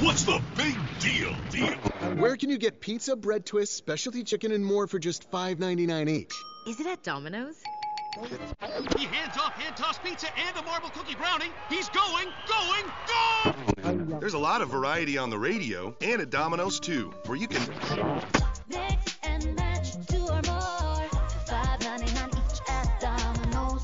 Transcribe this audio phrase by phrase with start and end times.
[0.00, 1.34] What's the big deal?
[1.50, 1.74] Deal?
[2.18, 6.32] Where can you get pizza, bread twists, specialty chicken, and more for just $5.99 each?
[6.68, 7.56] Is it at Domino's?
[8.96, 11.50] He hands off hand tossed pizza and a marble cookie brownie.
[11.68, 14.18] He's going, going, go!
[14.20, 17.60] There's a lot of variety on the radio and at Domino's too, where you can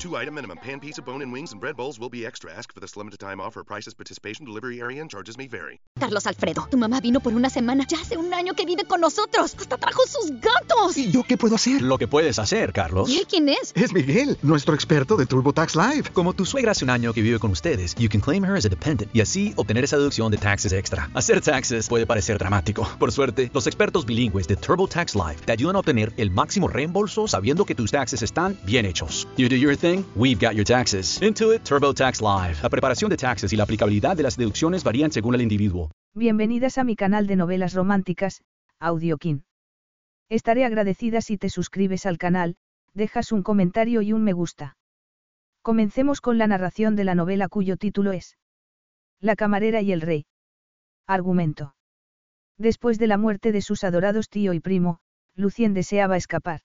[0.05, 0.57] two item minimum.
[0.61, 2.51] Pan pizza, bone and wings, and bread bowls will be extra.
[2.51, 3.63] Ask for this limited time offer.
[3.63, 5.79] Prices, participation, delivery area, and charges may vary.
[5.99, 7.85] Carlos Alfredo, tu mamá vino por una semana.
[7.87, 9.55] Ya hace un año que vive con nosotros.
[9.57, 10.97] Hasta trajo sus gatos.
[10.97, 11.81] ¿Y yo qué puedo hacer?
[11.81, 13.09] Lo que puedes hacer, Carlos.
[13.09, 13.71] ¿Y él quién es?
[13.75, 16.09] Es Miguel, nuestro experto de TurboTax Live.
[16.13, 18.65] Como tu suegra hace un año que vive con ustedes, you can claim her as
[18.65, 21.09] a dependent y así obtener esa deducción de taxes extra.
[21.15, 22.87] Hacer taxes puede parecer dramático.
[22.99, 27.27] Por suerte, los expertos bilingües de TurboTax Live te ayudan a obtener el máximo reembolso
[27.27, 29.27] sabiendo que tus taxes están bien hechos.
[29.37, 31.21] You do your thing, we've got your taxes.
[31.21, 32.57] Intuit TurboTax Live.
[32.63, 35.91] La preparación de taxes y la aplicabilidad de las deducciones varían según el individuo.
[36.13, 38.41] Bienvenidas a mi canal de novelas románticas,
[38.79, 39.43] Audiokin.
[40.29, 42.55] Estaré agradecida si te suscribes al canal,
[42.93, 44.77] dejas un comentario y un me gusta.
[45.61, 48.37] Comencemos con la narración de la novela cuyo título es
[49.19, 50.25] La camarera y el rey.
[51.07, 51.75] Argumento.
[52.57, 54.99] Después de la muerte de sus adorados tío y primo,
[55.35, 56.61] Lucien deseaba escapar.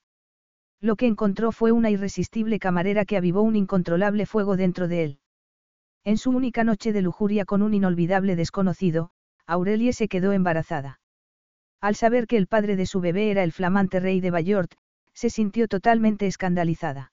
[0.81, 5.19] Lo que encontró fue una irresistible camarera que avivó un incontrolable fuego dentro de él.
[6.05, 9.11] En su única noche de lujuria con un inolvidable desconocido,
[9.47, 11.01] Aurelie se quedó embarazada.
[11.83, 14.73] Al saber que el padre de su bebé era el flamante rey de Bayort,
[15.12, 17.13] se sintió totalmente escandalizada.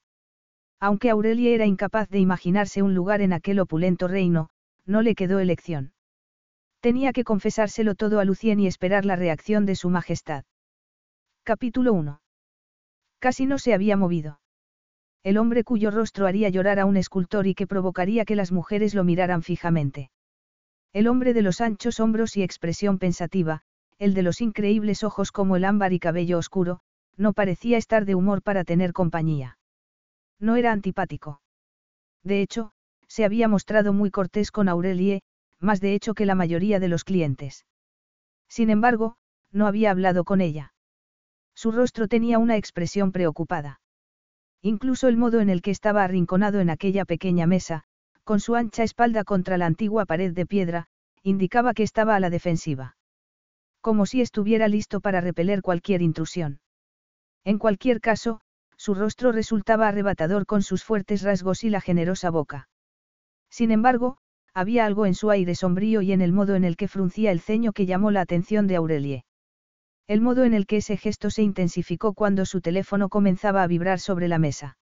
[0.79, 4.50] Aunque Aurelie era incapaz de imaginarse un lugar en aquel opulento reino,
[4.85, 5.91] no le quedó elección.
[6.79, 10.45] Tenía que confesárselo todo a Lucien y esperar la reacción de su majestad.
[11.44, 12.22] Capítulo 1.
[13.19, 14.39] Casi no se había movido.
[15.23, 18.94] El hombre cuyo rostro haría llorar a un escultor y que provocaría que las mujeres
[18.94, 20.11] lo miraran fijamente.
[20.94, 23.61] El hombre de los anchos hombros y expresión pensativa,
[23.97, 26.79] el de los increíbles ojos como el ámbar y cabello oscuro,
[27.17, 29.57] no parecía estar de humor para tener compañía.
[30.39, 31.41] No era antipático.
[32.23, 32.72] De hecho,
[33.07, 35.22] se había mostrado muy cortés con Aurelie,
[35.59, 37.66] más de hecho que la mayoría de los clientes.
[38.47, 39.17] Sin embargo,
[39.51, 40.73] no había hablado con ella.
[41.57, 43.81] Su rostro tenía una expresión preocupada.
[44.62, 47.84] Incluso el modo en el que estaba arrinconado en aquella pequeña mesa,
[48.23, 50.85] con su ancha espalda contra la antigua pared de piedra,
[51.23, 52.95] indicaba que estaba a la defensiva.
[53.81, 56.59] Como si estuviera listo para repeler cualquier intrusión.
[57.44, 58.39] En cualquier caso,
[58.75, 62.69] su rostro resultaba arrebatador con sus fuertes rasgos y la generosa boca.
[63.50, 64.19] Sin embargo,
[64.53, 67.39] había algo en su aire sombrío y en el modo en el que fruncía el
[67.39, 69.24] ceño que llamó la atención de Aurelie.
[70.07, 74.00] El modo en el que ese gesto se intensificó cuando su teléfono comenzaba a vibrar
[74.00, 74.78] sobre la mesa.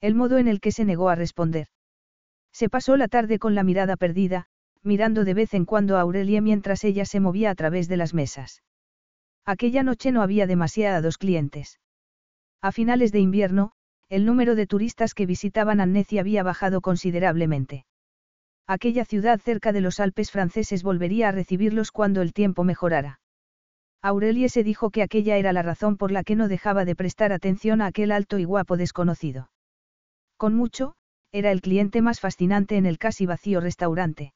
[0.00, 1.66] El modo en el que se negó a responder.
[2.50, 4.46] Se pasó la tarde con la mirada perdida,
[4.82, 8.14] mirando de vez en cuando a Aurelie mientras ella se movía a través de las
[8.14, 8.62] mesas.
[9.44, 11.78] Aquella noche no había demasiados clientes.
[12.62, 13.72] A finales de invierno,
[14.08, 17.84] el número de turistas que visitaban Annecy había bajado considerablemente.
[18.66, 23.20] Aquella ciudad cerca de los Alpes franceses volvería a recibirlos cuando el tiempo mejorara.
[24.02, 27.32] Aurelie se dijo que aquella era la razón por la que no dejaba de prestar
[27.32, 29.50] atención a aquel alto y guapo desconocido.
[30.36, 30.94] Con mucho,
[31.32, 34.32] era el cliente más fascinante en el casi vacío restaurante.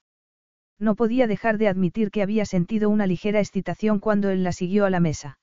[0.78, 4.84] No podía dejar de admitir que había sentido una ligera excitación cuando él la siguió
[4.84, 5.38] a la mesa.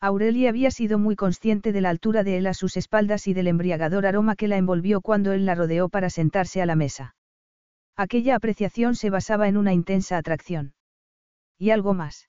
[0.00, 3.48] Aurelie había sido muy consciente de la altura de él a sus espaldas y del
[3.48, 7.14] embriagador aroma que la envolvió cuando él la rodeó para sentarse a la mesa.
[7.96, 10.74] Aquella apreciación se basaba en una intensa atracción.
[11.58, 12.28] Y algo más.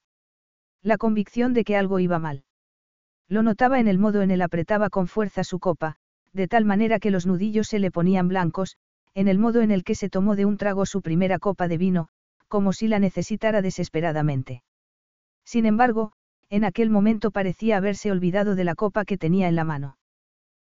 [0.84, 2.44] La convicción de que algo iba mal.
[3.30, 5.96] Lo notaba en el modo en el apretaba con fuerza su copa,
[6.34, 8.76] de tal manera que los nudillos se le ponían blancos,
[9.14, 11.78] en el modo en el que se tomó de un trago su primera copa de
[11.78, 12.10] vino,
[12.50, 14.62] como si la necesitara desesperadamente.
[15.46, 16.12] Sin embargo,
[16.50, 19.98] en aquel momento parecía haberse olvidado de la copa que tenía en la mano.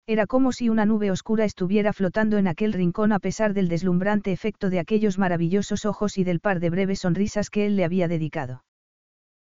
[0.08, 4.32] Era como si una nube oscura estuviera flotando en aquel rincón a pesar del deslumbrante
[4.32, 8.08] efecto de aquellos maravillosos ojos y del par de breves sonrisas que él le había
[8.08, 8.64] dedicado.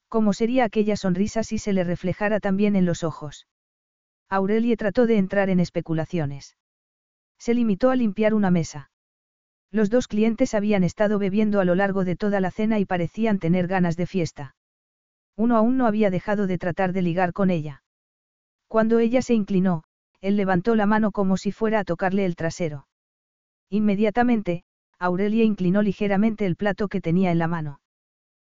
[0.10, 3.48] ¿Cómo sería aquella sonrisa si se le reflejara también en los ojos?
[4.30, 6.58] Aurelie trató de entrar en especulaciones.
[7.38, 8.90] Se limitó a limpiar una mesa.
[9.72, 13.40] Los dos clientes habían estado bebiendo a lo largo de toda la cena y parecían
[13.40, 14.56] tener ganas de fiesta.
[15.36, 17.84] Uno aún no había dejado de tratar de ligar con ella.
[18.68, 19.84] Cuando ella se inclinó,
[20.20, 22.88] él levantó la mano como si fuera a tocarle el trasero.
[23.70, 24.64] Inmediatamente,
[25.00, 27.82] Aurelia inclinó ligeramente el plato que tenía en la mano.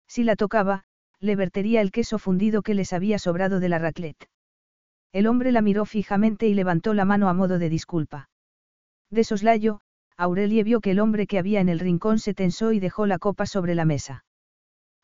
[0.07, 0.85] Si la tocaba,
[1.21, 4.27] le vertería el queso fundido que les había sobrado de la raclette.
[5.13, 8.29] El hombre la miró fijamente y levantó la mano a modo de disculpa.
[9.09, 9.81] De soslayo,
[10.17, 13.19] Aurelie vio que el hombre que había en el rincón se tensó y dejó la
[13.19, 14.25] copa sobre la mesa.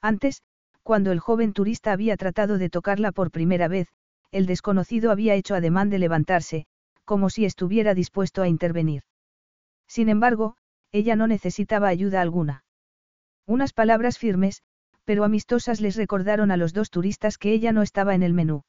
[0.02, 0.42] Antes,
[0.84, 3.90] cuando el joven turista había tratado de tocarla por primera vez,
[4.32, 6.66] el desconocido había hecho ademán de levantarse,
[7.04, 9.04] como si estuviera dispuesto a intervenir.
[9.88, 10.56] Sin embargo,
[10.92, 12.64] ella no necesitaba ayuda alguna.
[13.46, 14.62] Unas palabras firmes,
[15.08, 18.64] pero amistosas les recordaron a los dos turistas que ella no estaba en el menú.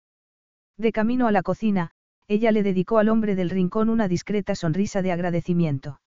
[0.76, 1.90] De camino a la cocina,
[2.28, 6.00] ella le dedicó al hombre del rincón una discreta sonrisa de agradecimiento.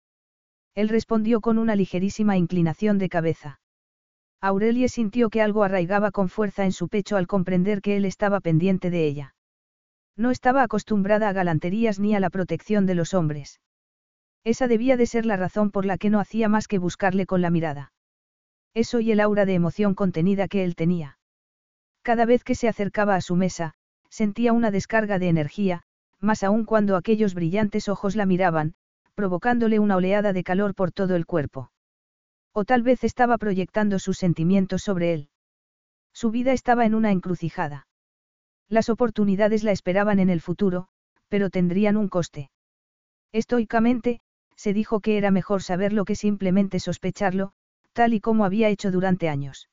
[0.76, 3.60] Él respondió con una ligerísima inclinación de cabeza.
[4.40, 8.40] Aurelie sintió que algo arraigaba con fuerza en su pecho al comprender que él estaba
[8.40, 9.34] pendiente de ella.
[10.16, 13.62] No estaba acostumbrada a galanterías ni a la protección de los hombres.
[14.44, 17.42] Esa debía de ser la razón por la que no hacía más que buscarle con
[17.42, 17.94] la mirada.
[18.80, 21.18] Eso y el aura de emoción contenida que él tenía.
[22.02, 23.74] Cada vez que se acercaba a su mesa,
[24.10, 25.81] sentía una descarga de energía,
[26.22, 28.76] más aún cuando aquellos brillantes ojos la miraban,
[29.16, 31.72] provocándole una oleada de calor por todo el cuerpo.
[32.54, 35.30] O tal vez estaba proyectando sus sentimientos sobre él.
[36.14, 37.86] Su vida estaba en una encrucijada.
[38.70, 40.88] Las oportunidades la esperaban en el futuro,
[41.28, 42.50] pero tendrían un coste.
[43.34, 44.22] Estoicamente,
[44.56, 47.52] se dijo que era mejor saberlo que simplemente sospecharlo,
[47.94, 49.70] tal y como había hecho durante años.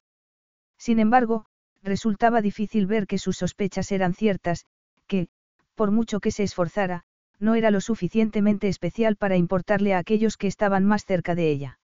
[0.79, 1.47] Sin embargo,
[1.83, 4.67] resultaba difícil ver que sus sospechas eran ciertas,
[5.07, 5.29] que,
[5.75, 7.05] por mucho que se esforzara,
[7.39, 11.79] no era lo suficientemente especial para importarle a aquellos que estaban más cerca de ella.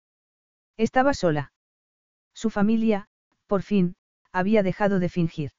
[0.76, 1.52] Estaba sola.
[2.34, 3.08] Su familia,
[3.46, 3.94] por fin,
[4.32, 5.50] había dejado de fingir.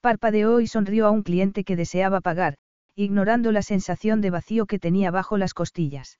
[0.00, 2.56] Parpadeó y sonrió a un cliente que deseaba pagar,
[2.94, 6.18] ignorando la sensación de vacío que tenía bajo las costillas.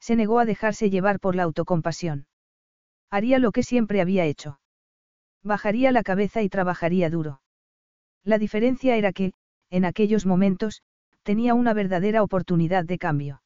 [0.00, 2.26] Se negó a dejarse llevar por la autocompasión.
[3.10, 4.60] Haría lo que siempre había hecho.
[5.42, 7.40] Bajaría la cabeza y trabajaría duro.
[8.24, 9.32] La diferencia era que,
[9.70, 10.82] en aquellos momentos,
[11.22, 13.42] tenía una verdadera oportunidad de cambio.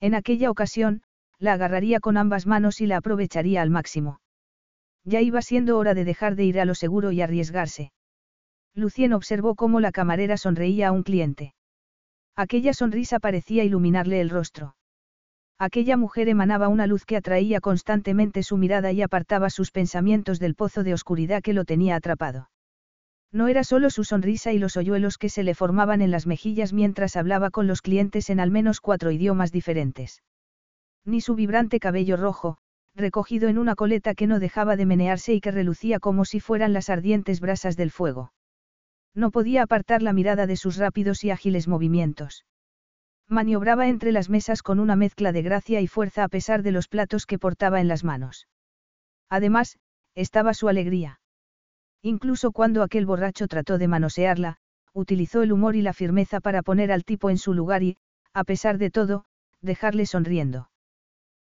[0.00, 1.02] En aquella ocasión,
[1.38, 4.20] la agarraría con ambas manos y la aprovecharía al máximo.
[5.04, 7.92] Ya iba siendo hora de dejar de ir a lo seguro y arriesgarse.
[8.74, 11.54] Lucien observó cómo la camarera sonreía a un cliente.
[12.34, 14.76] Aquella sonrisa parecía iluminarle el rostro.
[15.58, 20.54] Aquella mujer emanaba una luz que atraía constantemente su mirada y apartaba sus pensamientos del
[20.54, 22.50] pozo de oscuridad que lo tenía atrapado.
[23.32, 26.72] No era solo su sonrisa y los hoyuelos que se le formaban en las mejillas
[26.72, 30.22] mientras hablaba con los clientes en al menos cuatro idiomas diferentes.
[31.06, 32.58] Ni su vibrante cabello rojo,
[32.94, 36.72] recogido en una coleta que no dejaba de menearse y que relucía como si fueran
[36.74, 38.32] las ardientes brasas del fuego.
[39.14, 42.44] No podía apartar la mirada de sus rápidos y ágiles movimientos.
[43.28, 46.86] Maniobraba entre las mesas con una mezcla de gracia y fuerza a pesar de los
[46.86, 48.46] platos que portaba en las manos.
[49.28, 49.78] Además,
[50.14, 51.20] estaba su alegría.
[52.02, 54.58] Incluso cuando aquel borracho trató de manosearla,
[54.92, 57.96] utilizó el humor y la firmeza para poner al tipo en su lugar y,
[58.32, 59.24] a pesar de todo,
[59.60, 60.70] dejarle sonriendo.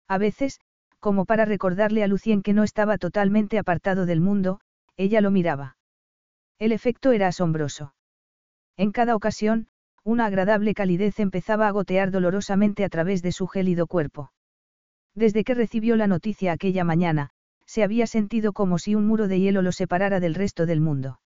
[0.08, 0.60] A veces,
[1.00, 4.60] como para recordarle a Lucien que no estaba totalmente apartado del mundo,
[4.96, 5.76] ella lo miraba.
[6.60, 7.94] El efecto era asombroso.
[8.76, 9.66] En cada ocasión,
[10.04, 14.32] una agradable calidez empezaba a gotear dolorosamente a través de su gélido cuerpo.
[15.14, 17.30] Desde que recibió la noticia aquella mañana,
[17.66, 21.20] se había sentido como si un muro de hielo lo separara del resto del mundo.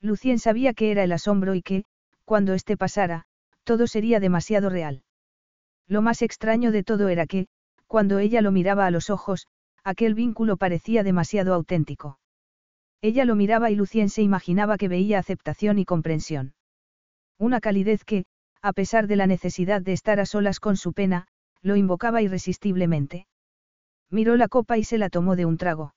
[0.00, 1.84] Lucien sabía que era el asombro y que,
[2.24, 3.26] cuando éste pasara,
[3.64, 5.02] todo sería demasiado real.
[5.86, 7.48] Lo más extraño de todo era que,
[7.86, 9.46] cuando ella lo miraba a los ojos,
[9.84, 12.18] aquel vínculo parecía demasiado auténtico.
[13.02, 16.54] Ella lo miraba y Lucien se imaginaba que veía aceptación y comprensión.
[17.40, 18.26] Una calidez que,
[18.60, 21.26] a pesar de la necesidad de estar a solas con su pena,
[21.62, 23.26] lo invocaba irresistiblemente.
[24.10, 25.94] Miró la copa y se la tomó de un trago.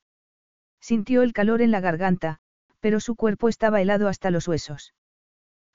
[0.79, 2.37] Sintió el calor en la garganta,
[2.79, 4.93] pero su cuerpo estaba helado hasta los huesos.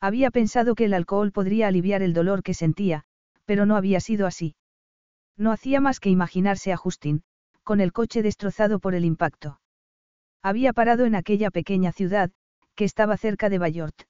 [0.01, 3.05] Había pensado que el alcohol podría aliviar el dolor que sentía,
[3.45, 4.57] pero no había sido así.
[5.37, 7.25] No hacía más que imaginarse a Justin,
[7.63, 9.61] con el coche destrozado por el impacto.
[10.43, 12.31] Había parado en aquella pequeña ciudad,
[12.75, 14.09] que estaba cerca de Bayort.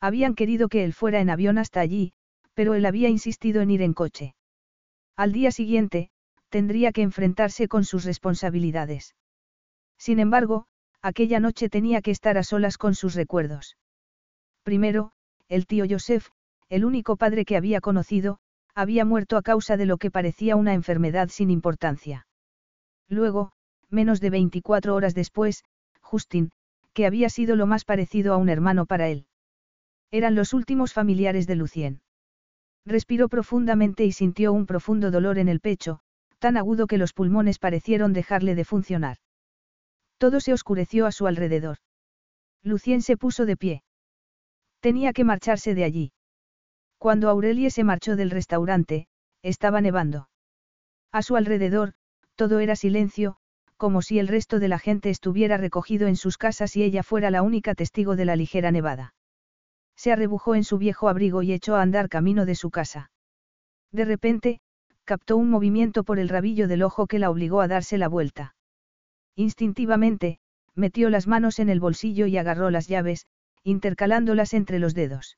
[0.00, 2.12] Habían querido que él fuera en avión hasta allí,
[2.54, 4.34] pero él había insistido en ir en coche.
[5.16, 6.10] Al día siguiente,
[6.48, 9.14] tendría que enfrentarse con sus responsabilidades.
[9.98, 10.66] Sin embargo,
[11.02, 13.76] aquella noche tenía que estar a solas con sus recuerdos.
[14.62, 15.12] Primero,
[15.48, 16.28] el tío Joseph,
[16.68, 18.38] el único padre que había conocido,
[18.74, 22.26] había muerto a causa de lo que parecía una enfermedad sin importancia.
[23.08, 23.52] Luego,
[23.90, 25.64] menos de 24 horas después,
[26.00, 26.50] Justin,
[26.92, 29.27] que había sido lo más parecido a un hermano para él.
[30.10, 32.00] Eran los últimos familiares de Lucien.
[32.86, 36.00] Respiró profundamente y sintió un profundo dolor en el pecho,
[36.38, 39.18] tan agudo que los pulmones parecieron dejarle de funcionar.
[40.16, 41.78] Todo se oscureció a su alrededor.
[42.62, 43.82] Lucien se puso de pie.
[44.80, 46.12] Tenía que marcharse de allí.
[46.96, 49.08] Cuando Aurelie se marchó del restaurante,
[49.42, 50.28] estaba nevando.
[51.12, 51.94] A su alrededor,
[52.34, 53.36] todo era silencio,
[53.76, 57.30] como si el resto de la gente estuviera recogido en sus casas y ella fuera
[57.30, 59.14] la única testigo de la ligera nevada.
[59.98, 63.10] Se arrebujó en su viejo abrigo y echó a andar camino de su casa.
[63.90, 64.60] De repente,
[65.04, 68.54] captó un movimiento por el rabillo del ojo que la obligó a darse la vuelta.
[69.34, 70.38] Instintivamente,
[70.76, 73.26] metió las manos en el bolsillo y agarró las llaves,
[73.64, 75.36] intercalándolas entre los dedos.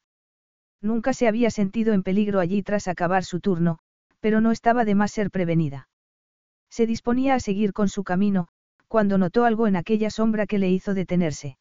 [0.83, 3.79] Nunca se había sentido en peligro allí tras acabar su turno,
[4.21, 5.89] pero no estaba de más ser prevenida.
[6.69, 8.49] Se disponía a seguir con su camino,
[8.89, 11.57] cuando notó algo en aquella sombra que le hizo detenerse.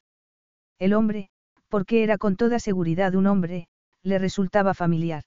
[0.79, 1.29] El hombre,
[1.70, 3.68] porque era con toda seguridad un hombre,
[4.04, 5.24] le resultaba familiar.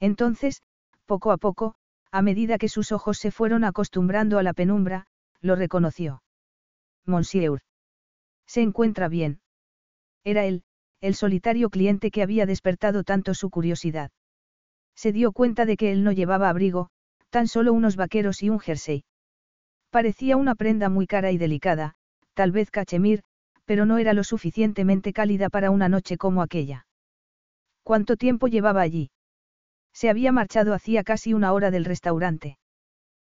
[0.00, 0.62] Entonces,
[1.06, 1.74] poco a poco,
[2.10, 5.06] a medida que sus ojos se fueron acostumbrando a la penumbra,
[5.40, 6.22] lo reconoció.
[7.06, 7.60] Monsieur.
[8.46, 9.40] Se encuentra bien.
[10.24, 10.64] Era él,
[11.00, 14.10] el solitario cliente que había despertado tanto su curiosidad.
[14.94, 16.90] Se dio cuenta de que él no llevaba abrigo,
[17.30, 19.04] tan solo unos vaqueros y un jersey.
[19.90, 21.94] Parecía una prenda muy cara y delicada,
[22.34, 23.22] tal vez cachemir,
[23.70, 26.86] pero no era lo suficientemente cálida para una noche como aquella.
[27.84, 29.12] ¿Cuánto tiempo llevaba allí?
[29.92, 32.58] Se había marchado hacía casi una hora del restaurante.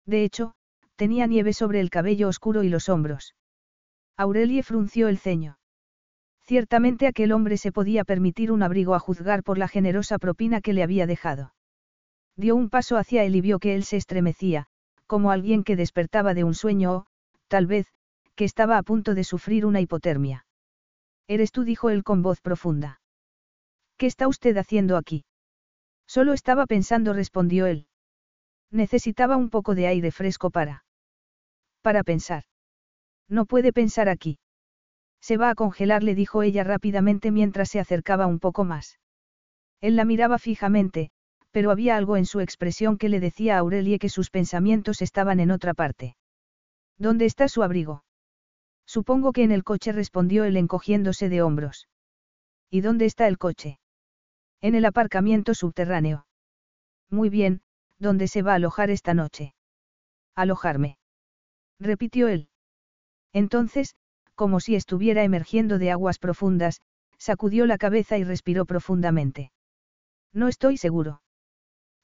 [0.04, 0.52] De hecho,
[0.94, 3.34] tenía nieve sobre el cabello oscuro y los hombros.
[4.18, 5.56] Aurelie frunció el ceño.
[6.42, 10.74] Ciertamente aquel hombre se podía permitir un abrigo a juzgar por la generosa propina que
[10.74, 11.54] le había dejado.
[12.36, 14.66] Dio un paso hacia él y vio que él se estremecía,
[15.06, 17.06] como alguien que despertaba de un sueño o,
[17.48, 17.86] tal vez,
[18.36, 20.46] que estaba a punto de sufrir una hipotermia.
[21.26, 23.00] Eres tú, dijo él con voz profunda.
[23.96, 25.24] ¿Qué está usted haciendo aquí?
[26.06, 27.88] Solo estaba pensando, respondió él.
[28.70, 30.84] Necesitaba un poco de aire fresco para...
[31.82, 32.44] Para pensar.
[33.28, 34.38] No puede pensar aquí.
[35.20, 39.00] Se va a congelar, le dijo ella rápidamente mientras se acercaba un poco más.
[39.80, 41.10] Él la miraba fijamente,
[41.50, 45.40] pero había algo en su expresión que le decía a Aurelie que sus pensamientos estaban
[45.40, 46.16] en otra parte.
[46.98, 48.05] ¿Dónde está su abrigo?
[48.86, 51.88] Supongo que en el coche respondió él encogiéndose de hombros.
[52.70, 53.78] ¿Y dónde está el coche?
[54.60, 56.26] En el aparcamiento subterráneo.
[57.10, 57.60] Muy bien,
[57.98, 59.54] ¿dónde se va a alojar esta noche?
[60.34, 60.98] Alojarme.
[61.78, 62.48] Repitió él.
[63.32, 63.94] Entonces,
[64.34, 66.80] como si estuviera emergiendo de aguas profundas,
[67.18, 69.50] sacudió la cabeza y respiró profundamente.
[70.32, 71.22] No estoy seguro.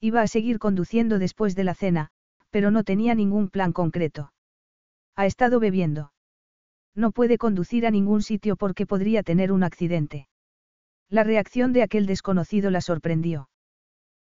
[0.00, 2.10] Iba a seguir conduciendo después de la cena,
[2.50, 4.32] pero no tenía ningún plan concreto.
[5.14, 6.12] Ha estado bebiendo.
[6.94, 10.28] No puede conducir a ningún sitio porque podría tener un accidente.
[11.08, 13.48] La reacción de aquel desconocido la sorprendió.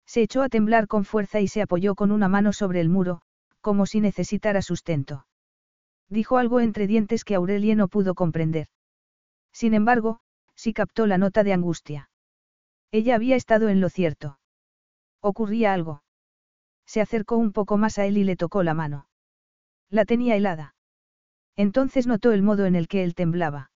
[0.06, 3.22] Se echó a temblar con fuerza y se apoyó con una mano sobre el muro,
[3.60, 5.26] como si necesitara sustento.
[6.08, 8.68] Dijo algo entre dientes que Aurelie no pudo comprender.
[9.52, 10.20] Sin embargo,
[10.54, 12.08] sí captó la nota de angustia.
[12.92, 14.38] Ella había estado en lo cierto.
[15.20, 16.04] Ocurría algo.
[16.86, 19.08] Se acercó un poco más a él y le tocó la mano.
[19.90, 20.75] La tenía helada.
[21.56, 23.70] Entonces notó el modo en el que él temblaba.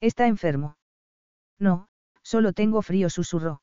[0.00, 0.76] ¿Está enfermo?
[1.58, 1.88] No,
[2.22, 3.62] solo tengo frío, susurró.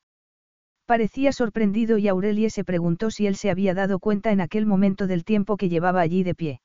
[0.86, 5.08] Parecía sorprendido y Aurelie se preguntó si él se había dado cuenta en aquel momento
[5.08, 6.62] del tiempo que llevaba allí de pie.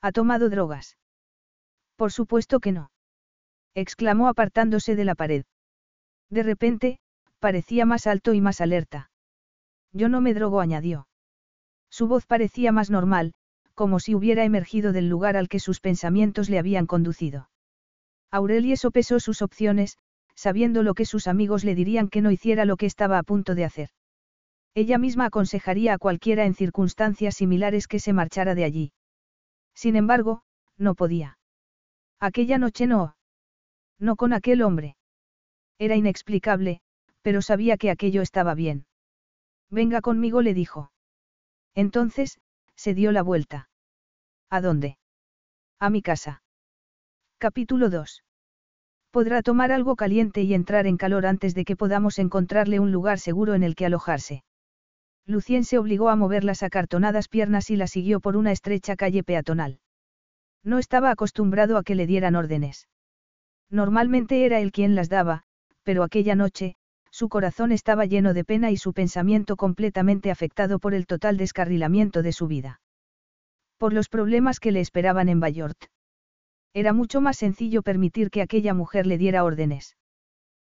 [0.00, 0.96] ¿Ha tomado drogas?
[1.96, 2.90] Por supuesto que no.
[3.74, 5.44] exclamó apartándose de la pared.
[6.30, 7.00] De repente,
[7.40, 9.10] parecía más alto y más alerta.
[9.92, 11.08] Yo no me drogo, añadió.
[11.90, 13.34] Su voz parecía más normal,
[13.74, 17.50] como si hubiera emergido del lugar al que sus pensamientos le habían conducido.
[18.30, 19.98] Aurelie sopesó sus opciones,
[20.34, 23.54] sabiendo lo que sus amigos le dirían que no hiciera lo que estaba a punto
[23.54, 23.90] de hacer.
[24.74, 28.92] Ella misma aconsejaría a cualquiera en circunstancias similares que se marchara de allí.
[29.74, 30.42] Sin embargo,
[30.78, 31.38] no podía.
[32.20, 33.16] Aquella noche no.
[33.98, 34.96] No con aquel hombre.
[35.78, 36.80] Era inexplicable,
[37.22, 38.86] pero sabía que aquello estaba bien.
[39.70, 40.90] Venga conmigo, le dijo.
[41.74, 42.38] Entonces,
[42.80, 43.68] se dio la vuelta.
[44.48, 44.96] ¿A dónde?
[45.78, 46.42] A mi casa.
[47.36, 48.24] Capítulo 2.
[49.10, 53.18] Podrá tomar algo caliente y entrar en calor antes de que podamos encontrarle un lugar
[53.18, 54.44] seguro en el que alojarse.
[55.26, 59.22] Lucien se obligó a mover las acartonadas piernas y la siguió por una estrecha calle
[59.24, 59.80] peatonal.
[60.64, 62.88] No estaba acostumbrado a que le dieran órdenes.
[63.68, 65.42] Normalmente era él quien las daba,
[65.82, 66.76] pero aquella noche,
[67.20, 72.22] Su corazón estaba lleno de pena y su pensamiento completamente afectado por el total descarrilamiento
[72.22, 72.80] de su vida.
[73.76, 75.76] Por los problemas que le esperaban en Bayort.
[76.72, 79.98] Era mucho más sencillo permitir que aquella mujer le diera órdenes.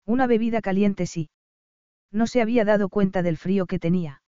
[0.06, 1.30] Una bebida caliente sí.
[2.14, 4.22] No se había dado cuenta del frío que tenía.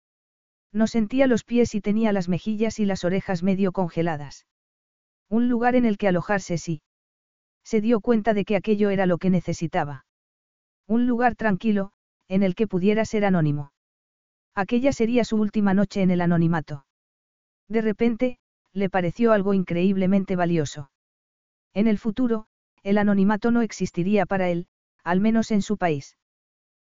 [0.72, 4.46] No sentía los pies y tenía las mejillas y las orejas medio congeladas.
[5.28, 6.80] Un lugar en el que alojarse sí.
[7.62, 10.06] Se dio cuenta de que aquello era lo que necesitaba.
[10.88, 11.92] Un lugar tranquilo,
[12.28, 13.72] en el que pudiera ser anónimo.
[14.54, 16.86] Aquella sería su última noche en el anonimato.
[17.68, 18.38] De repente,
[18.72, 20.90] le pareció algo increíblemente valioso.
[21.74, 22.46] En el futuro,
[22.82, 24.66] el anonimato no existiría para él,
[25.04, 26.16] al menos en su país.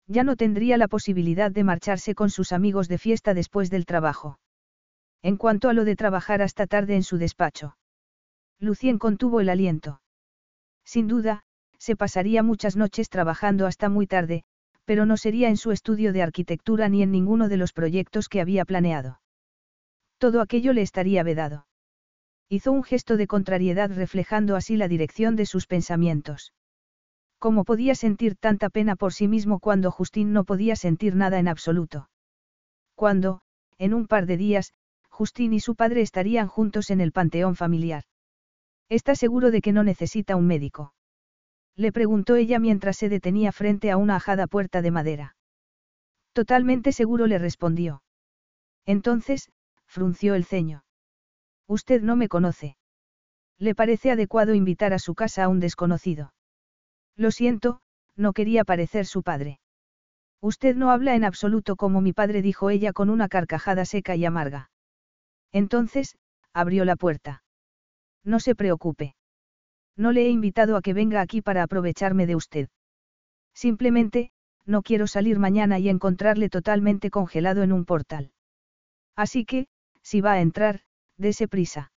[0.06, 4.38] Ya no tendría la posibilidad de marcharse con sus amigos de fiesta después del trabajo.
[5.22, 7.76] En cuanto a lo de trabajar hasta tarde en su despacho.
[8.58, 10.00] Lucien contuvo el aliento.
[10.84, 11.44] Sin duda,
[11.78, 14.44] se pasaría muchas noches trabajando hasta muy tarde,
[14.84, 18.40] pero no sería en su estudio de arquitectura ni en ninguno de los proyectos que
[18.40, 19.20] había planeado.
[20.18, 21.66] Todo aquello le estaría vedado.
[22.48, 26.52] Hizo un gesto de contrariedad reflejando así la dirección de sus pensamientos.
[27.38, 31.48] ¿Cómo podía sentir tanta pena por sí mismo cuando Justín no podía sentir nada en
[31.48, 32.08] absoluto?
[32.94, 33.40] Cuando,
[33.78, 34.74] en un par de días,
[35.08, 38.04] Justín y su padre estarían juntos en el panteón familiar.
[38.88, 40.92] ¿Está seguro de que no necesita un médico?
[41.76, 45.36] Le preguntó ella mientras se detenía frente a una ajada puerta de madera.
[46.32, 48.02] Totalmente seguro le respondió.
[48.84, 49.50] Entonces,
[49.86, 50.84] frunció el ceño.
[51.66, 52.76] Usted no me conoce.
[53.58, 56.34] ¿Le parece adecuado invitar a su casa a un desconocido?
[57.16, 57.80] Lo siento,
[58.16, 59.60] no quería parecer su padre.
[60.40, 64.24] Usted no habla en absoluto como mi padre, dijo ella con una carcajada seca y
[64.24, 64.70] amarga.
[65.52, 66.16] Entonces,
[66.52, 67.44] abrió la puerta.
[68.24, 69.14] No se preocupe.
[69.96, 72.68] No le he invitado a que venga aquí para aprovecharme de usted.
[73.54, 74.30] Simplemente,
[74.64, 78.32] no quiero salir mañana y encontrarle totalmente congelado en un portal.
[79.16, 79.66] Así que,
[80.02, 80.80] si va a entrar,
[81.16, 81.92] dese prisa.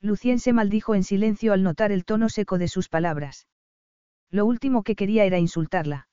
[0.00, 3.48] Lucien se maldijo en silencio al notar el tono seco de sus palabras.
[4.30, 6.08] Lo último que quería era insultarla.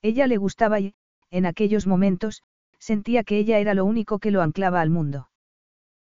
[0.00, 0.94] Ella le gustaba y,
[1.30, 2.42] en aquellos momentos,
[2.78, 5.28] sentía que ella era lo único que lo anclaba al mundo.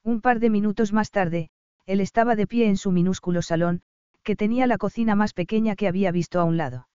[0.03, 1.49] Un par de minutos más tarde,
[1.85, 3.81] él estaba de pie en su minúsculo salón,
[4.23, 6.87] que tenía la cocina más pequeña que había visto a un lado.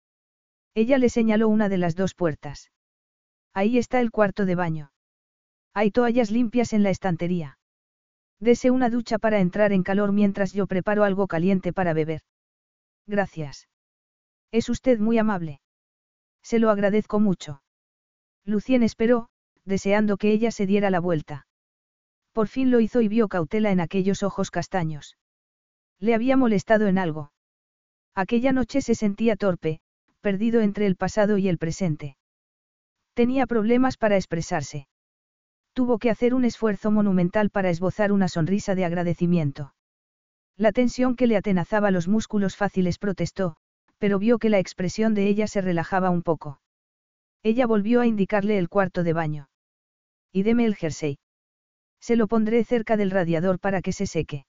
[0.73, 2.71] Ella le señaló una de las dos puertas.
[3.53, 4.91] Ahí está el cuarto de baño.
[5.73, 7.57] Hay toallas limpias en la estantería.
[8.39, 12.21] Dese una ducha para entrar en calor mientras yo preparo algo caliente para beber.
[13.07, 13.67] Gracias.
[14.51, 15.61] Es usted muy amable.
[16.43, 17.61] Se lo agradezco mucho.
[18.45, 19.29] Lucien esperó,
[19.65, 21.47] deseando que ella se diera la vuelta.
[22.31, 25.17] Por fin lo hizo y vio cautela en aquellos ojos castaños.
[25.99, 27.31] Le había molestado en algo.
[28.15, 29.79] Aquella noche se sentía torpe,
[30.21, 32.17] perdido entre el pasado y el presente.
[33.13, 34.87] Tenía problemas para expresarse.
[35.73, 39.73] Tuvo que hacer un esfuerzo monumental para esbozar una sonrisa de agradecimiento.
[40.55, 43.57] La tensión que le atenazaba los músculos fáciles protestó,
[43.99, 46.59] pero vio que la expresión de ella se relajaba un poco.
[47.43, 49.49] Ella volvió a indicarle el cuarto de baño.
[50.31, 51.19] Y deme el jersey.
[51.99, 54.45] Se lo pondré cerca del radiador para que se seque.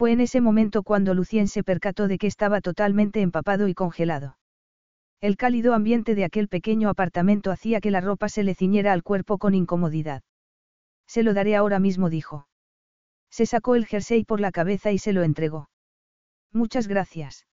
[0.00, 4.38] Fue en ese momento cuando Lucien se percató de que estaba totalmente empapado y congelado.
[5.20, 9.02] El cálido ambiente de aquel pequeño apartamento hacía que la ropa se le ciñera al
[9.02, 10.22] cuerpo con incomodidad.
[11.06, 12.48] Se lo daré ahora mismo, dijo.
[13.28, 15.68] Se sacó el jersey por la cabeza y se lo entregó.
[16.50, 17.46] Muchas gracias.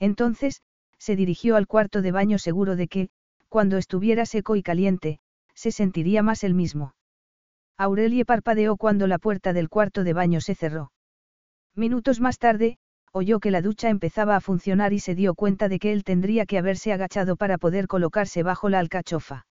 [0.00, 0.62] Entonces,
[0.98, 3.10] se dirigió al cuarto de baño seguro de que,
[3.48, 5.20] cuando estuviera seco y caliente,
[5.54, 6.96] se sentiría más el mismo.
[7.76, 10.90] Aurelie parpadeó cuando la puerta del cuarto de baño se cerró.
[11.74, 12.78] Minutos más tarde,
[13.12, 16.46] oyó que la ducha empezaba a funcionar y se dio cuenta de que él tendría
[16.46, 19.46] que haberse agachado para poder colocarse bajo la alcachofa.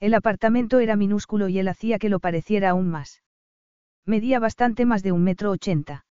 [0.00, 3.22] El apartamento era minúsculo y él hacía que lo pareciera aún más.
[4.04, 6.04] Medía bastante más de un metro ochenta.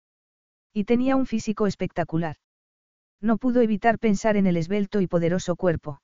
[0.73, 2.35] Y tenía un físico espectacular.
[3.19, 6.01] No pudo evitar pensar en el esbelto y poderoso cuerpo.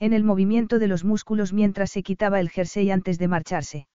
[0.00, 3.86] En el movimiento de los músculos mientras se quitaba el jersey antes de marcharse.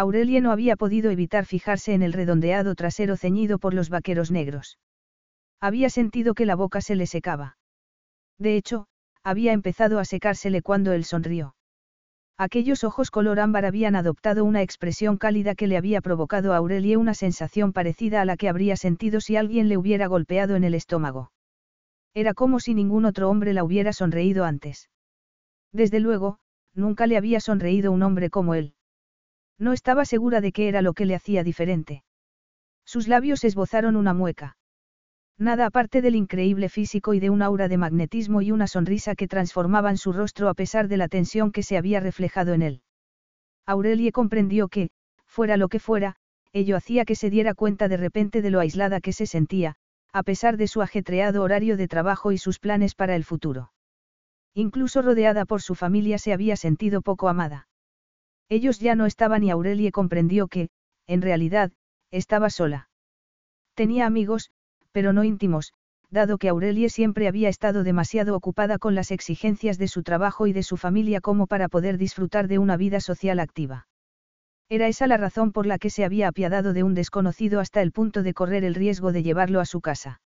[0.00, 4.78] Aurelie no había podido evitar fijarse en el redondeado trasero ceñido por los vaqueros negros.
[5.60, 7.56] Había sentido que la boca se le secaba.
[8.38, 8.86] De hecho,
[9.24, 11.56] había empezado a secársele cuando él sonrió.
[12.38, 16.96] Aquellos ojos color ámbar habían adoptado una expresión cálida que le había provocado a Aurelie
[16.96, 20.74] una sensación parecida a la que habría sentido si alguien le hubiera golpeado en el
[20.74, 21.32] estómago.
[22.14, 24.90] Era como si ningún otro hombre la hubiera sonreído antes.
[25.72, 26.38] Desde luego,
[26.72, 28.74] nunca le había sonreído un hombre como él.
[29.58, 32.04] No estaba segura de qué era lo que le hacía diferente.
[32.84, 34.56] Sus labios esbozaron una mueca.
[35.36, 39.28] Nada aparte del increíble físico y de un aura de magnetismo y una sonrisa que
[39.28, 42.82] transformaban su rostro a pesar de la tensión que se había reflejado en él.
[43.66, 44.90] Aurelie comprendió que,
[45.26, 46.16] fuera lo que fuera,
[46.52, 49.76] ello hacía que se diera cuenta de repente de lo aislada que se sentía,
[50.12, 53.72] a pesar de su ajetreado horario de trabajo y sus planes para el futuro.
[54.54, 57.67] Incluso rodeada por su familia se había sentido poco amada.
[58.48, 60.70] Ellos ya no estaban y Aurelie comprendió que,
[61.06, 61.72] en realidad,
[62.10, 62.88] estaba sola.
[63.74, 64.50] Tenía amigos,
[64.92, 65.72] pero no íntimos,
[66.10, 70.52] dado que Aurelie siempre había estado demasiado ocupada con las exigencias de su trabajo y
[70.52, 73.86] de su familia como para poder disfrutar de una vida social activa.
[74.70, 77.92] Era esa la razón por la que se había apiadado de un desconocido hasta el
[77.92, 80.20] punto de correr el riesgo de llevarlo a su casa.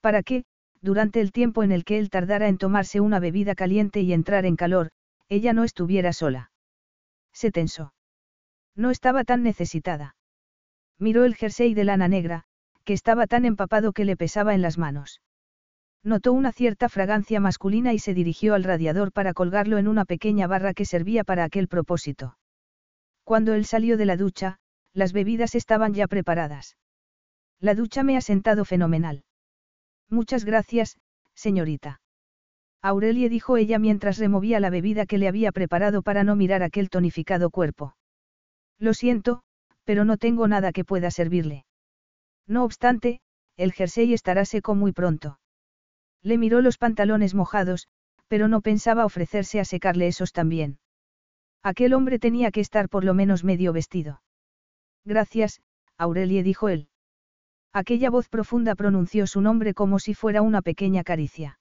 [0.00, 0.44] Para que,
[0.80, 4.46] durante el tiempo en el que él tardara en tomarse una bebida caliente y entrar
[4.46, 4.90] en calor,
[5.28, 6.51] ella no estuviera sola.
[7.32, 7.94] Se tensó.
[8.74, 10.16] No estaba tan necesitada.
[10.98, 12.44] Miró el jersey de lana negra,
[12.84, 15.20] que estaba tan empapado que le pesaba en las manos.
[16.04, 20.46] Notó una cierta fragancia masculina y se dirigió al radiador para colgarlo en una pequeña
[20.46, 22.36] barra que servía para aquel propósito.
[23.24, 24.58] Cuando él salió de la ducha,
[24.92, 26.76] las bebidas estaban ya preparadas.
[27.60, 29.24] La ducha me ha sentado fenomenal.
[30.08, 30.98] Muchas gracias,
[31.34, 32.01] señorita.
[32.82, 36.90] Aurelie dijo ella mientras removía la bebida que le había preparado para no mirar aquel
[36.90, 37.94] tonificado cuerpo.
[38.78, 39.42] Lo siento,
[39.84, 41.64] pero no tengo nada que pueda servirle.
[42.48, 43.20] No obstante,
[43.56, 45.38] el jersey estará seco muy pronto.
[46.22, 47.86] Le miró los pantalones mojados,
[48.26, 50.78] pero no pensaba ofrecerse a secarle esos también.
[51.62, 54.22] Aquel hombre tenía que estar por lo menos medio vestido.
[55.04, 55.60] Gracias,
[55.96, 56.88] Aurelie dijo él.
[57.72, 61.58] Aquella voz profunda pronunció su nombre como si fuera una pequeña caricia.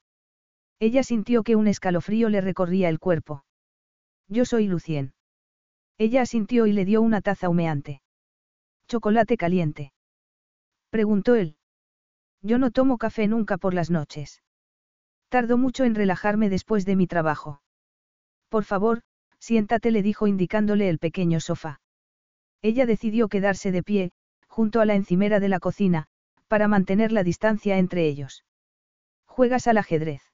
[0.82, 3.46] Ella sintió que un escalofrío le recorría el cuerpo.
[4.28, 5.14] Yo soy Lucien.
[6.00, 8.02] Ella asintió y le dio una taza humeante.
[8.88, 9.94] ¿Chocolate caliente?
[10.90, 11.56] Preguntó él.
[12.42, 14.42] Yo no tomo café nunca por las noches.
[15.30, 17.62] Tardo mucho en relajarme después de mi trabajo.
[18.50, 19.04] Por favor,
[19.38, 21.80] siéntate, le dijo indicándole el pequeño sofá.
[22.64, 24.12] Ella decidió quedarse de pie,
[24.48, 26.08] junto a la encimera de la cocina,
[26.48, 28.46] para mantener la distancia entre ellos.
[29.28, 30.31] ¿Juegas al ajedrez?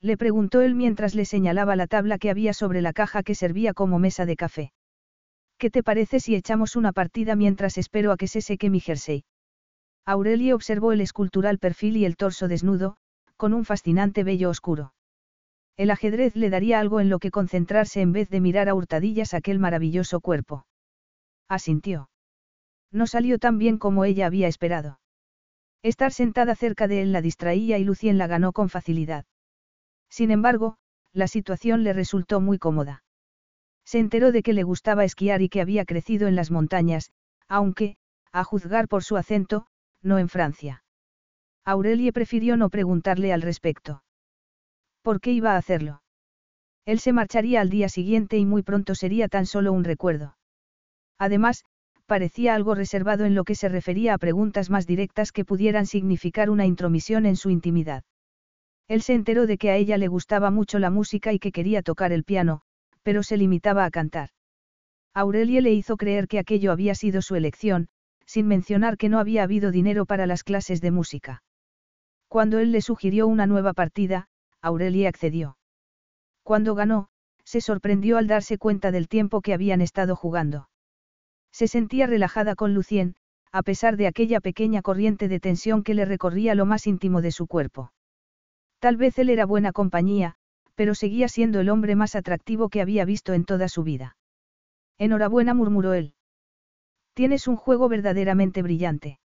[0.00, 3.74] Le preguntó él mientras le señalaba la tabla que había sobre la caja que servía
[3.74, 4.72] como mesa de café.
[5.58, 9.24] ¿Qué te parece si echamos una partida mientras espero a que se seque mi jersey?
[10.04, 12.96] Aurelie observó el escultural perfil y el torso desnudo,
[13.36, 14.92] con un fascinante vello oscuro.
[15.76, 19.34] El ajedrez le daría algo en lo que concentrarse en vez de mirar a hurtadillas
[19.34, 20.66] aquel maravilloso cuerpo.
[21.48, 22.10] Asintió.
[22.92, 25.00] No salió tan bien como ella había esperado.
[25.82, 29.24] Estar sentada cerca de él la distraía y Lucien la ganó con facilidad.
[30.14, 30.76] Sin embargo,
[31.12, 33.02] la situación le resultó muy cómoda.
[33.84, 37.10] Se enteró de que le gustaba esquiar y que había crecido en las montañas,
[37.48, 37.96] aunque,
[38.30, 39.66] a juzgar por su acento,
[40.02, 40.84] no en Francia.
[41.64, 44.04] Aurelie prefirió no preguntarle al respecto.
[45.02, 46.00] ¿Por qué iba a hacerlo?
[46.84, 50.36] Él se marcharía al día siguiente y muy pronto sería tan solo un recuerdo.
[51.18, 51.64] Además,
[52.06, 56.50] parecía algo reservado en lo que se refería a preguntas más directas que pudieran significar
[56.50, 58.04] una intromisión en su intimidad.
[58.88, 61.82] Él se enteró de que a ella le gustaba mucho la música y que quería
[61.82, 62.62] tocar el piano,
[63.02, 64.30] pero se limitaba a cantar.
[65.14, 67.88] Aurelie le hizo creer que aquello había sido su elección,
[68.26, 71.42] sin mencionar que no había habido dinero para las clases de música.
[72.28, 74.26] Cuando él le sugirió una nueva partida,
[74.60, 75.56] Aurelie accedió.
[76.42, 77.08] Cuando ganó,
[77.44, 80.68] se sorprendió al darse cuenta del tiempo que habían estado jugando.
[81.52, 83.14] Se sentía relajada con Lucien,
[83.52, 87.30] a pesar de aquella pequeña corriente de tensión que le recorría lo más íntimo de
[87.30, 87.93] su cuerpo.
[88.84, 90.34] Tal vez él era buena compañía,
[90.74, 94.18] pero seguía siendo el hombre más atractivo que había visto en toda su vida.
[94.98, 96.12] Enhorabuena, murmuró él.
[97.14, 99.20] Tienes un juego verdaderamente brillante.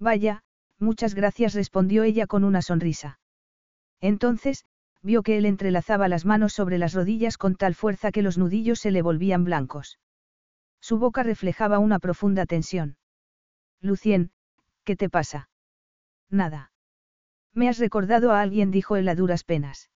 [0.00, 0.42] Vaya,
[0.80, 3.20] muchas gracias, respondió ella con una sonrisa.
[4.00, 4.64] Entonces,
[5.00, 8.80] vio que él entrelazaba las manos sobre las rodillas con tal fuerza que los nudillos
[8.80, 10.00] se le volvían blancos.
[10.80, 12.96] Su boca reflejaba una profunda tensión.
[13.80, 14.32] Lucien,
[14.82, 15.50] ¿qué te pasa?
[16.30, 16.71] Nada.
[17.54, 19.90] Me has recordado a alguien, dijo él a duras penas.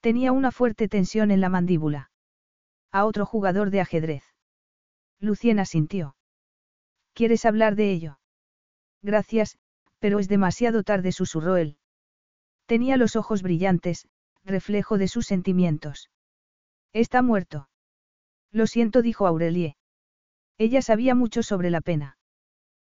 [0.00, 2.10] Tenía una fuerte tensión en la mandíbula.
[2.92, 4.24] A otro jugador de ajedrez.
[5.18, 6.16] Lucien asintió.
[7.14, 8.18] ¿Quieres hablar de ello?
[9.02, 9.58] Gracias,
[9.98, 11.78] pero es demasiado tarde, susurró él.
[12.66, 14.06] Tenía los ojos brillantes,
[14.44, 16.10] reflejo de sus sentimientos.
[16.92, 17.68] Está muerto.
[18.52, 19.76] Lo siento, dijo Aurelie.
[20.58, 22.18] Ella sabía mucho sobre la pena.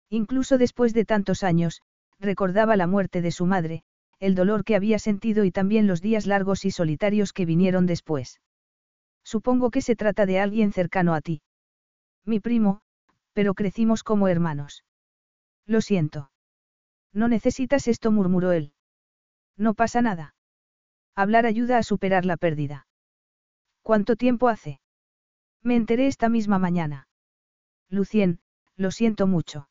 [0.10, 1.82] Incluso después de tantos años,
[2.20, 3.84] recordaba la muerte de su madre,
[4.20, 8.42] el dolor que había sentido y también los días largos y solitarios que vinieron después.
[9.24, 11.42] Supongo que se trata de alguien cercano a ti.
[12.26, 12.82] Mi primo,
[13.34, 14.84] pero crecimos como hermanos.
[15.66, 16.32] Lo siento.
[17.14, 18.74] No necesitas esto, murmuró él.
[19.58, 20.36] No pasa nada.
[21.16, 22.88] Hablar ayuda a superar la pérdida.
[23.82, 24.80] ¿Cuánto tiempo hace?
[25.62, 27.08] Me enteré esta misma mañana.
[27.90, 28.40] Lucien,
[28.76, 29.67] lo siento mucho.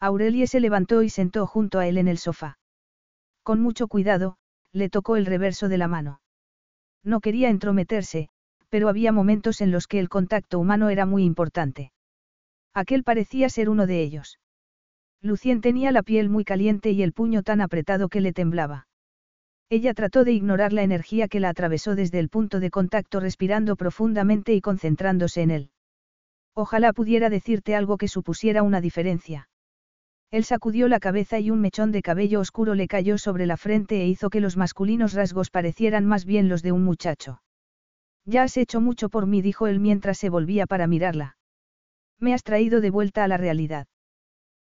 [0.00, 2.58] Aurelie se levantó y sentó junto a él en el sofá.
[3.42, 4.36] Con mucho cuidado,
[4.72, 6.20] le tocó el reverso de la mano.
[7.02, 8.28] No quería entrometerse,
[8.68, 11.92] pero había momentos en los que el contacto humano era muy importante.
[12.74, 14.38] Aquel parecía ser uno de ellos.
[15.22, 18.86] Lucien tenía la piel muy caliente y el puño tan apretado que le temblaba.
[19.70, 23.76] Ella trató de ignorar la energía que la atravesó desde el punto de contacto respirando
[23.76, 25.70] profundamente y concentrándose en él.
[26.54, 29.48] Ojalá pudiera decirte algo que supusiera una diferencia.
[30.30, 34.02] Él sacudió la cabeza y un mechón de cabello oscuro le cayó sobre la frente
[34.02, 37.42] e hizo que los masculinos rasgos parecieran más bien los de un muchacho.
[38.24, 41.36] Ya has hecho mucho por mí, dijo él mientras se volvía para mirarla.
[42.18, 43.86] Me has traído de vuelta a la realidad.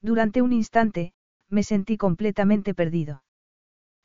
[0.02, 1.14] Durante un instante,
[1.48, 3.22] me sentí completamente perdido.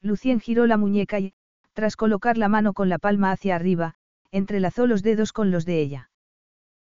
[0.02, 1.34] Lucien giró la muñeca y,
[1.74, 3.96] tras colocar la mano con la palma hacia arriba,
[4.32, 6.10] entrelazó los dedos con los de ella.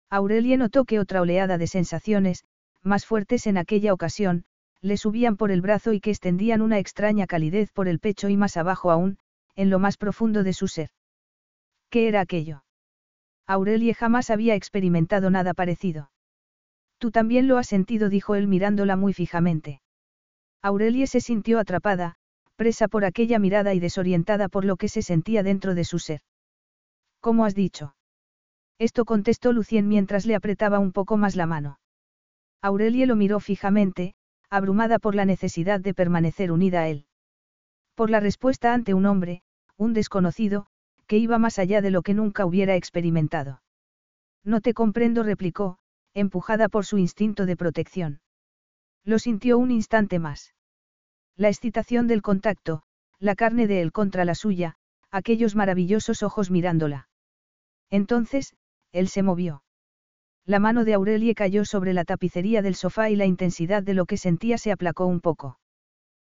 [0.08, 2.44] Aurelie notó que otra oleada de sensaciones,
[2.82, 4.44] más fuertes en aquella ocasión,
[4.82, 8.36] le subían por el brazo y que extendían una extraña calidez por el pecho y
[8.36, 9.18] más abajo aún,
[9.54, 10.90] en lo más profundo de su ser.
[11.90, 12.64] ¿Qué era aquello?
[13.46, 16.10] Aurelie jamás había experimentado nada parecido.
[16.98, 19.80] Tú también lo has sentido, dijo él mirándola muy fijamente.
[20.62, 22.16] Aurelie se sintió atrapada,
[22.56, 26.20] presa por aquella mirada y desorientada por lo que se sentía dentro de su ser.
[27.20, 27.94] ¿Cómo has dicho?
[28.78, 31.80] Esto contestó Lucien mientras le apretaba un poco más la mano.
[32.62, 34.14] Aurelie lo miró fijamente,
[34.50, 37.06] abrumada por la necesidad de permanecer unida a él.
[37.94, 39.42] Por la respuesta ante un hombre,
[39.76, 40.66] un desconocido,
[41.06, 43.62] que iba más allá de lo que nunca hubiera experimentado.
[44.44, 45.78] No te comprendo, replicó,
[46.14, 48.20] empujada por su instinto de protección.
[49.04, 50.54] Lo sintió un instante más.
[51.36, 52.82] La excitación del contacto,
[53.18, 54.76] la carne de él contra la suya,
[55.10, 57.08] aquellos maravillosos ojos mirándola.
[57.90, 58.54] Entonces,
[58.92, 59.62] él se movió.
[60.50, 64.04] La mano de Aurelie cayó sobre la tapicería del sofá y la intensidad de lo
[64.04, 65.60] que sentía se aplacó un poco.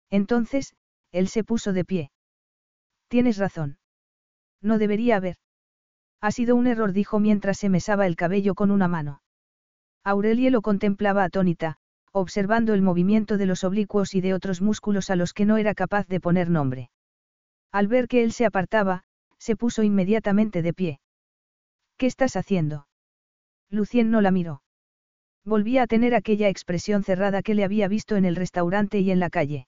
[0.10, 0.74] Entonces,
[1.14, 2.12] él se puso de pie.
[3.08, 3.78] Tienes razón.
[4.62, 5.38] No debería haber.
[6.20, 9.22] Ha sido un error, dijo mientras se mesaba el cabello con una mano.
[10.04, 11.78] Aurelie lo contemplaba atónita,
[12.12, 15.74] observando el movimiento de los oblicuos y de otros músculos a los que no era
[15.74, 16.90] capaz de poner nombre.
[17.72, 19.06] Al ver que él se apartaba,
[19.38, 21.00] se puso inmediatamente de pie.
[21.96, 22.89] ¿Qué estás haciendo?
[23.70, 24.62] Lucien no la miró.
[25.46, 29.20] Volvía a tener aquella expresión cerrada que le había visto en el restaurante y en
[29.20, 29.68] la calle.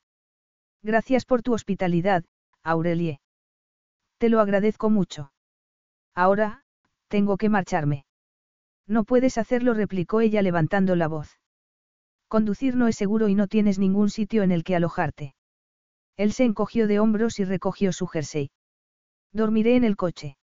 [0.84, 2.24] Gracias por tu hospitalidad,
[2.64, 3.20] Aurelie.
[4.18, 5.32] Te lo agradezco mucho.
[6.16, 6.64] Ahora,
[7.08, 8.06] tengo que marcharme.
[8.88, 11.40] No puedes hacerlo, replicó ella levantando la voz.
[12.28, 15.36] Conducir no es seguro y no tienes ningún sitio en el que alojarte.
[16.18, 18.52] Él se encogió de hombros y recogió su jersey.
[19.32, 20.38] Dormiré en el coche.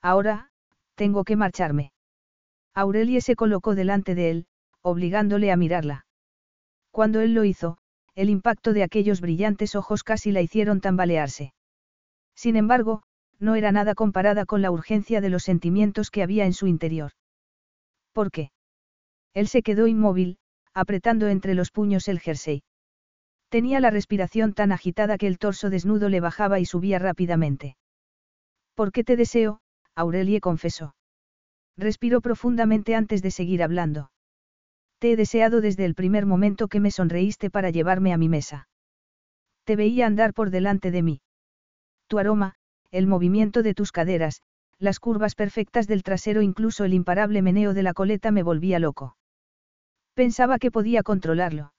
[0.00, 0.50] Ahora,
[0.94, 1.93] tengo que marcharme.
[2.74, 4.46] Aurelie se colocó delante de él,
[4.82, 6.06] obligándole a mirarla.
[6.90, 7.78] Cuando él lo hizo,
[8.14, 11.54] el impacto de aquellos brillantes ojos casi la hicieron tambalearse.
[12.34, 13.02] Sin embargo,
[13.38, 17.12] no era nada comparada con la urgencia de los sentimientos que había en su interior.
[18.12, 18.50] ¿Por qué?
[19.34, 20.38] Él se quedó inmóvil,
[20.72, 22.62] apretando entre los puños el jersey.
[23.48, 27.76] Tenía la respiración tan agitada que el torso desnudo le bajaba y subía rápidamente.
[28.74, 29.60] ¿Por qué te deseo?
[29.94, 30.94] Aurelie confesó.
[31.76, 34.10] Respiró profundamente antes de seguir hablando.
[34.98, 38.68] Te he deseado desde el primer momento que me sonreíste para llevarme a mi mesa.
[39.64, 41.20] Te veía andar por delante de mí
[42.14, 42.54] tu aroma,
[42.90, 44.42] el movimiento de tus caderas,
[44.78, 49.16] las curvas perfectas del trasero, incluso el imparable meneo de la coleta me volvía loco.
[50.14, 51.72] Pensaba que podía controlarlo.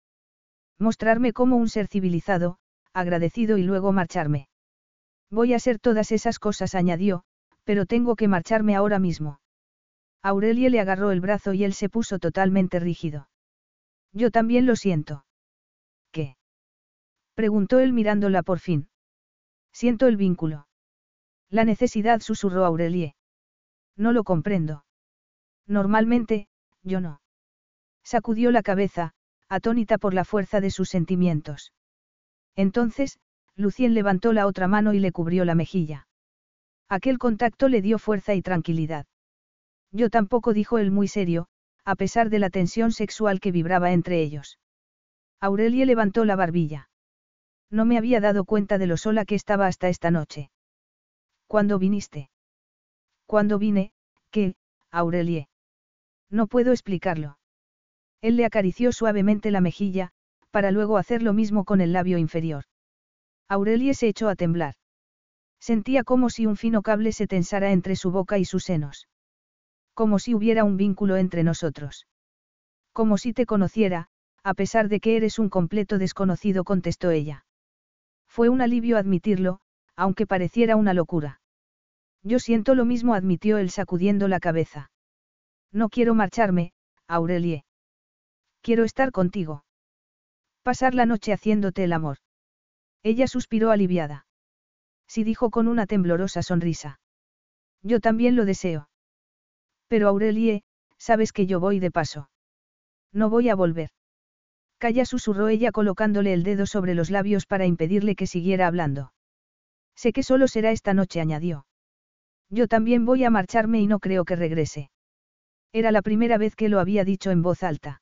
[0.77, 2.57] Mostrarme como un ser civilizado,
[2.93, 4.49] agradecido y luego marcharme.
[5.31, 7.23] Voy a ser todas esas cosas, añadió,
[7.63, 9.39] pero tengo que marcharme ahora mismo.
[10.25, 13.29] Aurelie le agarró el brazo y él se puso totalmente rígido.
[14.11, 15.23] Yo también lo siento.
[16.11, 16.35] ¿Qué?
[17.35, 18.89] preguntó él mirándola por fin.
[19.71, 20.67] Siento el vínculo.
[21.51, 23.15] La necesidad, susurró Aurelie.
[23.95, 24.83] No lo comprendo.
[25.67, 26.47] Normalmente,
[26.81, 27.21] yo no.
[28.03, 29.13] Sacudió la cabeza,
[29.47, 31.71] atónita por la fuerza de sus sentimientos.
[32.55, 33.19] Entonces,
[33.55, 36.07] Lucien levantó la otra mano y le cubrió la mejilla.
[36.89, 39.05] Aquel contacto le dio fuerza y tranquilidad.
[39.95, 41.47] Yo tampoco, dijo él muy serio,
[41.85, 44.59] a pesar de la tensión sexual que vibraba entre ellos.
[45.39, 46.89] Aurelie levantó la barbilla.
[47.71, 50.51] No me había dado cuenta de lo sola que estaba hasta esta noche.
[51.47, 52.29] ¿Cuándo viniste?
[53.25, 53.93] ¿Cuándo vine?
[54.31, 54.55] ¿Qué,
[54.91, 55.47] Aurelie?
[56.29, 57.37] No puedo explicarlo.
[58.19, 60.11] Él le acarició suavemente la mejilla,
[60.51, 62.65] para luego hacer lo mismo con el labio inferior.
[63.47, 64.75] Aurelie se echó a temblar.
[65.61, 69.07] Sentía como si un fino cable se tensara entre su boca y sus senos.
[69.95, 72.05] Como si hubiera un vínculo entre nosotros.
[72.93, 74.09] Como si te conociera,
[74.43, 77.45] a pesar de que eres un completo desconocido, contestó ella.
[78.27, 79.61] Fue un alivio admitirlo,
[79.95, 81.41] aunque pareciera una locura.
[82.21, 84.91] Yo siento lo mismo, admitió él sacudiendo la cabeza.
[85.71, 86.73] No quiero marcharme,
[87.07, 87.63] Aurelie.
[88.61, 89.63] Quiero estar contigo.
[90.61, 92.17] Pasar la noche haciéndote el amor.
[93.03, 94.25] Ella suspiró aliviada.
[95.07, 96.99] Sí dijo con una temblorosa sonrisa.
[97.81, 98.89] Yo también lo deseo.
[99.87, 100.63] Pero Aurelie,
[100.97, 102.29] sabes que yo voy de paso.
[103.11, 103.89] No voy a volver.
[104.77, 109.13] Calla susurró ella colocándole el dedo sobre los labios para impedirle que siguiera hablando.
[109.95, 111.65] Sé que solo será esta noche, añadió.
[112.49, 114.89] Yo también voy a marcharme y no creo que regrese.
[115.71, 118.01] Era la primera vez que lo había dicho en voz alta.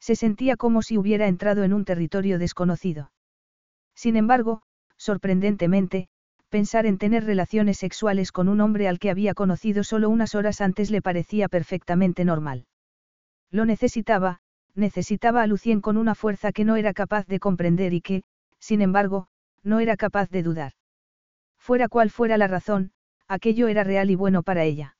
[0.00, 3.12] Se sentía como si hubiera entrado en un territorio desconocido.
[3.94, 4.62] Sin embargo,
[4.96, 6.08] sorprendentemente,
[6.52, 10.60] pensar en tener relaciones sexuales con un hombre al que había conocido solo unas horas
[10.60, 12.66] antes le parecía perfectamente normal.
[13.50, 14.40] Lo necesitaba,
[14.74, 18.22] necesitaba a Lucien con una fuerza que no era capaz de comprender y que,
[18.58, 19.28] sin embargo,
[19.62, 20.72] no era capaz de dudar.
[21.58, 22.92] Fuera cual fuera la razón,
[23.28, 24.98] aquello era real y bueno para ella.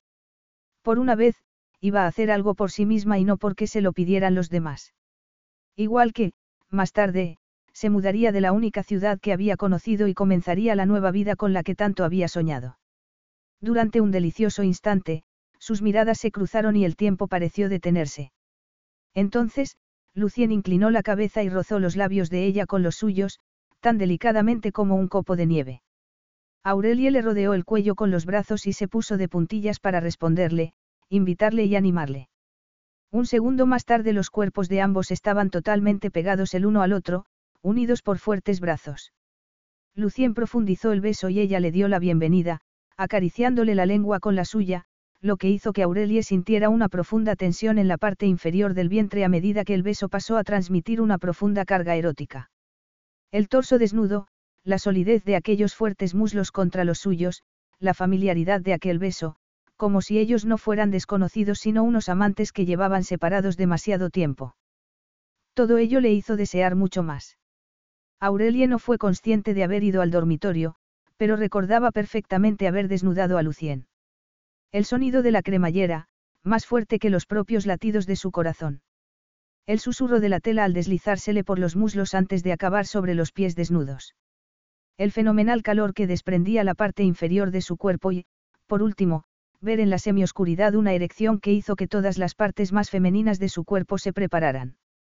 [0.81, 1.37] Por una vez,
[1.81, 4.95] iba a hacer algo por sí misma y no porque se lo pidieran los demás.
[5.77, 6.33] Igual que,
[6.71, 7.37] más tarde,
[7.73, 11.53] se mudaría de la única ciudad que había conocido y comenzaría la nueva vida con
[11.53, 12.79] la que tanto había soñado.
[13.61, 15.25] Durante un delicioso instante,
[15.59, 18.33] sus miradas se cruzaron y el tiempo pareció detenerse.
[19.15, 19.77] Entonces,
[20.15, 23.39] Lucien inclinó la cabeza y rozó los labios de ella con los suyos,
[23.81, 25.83] tan delicadamente como un copo de nieve.
[26.65, 30.75] Aurelie le rodeó el cuello con los brazos y se puso de puntillas para responderle,
[31.09, 32.29] invitarle y animarle.
[33.11, 37.25] Un segundo más tarde los cuerpos de ambos estaban totalmente pegados el uno al otro,
[37.62, 39.12] unidos por fuertes brazos.
[39.94, 42.61] Lucien profundizó el beso y ella le dio la bienvenida,
[42.96, 44.85] acariciándole la lengua con la suya,
[45.20, 49.25] lo que hizo que Aurelie sintiera una profunda tensión en la parte inferior del vientre
[49.25, 52.51] a medida que el beso pasó a transmitir una profunda carga erótica.
[53.31, 54.27] El torso desnudo,
[54.64, 57.42] la solidez de aquellos fuertes muslos contra los suyos,
[57.79, 59.37] la familiaridad de aquel beso,
[59.77, 64.57] como si ellos no fueran desconocidos sino unos amantes que llevaban separados demasiado tiempo.
[65.55, 67.37] Todo ello le hizo desear mucho más.
[68.23, 70.77] Aurelie no fue consciente de haber ido al dormitorio,
[71.17, 73.89] pero recordaba perfectamente haber desnudado a Lucien.
[74.71, 76.07] El sonido de la cremallera,
[76.45, 78.81] más fuerte que los propios latidos de su corazón.
[79.67, 83.33] El susurro de la tela al deslizársele por los muslos antes de acabar sobre los
[83.33, 84.15] pies desnudos.
[84.99, 88.25] El fenomenal calor que desprendía la parte inferior de su cuerpo y,
[88.69, 89.25] por último,
[89.61, 93.49] ver en la semioscuridad una erección que hizo que todas las partes más femeninas de
[93.49, 94.77] su cuerpo se prepararan.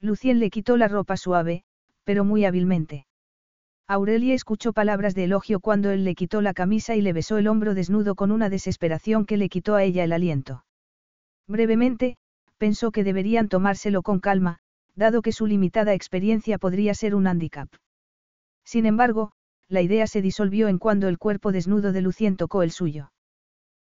[0.00, 1.64] Lucien le quitó la ropa suave,
[2.04, 3.06] pero muy hábilmente.
[3.86, 7.48] Aurelie escuchó palabras de elogio cuando él le quitó la camisa y le besó el
[7.48, 10.64] hombro desnudo con una desesperación que le quitó a ella el aliento.
[11.48, 12.16] Brevemente,
[12.56, 14.60] pensó que deberían tomárselo con calma,
[14.94, 17.68] dado que su limitada experiencia podría ser un handicap.
[18.64, 19.32] Sin embargo,
[19.68, 23.12] la idea se disolvió en cuando el cuerpo desnudo de Lucien tocó el suyo.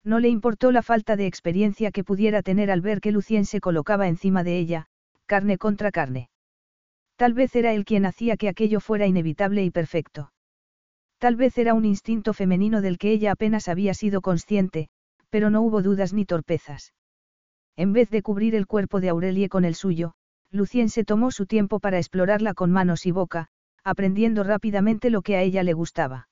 [0.02, 3.60] No le importó la falta de experiencia que pudiera tener al ver que Lucien se
[3.60, 4.86] colocaba encima de ella,
[5.32, 6.28] carne contra carne.
[7.14, 10.32] Tal vez era él quien hacía que aquello fuera inevitable y perfecto.
[11.18, 14.88] Tal vez era un instinto femenino del que ella apenas había sido consciente,
[15.28, 16.94] pero no hubo dudas ni torpezas.
[17.76, 20.14] En vez de cubrir el cuerpo de Aurelie con el suyo,
[20.50, 23.46] Lucien se tomó su tiempo para explorarla con manos y boca,
[23.84, 26.28] aprendiendo rápidamente lo que a ella le gustaba.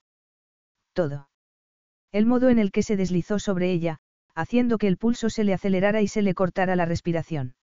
[0.93, 1.29] Todo.
[2.11, 3.99] El modo en el que se deslizó sobre ella,
[4.35, 7.55] haciendo que el pulso se le acelerara y se le cortara la respiración.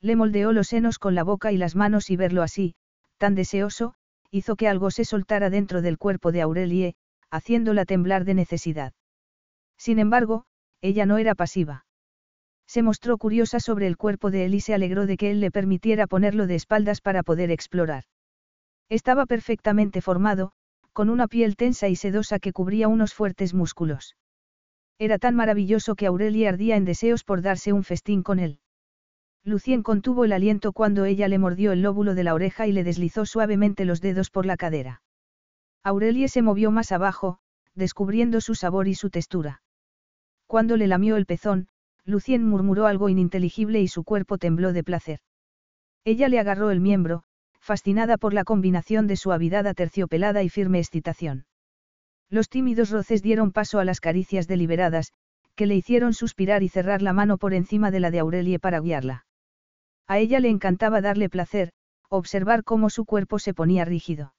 [0.00, 2.74] Le moldeó los senos con la boca y las manos y verlo así,
[3.18, 3.94] tan deseoso,
[4.30, 6.94] hizo que algo se soltara dentro del cuerpo de Aurelie,
[7.30, 8.92] haciéndola temblar de necesidad.
[9.76, 10.44] Sin embargo,
[10.80, 11.84] ella no era pasiva.
[12.66, 15.50] Se mostró curiosa sobre el cuerpo de él y se alegró de que él le
[15.50, 18.04] permitiera ponerlo de espaldas para poder explorar.
[18.88, 20.52] Estaba perfectamente formado,
[20.92, 24.16] con una piel tensa y sedosa que cubría unos fuertes músculos.
[24.98, 28.59] Era tan maravilloso que Aurelie ardía en deseos por darse un festín con él.
[29.44, 32.84] Lucien contuvo el aliento cuando ella le mordió el lóbulo de la oreja y le
[32.84, 35.02] deslizó suavemente los dedos por la cadera.
[35.82, 37.38] Aurelie se movió más abajo,
[37.74, 39.62] descubriendo su sabor y su textura.
[40.46, 41.68] Cuando le lamió el pezón,
[42.04, 45.20] Lucien murmuró algo ininteligible y su cuerpo tembló de placer.
[46.04, 47.22] Ella le agarró el miembro,
[47.60, 51.46] fascinada por la combinación de suavidad aterciopelada y firme excitación.
[52.28, 55.12] Los tímidos roces dieron paso a las caricias deliberadas,
[55.54, 58.80] que le hicieron suspirar y cerrar la mano por encima de la de Aurelie para
[58.80, 59.26] guiarla.
[60.10, 61.70] A ella le encantaba darle placer,
[62.08, 64.34] observar cómo su cuerpo se ponía rígido.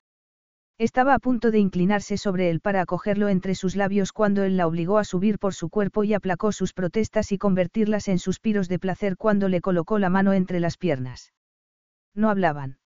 [0.77, 4.67] Estaba a punto de inclinarse sobre él para acogerlo entre sus labios cuando él la
[4.67, 8.79] obligó a subir por su cuerpo y aplacó sus protestas y convertirlas en suspiros de
[8.79, 11.31] placer cuando le colocó la mano entre las piernas.
[12.13, 12.79] No hablaban.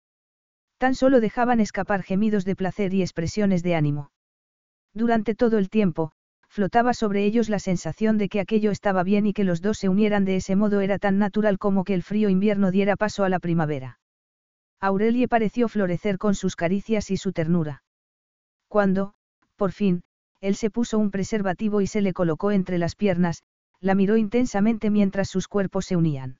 [0.78, 4.10] Tan solo dejaban escapar gemidos de placer y expresiones de ánimo.
[4.92, 6.10] Durante todo el tiempo,
[6.52, 9.88] flotaba sobre ellos la sensación de que aquello estaba bien y que los dos se
[9.88, 13.30] unieran de ese modo era tan natural como que el frío invierno diera paso a
[13.30, 13.98] la primavera.
[14.78, 17.84] Aurelie pareció florecer con sus caricias y su ternura.
[18.68, 19.14] Cuando,
[19.56, 20.02] por fin,
[20.42, 23.44] él se puso un preservativo y se le colocó entre las piernas,
[23.80, 26.38] la miró intensamente mientras sus cuerpos se unían.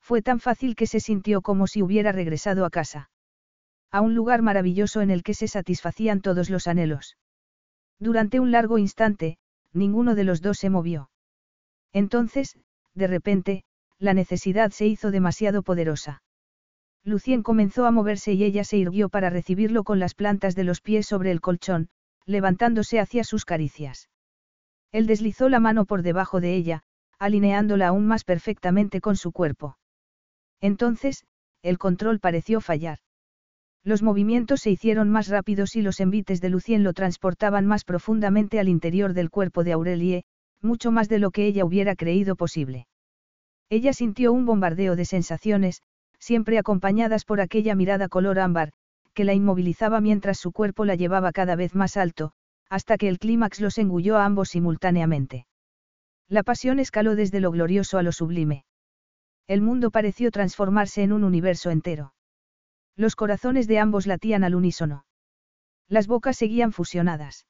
[0.00, 3.10] Fue tan fácil que se sintió como si hubiera regresado a casa.
[3.92, 7.16] A un lugar maravilloso en el que se satisfacían todos los anhelos.
[8.00, 9.36] Durante un largo instante,
[9.72, 11.10] ninguno de los dos se movió.
[11.92, 12.58] Entonces,
[12.94, 13.64] de repente,
[13.98, 16.22] la necesidad se hizo demasiado poderosa.
[17.04, 20.80] Lucien comenzó a moverse y ella se irguió para recibirlo con las plantas de los
[20.80, 21.88] pies sobre el colchón,
[22.24, 24.08] levantándose hacia sus caricias.
[24.92, 26.82] Él deslizó la mano por debajo de ella,
[27.18, 29.76] alineándola aún más perfectamente con su cuerpo.
[30.60, 31.24] Entonces,
[31.62, 32.98] el control pareció fallar.
[33.82, 38.60] Los movimientos se hicieron más rápidos y los envites de Lucien lo transportaban más profundamente
[38.60, 40.24] al interior del cuerpo de Aurelie,
[40.60, 42.86] mucho más de lo que ella hubiera creído posible.
[43.70, 45.82] Ella sintió un bombardeo de sensaciones,
[46.18, 48.72] siempre acompañadas por aquella mirada color ámbar,
[49.14, 52.32] que la inmovilizaba mientras su cuerpo la llevaba cada vez más alto,
[52.68, 55.46] hasta que el clímax los engulló a ambos simultáneamente.
[56.28, 58.64] La pasión escaló desde lo glorioso a lo sublime.
[59.48, 62.12] El mundo pareció transformarse en un universo entero.
[63.00, 65.06] Los corazones de ambos latían al unísono.
[65.88, 67.46] Las bocas seguían fusionadas.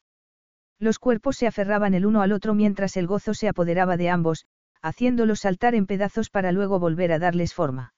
[0.79, 4.47] Los cuerpos se aferraban el uno al otro mientras el gozo se apoderaba de ambos,
[4.81, 7.95] haciéndolos saltar en pedazos para luego volver a darles forma.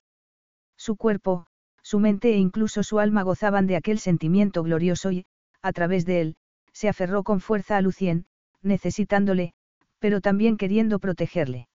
[0.78, 1.46] Su cuerpo,
[1.82, 5.26] su mente e incluso su alma gozaban de aquel sentimiento glorioso y,
[5.60, 6.36] a través de él,
[6.72, 8.24] se aferró con fuerza a Lucien,
[8.62, 9.52] necesitándole,
[9.98, 11.68] pero también queriendo protegerle.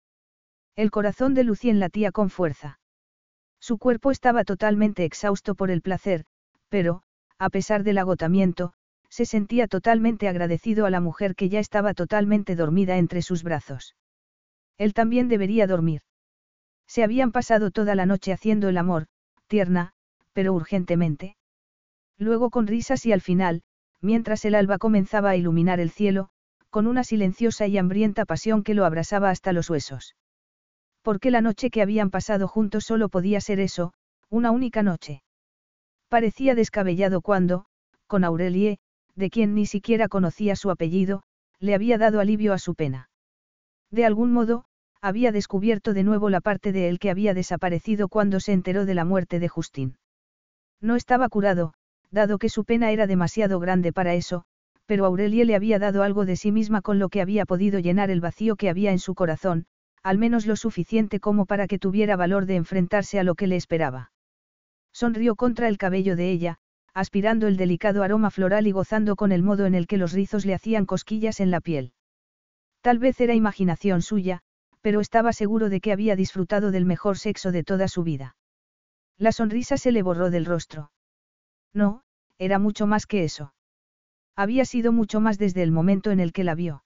[0.75, 2.79] El corazón de Lucien latía con fuerza.
[3.67, 6.23] Su cuerpo estaba totalmente exhausto por el placer,
[6.69, 7.01] pero,
[7.37, 8.71] a pesar del agotamiento,
[9.09, 13.97] se sentía totalmente agradecido a la mujer que ya estaba totalmente dormida entre sus brazos.
[14.77, 15.99] Él también debería dormir.
[16.87, 19.07] Se habían pasado toda la noche haciendo el amor,
[19.47, 19.91] tierna,
[20.31, 21.35] pero urgentemente.
[22.17, 23.63] Luego con risas y al final,
[23.99, 26.29] mientras el alba comenzaba a iluminar el cielo,
[26.69, 30.15] con una silenciosa y hambrienta pasión que lo abrasaba hasta los huesos
[31.07, 33.93] porque la noche que habían pasado juntos solo podía ser eso,
[34.29, 35.23] una única noche.
[36.09, 37.63] Parecía descabellado cuando,
[38.07, 38.79] con Aurelie,
[39.15, 41.23] de quien ni siquiera conocía su apellido,
[41.61, 43.09] le había dado alivio a su pena.
[43.89, 44.65] De algún modo,
[44.99, 48.93] había descubierto de nuevo la parte de él que había desaparecido cuando se enteró de
[48.93, 49.97] la muerte de Justín.
[50.81, 51.73] No estaba curado,
[52.11, 54.43] dado que su pena era demasiado grande para eso,
[54.85, 58.09] pero Aurelie le había dado algo de sí misma con lo que había podido llenar
[58.09, 59.67] el vacío que había en su corazón,
[60.07, 63.57] al menos lo suficiente como para que tuviera valor de enfrentarse a lo que le
[63.57, 64.13] esperaba.
[64.93, 66.59] Sonrió contra el cabello de ella,
[66.93, 70.45] aspirando el delicado aroma floral y gozando con el modo en el que los rizos
[70.45, 71.91] le hacían cosquillas en la piel.
[72.79, 74.39] Tal vez era imaginación suya,
[74.79, 78.37] pero estaba seguro de que había disfrutado del mejor sexo de toda su vida.
[79.17, 80.89] La sonrisa se le borró del rostro.
[81.73, 82.03] No,
[82.37, 83.53] era mucho más que eso.
[84.37, 86.85] Había sido mucho más desde el momento en el que la vio.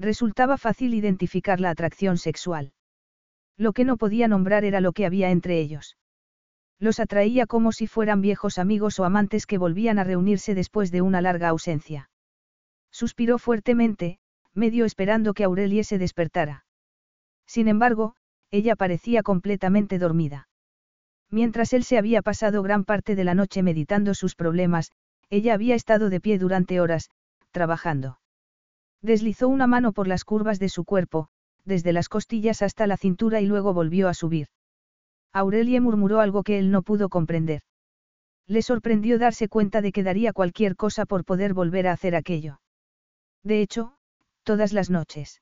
[0.00, 2.72] Resultaba fácil identificar la atracción sexual.
[3.58, 5.98] Lo que no podía nombrar era lo que había entre ellos.
[6.78, 11.02] Los atraía como si fueran viejos amigos o amantes que volvían a reunirse después de
[11.02, 12.08] una larga ausencia.
[12.90, 14.18] Suspiró fuertemente,
[14.54, 16.64] medio esperando que Aurelie se despertara.
[17.46, 18.16] Sin embargo,
[18.50, 20.48] ella parecía completamente dormida.
[21.28, 24.92] Mientras él se había pasado gran parte de la noche meditando sus problemas,
[25.28, 27.10] ella había estado de pie durante horas,
[27.50, 28.18] trabajando.
[29.02, 31.28] Deslizó una mano por las curvas de su cuerpo,
[31.64, 34.48] desde las costillas hasta la cintura y luego volvió a subir.
[35.32, 37.62] Aurelie murmuró algo que él no pudo comprender.
[38.46, 42.60] Le sorprendió darse cuenta de que daría cualquier cosa por poder volver a hacer aquello.
[43.44, 43.94] De hecho,
[44.42, 45.40] todas las noches.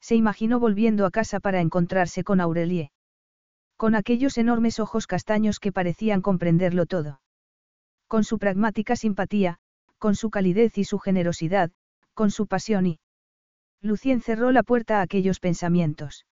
[0.00, 2.90] Se imaginó volviendo a casa para encontrarse con Aurelie.
[3.76, 7.20] Con aquellos enormes ojos castaños que parecían comprenderlo todo.
[8.08, 9.58] Con su pragmática simpatía,
[9.98, 11.70] con su calidez y su generosidad,
[12.16, 12.98] con su pasión y...
[13.80, 16.26] Lucien cerró la puerta a aquellos pensamientos.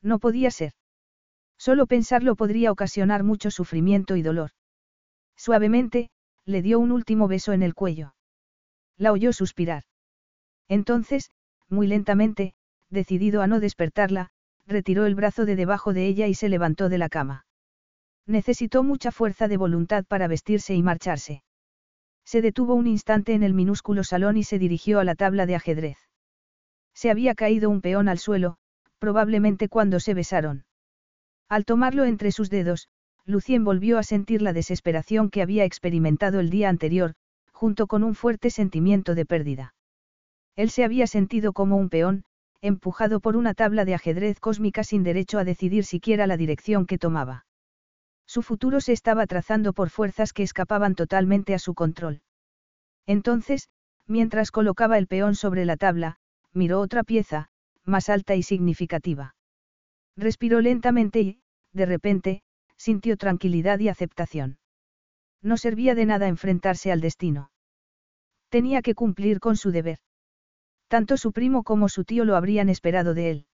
[0.00, 0.72] No podía ser.
[1.58, 4.52] Solo pensarlo podría ocasionar mucho sufrimiento y dolor.
[5.36, 6.08] Suavemente,
[6.46, 8.14] le dio un último beso en el cuello.
[8.96, 9.82] La oyó suspirar.
[10.68, 11.30] Entonces,
[11.68, 12.54] muy lentamente,
[12.88, 14.30] decidido a no despertarla,
[14.66, 17.44] retiró el brazo de debajo de ella y se levantó de la cama.
[18.26, 21.42] Necesitó mucha fuerza de voluntad para vestirse y marcharse.
[22.30, 25.56] Se detuvo un instante en el minúsculo salón y se dirigió a la tabla de
[25.56, 25.98] ajedrez.
[26.94, 28.56] Se había caído un peón al suelo,
[29.00, 30.64] probablemente cuando se besaron.
[31.48, 32.88] Al tomarlo entre sus dedos,
[33.24, 37.14] Lucien volvió a sentir la desesperación que había experimentado el día anterior,
[37.50, 39.74] junto con un fuerte sentimiento de pérdida.
[40.54, 42.22] Él se había sentido como un peón,
[42.60, 46.96] empujado por una tabla de ajedrez cósmica sin derecho a decidir siquiera la dirección que
[46.96, 47.46] tomaba.
[48.30, 52.22] Su futuro se estaba trazando por fuerzas que escapaban totalmente a su control.
[53.04, 53.68] Entonces,
[54.06, 56.20] mientras colocaba el peón sobre la tabla,
[56.52, 57.48] miró otra pieza,
[57.84, 59.34] más alta y significativa.
[60.16, 61.40] Respiró lentamente y,
[61.72, 62.42] de repente,
[62.76, 64.60] sintió tranquilidad y aceptación.
[65.42, 67.50] No servía de nada enfrentarse al destino.
[68.48, 69.98] Tenía que cumplir con su deber.
[70.86, 73.46] Tanto su primo como su tío lo habrían esperado de él.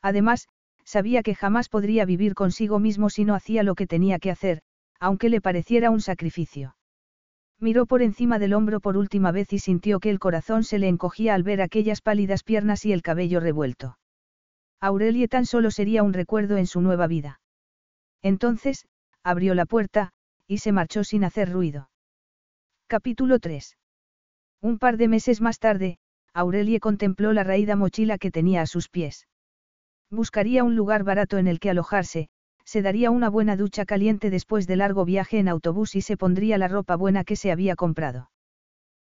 [0.00, 0.48] Además,
[0.84, 4.62] sabía que jamás podría vivir consigo mismo si no hacía lo que tenía que hacer,
[4.98, 6.76] aunque le pareciera un sacrificio.
[7.58, 10.88] Miró por encima del hombro por última vez y sintió que el corazón se le
[10.88, 13.98] encogía al ver aquellas pálidas piernas y el cabello revuelto.
[14.80, 17.40] Aurelie tan solo sería un recuerdo en su nueva vida.
[18.20, 18.86] Entonces,
[19.22, 20.10] abrió la puerta,
[20.48, 21.88] y se marchó sin hacer ruido.
[22.88, 23.78] Capítulo 3.
[24.60, 25.98] Un par de meses más tarde,
[26.34, 29.26] Aurelie contempló la raída mochila que tenía a sus pies.
[30.12, 32.28] Buscaría un lugar barato en el que alojarse,
[32.66, 36.58] se daría una buena ducha caliente después de largo viaje en autobús y se pondría
[36.58, 38.30] la ropa buena que se había comprado.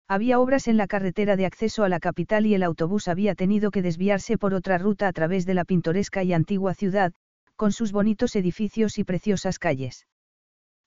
[0.07, 3.71] Había obras en la carretera de acceso a la capital y el autobús había tenido
[3.71, 7.15] que desviarse por otra ruta a través de la pintoresca y antigua ciudad,
[7.57, 10.07] con sus bonitos edificios y preciosas calles.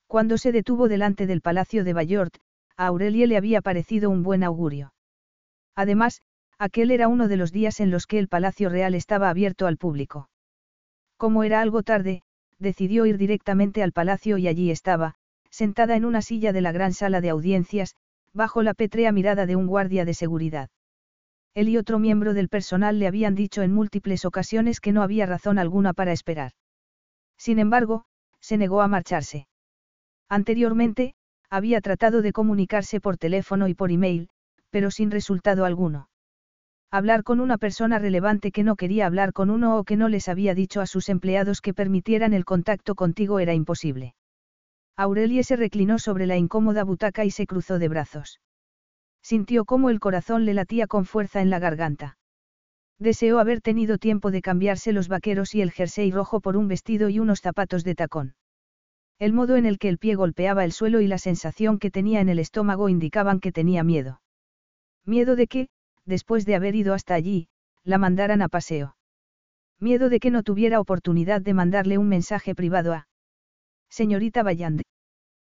[0.06, 2.36] Cuando se detuvo delante del palacio de Bayort,
[2.76, 4.92] a Aurelie le había parecido un buen augurio.
[5.74, 6.22] Además,
[6.58, 9.76] Aquel era uno de los días en los que el Palacio Real estaba abierto al
[9.76, 10.28] público.
[11.16, 12.22] Como era algo tarde,
[12.58, 15.14] decidió ir directamente al palacio y allí estaba,
[15.50, 17.96] sentada en una silla de la gran sala de audiencias,
[18.32, 20.70] bajo la pétrea mirada de un guardia de seguridad.
[21.54, 25.26] Él y otro miembro del personal le habían dicho en múltiples ocasiones que no había
[25.26, 26.52] razón alguna para esperar.
[27.36, 28.04] Sin embargo,
[28.40, 29.46] se negó a marcharse.
[30.28, 31.14] Anteriormente,
[31.50, 34.30] había tratado de comunicarse por teléfono y por email,
[34.70, 36.08] pero sin resultado alguno.
[36.94, 40.28] Hablar con una persona relevante que no quería hablar con uno o que no les
[40.28, 44.14] había dicho a sus empleados que permitieran el contacto contigo era imposible.
[44.94, 48.40] Aurelie se reclinó sobre la incómoda butaca y se cruzó de brazos.
[49.22, 52.18] Sintió cómo el corazón le latía con fuerza en la garganta.
[52.98, 57.08] Deseó haber tenido tiempo de cambiarse los vaqueros y el jersey rojo por un vestido
[57.08, 58.34] y unos zapatos de tacón.
[59.18, 62.20] El modo en el que el pie golpeaba el suelo y la sensación que tenía
[62.20, 64.20] en el estómago indicaban que tenía miedo.
[65.06, 65.68] Miedo de que,
[66.04, 67.48] después de haber ido hasta allí,
[67.84, 68.96] la mandaran a paseo.
[69.78, 73.08] Miedo de que no tuviera oportunidad de mandarle un mensaje privado a.
[73.88, 74.84] Señorita Bayande.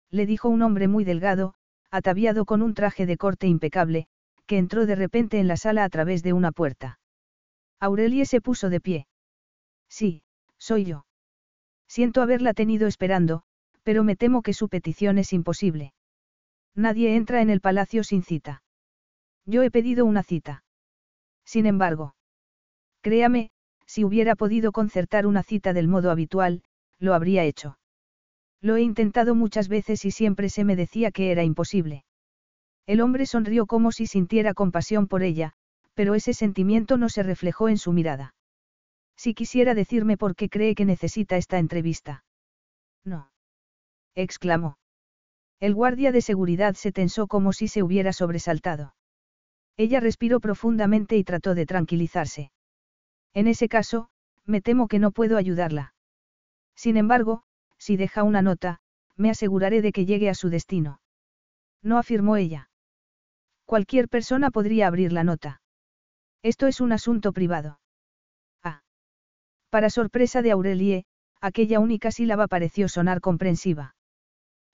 [0.10, 1.54] Le dijo un hombre muy delgado,
[1.92, 4.08] ataviado con un traje de corte impecable,
[4.46, 7.00] que entró de repente en la sala a través de una puerta.
[7.80, 9.08] Aurelie se puso de pie.
[9.90, 10.24] Sí,
[10.58, 11.06] soy yo.
[11.88, 13.44] Siento haberla tenido esperando,
[13.84, 15.94] pero me temo que su petición es imposible.
[16.74, 18.64] Nadie entra en el palacio sin cita.
[19.46, 20.64] Yo he pedido una cita.
[21.46, 22.16] Sin embargo.
[23.02, 23.52] Créame,
[23.86, 26.64] si hubiera podido concertar una cita del modo habitual,
[27.00, 27.78] lo habría hecho.
[28.62, 32.04] Lo he intentado muchas veces y siempre se me decía que era imposible.
[32.88, 35.54] El hombre sonrió como si sintiera compasión por ella,
[35.94, 38.34] pero ese sentimiento no se reflejó en su mirada.
[39.16, 42.24] Si quisiera decirme por qué cree que necesita esta entrevista.
[43.04, 43.32] No.
[44.16, 44.78] exclamó.
[45.60, 48.94] El guardia de seguridad se tensó como si se hubiera sobresaltado.
[49.78, 52.52] Ella respiró profundamente y trató de tranquilizarse.
[53.34, 54.10] En ese caso,
[54.46, 55.94] me temo que no puedo ayudarla.
[56.76, 57.44] Sin embargo,
[57.78, 58.80] si deja una nota,
[59.18, 61.02] me aseguraré de que llegue a su destino.
[61.82, 62.70] No afirmó ella.
[63.66, 65.62] Cualquier persona podría abrir la nota.
[66.42, 67.80] Esto es un asunto privado.
[68.64, 68.84] Ah.
[69.70, 71.06] Para sorpresa de Aurelie,
[71.42, 73.96] aquella única sílaba pareció sonar comprensiva.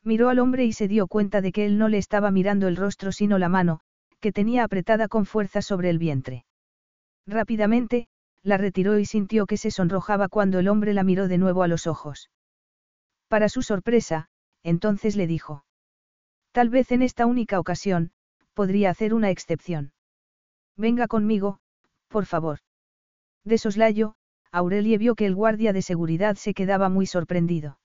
[0.03, 2.75] Miró al hombre y se dio cuenta de que él no le estaba mirando el
[2.75, 3.81] rostro sino la mano,
[4.21, 6.45] que tenía apretada con fuerza sobre el vientre.
[7.27, 8.07] Rápidamente,
[8.43, 11.67] la retiró y sintió que se sonrojaba cuando el hombre la miró de nuevo a
[11.67, 12.29] los ojos.
[13.27, 14.29] Para su sorpresa,
[14.63, 15.65] entonces le dijo.
[16.51, 18.11] Tal vez en esta única ocasión,
[18.53, 19.93] podría hacer una excepción.
[20.77, 21.59] Venga conmigo,
[22.07, 22.59] por favor.
[23.43, 24.15] De soslayo,
[24.51, 27.79] Aurelie vio que el guardia de seguridad se quedaba muy sorprendido.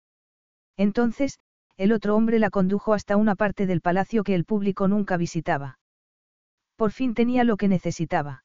[0.77, 1.39] Entonces,
[1.77, 5.79] el otro hombre la condujo hasta una parte del palacio que el público nunca visitaba.
[6.77, 8.45] Por fin tenía lo que necesitaba.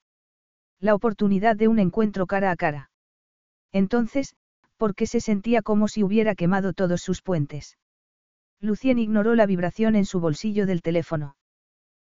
[0.80, 2.90] La oportunidad de un encuentro cara a cara.
[3.72, 4.36] Entonces,
[4.78, 7.78] porque se sentía como si hubiera quemado todos sus puentes.
[8.60, 11.36] Lucien ignoró la vibración en su bolsillo del teléfono.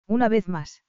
[0.08, 0.84] Una vez más.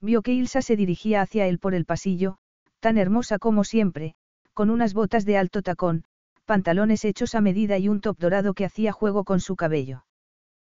[0.00, 2.38] Vio que Ilsa se dirigía hacia él por el pasillo,
[2.80, 4.14] tan hermosa como siempre,
[4.52, 6.04] con unas botas de alto tacón,
[6.44, 10.04] pantalones hechos a medida y un top dorado que hacía juego con su cabello.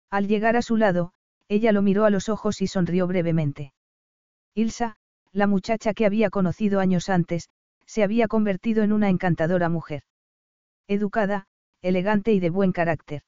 [0.09, 1.11] Al llegar a su lado,
[1.49, 3.73] ella lo miró a los ojos y sonrió brevemente.
[4.53, 4.97] Ilsa,
[5.31, 7.49] la muchacha que había conocido años antes,
[7.85, 10.03] se había convertido en una encantadora mujer.
[10.87, 11.47] Educada,
[11.81, 13.21] elegante y de buen carácter.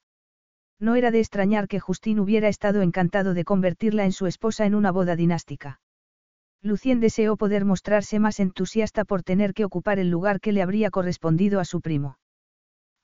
[0.78, 4.74] No era de extrañar que Justín hubiera estado encantado de convertirla en su esposa en
[4.74, 5.80] una boda dinástica.
[6.62, 10.90] Lucien deseó poder mostrarse más entusiasta por tener que ocupar el lugar que le habría
[10.90, 12.18] correspondido a su primo.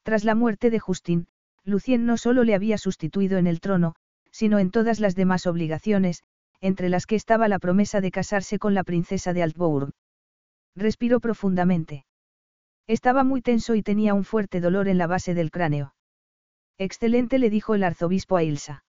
[0.02, 1.26] Tras la muerte de Justín,
[1.64, 3.94] Lucien no solo le había sustituido en el trono,
[4.36, 6.22] sino en todas las demás obligaciones,
[6.60, 9.92] entre las que estaba la promesa de casarse con la princesa de Altbourg.
[10.74, 12.04] Respiró profundamente.
[12.86, 15.94] Estaba muy tenso y tenía un fuerte dolor en la base del cráneo.
[16.76, 18.84] Excelente le dijo el arzobispo a Ilsa.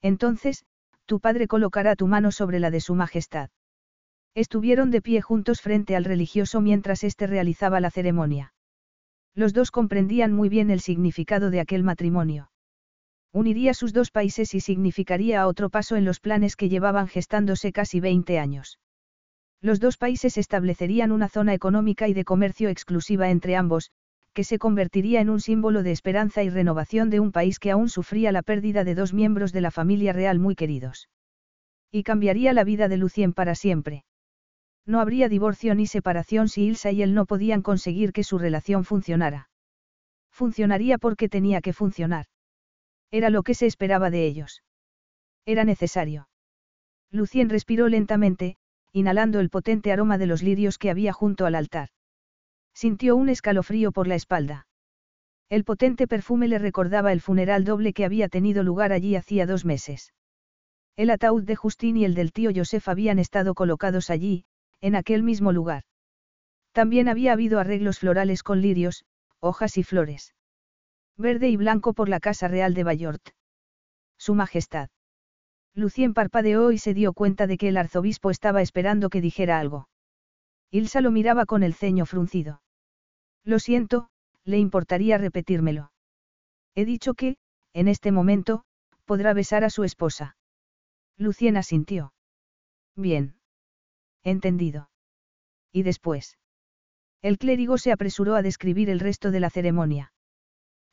[0.00, 0.64] Entonces,
[1.04, 3.50] tu padre colocará tu mano sobre la de su majestad.
[4.34, 8.54] Estuvieron de pie juntos frente al religioso mientras éste realizaba la ceremonia.
[9.34, 12.51] Los dos comprendían muy bien el significado de aquel matrimonio.
[13.32, 17.98] Uniría sus dos países y significaría otro paso en los planes que llevaban gestándose casi
[17.98, 18.78] 20 años.
[19.62, 23.90] Los dos países establecerían una zona económica y de comercio exclusiva entre ambos,
[24.34, 27.88] que se convertiría en un símbolo de esperanza y renovación de un país que aún
[27.88, 31.08] sufría la pérdida de dos miembros de la familia real muy queridos.
[31.90, 34.04] Y cambiaría la vida de Lucien para siempre.
[34.84, 38.84] No habría divorcio ni separación si Ilsa y él no podían conseguir que su relación
[38.84, 39.48] funcionara.
[40.30, 42.26] Funcionaría porque tenía que funcionar.
[43.12, 44.64] Era lo que se esperaba de ellos.
[45.46, 46.28] Era necesario.
[47.10, 48.56] Lucien respiró lentamente,
[48.92, 51.90] inhalando el potente aroma de los lirios que había junto al altar.
[52.74, 54.66] Sintió un escalofrío por la espalda.
[55.50, 59.66] El potente perfume le recordaba el funeral doble que había tenido lugar allí hacía dos
[59.66, 60.14] meses.
[60.96, 64.46] El ataúd de Justín y el del tío Joseph habían estado colocados allí,
[64.80, 65.84] en aquel mismo lugar.
[66.72, 69.04] También había habido arreglos florales con lirios,
[69.40, 70.34] hojas y flores.
[71.16, 73.30] Verde y blanco por la Casa Real de Bayort.
[74.18, 74.88] Su Majestad.
[75.74, 79.88] Lucien parpadeó y se dio cuenta de que el arzobispo estaba esperando que dijera algo.
[80.70, 82.62] Ilsa lo miraba con el ceño fruncido.
[83.44, 84.08] Lo siento,
[84.44, 85.92] le importaría repetírmelo.
[86.74, 87.36] He dicho que,
[87.72, 88.64] en este momento,
[89.04, 90.36] podrá besar a su esposa.
[91.16, 92.14] Lucien asintió.
[92.96, 93.36] Bien.
[94.22, 94.90] Entendido.
[95.72, 96.38] ¿Y después?
[97.22, 100.11] El clérigo se apresuró a describir el resto de la ceremonia.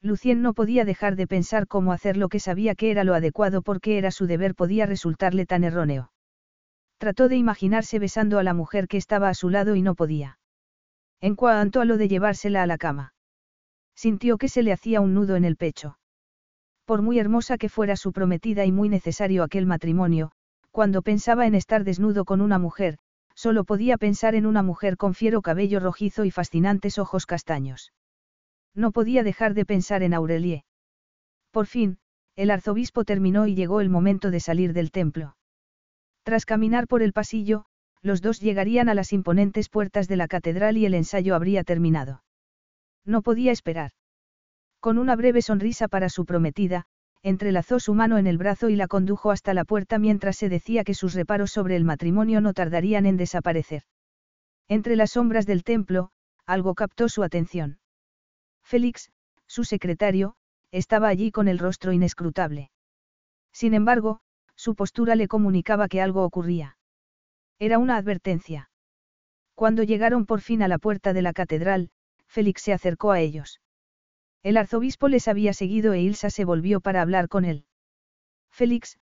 [0.01, 3.61] Lucien no podía dejar de pensar cómo hacer lo que sabía que era lo adecuado
[3.61, 6.11] porque era su deber podía resultarle tan erróneo.
[6.97, 10.39] Trató de imaginarse besando a la mujer que estaba a su lado y no podía.
[11.19, 13.13] En cuanto a lo de llevársela a la cama.
[13.93, 15.97] Sintió que se le hacía un nudo en el pecho.
[16.85, 20.31] Por muy hermosa que fuera su prometida y muy necesario aquel matrimonio,
[20.71, 22.97] cuando pensaba en estar desnudo con una mujer,
[23.35, 27.91] solo podía pensar en una mujer con fiero cabello rojizo y fascinantes ojos castaños.
[28.75, 30.63] No podía dejar de pensar en Aurelie.
[31.51, 31.97] Por fin,
[32.35, 35.35] el arzobispo terminó y llegó el momento de salir del templo.
[36.23, 37.65] Tras caminar por el pasillo,
[38.01, 42.23] los dos llegarían a las imponentes puertas de la catedral y el ensayo habría terminado.
[43.05, 43.91] No podía esperar.
[44.79, 46.85] Con una breve sonrisa para su prometida,
[47.21, 50.83] entrelazó su mano en el brazo y la condujo hasta la puerta mientras se decía
[50.83, 53.83] que sus reparos sobre el matrimonio no tardarían en desaparecer.
[54.69, 56.11] Entre las sombras del templo,
[56.45, 57.79] algo captó su atención.
[58.69, 59.09] Félix,
[59.47, 60.35] su secretario,
[60.69, 62.69] estaba allí con el rostro inescrutable.
[63.51, 64.19] Sin embargo,
[64.55, 66.77] su postura le comunicaba que algo ocurría.
[67.57, 68.69] Era una advertencia.
[69.55, 71.89] Cuando llegaron por fin a la puerta de la catedral,
[72.27, 73.59] Félix se acercó a ellos.
[74.43, 77.65] El arzobispo les había seguido e Ilsa se volvió para hablar con él.
[78.51, 78.99] Félix,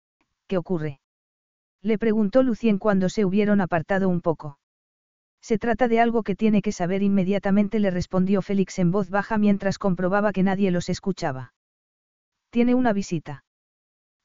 [0.45, 0.99] ¿qué ocurre?
[1.81, 4.59] Le preguntó Lucien cuando se hubieron apartado un poco.
[5.45, 9.37] Se trata de algo que tiene que saber inmediatamente, le respondió Félix en voz baja
[9.37, 11.53] mientras comprobaba que nadie los escuchaba.
[12.49, 13.45] Tiene una visita.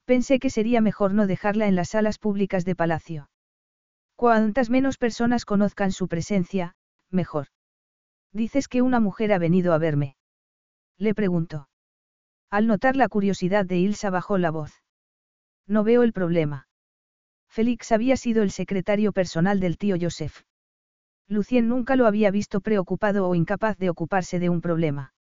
[0.06, 3.28] Pensé que sería mejor no dejarla en las salas públicas de palacio.
[4.16, 6.74] Cuantas menos personas conozcan su presencia,
[7.10, 7.48] mejor.
[8.32, 10.16] Dices que una mujer ha venido a verme.
[10.96, 11.68] Le preguntó.
[12.48, 14.72] Al notar la curiosidad de Ilsa bajó la voz.
[15.66, 16.66] No veo el problema.
[17.50, 20.44] Félix había sido el secretario personal del tío Joseph.
[21.30, 25.14] Lucien nunca lo había visto preocupado o incapaz de ocuparse de un problema.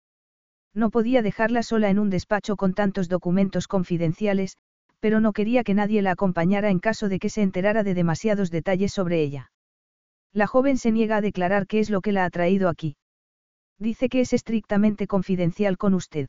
[0.74, 4.56] No podía dejarla sola en un despacho con tantos documentos confidenciales,
[4.98, 8.50] pero no quería que nadie la acompañara en caso de que se enterara de demasiados
[8.50, 9.52] detalles sobre ella.
[10.32, 12.96] La joven se niega a declarar qué es lo que la ha traído aquí.
[13.78, 16.28] Dice que es estrictamente confidencial con usted.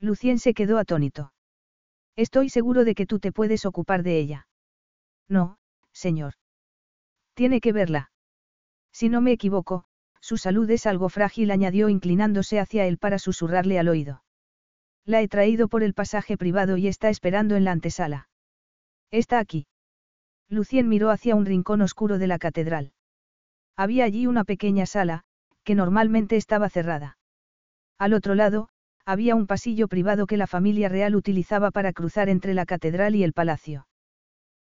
[0.00, 1.32] Lucien se quedó atónito.
[2.16, 4.48] Estoy seguro de que tú te puedes ocupar de ella.
[5.28, 5.58] No,
[5.92, 6.32] señor.
[7.34, 8.10] Tiene que verla.
[8.96, 9.84] Si no me equivoco,
[10.22, 14.22] su salud es algo frágil, añadió inclinándose hacia él para susurrarle al oído.
[15.04, 18.30] La he traído por el pasaje privado y está esperando en la antesala.
[19.10, 19.66] Está aquí.
[20.48, 22.94] Lucien miró hacia un rincón oscuro de la catedral.
[23.76, 25.24] Había allí una pequeña sala,
[25.62, 27.18] que normalmente estaba cerrada.
[27.98, 28.70] Al otro lado,
[29.04, 33.24] había un pasillo privado que la familia real utilizaba para cruzar entre la catedral y
[33.24, 33.88] el palacio.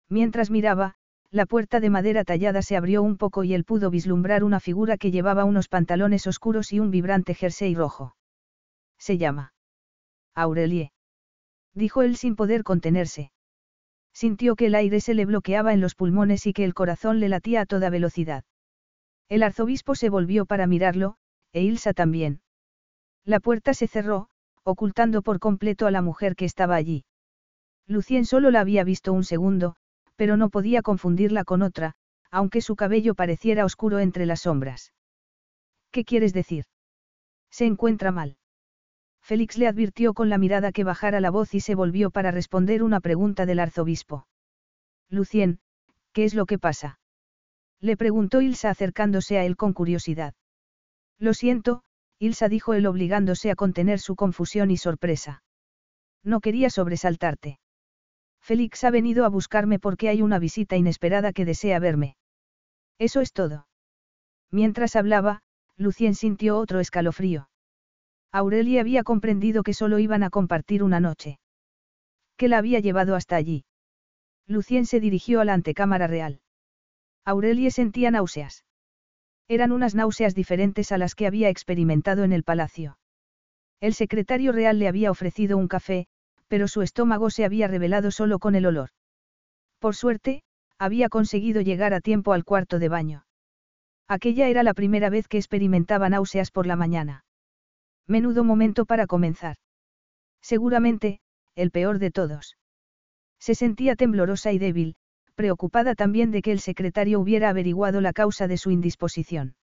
[0.09, 0.97] Mientras miraba,
[1.35, 4.97] la puerta de madera tallada se abrió un poco y él pudo vislumbrar una figura
[4.97, 8.14] que llevaba unos pantalones oscuros y un vibrante jersey rojo.
[8.99, 9.53] Se llama.
[10.37, 10.93] Aurelie.
[11.74, 13.32] Dijo él sin poder contenerse.
[14.12, 17.28] Sintió que el aire se le bloqueaba en los pulmones y que el corazón le
[17.28, 18.45] latía a toda velocidad.
[19.28, 21.16] El arzobispo se volvió para mirarlo,
[21.53, 22.43] e Ilsa también.
[23.24, 24.28] La puerta se cerró,
[24.62, 27.05] ocultando por completo a la mujer que estaba allí.
[27.89, 29.74] Lucien solo la había visto un segundo,
[30.16, 31.94] pero no podía confundirla con otra,
[32.30, 34.92] aunque su cabello pareciera oscuro entre las sombras.
[35.90, 36.64] ¿Qué quieres decir?
[37.50, 38.36] Se encuentra mal.
[39.22, 42.82] Félix le advirtió con la mirada que bajara la voz y se volvió para responder
[42.82, 44.26] una pregunta del arzobispo.
[45.08, 45.60] Lucien,
[46.12, 46.98] ¿qué es lo que pasa?
[47.80, 50.34] Le preguntó Ilsa acercándose a él con curiosidad.
[51.18, 51.84] Lo siento,
[52.18, 55.42] Ilsa dijo él obligándose a contener su confusión y sorpresa.
[56.22, 57.58] No quería sobresaltarte.
[58.45, 62.16] Félix ha venido a buscarme porque hay una visita inesperada que desea verme.
[62.99, 63.66] Eso es todo.
[64.51, 65.40] Mientras hablaba,
[65.78, 67.49] Lucien sintió otro escalofrío.
[68.30, 71.38] Aurelia había comprendido que solo iban a compartir una noche.
[72.36, 73.64] ¿Qué la había llevado hasta allí?
[74.47, 76.42] Lucien se dirigió a la antecámara real.
[77.24, 78.66] Aurelie sentía náuseas.
[79.49, 82.99] Eran unas náuseas diferentes a las que había experimentado en el palacio.
[83.80, 86.09] El secretario real le había ofrecido un café,
[86.49, 88.90] pero su estómago se había revelado solo con el olor.
[89.78, 90.42] Por suerte,
[90.78, 93.26] había conseguido llegar a tiempo al cuarto de baño.
[94.09, 97.24] Aquella era la primera vez que experimentaba náuseas por la mañana.
[98.07, 99.57] Menudo momento para comenzar.
[100.42, 101.20] Seguramente,
[101.55, 102.57] el peor de todos.
[103.38, 104.97] Se sentía temblorosa y débil,
[105.34, 109.57] preocupada también de que el secretario hubiera averiguado la causa de su indisposición.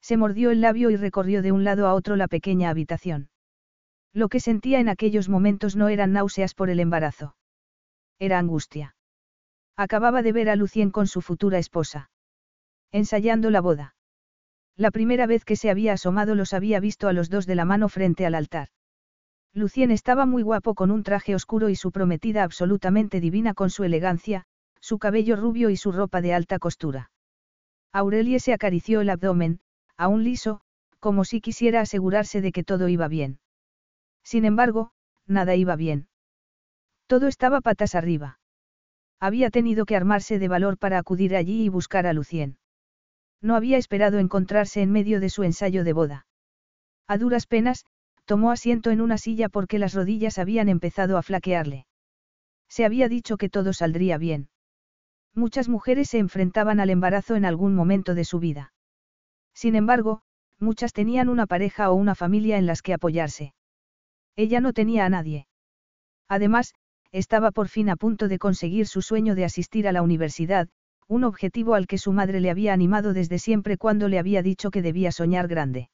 [0.00, 3.28] Se mordió el labio y recorrió de un lado a otro la pequeña habitación.
[4.16, 7.36] Lo que sentía en aquellos momentos no eran náuseas por el embarazo.
[8.18, 8.96] Era angustia.
[9.76, 12.10] Acababa de ver a Lucien con su futura esposa.
[12.92, 13.94] Ensayando la boda.
[14.74, 17.66] La primera vez que se había asomado los había visto a los dos de la
[17.66, 18.68] mano frente al altar.
[19.52, 23.84] Lucien estaba muy guapo con un traje oscuro y su prometida absolutamente divina con su
[23.84, 24.46] elegancia,
[24.80, 27.10] su cabello rubio y su ropa de alta costura.
[27.92, 29.60] Aurelie se acarició el abdomen,
[29.98, 30.62] aún liso,
[31.00, 33.40] como si quisiera asegurarse de que todo iba bien.
[34.26, 34.90] Sin embargo,
[35.28, 36.08] nada iba bien.
[37.06, 38.40] Todo estaba patas arriba.
[39.20, 42.58] Había tenido que armarse de valor para acudir allí y buscar a Lucien.
[43.40, 46.26] No había esperado encontrarse en medio de su ensayo de boda.
[47.06, 47.86] A duras penas,
[48.24, 51.86] tomó asiento en una silla porque las rodillas habían empezado a flaquearle.
[52.68, 54.48] Se había dicho que todo saldría bien.
[55.36, 58.72] Muchas mujeres se enfrentaban al embarazo en algún momento de su vida.
[59.54, 60.22] Sin embargo,
[60.58, 63.54] muchas tenían una pareja o una familia en las que apoyarse.
[64.36, 65.46] Ella no tenía a nadie.
[66.28, 66.74] Además,
[67.12, 70.68] estaba por fin a punto de conseguir su sueño de asistir a la universidad,
[71.08, 74.70] un objetivo al que su madre le había animado desde siempre cuando le había dicho
[74.70, 75.88] que debía soñar grande.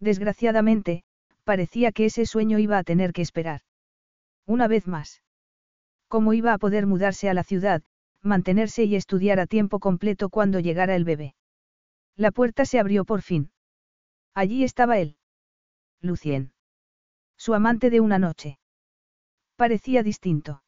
[0.00, 1.04] Desgraciadamente,
[1.44, 3.62] parecía que ese sueño iba a tener que esperar.
[4.46, 5.22] Una vez más.
[6.08, 7.82] ¿Cómo iba a poder mudarse a la ciudad,
[8.22, 11.34] mantenerse y estudiar a tiempo completo cuando llegara el bebé?
[12.16, 13.50] La puerta se abrió por fin.
[14.34, 15.16] Allí estaba él.
[16.00, 16.53] Lucien.
[17.44, 18.58] Su amante de una noche.
[19.56, 20.62] Parecía distinto.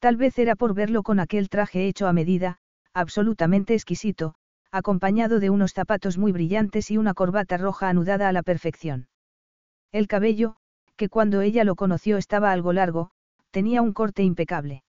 [0.00, 2.58] Tal vez era por verlo con aquel traje hecho a medida,
[2.92, 4.34] absolutamente exquisito,
[4.72, 9.06] acompañado de unos zapatos muy brillantes y una corbata roja anudada a la perfección.
[9.92, 10.56] El cabello,
[10.96, 13.12] que cuando ella lo conoció estaba algo largo,
[13.52, 14.82] tenía un corte impecable.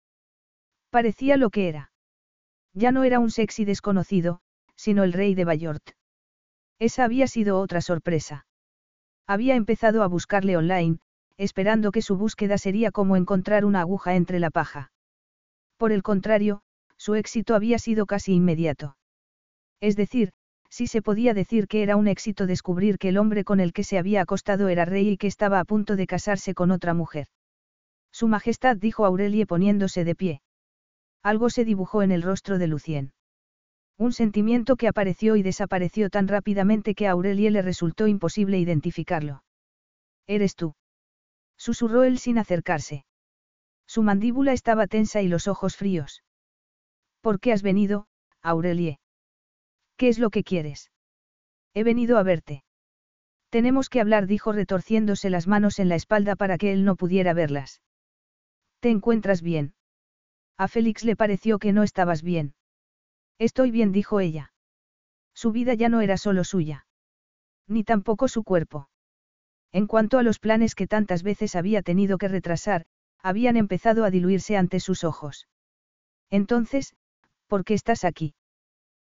[0.89, 1.91] Parecía lo que era.
[2.73, 4.39] Ya no era un sexy desconocido,
[4.77, 5.83] sino el rey de Bayort.
[6.79, 8.45] Esa había sido otra sorpresa.
[9.27, 10.99] Había empezado a buscarle online,
[11.37, 14.91] esperando que su búsqueda sería como encontrar una aguja entre la paja.
[15.77, 16.61] Por el contrario,
[16.97, 18.95] su éxito había sido casi inmediato.
[19.79, 20.31] Es decir,
[20.69, 23.83] sí se podía decir que era un éxito descubrir que el hombre con el que
[23.83, 27.27] se había acostado era rey y que estaba a punto de casarse con otra mujer.
[28.11, 30.41] Su Majestad dijo Aurelie poniéndose de pie.
[31.23, 33.11] Algo se dibujó en el rostro de Lucien.
[33.97, 39.43] Un sentimiento que apareció y desapareció tan rápidamente que a Aurelie le resultó imposible identificarlo.
[40.27, 40.75] Eres tú.
[41.57, 43.05] Susurró él sin acercarse.
[43.85, 46.23] Su mandíbula estaba tensa y los ojos fríos.
[47.21, 48.07] ¿Por qué has venido,
[48.41, 48.99] Aurelie?
[49.97, 50.91] ¿Qué es lo que quieres?
[51.73, 52.63] He venido a verte.
[53.49, 57.33] Tenemos que hablar, dijo retorciéndose las manos en la espalda para que él no pudiera
[57.33, 57.81] verlas.
[58.79, 59.75] ¿Te encuentras bien?
[60.57, 62.55] A Félix le pareció que no estabas bien.
[63.43, 64.53] Estoy bien, dijo ella.
[65.33, 66.85] Su vida ya no era solo suya.
[67.67, 68.87] Ni tampoco su cuerpo.
[69.73, 72.85] En cuanto a los planes que tantas veces había tenido que retrasar,
[73.21, 75.49] habían empezado a diluirse ante sus ojos.
[76.29, 76.95] Entonces,
[77.47, 78.33] ¿por qué estás aquí?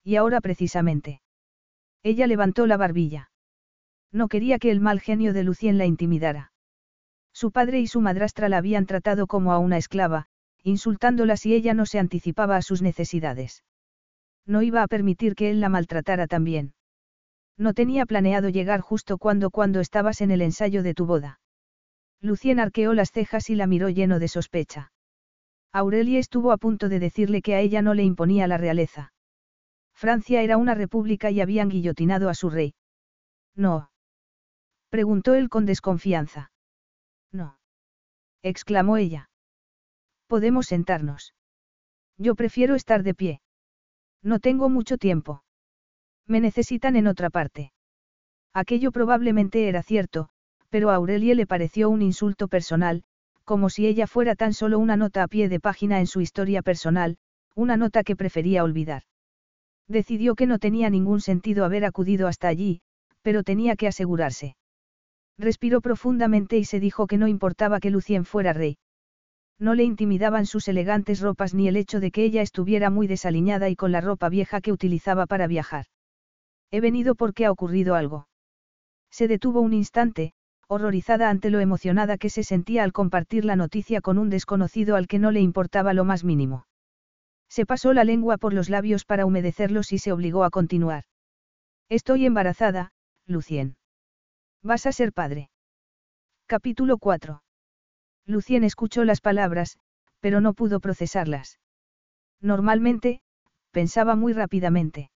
[0.04, 1.22] Y ahora precisamente.
[2.04, 3.32] Ella levantó la barbilla.
[4.12, 6.52] No quería que el mal genio de Lucien la intimidara.
[7.32, 10.28] Su padre y su madrastra la habían tratado como a una esclava,
[10.62, 13.64] insultándola si ella no se anticipaba a sus necesidades.
[14.46, 16.74] No iba a permitir que él la maltratara también.
[17.56, 21.40] No tenía planeado llegar justo cuando cuando estabas en el ensayo de tu boda.
[22.20, 24.92] Lucien arqueó las cejas y la miró lleno de sospecha.
[25.72, 29.12] Aurelie estuvo a punto de decirle que a ella no le imponía la realeza.
[29.94, 32.74] Francia era una república y habían guillotinado a su rey.
[33.54, 33.90] No.
[34.88, 36.50] Preguntó él con desconfianza.
[37.30, 37.58] No.
[38.42, 39.30] exclamó ella.
[40.26, 41.34] Podemos sentarnos.
[42.16, 43.40] Yo prefiero estar de pie.
[44.22, 45.42] No tengo mucho tiempo.
[46.26, 47.72] Me necesitan en otra parte.
[48.52, 50.28] Aquello probablemente era cierto,
[50.68, 53.02] pero a Aurelie le pareció un insulto personal,
[53.44, 56.62] como si ella fuera tan solo una nota a pie de página en su historia
[56.62, 57.16] personal,
[57.54, 59.02] una nota que prefería olvidar.
[59.88, 62.80] Decidió que no tenía ningún sentido haber acudido hasta allí,
[63.22, 64.56] pero tenía que asegurarse.
[65.36, 68.76] Respiró profundamente y se dijo que no importaba que Lucien fuera rey.
[69.60, 73.68] No le intimidaban sus elegantes ropas ni el hecho de que ella estuviera muy desaliñada
[73.68, 75.84] y con la ropa vieja que utilizaba para viajar.
[76.70, 78.26] He venido porque ha ocurrido algo.
[79.10, 80.32] Se detuvo un instante,
[80.66, 85.06] horrorizada ante lo emocionada que se sentía al compartir la noticia con un desconocido al
[85.06, 86.66] que no le importaba lo más mínimo.
[87.50, 91.04] Se pasó la lengua por los labios para humedecerlos y se obligó a continuar.
[91.90, 92.92] Estoy embarazada,
[93.26, 93.76] Lucien.
[94.62, 95.50] Vas a ser padre.
[96.46, 97.42] Capítulo 4.
[98.26, 99.78] Lucien escuchó las palabras,
[100.20, 101.58] pero no pudo procesarlas.
[102.40, 103.20] Normalmente,
[103.70, 105.10] pensaba muy rápidamente.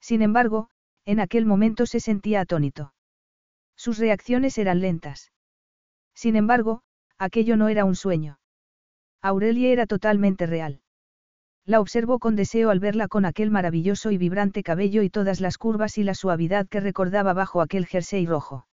[0.00, 0.68] Sin embargo,
[1.04, 2.92] en aquel momento se sentía atónito.
[3.76, 5.32] Sus reacciones eran lentas.
[6.14, 6.82] Sin embargo,
[7.18, 8.38] aquello no era un sueño.
[9.22, 10.80] Aurelie era totalmente real.
[11.64, 15.58] La observó con deseo al verla con aquel maravilloso y vibrante cabello y todas las
[15.58, 18.67] curvas y la suavidad que recordaba bajo aquel jersey rojo.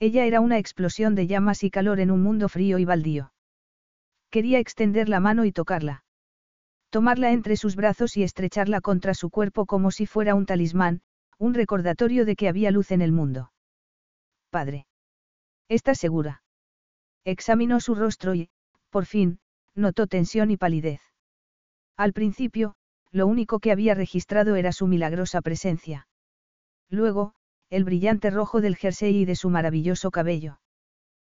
[0.00, 3.32] Ella era una explosión de llamas y calor en un mundo frío y baldío.
[4.30, 6.04] Quería extender la mano y tocarla.
[6.90, 11.02] Tomarla entre sus brazos y estrecharla contra su cuerpo como si fuera un talismán,
[11.38, 13.52] un recordatorio de que había luz en el mundo.
[14.50, 14.86] Padre.
[15.68, 16.42] ¿Estás segura?
[17.24, 18.48] Examinó su rostro y,
[18.90, 19.40] por fin,
[19.74, 21.00] notó tensión y palidez.
[21.96, 22.74] Al principio,
[23.10, 26.08] lo único que había registrado era su milagrosa presencia.
[26.88, 27.34] Luego,
[27.70, 30.60] el brillante rojo del jersey y de su maravilloso cabello.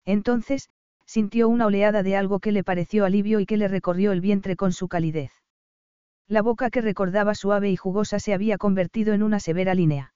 [0.04, 0.70] Entonces,
[1.06, 4.56] sintió una oleada de algo que le pareció alivio y que le recorrió el vientre
[4.56, 5.32] con su calidez.
[6.28, 10.14] La boca que recordaba suave y jugosa se había convertido en una severa línea.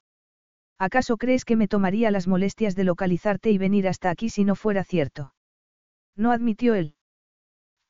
[0.79, 4.55] ¿Acaso crees que me tomaría las molestias de localizarte y venir hasta aquí si no
[4.55, 5.35] fuera cierto?
[6.17, 6.95] No admitió él.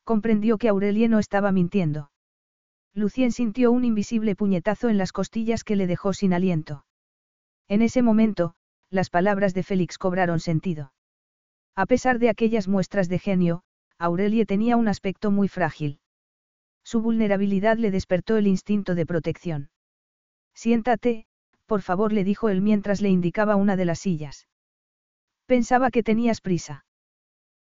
[0.04, 2.10] Comprendió que Aurelie no estaba mintiendo.
[2.94, 6.84] Lucien sintió un invisible puñetazo en las costillas que le dejó sin aliento.
[7.68, 8.54] En ese momento,
[8.90, 10.92] las palabras de Félix cobraron sentido.
[11.74, 13.62] A pesar de aquellas muestras de genio,
[13.98, 15.98] Aurelie tenía un aspecto muy frágil.
[16.84, 19.70] Su vulnerabilidad le despertó el instinto de protección.
[20.54, 21.26] Siéntate,
[21.66, 24.46] por favor, le dijo él mientras le indicaba una de las sillas.
[25.46, 26.84] Pensaba que tenías prisa.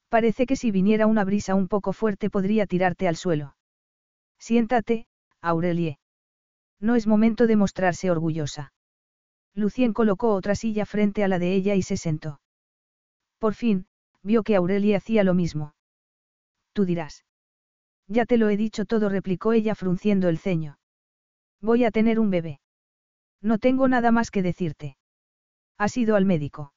[0.09, 3.55] Parece que si viniera una brisa un poco fuerte podría tirarte al suelo.
[4.37, 5.07] Siéntate,
[5.41, 5.97] Aurelie.
[6.79, 8.73] No es momento de mostrarse orgullosa.
[9.55, 12.41] Lucien colocó otra silla frente a la de ella y se sentó.
[13.37, 13.87] Por fin,
[14.23, 15.75] vio que Aurelie hacía lo mismo.
[16.73, 17.23] Tú dirás.
[18.07, 20.79] Ya te lo he dicho todo, replicó ella frunciendo el ceño.
[21.61, 22.59] Voy a tener un bebé.
[23.41, 24.97] No tengo nada más que decirte.
[25.77, 26.73] ¿Has ido al médico?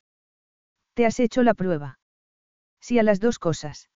[0.94, 1.98] ¿Te has hecho la prueba?
[2.80, 3.90] Sí a las dos cosas.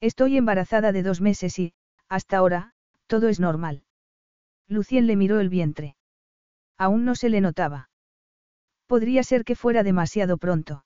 [0.00, 1.74] Estoy embarazada de dos meses y,
[2.08, 2.74] hasta ahora,
[3.06, 3.84] todo es normal.
[4.68, 5.96] Lucien le miró el vientre.
[6.76, 7.88] Aún no se le notaba.
[8.86, 10.84] Podría ser que fuera demasiado pronto.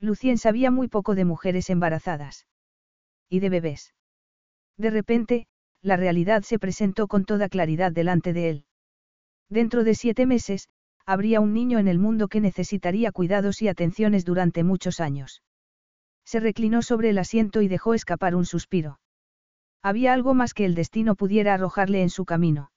[0.00, 2.46] Lucien sabía muy poco de mujeres embarazadas.
[3.28, 3.94] Y de bebés.
[4.76, 5.46] De repente,
[5.82, 8.64] la realidad se presentó con toda claridad delante de él.
[9.48, 10.68] Dentro de siete meses,
[11.06, 15.42] habría un niño en el mundo que necesitaría cuidados y atenciones durante muchos años.
[16.24, 18.98] Se reclinó sobre el asiento y dejó escapar un suspiro.
[19.82, 22.70] Había algo más que el destino pudiera arrojarle en su camino.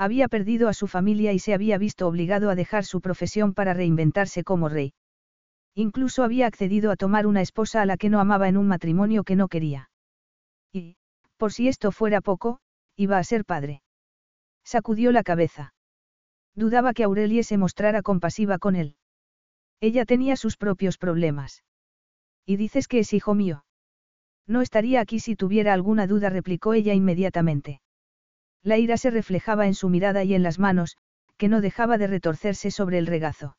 [0.00, 3.74] Había perdido a su familia y se había visto obligado a dejar su profesión para
[3.74, 4.94] reinventarse como rey.
[5.74, 9.24] Incluso había accedido a tomar una esposa a la que no amaba en un matrimonio
[9.24, 9.90] que no quería.
[10.72, 10.96] Y,
[11.36, 12.60] por si esto fuera poco,
[12.96, 13.82] iba a ser padre.
[14.64, 15.74] Sacudió la cabeza.
[16.54, 18.96] Dudaba que Aurelie se mostrara compasiva con él.
[19.80, 21.62] Ella tenía sus propios problemas.
[22.46, 23.66] ¿Y dices que es hijo mío?
[24.46, 27.82] No estaría aquí si tuviera alguna duda, replicó ella inmediatamente.
[28.62, 30.96] La ira se reflejaba en su mirada y en las manos,
[31.36, 33.56] que no dejaba de retorcerse sobre el regazo.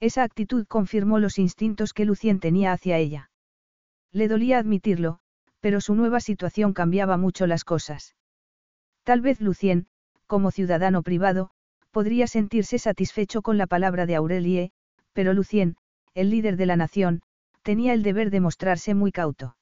[0.00, 3.30] Esa actitud confirmó los instintos que Lucien tenía hacia ella.
[4.12, 5.20] Le dolía admitirlo,
[5.60, 8.14] pero su nueva situación cambiaba mucho las cosas.
[9.04, 9.86] Tal vez Lucien,
[10.26, 11.50] como ciudadano privado,
[11.90, 14.72] podría sentirse satisfecho con la palabra de Aurelie,
[15.12, 15.76] pero Lucien,
[16.14, 17.22] el líder de la nación,
[17.62, 19.56] tenía el deber de mostrarse muy cauto.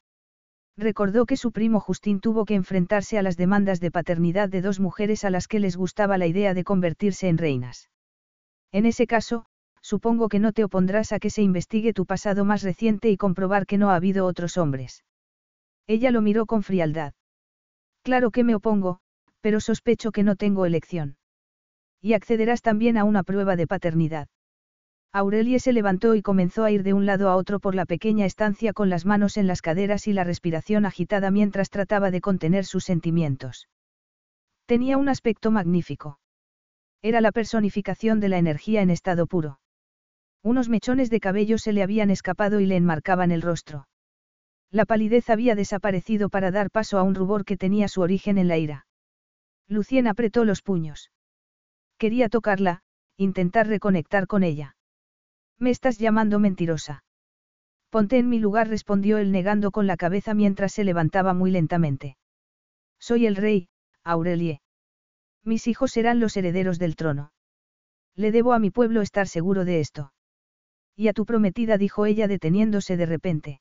[0.79, 4.79] Recordó que su primo Justín tuvo que enfrentarse a las demandas de paternidad de dos
[4.79, 7.91] mujeres a las que les gustaba la idea de convertirse en reinas.
[8.71, 9.45] En ese caso,
[9.83, 13.67] supongo que no te opondrás a que se investigue tu pasado más reciente y comprobar
[13.67, 15.03] que no ha habido otros hombres.
[15.89, 17.13] Ella lo miró con frialdad.
[18.05, 19.01] Claro que me opongo,
[19.41, 21.17] pero sospecho que no tengo elección.
[22.01, 24.29] Y accederás también a una prueba de paternidad.
[25.13, 28.27] Aurelie se levantó y comenzó a ir de un lado a otro por la pequeña
[28.27, 32.67] estancia con las manos en las caderas y la respiración agitada mientras trataba de contener
[32.67, 33.69] sus sentimientos.
[34.67, 36.19] Tenía un aspecto magnífico.
[37.01, 39.61] Era la personificación de la energía en estado puro.
[40.43, 43.89] Unos mechones de cabello se le habían escapado y le enmarcaban el rostro.
[44.71, 48.49] La palidez había desaparecido para dar paso a un rubor que tenía su origen en
[48.49, 48.87] la ira.
[49.69, 51.11] Lucien apretó los puños.
[51.97, 52.83] Quería tocarla,
[53.17, 54.77] intentar reconectar con ella.
[55.59, 57.03] Me estás llamando mentirosa.
[57.91, 62.17] Ponte en mi lugar, respondió él negando con la cabeza mientras se levantaba muy lentamente.
[62.99, 63.69] Soy el rey,
[64.05, 64.61] Aurelie.
[65.45, 67.33] Mis hijos serán los herederos del trono.
[68.15, 70.13] Le debo a mi pueblo estar seguro de esto.
[70.95, 73.61] Y a tu prometida, dijo ella deteniéndose de repente.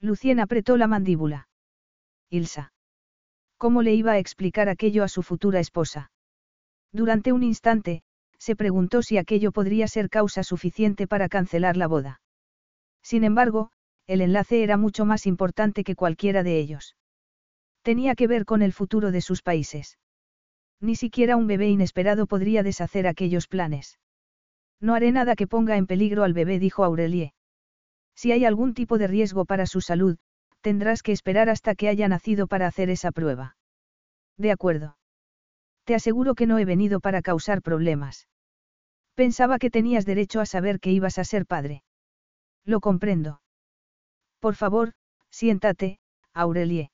[0.00, 1.48] Lucien apretó la mandíbula.
[2.30, 2.72] Ilsa.
[3.58, 6.10] ¿Cómo le iba a explicar aquello a su futura esposa?
[6.92, 8.02] Durante un instante,
[8.46, 12.20] se preguntó si aquello podría ser causa suficiente para cancelar la boda.
[13.02, 13.72] Sin embargo,
[14.06, 16.94] el enlace era mucho más importante que cualquiera de ellos.
[17.82, 19.98] Tenía que ver con el futuro de sus países.
[20.80, 23.98] Ni siquiera un bebé inesperado podría deshacer aquellos planes.
[24.80, 27.34] No haré nada que ponga en peligro al bebé, dijo Aurelie.
[28.14, 30.18] Si hay algún tipo de riesgo para su salud,
[30.60, 33.56] tendrás que esperar hasta que haya nacido para hacer esa prueba.
[34.38, 34.98] De acuerdo.
[35.82, 38.28] Te aseguro que no he venido para causar problemas.
[39.16, 41.82] Pensaba que tenías derecho a saber que ibas a ser padre.
[42.64, 43.40] Lo comprendo.
[44.40, 44.92] Por favor,
[45.30, 45.98] siéntate,
[46.34, 46.90] Aurelie.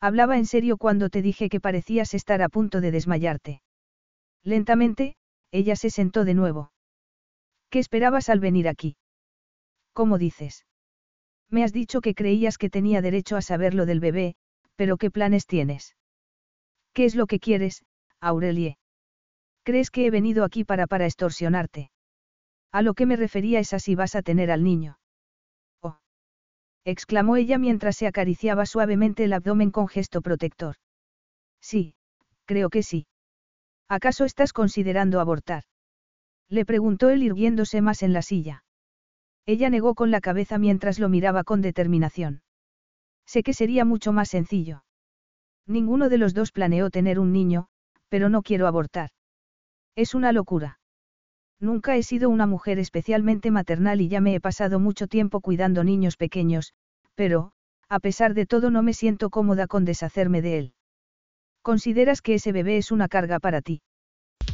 [0.00, 3.62] Hablaba en serio cuando te dije que parecías estar a punto de desmayarte.
[4.42, 5.16] Lentamente,
[5.50, 6.72] ella se sentó de nuevo.
[7.68, 8.96] ¿Qué esperabas al venir aquí?
[9.92, 10.64] ¿Cómo dices?
[11.50, 14.34] Me has dicho que creías que tenía derecho a saber lo del bebé,
[14.76, 15.94] pero ¿qué planes tienes?
[16.94, 17.84] ¿Qué es lo que quieres,
[18.20, 18.78] Aurelie?
[19.64, 21.90] ¿Crees que he venido aquí para para extorsionarte?
[22.70, 24.98] A lo que me refería es a si vas a tener al niño.
[25.80, 25.98] Oh.
[26.84, 30.76] exclamó ella mientras se acariciaba suavemente el abdomen con gesto protector.
[31.60, 31.94] Sí,
[32.44, 33.06] creo que sí.
[33.88, 35.64] ¿Acaso estás considerando abortar?
[36.50, 38.64] Le preguntó él irguiéndose más en la silla.
[39.46, 42.42] Ella negó con la cabeza mientras lo miraba con determinación.
[43.26, 44.84] Sé que sería mucho más sencillo.
[45.66, 47.68] Ninguno de los dos planeó tener un niño,
[48.10, 49.10] pero no quiero abortar.
[49.96, 50.80] Es una locura.
[51.60, 55.84] Nunca he sido una mujer especialmente maternal y ya me he pasado mucho tiempo cuidando
[55.84, 56.74] niños pequeños,
[57.14, 57.52] pero,
[57.88, 60.74] a pesar de todo no me siento cómoda con deshacerme de él.
[61.62, 63.82] ¿Consideras que ese bebé es una carga para ti?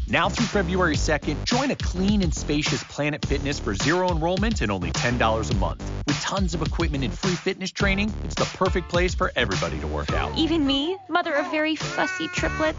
[0.09, 4.71] Now through February 2nd, join a clean and spacious Planet Fitness for zero enrollment and
[4.71, 5.83] only $10 a month.
[6.07, 9.87] With tons of equipment and free fitness training, it's the perfect place for everybody to
[9.87, 10.37] work out.
[10.37, 12.79] Even me, mother of very fussy triplets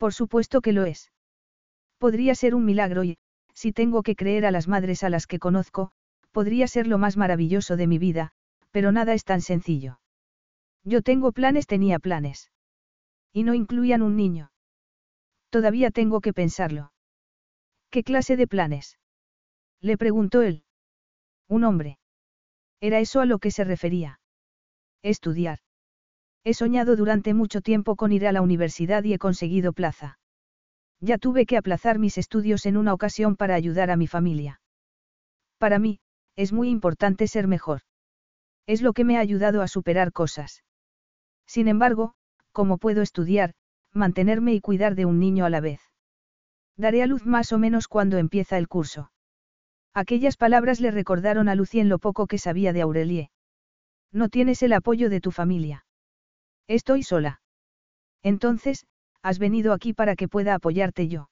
[0.00, 1.12] Por supuesto que lo es.
[1.98, 3.18] Podría ser un milagro y,
[3.52, 5.90] si tengo que creer a las madres a las que conozco,
[6.32, 8.32] podría ser lo más maravilloso de mi vida,
[8.70, 10.00] pero nada es tan sencillo.
[10.84, 12.50] Yo tengo planes, tenía planes.
[13.34, 14.52] Y no incluían un niño.
[15.50, 16.92] Todavía tengo que pensarlo.
[17.90, 18.98] ¿Qué clase de planes?
[19.82, 20.64] Le preguntó él.
[21.46, 21.98] Un hombre.
[22.80, 24.18] Era eso a lo que se refería.
[25.02, 25.58] Estudiar.
[26.44, 30.18] He soñado durante mucho tiempo con ir a la universidad y he conseguido plaza.
[31.00, 34.60] Ya tuve que aplazar mis estudios en una ocasión para ayudar a mi familia.
[35.58, 36.00] Para mí,
[36.36, 37.82] es muy importante ser mejor.
[38.66, 40.62] Es lo que me ha ayudado a superar cosas.
[41.46, 42.14] Sin embargo,
[42.52, 43.54] ¿cómo puedo estudiar,
[43.92, 45.80] mantenerme y cuidar de un niño a la vez?
[46.76, 49.10] Daré a luz más o menos cuando empieza el curso.
[49.92, 53.30] Aquellas palabras le recordaron a Lucien lo poco que sabía de Aurelie.
[54.12, 55.84] No tienes el apoyo de tu familia.
[56.70, 57.40] Estoy sola.
[58.22, 58.86] Entonces,
[59.22, 61.28] has venido aquí para que pueda apoyarte yo.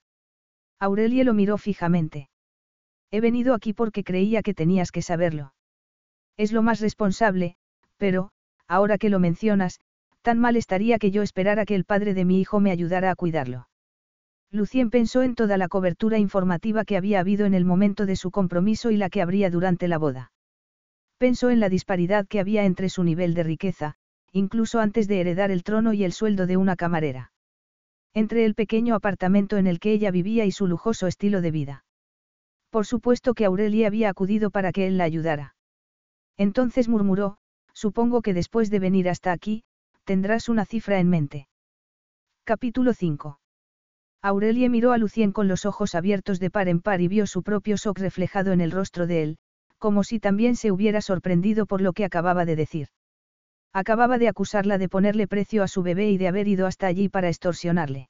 [0.80, 2.28] Aurelie lo miró fijamente.
[3.12, 5.54] He venido aquí porque creía que tenías que saberlo.
[6.36, 7.54] Es lo más responsable,
[7.98, 8.30] pero,
[8.66, 9.78] ahora que lo mencionas,
[10.22, 13.14] tan mal estaría que yo esperara que el padre de mi hijo me ayudara a
[13.14, 13.68] cuidarlo.
[14.50, 18.32] Lucien pensó en toda la cobertura informativa que había habido en el momento de su
[18.32, 20.32] compromiso y la que habría durante la boda.
[21.16, 23.97] Pensó en la disparidad que había entre su nivel de riqueza,
[24.32, 27.32] incluso antes de heredar el trono y el sueldo de una camarera.
[28.14, 31.84] Entre el pequeño apartamento en el que ella vivía y su lujoso estilo de vida.
[32.70, 35.54] Por supuesto que Aurelia había acudido para que él la ayudara.
[36.36, 37.38] Entonces murmuró,
[37.72, 39.64] supongo que después de venir hasta aquí,
[40.04, 41.48] tendrás una cifra en mente.
[42.44, 43.40] Capítulo 5.
[44.20, 47.42] Aurelie miró a Lucien con los ojos abiertos de par en par y vio su
[47.42, 49.38] propio shock reflejado en el rostro de él,
[49.78, 52.88] como si también se hubiera sorprendido por lo que acababa de decir.
[53.72, 57.08] Acababa de acusarla de ponerle precio a su bebé y de haber ido hasta allí
[57.08, 58.08] para extorsionarle.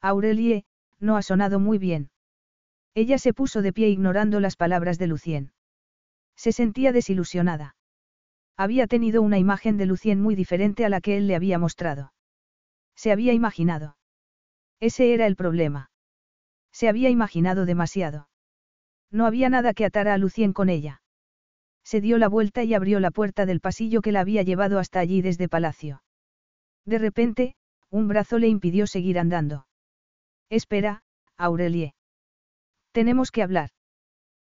[0.00, 0.64] Aurelie,
[1.00, 2.10] no ha sonado muy bien.
[2.94, 5.52] Ella se puso de pie ignorando las palabras de Lucien.
[6.36, 7.76] Se sentía desilusionada.
[8.56, 12.12] Había tenido una imagen de Lucien muy diferente a la que él le había mostrado.
[12.94, 13.96] Se había imaginado.
[14.80, 15.90] Ese era el problema.
[16.72, 18.28] Se había imaginado demasiado.
[19.10, 21.02] No había nada que atara a Lucien con ella
[21.88, 25.00] se dio la vuelta y abrió la puerta del pasillo que la había llevado hasta
[25.00, 26.02] allí desde palacio.
[26.84, 27.54] De repente,
[27.88, 29.66] un brazo le impidió seguir andando.
[30.50, 31.02] Espera,
[31.38, 31.94] Aurelie.
[32.92, 33.70] Tenemos que hablar.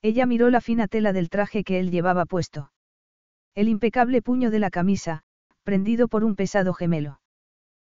[0.02, 2.72] Ella miró la fina tela del traje que él llevaba puesto.
[3.54, 5.24] El impecable puño de la camisa,
[5.64, 7.20] prendido por un pesado gemelo.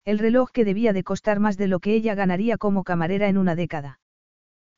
[0.07, 3.37] El reloj que debía de costar más de lo que ella ganaría como camarera en
[3.37, 4.01] una década.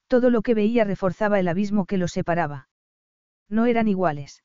[0.09, 2.69] Todo lo que veía reforzaba el abismo que los separaba.
[3.49, 4.43] No eran iguales.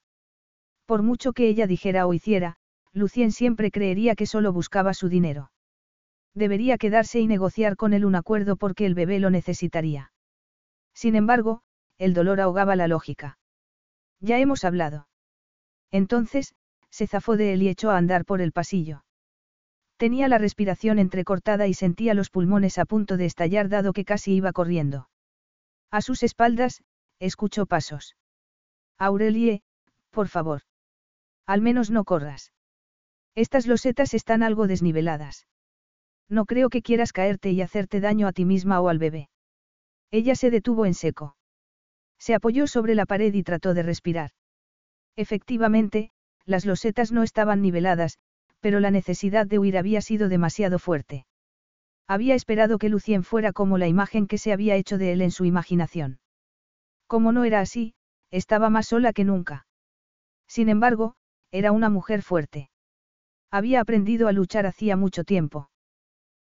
[0.86, 2.58] Por mucho que ella dijera o hiciera,
[2.92, 5.52] Lucien siempre creería que solo buscaba su dinero.
[6.36, 10.12] Debería quedarse y negociar con él un acuerdo porque el bebé lo necesitaría.
[10.94, 11.62] Sin embargo,
[11.98, 13.38] el dolor ahogaba la lógica.
[14.20, 15.08] Ya hemos hablado.
[15.92, 16.56] Entonces,
[16.90, 19.04] se zafó de él y echó a andar por el pasillo.
[19.98, 24.34] Tenía la respiración entrecortada y sentía los pulmones a punto de estallar dado que casi
[24.34, 25.10] iba corriendo.
[25.92, 26.84] A sus espaldas,
[27.20, 28.16] escuchó pasos.
[28.98, 29.62] Aurelie,
[30.12, 30.62] por favor.
[31.46, 32.54] Al menos no corras.
[33.36, 35.48] Estas losetas están algo desniveladas.
[36.30, 39.30] No creo que quieras caerte y hacerte daño a ti misma o al bebé.
[40.12, 41.36] Ella se detuvo en seco.
[42.20, 44.32] Se apoyó sobre la pared y trató de respirar.
[45.16, 46.12] Efectivamente,
[46.46, 48.20] las losetas no estaban niveladas,
[48.60, 51.26] pero la necesidad de huir había sido demasiado fuerte.
[52.08, 55.32] Había esperado que Lucien fuera como la imagen que se había hecho de él en
[55.32, 56.20] su imaginación.
[57.08, 57.94] Como no era así,
[58.32, 59.66] estaba más sola que nunca.
[60.48, 61.16] Sin embargo,
[61.54, 62.72] era una mujer fuerte.
[63.52, 65.70] Había aprendido a luchar hacía mucho tiempo.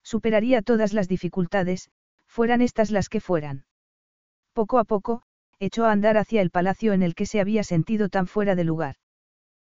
[0.02, 1.90] Superaría todas las dificultades,
[2.26, 3.66] fueran estas las que fueran.
[4.55, 5.22] Poco a poco,
[5.59, 8.64] echó a andar hacia el palacio en el que se había sentido tan fuera de
[8.64, 8.97] lugar.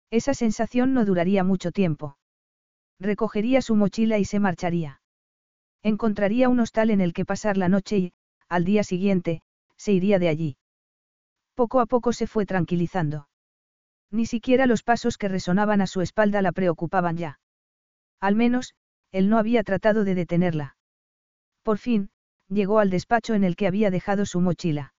[0.08, 2.16] Esa sensación no duraría mucho tiempo.
[3.00, 5.00] Recogería su mochila y se marcharía.
[5.82, 8.12] Encontraría un hostal en el que pasar la noche y,
[8.48, 9.42] al día siguiente,
[9.76, 10.56] se iría de allí.
[11.56, 13.26] Poco a poco se fue tranquilizando.
[14.10, 17.40] Ni siquiera los pasos que resonaban a su espalda la preocupaban ya.
[18.20, 18.74] Al menos,
[19.12, 20.76] él no había tratado de detenerla.
[21.62, 22.10] Por fin,
[22.48, 24.94] llegó al despacho en el que había dejado su mochila.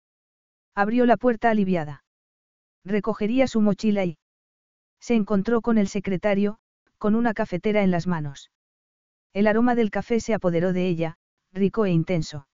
[0.75, 2.05] Abrió la puerta aliviada.
[2.85, 4.19] Recogería su mochila y...
[5.01, 6.59] Se encontró con el secretario,
[6.99, 8.51] con una cafetera en las manos.
[9.33, 11.17] El aroma del café se apoderó de ella,
[11.53, 12.47] rico e intenso.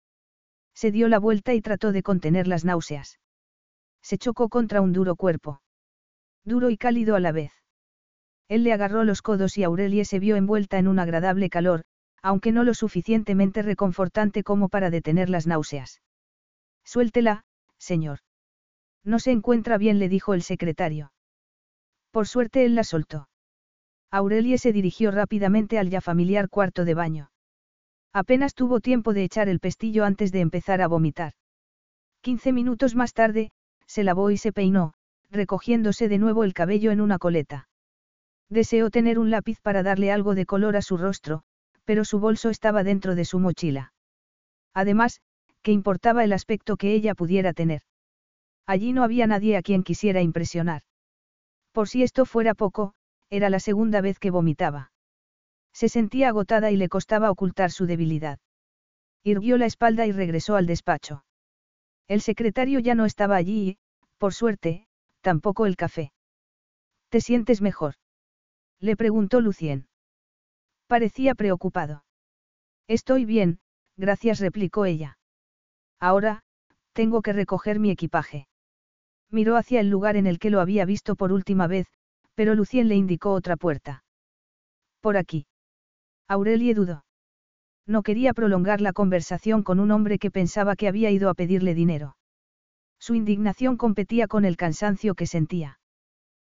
[0.75, 3.19] Se dio la vuelta y trató de contener las náuseas.
[4.01, 5.61] Se chocó contra un duro cuerpo.
[6.49, 7.53] Duro y cálido a la vez.
[8.49, 11.85] Él le agarró los codos y Aurelie se vio envuelta en un agradable calor,
[12.23, 16.01] aunque no lo suficientemente reconfortante como para detener las náuseas.
[16.85, 17.45] Suéltela,
[17.77, 18.20] señor.
[19.05, 21.12] No se encuentra bien, le dijo el secretario.
[22.12, 23.29] Por suerte él la soltó.
[24.11, 27.31] Aurelie se dirigió rápidamente al ya familiar cuarto de baño.
[28.15, 31.35] Apenas tuvo tiempo de echar el pestillo antes de empezar a vomitar.
[32.23, 33.51] Quince minutos más tarde,
[33.87, 34.95] se lavó y se peinó,
[35.30, 37.68] recogiéndose de nuevo el cabello en una coleta.
[38.48, 41.42] Deseó tener un lápiz para darle algo de color a su rostro,
[41.84, 43.92] pero su bolso estaba dentro de su mochila.
[44.74, 45.20] Además,
[45.62, 47.82] ¿qué importaba el aspecto que ella pudiera tener?
[48.66, 50.82] Allí no había nadie a quien quisiera impresionar.
[51.72, 52.94] Por si esto fuera poco,
[53.30, 54.92] era la segunda vez que vomitaba.
[55.72, 58.38] Se sentía agotada y le costaba ocultar su debilidad.
[59.22, 61.24] Irguió la espalda y regresó al despacho.
[62.09, 63.78] El secretario ya no estaba allí y,
[64.16, 64.88] por suerte,
[65.28, 66.10] tampoco el café.
[67.10, 67.96] ¿Te sientes mejor?
[68.80, 69.86] Le preguntó Lucien.
[70.86, 72.02] Parecía preocupado.
[72.86, 73.59] Estoy bien,
[73.98, 75.18] gracias, replicó ella.
[76.00, 76.44] Ahora,
[76.94, 78.48] tengo que recoger mi equipaje.
[79.30, 81.88] Miró hacia el lugar en el que lo había visto por última vez,
[82.34, 84.05] pero Lucien le indicó otra puerta.
[85.02, 85.46] Por aquí.
[86.26, 87.05] Aurelie dudó.
[87.86, 91.74] No quería prolongar la conversación con un hombre que pensaba que había ido a pedirle
[91.74, 92.16] dinero.
[92.99, 95.79] Su indignación competía con el cansancio que sentía.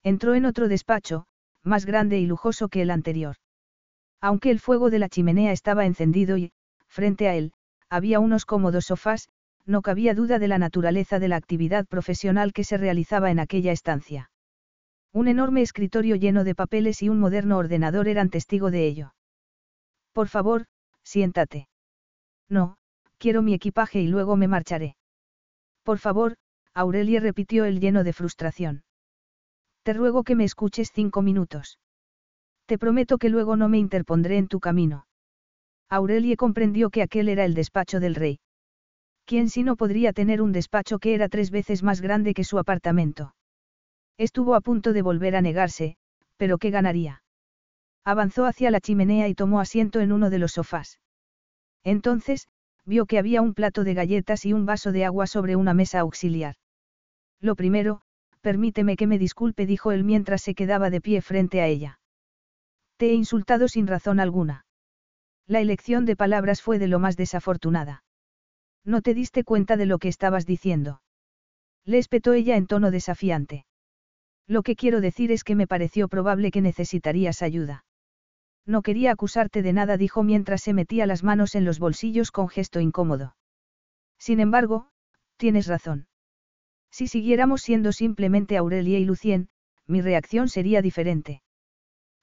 [0.03, 1.27] Entró en otro despacho,
[1.62, 3.37] más grande y lujoso que el anterior.
[4.21, 6.53] Aunque el fuego de la chimenea estaba encendido y,
[6.89, 7.53] frente a él,
[7.89, 9.29] había unos cómodos sofás,
[9.67, 13.73] no cabía duda de la naturaleza de la actividad profesional que se realizaba en aquella
[13.73, 14.31] estancia.
[15.12, 19.15] Un enorme escritorio lleno de papeles y un moderno ordenador eran testigo de ello.
[20.12, 20.67] Por favor,
[21.03, 21.69] siéntate.
[22.49, 22.77] No,
[23.19, 24.97] quiero mi equipaje y luego me marcharé.
[25.82, 26.36] Por favor,
[26.74, 28.85] Aurelie repitió él lleno de frustración.
[29.82, 31.78] Te ruego que me escuches cinco minutos.
[32.66, 35.07] Te prometo que luego no me interpondré en tu camino.
[35.89, 38.39] Aurelie comprendió que aquel era el despacho del rey.
[39.24, 42.59] ¿Quién si no podría tener un despacho que era tres veces más grande que su
[42.59, 43.35] apartamento?
[44.19, 45.97] Estuvo a punto de volver a negarse,
[46.36, 47.23] pero ¿qué ganaría?
[48.05, 51.01] Avanzó hacia la chimenea y tomó asiento en uno de los sofás.
[51.85, 52.48] Entonces,
[52.85, 56.01] vio que había un plato de galletas y un vaso de agua sobre una mesa
[56.01, 56.57] auxiliar.
[57.40, 58.02] Lo primero,
[58.40, 62.01] permíteme que me disculpe, dijo él mientras se quedaba de pie frente a ella.
[62.97, 64.66] Te he insultado sin razón alguna.
[65.47, 68.05] La elección de palabras fue de lo más desafortunada.
[68.85, 71.02] No te diste cuenta de lo que estabas diciendo.
[71.85, 73.66] Le espetó ella en tono desafiante.
[74.47, 77.85] Lo que quiero decir es que me pareció probable que necesitarías ayuda.
[78.66, 82.49] No quería acusarte de nada, dijo mientras se metía las manos en los bolsillos con
[82.49, 83.37] gesto incómodo.
[84.19, 84.91] Sin embargo,
[85.37, 86.07] tienes razón.
[86.91, 89.49] Si siguiéramos siendo simplemente Aurelia y Lucien,
[89.87, 91.43] mi reacción sería diferente.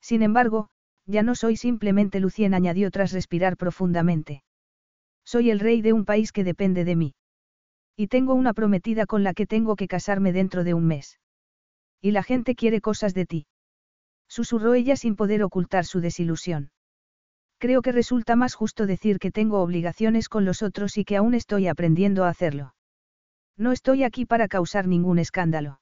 [0.01, 0.69] Sin embargo,
[1.05, 4.43] ya no soy simplemente Lucien, añadió tras respirar profundamente.
[5.25, 7.15] Soy el rey de un país que depende de mí.
[7.95, 11.19] Y tengo una prometida con la que tengo que casarme dentro de un mes.
[12.01, 13.47] Y la gente quiere cosas de ti.
[14.27, 16.71] Susurró ella sin poder ocultar su desilusión.
[17.59, 21.33] Creo que resulta más justo decir que tengo obligaciones con los otros y que aún
[21.33, 22.75] estoy aprendiendo a hacerlo.
[23.57, 25.79] No estoy aquí para causar ningún escándalo.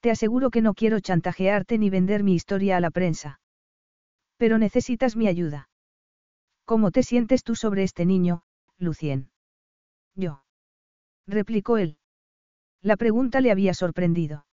[0.00, 3.40] Te aseguro que no quiero chantajearte ni vender mi historia a la prensa.
[4.36, 5.68] Pero necesitas mi ayuda.
[6.64, 8.42] ¿Cómo te sientes tú sobre este niño,
[8.78, 9.30] Lucien?
[10.14, 10.42] Yo.
[11.26, 11.98] Replicó él.
[12.82, 14.46] La pregunta le había sorprendido.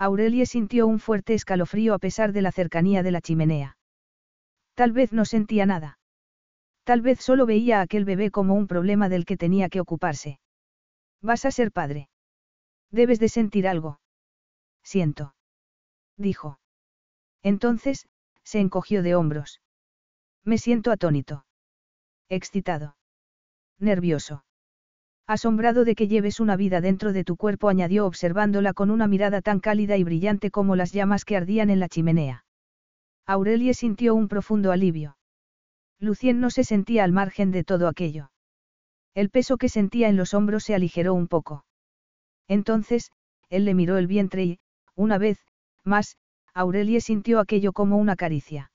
[0.00, 3.76] Aurelie sintió un fuerte escalofrío a pesar de la cercanía de la chimenea.
[4.74, 5.98] Tal vez no sentía nada.
[6.84, 10.40] Tal vez solo veía a aquel bebé como un problema del que tenía que ocuparse.
[11.20, 12.08] Vas a ser padre.
[12.90, 14.00] Debes de sentir algo.
[14.82, 15.34] Siento.
[16.16, 16.58] dijo.
[17.42, 18.08] Entonces,
[18.42, 19.60] se encogió de hombros.
[20.44, 21.44] Me siento atónito.
[22.30, 22.96] Excitado.
[23.78, 24.44] Nervioso.
[25.30, 29.40] Asombrado de que lleves una vida dentro de tu cuerpo, añadió observándola con una mirada
[29.42, 32.44] tan cálida y brillante como las llamas que ardían en la chimenea.
[33.26, 35.16] Aurelie sintió un profundo alivio.
[36.00, 38.32] Lucien no se sentía al margen de todo aquello.
[39.14, 41.64] El peso que sentía en los hombros se aligeró un poco.
[42.48, 43.12] Entonces,
[43.50, 44.58] él le miró el vientre y,
[44.96, 45.38] una vez,
[45.84, 46.16] más,
[46.54, 48.72] Aurelie sintió aquello como una caricia.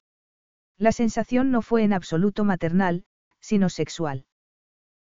[0.77, 3.03] La sensación no fue en absoluto maternal,
[3.41, 4.25] sino sexual.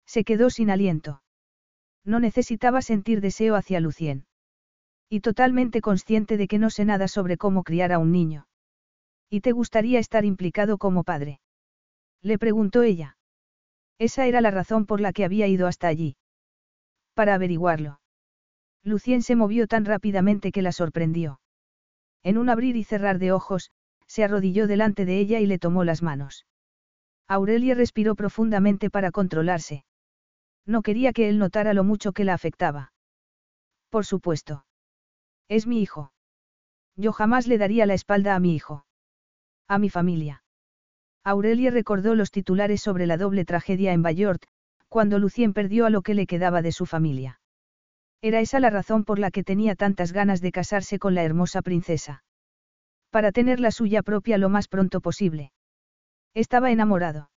[0.06, 1.22] Se quedó sin aliento.
[2.03, 4.26] No necesitaba sentir deseo hacia Lucien.
[5.10, 8.48] Y totalmente consciente de que no sé nada sobre cómo criar a un niño.
[9.30, 11.41] ¿Y te gustaría estar implicado como padre?
[12.22, 13.18] Le preguntó ella.
[13.98, 16.18] Esa era la razón por la que había ido hasta allí.
[17.14, 17.99] Para averiguarlo.
[18.84, 21.40] Lucien se movió tan rápidamente que la sorprendió.
[22.23, 23.72] En un abrir y cerrar de ojos,
[24.07, 26.45] se arrodilló delante de ella y le tomó las manos.
[27.28, 29.86] Aurelia respiró profundamente para controlarse.
[30.66, 32.94] No quería que él notara lo mucho que la afectaba.
[33.90, 34.66] Por supuesto.
[35.48, 36.14] Es mi hijo.
[36.96, 38.86] Yo jamás le daría la espalda a mi hijo.
[39.68, 40.44] A mi familia.
[41.24, 44.44] Aurelia recordó los titulares sobre la doble tragedia en Bayort,
[44.88, 47.40] cuando Lucien perdió a lo que le quedaba de su familia.
[48.22, 51.62] Era esa la razón por la que tenía tantas ganas de casarse con la hermosa
[51.62, 52.24] princesa.
[53.10, 55.52] Para tener la suya propia lo más pronto posible.
[56.34, 57.30] Estaba enamorado.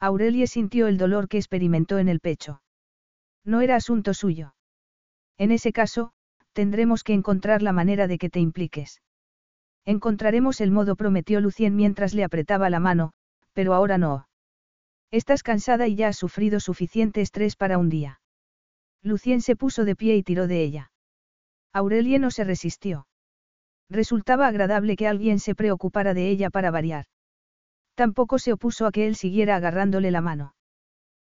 [0.00, 2.62] Aurelie sintió el dolor que experimentó en el pecho.
[3.44, 4.54] No era asunto suyo.
[5.38, 6.12] En ese caso,
[6.52, 9.02] tendremos que encontrar la manera de que te impliques.
[9.84, 13.12] Encontraremos el modo, prometió Lucien mientras le apretaba la mano,
[13.52, 14.28] pero ahora no.
[15.10, 18.20] Estás cansada y ya has sufrido suficiente estrés para un día.
[19.02, 20.92] Lucien se puso de pie y tiró de ella.
[21.72, 23.06] Aurelie no se resistió.
[23.88, 27.06] Resultaba agradable que alguien se preocupara de ella para variar.
[27.98, 30.54] Tampoco se opuso a que él siguiera agarrándole la mano.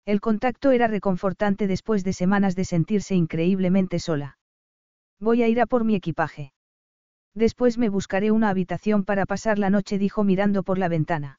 [0.05, 4.37] El contacto era reconfortante después de semanas de sentirse increíblemente sola.
[5.21, 6.53] Voy a ir a por mi equipaje.
[7.35, 11.39] Después me buscaré una habitación para pasar la noche, dijo mirando por la ventana.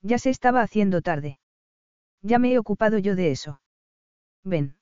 [0.00, 1.40] Ya se estaba haciendo tarde.
[2.22, 3.60] Ya me he ocupado yo de eso.
[4.44, 4.76] Ven.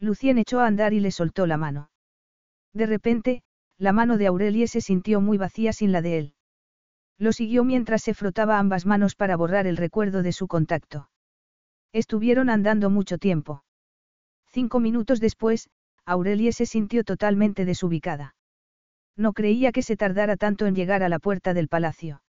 [0.00, 1.92] Lucien echó a andar y le soltó la mano.
[2.72, 3.44] De repente,
[3.78, 6.34] la mano de Aurelie se sintió muy vacía sin la de él.
[7.18, 11.08] Lo siguió mientras se frotaba ambas manos para borrar el recuerdo de su contacto.
[11.92, 13.64] Estuvieron andando mucho tiempo.
[14.48, 15.68] Cinco minutos después,
[16.04, 18.34] Aurelie se sintió totalmente desubicada.
[19.16, 22.22] No creía que se tardara tanto en llegar a la puerta del palacio.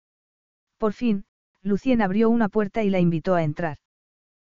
[0.78, 1.24] Por fin,
[1.62, 3.78] Lucien abrió una puerta y la invitó a entrar.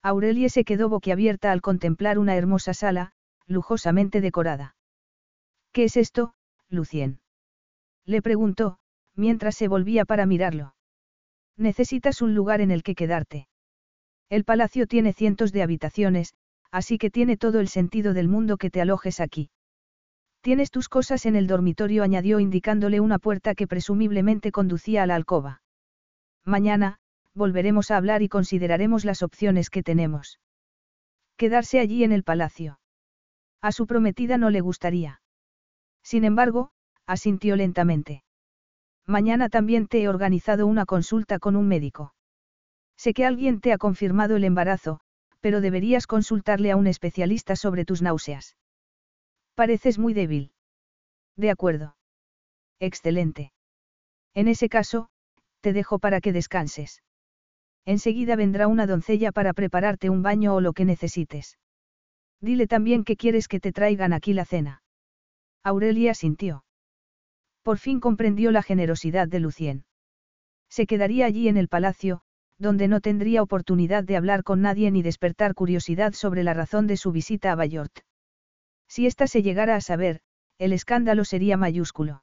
[0.02, 3.12] Aurelie se quedó boquiabierta al contemplar una hermosa sala,
[3.46, 4.76] lujosamente decorada.
[5.72, 6.34] ¿Qué es esto,
[6.68, 7.20] Lucien?
[8.04, 8.78] Le preguntó,
[9.16, 10.74] mientras se volvía para mirarlo.
[11.56, 13.48] Necesitas un lugar en el que quedarte.
[14.28, 16.34] El palacio tiene cientos de habitaciones,
[16.70, 19.50] así que tiene todo el sentido del mundo que te alojes aquí.
[20.40, 25.16] Tienes tus cosas en el dormitorio, añadió indicándole una puerta que presumiblemente conducía a la
[25.16, 25.62] alcoba.
[26.44, 26.98] Mañana,
[27.34, 30.40] volveremos a hablar y consideraremos las opciones que tenemos.
[31.36, 32.80] Quedarse allí en el palacio.
[33.60, 35.20] A su prometida no le gustaría.
[36.02, 36.70] Sin embargo,
[37.06, 38.22] asintió lentamente.
[39.10, 42.14] Mañana también te he organizado una consulta con un médico.
[42.96, 45.00] Sé que alguien te ha confirmado el embarazo,
[45.40, 48.56] pero deberías consultarle a un especialista sobre tus náuseas.
[49.56, 50.52] Pareces muy débil.
[51.36, 51.96] De acuerdo.
[52.78, 53.52] Excelente.
[54.32, 55.08] En ese caso,
[55.60, 57.02] te dejo para que descanses.
[57.84, 61.58] Enseguida vendrá una doncella para prepararte un baño o lo que necesites.
[62.40, 64.84] Dile también que quieres que te traigan aquí la cena.
[65.64, 66.62] Aurelia sintió.
[67.62, 69.84] Por fin comprendió la generosidad de Lucien.
[70.68, 72.22] Se quedaría allí en el palacio,
[72.58, 76.96] donde no tendría oportunidad de hablar con nadie ni despertar curiosidad sobre la razón de
[76.96, 78.00] su visita a Bayort.
[78.86, 80.20] Si ésta se llegara a saber,
[80.58, 82.22] el escándalo sería mayúsculo.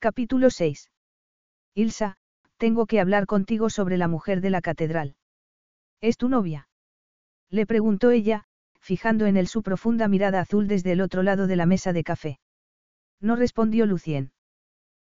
[0.00, 0.90] Capítulo 6.
[1.74, 2.16] Ilsa,
[2.56, 5.14] tengo que hablar contigo sobre la mujer de la catedral.
[6.00, 6.68] ¿Es tu novia?
[7.50, 8.44] Le preguntó ella,
[8.80, 12.04] fijando en él su profunda mirada azul desde el otro lado de la mesa de
[12.04, 12.40] café.
[13.20, 14.32] No respondió Lucien.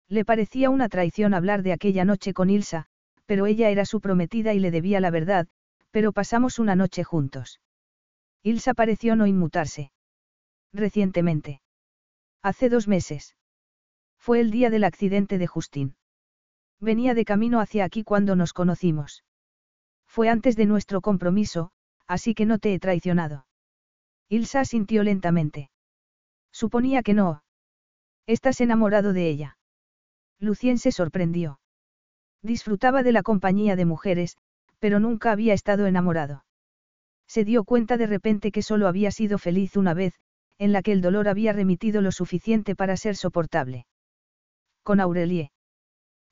[0.08, 2.86] Le parecía una traición hablar de aquella noche con Ilsa,
[3.26, 5.46] pero ella era su prometida y le debía la verdad,
[5.90, 7.60] pero pasamos una noche juntos.
[8.42, 9.92] Ilsa pareció no inmutarse.
[10.72, 11.60] Recientemente.
[12.42, 13.36] Hace dos meses.
[14.18, 15.94] Fue el día del accidente de Justin.
[16.80, 19.24] Venía de camino hacia aquí cuando nos conocimos.
[20.06, 21.70] Fue antes de nuestro compromiso,
[22.06, 23.46] así que no te he traicionado.
[24.28, 25.70] Ilsa sintió lentamente.
[26.50, 27.42] Suponía que no,
[28.26, 29.58] Estás enamorado de ella.
[30.38, 31.60] Lucien se sorprendió.
[32.42, 34.36] Disfrutaba de la compañía de mujeres,
[34.78, 36.44] pero nunca había estado enamorado.
[37.26, 40.14] Se dio cuenta de repente que solo había sido feliz una vez,
[40.58, 43.86] en la que el dolor había remitido lo suficiente para ser soportable.
[44.82, 45.52] Con Aurelie.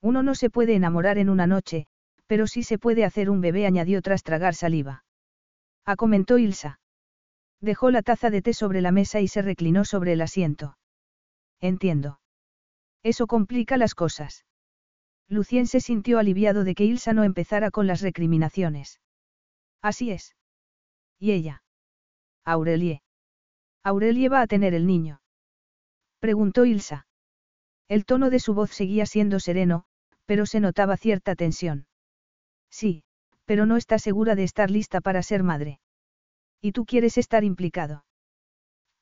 [0.01, 1.87] Uno no se puede enamorar en una noche,
[2.27, 5.05] pero sí se puede hacer un bebé, añadió tras tragar saliva.
[5.85, 6.81] Ah, comentó Ilsa.
[7.61, 10.78] Dejó la taza de té sobre la mesa y se reclinó sobre el asiento.
[11.61, 12.21] Entiendo.
[13.03, 14.45] Eso complica las cosas.
[15.29, 19.01] Lucien se sintió aliviado de que Ilsa no empezara con las recriminaciones.
[19.83, 20.37] Así es.
[21.19, 21.63] ¿Y ella?
[22.45, 23.03] Aurelie.
[23.83, 25.21] Aurelie va a tener el niño.
[26.21, 27.07] Preguntó Ilsa.
[27.89, 29.85] El tono de su voz seguía siendo sereno,
[30.27, 31.87] pero se notaba cierta tensión.
[32.71, 33.05] Sí,
[33.45, 35.81] pero no está segura de estar lista para ser madre.
[36.61, 38.05] ¿Y tú quieres estar implicado?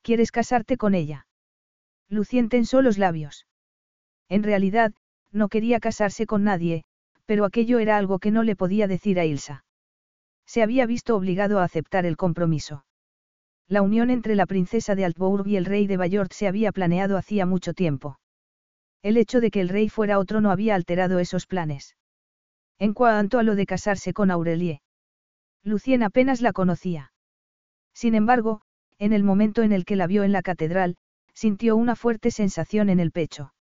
[0.01, 1.26] ¿Quieres casarte con ella?
[2.09, 3.47] Lucien tensó los labios.
[4.29, 4.93] En realidad,
[5.31, 6.83] no quería casarse con nadie,
[7.25, 9.65] pero aquello era algo que no le podía decir a Ilsa.
[10.45, 12.85] Se había visto obligado a aceptar el compromiso.
[13.67, 17.17] La unión entre la princesa de Altbourg y el rey de Bayort se había planeado
[17.17, 18.17] hacía mucho tiempo.
[19.01, 21.97] El hecho de que el rey fuera otro no había alterado esos planes.
[22.79, 24.81] En cuanto a lo de casarse con Aurelie.
[25.63, 27.11] Lucien apenas la conocía.
[27.93, 28.61] Sin embargo,
[28.99, 30.95] en el momento en el que la vio en la catedral,
[31.37, 33.53] sintió una fuerte sensación en el pecho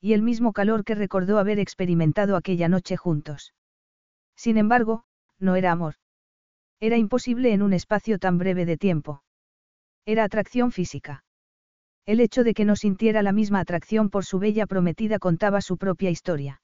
[0.00, 3.54] y el mismo calor que recordó haber experimentado aquella noche juntos.
[4.36, 5.04] Sin embargo,
[5.38, 5.94] no era amor.
[6.80, 9.22] Era imposible en un espacio tan breve de tiempo.
[10.04, 11.24] Era atracción física.
[12.04, 15.78] El hecho de que no sintiera la misma atracción por su bella prometida contaba su
[15.78, 16.60] propia historia.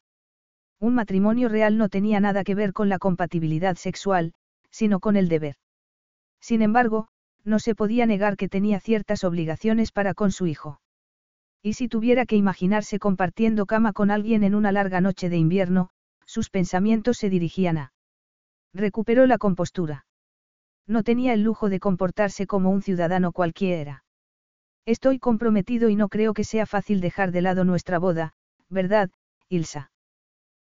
[0.81, 4.35] Un matrimonio real no tenía nada que ver con la compatibilidad sexual,
[4.71, 5.57] sino con el deber.
[6.41, 7.09] Sin embargo,
[7.49, 10.81] no se podía negar que tenía ciertas obligaciones para con su hijo.
[11.63, 15.91] Y si tuviera que imaginarse compartiendo cama con alguien en una larga noche de invierno,
[16.25, 17.93] sus pensamientos se dirigían a.
[18.73, 20.07] Recuperó la compostura.
[20.87, 24.05] No tenía el lujo de comportarse como un ciudadano cualquiera.
[24.87, 28.35] Estoy comprometido y no creo que sea fácil dejar de lado nuestra boda,
[28.69, 29.11] ¿verdad,
[29.49, 29.91] Ilsa?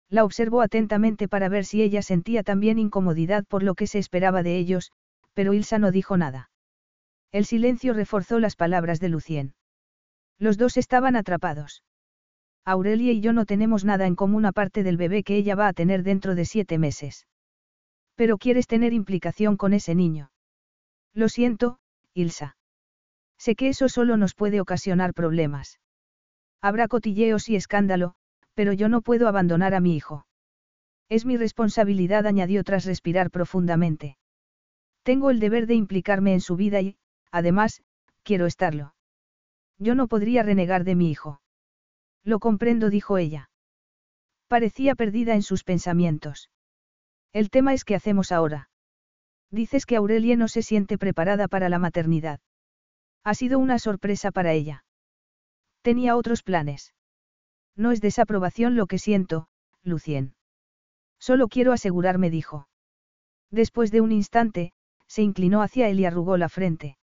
[0.10, 4.44] La observó atentamente para ver si ella sentía también incomodidad por lo que se esperaba
[4.44, 4.92] de ellos,
[5.34, 6.50] pero Ilsa no dijo nada.
[7.36, 9.56] El silencio reforzó las palabras de Lucien.
[10.40, 11.84] Los dos estaban atrapados.
[12.64, 15.74] Aurelia y yo no tenemos nada en común aparte del bebé que ella va a
[15.74, 17.28] tener dentro de siete meses.
[18.16, 20.32] Pero quieres tener implicación con ese niño.
[21.14, 21.78] Lo siento,
[22.14, 22.56] Ilsa.
[23.38, 25.82] Sé que eso solo nos puede ocasionar problemas.
[26.62, 28.16] Habrá cotilleos y escándalo,
[28.54, 30.26] pero yo no puedo abandonar a mi hijo.
[31.10, 34.18] Es mi responsabilidad, añadió tras respirar profundamente.
[35.04, 36.96] Tengo el deber de implicarme en su vida y,
[37.32, 37.82] además,
[38.24, 38.94] quiero estarlo.
[39.78, 41.42] Yo no podría renegar de mi hijo.
[42.24, 43.50] Lo comprendo, dijo ella.
[44.48, 46.50] Parecía perdida en sus pensamientos.
[47.34, 48.70] El tema es qué hacemos ahora.
[49.52, 52.40] Dices que Aurelie no se siente preparada para la maternidad.
[53.24, 54.86] Ha sido una sorpresa para ella.
[55.82, 56.94] Tenía otros planes.
[57.76, 59.48] No es desaprobación lo que siento,
[59.84, 60.36] Lucien.
[61.20, 62.68] Solo quiero asegurarme, dijo.
[63.52, 64.74] Después de un instante,
[65.08, 66.98] se inclinó hacia él y arrugó la frente.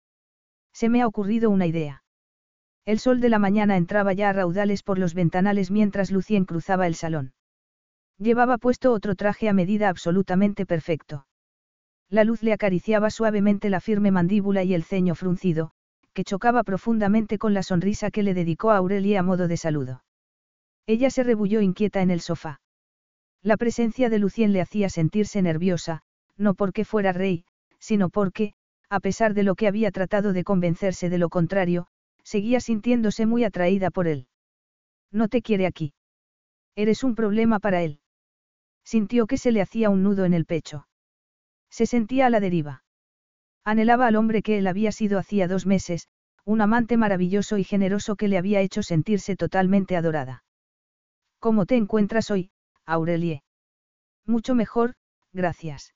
[0.73, 2.03] Se me ha ocurrido una idea.
[2.85, 6.87] El sol de la mañana entraba ya a raudales por los ventanales mientras Lucien cruzaba
[6.87, 7.33] el salón.
[8.17, 11.25] Llevaba puesto otro traje a medida absolutamente perfecto.
[12.09, 15.71] La luz le acariciaba suavemente la firme mandíbula y el ceño fruncido,
[16.13, 20.03] que chocaba profundamente con la sonrisa que le dedicó a Aurelia a modo de saludo.
[20.87, 22.61] Ella se rebulló inquieta en el sofá.
[23.43, 26.01] La presencia de Lucien le hacía sentirse nerviosa,
[26.35, 27.45] no porque fuera rey,
[27.77, 28.53] sino porque,
[28.89, 31.87] a pesar de lo que había tratado de convencerse de lo contrario,
[32.23, 34.27] seguía sintiéndose muy atraída por él.
[35.11, 35.93] No te quiere aquí.
[36.75, 37.99] Eres un problema para él.
[38.83, 40.87] Sintió que se le hacía un nudo en el pecho.
[41.69, 42.83] Se sentía a la deriva.
[43.63, 46.07] Anhelaba al hombre que él había sido hacía dos meses,
[46.45, 50.43] un amante maravilloso y generoso que le había hecho sentirse totalmente adorada.
[51.39, 52.51] ¿Cómo te encuentras hoy,
[52.85, 53.43] Aurelie?
[54.25, 54.95] Mucho mejor,
[55.31, 55.93] gracias.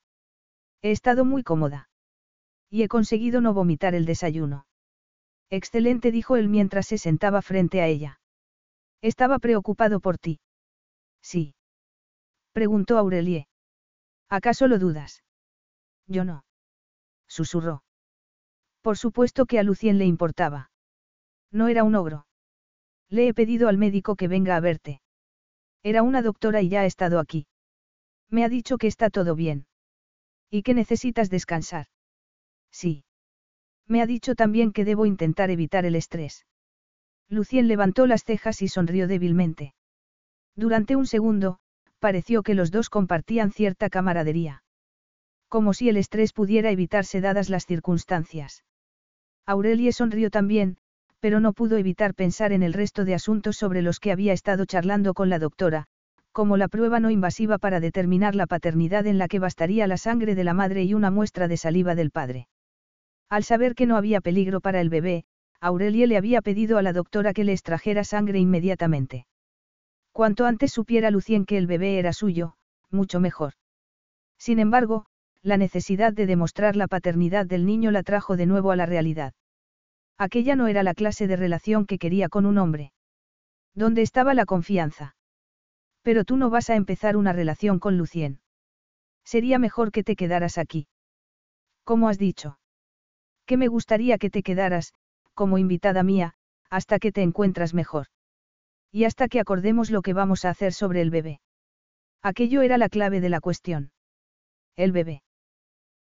[0.82, 1.90] He estado muy cómoda.
[2.74, 4.66] Y he conseguido no vomitar el desayuno.
[5.52, 8.20] Excelente, dijo él mientras se sentaba frente a ella.
[9.00, 10.40] Estaba preocupado por ti.
[11.22, 11.54] Sí.
[12.52, 13.48] Preguntó Aurelie.
[14.28, 15.24] ¿Acaso lo dudas?
[16.08, 16.46] Yo no.
[17.28, 17.84] Susurró.
[18.82, 20.72] Por supuesto que a Lucien le importaba.
[21.52, 22.26] No era un ogro.
[23.08, 25.00] Le he pedido al médico que venga a verte.
[25.84, 27.46] Era una doctora y ya ha estado aquí.
[28.32, 29.68] Me ha dicho que está todo bien.
[30.50, 31.86] Y que necesitas descansar.
[32.74, 33.06] Sí.
[33.88, 36.46] Me ha dicho también que debo intentar evitar el estrés.
[37.30, 39.74] Lucien levantó las cejas y sonrió débilmente.
[40.56, 41.60] Durante un segundo,
[42.00, 44.64] pareció que los dos compartían cierta camaradería.
[45.48, 48.64] Como si el estrés pudiera evitarse dadas las circunstancias.
[49.46, 50.78] Aurelie sonrió también,
[51.20, 54.66] pero no pudo evitar pensar en el resto de asuntos sobre los que había estado
[54.66, 55.86] charlando con la doctora,
[56.32, 60.36] como la prueba no invasiva para determinar la paternidad en la que bastaría la sangre
[60.36, 62.48] de la madre y una muestra de saliva del padre.
[63.34, 65.26] Al saber que no había peligro para el bebé,
[65.60, 69.26] Aurelie le había pedido a la doctora que le extrajera sangre inmediatamente.
[70.12, 72.54] Cuanto antes supiera Lucien que el bebé era suyo,
[72.92, 73.54] mucho mejor.
[74.38, 75.08] Sin embargo,
[75.42, 79.34] la necesidad de demostrar la paternidad del niño la trajo de nuevo a la realidad.
[80.20, 82.94] Aquella no era la clase de relación que quería con un hombre.
[83.74, 85.16] ¿Dónde estaba la confianza?
[86.04, 88.42] Pero tú no vas a empezar una relación con Lucien.
[89.26, 90.86] Sería mejor que te quedaras aquí.
[91.84, 92.60] ¿Cómo has dicho?
[93.46, 94.94] Que me gustaría que te quedaras,
[95.34, 96.34] como invitada mía,
[96.70, 98.08] hasta que te encuentras mejor.
[98.92, 101.42] Y hasta que acordemos lo que vamos a hacer sobre el bebé.
[102.22, 103.92] Aquello era la clave de la cuestión.
[104.76, 105.24] El bebé.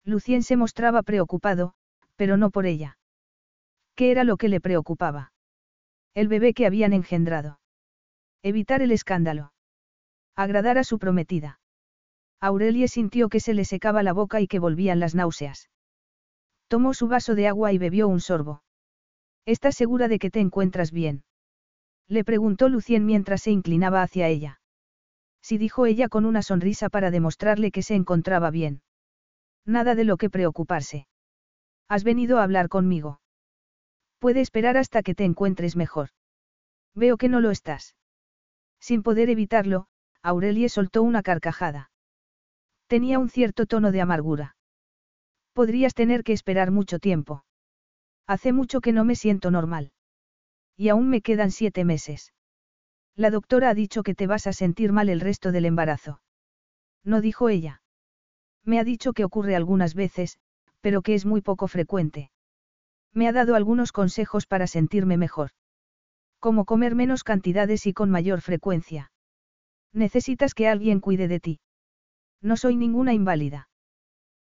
[0.06, 1.74] Lucien se mostraba preocupado,
[2.16, 2.98] pero no por ella.
[3.96, 5.34] ¿Qué era lo que le preocupaba?
[6.14, 7.60] El bebé que habían engendrado.
[8.42, 9.54] Evitar el escándalo.
[10.36, 11.60] Agradar a su prometida.
[12.40, 15.70] Aurelie sintió que se le secaba la boca y que volvían las náuseas.
[16.74, 18.64] Tomó su vaso de agua y bebió un sorbo.
[19.46, 21.24] ¿Estás segura de que te encuentras bien?
[22.08, 24.60] Le preguntó Lucien mientras se inclinaba hacia ella.
[25.40, 28.82] Sí dijo ella con una sonrisa para demostrarle que se encontraba bien.
[29.68, 31.06] Nada de lo que preocuparse.
[31.90, 33.22] Has venido a hablar conmigo.
[34.18, 36.10] Puede esperar hasta que te encuentres mejor.
[36.96, 37.96] Veo que no lo estás.
[38.80, 39.86] Sin poder evitarlo,
[40.24, 41.92] Aurelie soltó una carcajada.
[42.88, 44.56] Tenía un cierto tono de amargura.
[45.54, 47.46] Podrías tener que esperar mucho tiempo.
[48.28, 49.92] Hace mucho que no me siento normal.
[50.76, 52.34] Y aún me quedan siete meses.
[53.16, 56.22] La doctora ha dicho que te vas a sentir mal el resto del embarazo.
[57.04, 57.82] No dijo ella.
[58.66, 60.40] Me ha dicho que ocurre algunas veces,
[60.82, 62.32] pero que es muy poco frecuente.
[63.14, 65.52] Me ha dado algunos consejos para sentirme mejor.
[66.40, 69.12] Como comer menos cantidades y con mayor frecuencia.
[69.94, 71.60] Necesitas que alguien cuide de ti.
[72.42, 73.70] No soy ninguna inválida.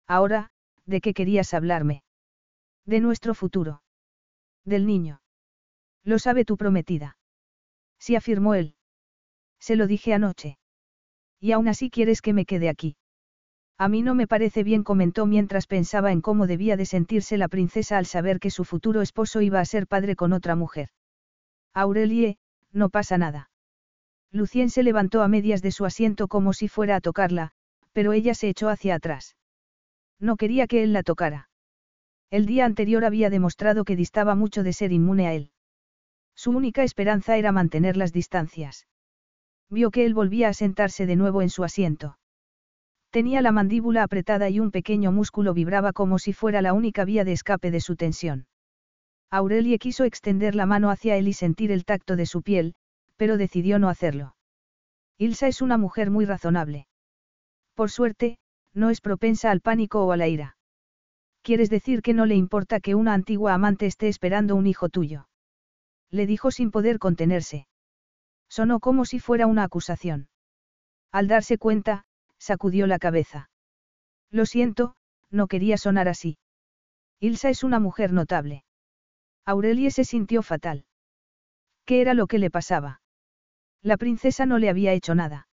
[0.07, 0.51] Ahora,
[0.91, 2.03] ¿de qué querías hablarme?
[2.85, 3.83] De nuestro futuro.
[4.65, 5.23] Del niño.
[6.05, 7.17] Lo sabe tu prometida.
[7.99, 8.75] Sí afirmó él.
[9.59, 10.59] Se lo dije anoche.
[11.39, 12.97] Y aún así quieres que me quede aquí.
[13.79, 17.49] A mí no me parece bien, comentó mientras pensaba en cómo debía de sentirse la
[17.49, 20.91] princesa al saber que su futuro esposo iba a ser padre con otra mujer.
[21.73, 22.37] Aurelie,
[22.73, 23.51] no pasa nada.
[24.33, 27.53] Lucien se levantó a medias de su asiento como si fuera a tocarla,
[27.93, 29.35] pero ella se echó hacia atrás.
[30.21, 31.49] No quería que él la tocara.
[32.31, 35.51] El día anterior había demostrado que distaba mucho de ser inmune a él.
[36.37, 38.87] Su única esperanza era mantener las distancias.
[39.69, 42.19] Vio que él volvía a sentarse de nuevo en su asiento.
[43.11, 47.25] Tenía la mandíbula apretada y un pequeño músculo vibraba como si fuera la única vía
[47.25, 48.47] de escape de su tensión.
[49.31, 52.75] Aurelie quiso extender la mano hacia él y sentir el tacto de su piel,
[53.17, 54.37] pero decidió no hacerlo.
[55.19, 56.87] Ilsa es una mujer muy razonable.
[57.75, 58.39] Por suerte,
[58.75, 60.57] no es propensa al pánico o a la ira.
[61.43, 65.29] ¿Quieres decir que no le importa que una antigua amante esté esperando un hijo tuyo?
[66.11, 67.67] Le dijo sin poder contenerse.
[68.49, 70.29] Sonó como si fuera una acusación.
[71.13, 72.05] Al darse cuenta,
[72.39, 73.51] sacudió la cabeza.
[74.31, 74.95] Lo siento,
[75.31, 76.39] no quería sonar así.
[77.21, 78.65] Ilsa es una mujer notable.
[79.45, 80.85] Aurelie se sintió fatal.
[81.85, 83.01] ¿Qué era lo que le pasaba?
[83.83, 85.49] La princesa no le había hecho nada.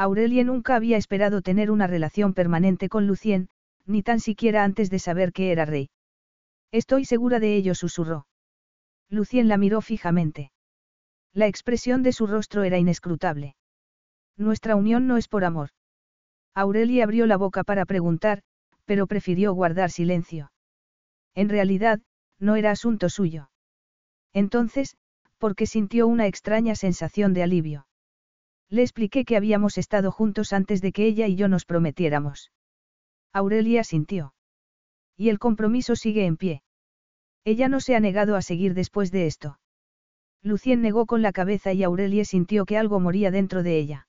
[0.00, 3.48] Aurelie nunca había esperado tener una relación permanente con Lucien,
[3.84, 5.90] ni tan siquiera antes de saber que era rey.
[6.70, 8.28] Estoy segura de ello, susurró.
[9.10, 10.52] Lucien la miró fijamente.
[11.32, 13.56] La expresión de su rostro era inescrutable.
[14.36, 15.70] Nuestra unión no es por amor.
[16.54, 18.42] Aurelie abrió la boca para preguntar,
[18.84, 20.52] pero prefirió guardar silencio.
[21.34, 22.00] En realidad,
[22.38, 23.50] no era asunto suyo.
[24.32, 24.96] Entonces,
[25.38, 27.87] porque sintió una extraña sensación de alivio.
[28.70, 32.52] Le expliqué que habíamos estado juntos antes de que ella y yo nos prometiéramos.
[33.32, 34.34] Aurelia sintió.
[35.16, 36.62] Y el compromiso sigue en pie.
[37.44, 39.58] Ella no se ha negado a seguir después de esto.
[40.42, 44.06] Lucien negó con la cabeza y Aurelie sintió que algo moría dentro de ella.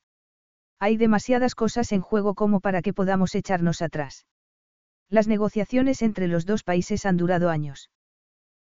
[0.78, 4.26] Hay demasiadas cosas en juego como para que podamos echarnos atrás.
[5.10, 7.90] Las negociaciones entre los dos países han durado años.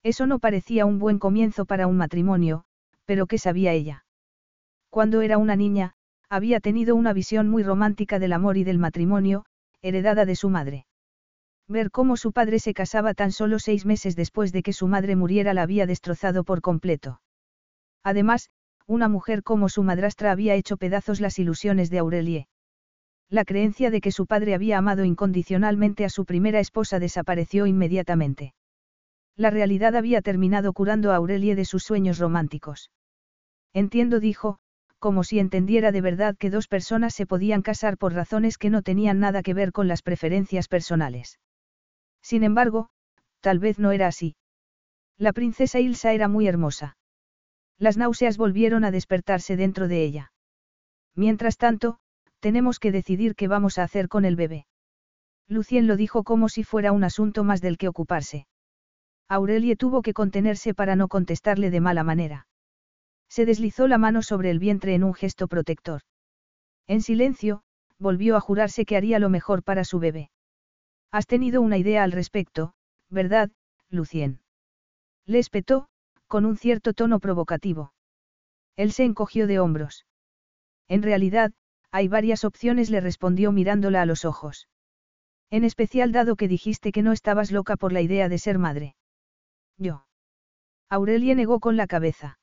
[0.04, 2.64] Eso no parecía un buen comienzo para un matrimonio,
[3.06, 4.06] pero ¿qué sabía ella?
[4.90, 5.94] Cuando era una niña,
[6.30, 9.46] había tenido una visión muy romántica del amor y del matrimonio,
[9.82, 10.86] heredada de su madre.
[11.68, 15.16] Ver cómo su padre se casaba tan solo seis meses después de que su madre
[15.16, 17.22] muriera la había destrozado por completo.
[18.04, 18.50] Además,
[18.88, 22.48] una mujer como su madrastra había hecho pedazos las ilusiones de Aurelie.
[23.30, 28.56] La creencia de que su padre había amado incondicionalmente a su primera esposa desapareció inmediatamente.
[29.36, 32.90] La realidad había terminado curando a Aurelie de sus sueños románticos.
[33.72, 34.58] Entiendo, dijo,
[35.00, 38.82] como si entendiera de verdad que dos personas se podían casar por razones que no
[38.82, 41.40] tenían nada que ver con las preferencias personales.
[42.22, 42.90] Sin embargo,
[43.40, 44.36] tal vez no era así.
[45.18, 46.98] La princesa Ilsa era muy hermosa.
[47.78, 50.32] Las náuseas volvieron a despertarse dentro de ella.
[51.16, 52.00] Mientras tanto,
[52.40, 54.68] tenemos que decidir qué vamos a hacer con el bebé.
[55.48, 58.48] Lucien lo dijo como si fuera un asunto más del que ocuparse.
[59.30, 62.48] Aurelie tuvo que contenerse para no contestarle de mala manera.
[63.30, 66.02] Se deslizó la mano sobre el vientre en un gesto protector.
[66.88, 67.62] En silencio,
[68.00, 70.32] volvió a jurarse que haría lo mejor para su bebé.
[71.12, 72.74] Has tenido una idea al respecto,
[73.10, 73.52] ¿verdad,
[73.90, 74.42] Lucien?
[75.26, 75.90] Le espetó,
[76.28, 77.94] con un cierto tono provocativo.
[78.76, 80.06] Él se encogió de hombros.
[80.88, 81.54] En realidad,
[81.92, 84.68] hay varias opciones, le respondió mirándola a los ojos.
[85.52, 88.96] En especial dado que dijiste que no estabas loca por la idea de ser madre.
[89.78, 90.06] Yo.
[90.90, 92.39] Aurelie negó con la cabeza.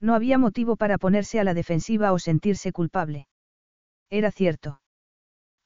[0.00, 3.28] No había motivo para ponerse a la defensiva o sentirse culpable.
[4.08, 4.80] Era cierto.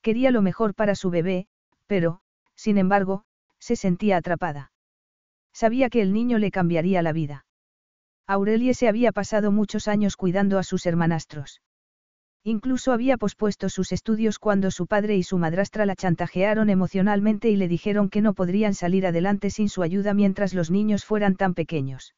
[0.02, 1.46] Quería lo mejor para su bebé,
[1.86, 2.20] pero,
[2.54, 3.24] sin embargo,
[3.58, 4.72] se sentía atrapada.
[5.52, 7.46] Sabía que el niño le cambiaría la vida.
[8.26, 11.62] Aurelie se había pasado muchos años cuidando a sus hermanastros.
[12.42, 17.56] Incluso había pospuesto sus estudios cuando su padre y su madrastra la chantajearon emocionalmente y
[17.56, 21.54] le dijeron que no podrían salir adelante sin su ayuda mientras los niños fueran tan
[21.54, 22.14] pequeños.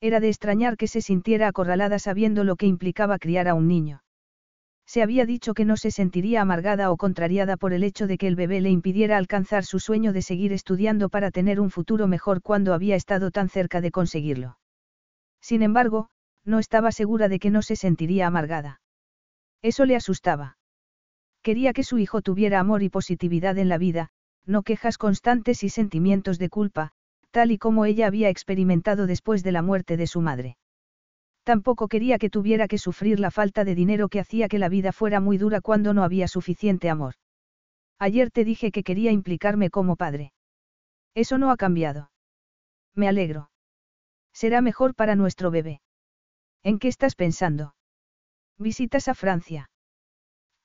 [0.00, 4.02] Era de extrañar que se sintiera acorralada sabiendo lo que implicaba criar a un niño.
[4.86, 8.26] Se había dicho que no se sentiría amargada o contrariada por el hecho de que
[8.26, 12.40] el bebé le impidiera alcanzar su sueño de seguir estudiando para tener un futuro mejor
[12.40, 14.58] cuando había estado tan cerca de conseguirlo.
[15.42, 16.08] Sin embargo,
[16.44, 18.80] no estaba segura de que no se sentiría amargada.
[19.60, 20.56] Eso le asustaba.
[21.42, 24.08] Quería que su hijo tuviera amor y positividad en la vida,
[24.46, 26.92] no quejas constantes y sentimientos de culpa,
[27.30, 30.56] tal y como ella había experimentado después de la muerte de su madre.
[31.44, 34.92] Tampoco quería que tuviera que sufrir la falta de dinero que hacía que la vida
[34.92, 37.14] fuera muy dura cuando no había suficiente amor.
[37.98, 40.32] Ayer te dije que quería implicarme como padre.
[41.14, 42.10] Eso no ha cambiado.
[42.94, 43.50] Me alegro.
[44.32, 45.80] Será mejor para nuestro bebé.
[46.62, 47.74] ¿En qué estás pensando?
[48.58, 49.70] Visitas a Francia.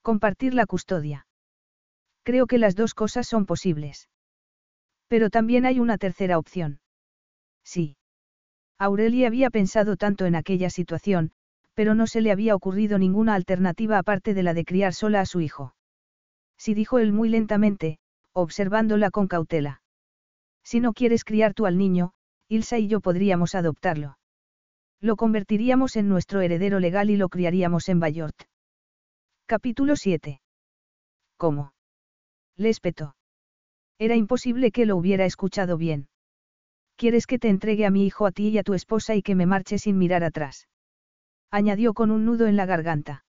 [0.02, 1.28] Compartir la custodia.
[2.24, 4.10] Creo que las dos cosas son posibles.
[5.14, 6.80] Pero también hay una tercera opción.
[7.64, 7.98] Sí.
[8.80, 11.34] Aurelia había pensado tanto en aquella situación,
[11.76, 15.28] pero no se le había ocurrido ninguna alternativa aparte de la de criar sola a
[15.28, 15.76] su hijo.
[16.58, 18.00] Sí dijo él muy lentamente,
[18.32, 19.84] observándola con cautela.
[20.64, 22.14] Si no quieres criar tú al niño,
[22.48, 24.18] Ilsa y yo podríamos adoptarlo.
[25.00, 28.46] Lo convertiríamos en nuestro heredero legal y lo criaríamos en Bayort.
[29.46, 30.42] Capítulo 7.
[31.38, 31.76] ¿Cómo?
[32.56, 33.14] Le espetó.
[34.04, 36.10] Era imposible que lo hubiera escuchado bien.
[36.98, 39.34] ¿Quieres que te entregue a mi hijo a ti y a tu esposa y que
[39.34, 40.68] me marche sin mirar atrás?
[41.50, 43.24] Añadió con un nudo en la garganta.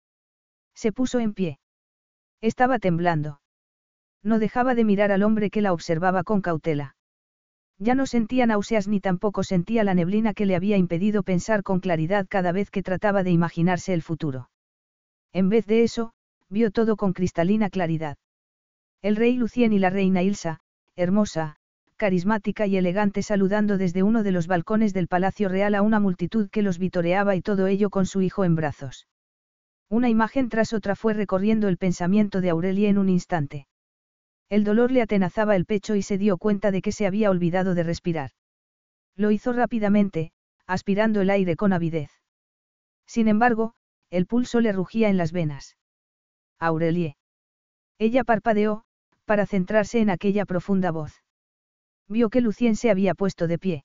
[0.74, 1.58] Se puso en pie.
[2.40, 3.42] Estaba temblando.
[4.22, 6.96] No dejaba de mirar al hombre que la observaba con cautela.
[7.78, 11.80] Ya no sentía náuseas ni tampoco sentía la neblina que le había impedido pensar con
[11.80, 14.48] claridad cada vez que trataba de imaginarse el futuro.
[15.34, 16.14] En vez de eso,
[16.48, 18.16] vio todo con cristalina claridad.
[19.02, 20.61] El rey Lucien y la reina Ilsa,
[20.96, 21.56] hermosa,
[21.96, 26.50] carismática y elegante saludando desde uno de los balcones del Palacio Real a una multitud
[26.50, 29.06] que los vitoreaba y todo ello con su hijo en brazos.
[29.88, 33.66] Una imagen tras otra fue recorriendo el pensamiento de Aurelia en un instante.
[34.48, 37.74] El dolor le atenazaba el pecho y se dio cuenta de que se había olvidado
[37.74, 38.30] de respirar.
[39.16, 40.32] Lo hizo rápidamente,
[40.66, 42.10] aspirando el aire con avidez.
[43.06, 43.74] Sin embargo,
[44.10, 45.76] el pulso le rugía en las venas.
[46.58, 47.16] Aurelie.
[47.98, 48.84] Ella parpadeó,
[49.24, 51.22] para centrarse en aquella profunda voz.
[52.08, 53.84] Vio que Lucien se había puesto de pie.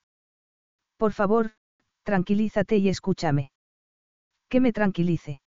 [0.98, 1.52] Por favor,
[2.04, 3.52] tranquilízate y escúchame.
[4.50, 5.42] Que me tranquilice.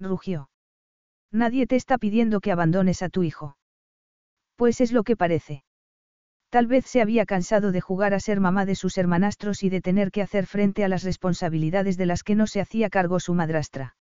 [0.00, 0.50] Rugió.
[1.30, 3.56] Nadie te está pidiendo que abandones a tu hijo.
[4.56, 5.64] Pues es lo que parece.
[6.48, 9.80] Tal vez se había cansado de jugar a ser mamá de sus hermanastros y de
[9.80, 13.34] tener que hacer frente a las responsabilidades de las que no se hacía cargo su
[13.34, 13.96] madrastra.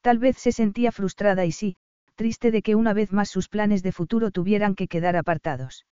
[0.00, 1.76] Tal vez se sentía frustrada y sí,
[2.14, 5.86] triste de que una vez más sus planes de futuro tuvieran que quedar apartados.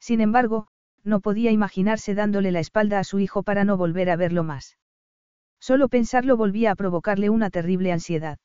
[0.00, 0.68] Sin embargo,
[1.04, 4.76] no podía imaginarse dándole la espalda a su hijo para no volver a verlo más.
[5.60, 8.38] Solo pensarlo volvía a provocarle una terrible ansiedad.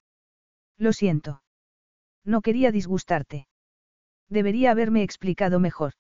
[0.78, 1.44] Lo siento.
[2.24, 3.48] No quería disgustarte.
[4.30, 5.94] Debería haberme explicado mejor.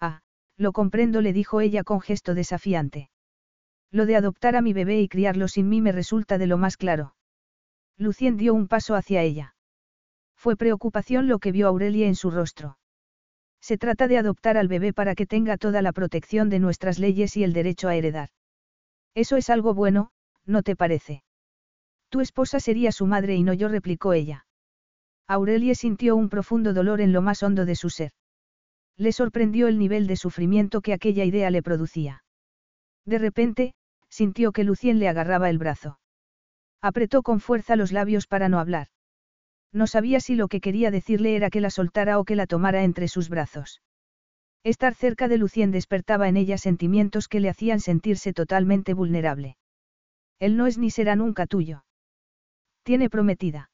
[0.00, 0.20] Ah,
[0.56, 3.10] lo comprendo, le dijo ella con gesto desafiante.
[3.90, 6.76] Lo de adoptar a mi bebé y criarlo sin mí me resulta de lo más
[6.76, 7.14] claro.
[7.98, 9.54] Lucien dio un paso hacia ella.
[10.42, 12.76] Fue preocupación lo que vio Aurelie en su rostro.
[13.60, 17.36] Se trata de adoptar al bebé para que tenga toda la protección de nuestras leyes
[17.36, 18.30] y el derecho a heredar.
[19.14, 20.10] Eso es algo bueno,
[20.44, 21.22] ¿no te parece?
[22.08, 24.44] Tu esposa sería su madre y no yo, replicó ella.
[25.28, 28.10] Aurelie sintió un profundo dolor en lo más hondo de su ser.
[28.96, 32.24] Le sorprendió el nivel de sufrimiento que aquella idea le producía.
[33.06, 33.74] De repente,
[34.08, 36.00] sintió que Lucien le agarraba el brazo.
[36.80, 38.88] Apretó con fuerza los labios para no hablar.
[39.72, 42.84] No sabía si lo que quería decirle era que la soltara o que la tomara
[42.84, 43.80] entre sus brazos.
[44.64, 49.56] Estar cerca de Lucien despertaba en ella sentimientos que le hacían sentirse totalmente vulnerable.
[50.38, 51.84] Él no es ni será nunca tuyo.
[52.82, 53.70] Tiene prometida.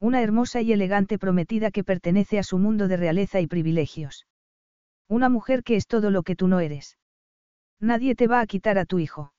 [0.00, 4.26] Una hermosa y elegante prometida que pertenece a su mundo de realeza y privilegios.
[5.08, 6.96] Una mujer que es todo lo que tú no eres.
[7.80, 9.32] Nadie te va a quitar a tu hijo.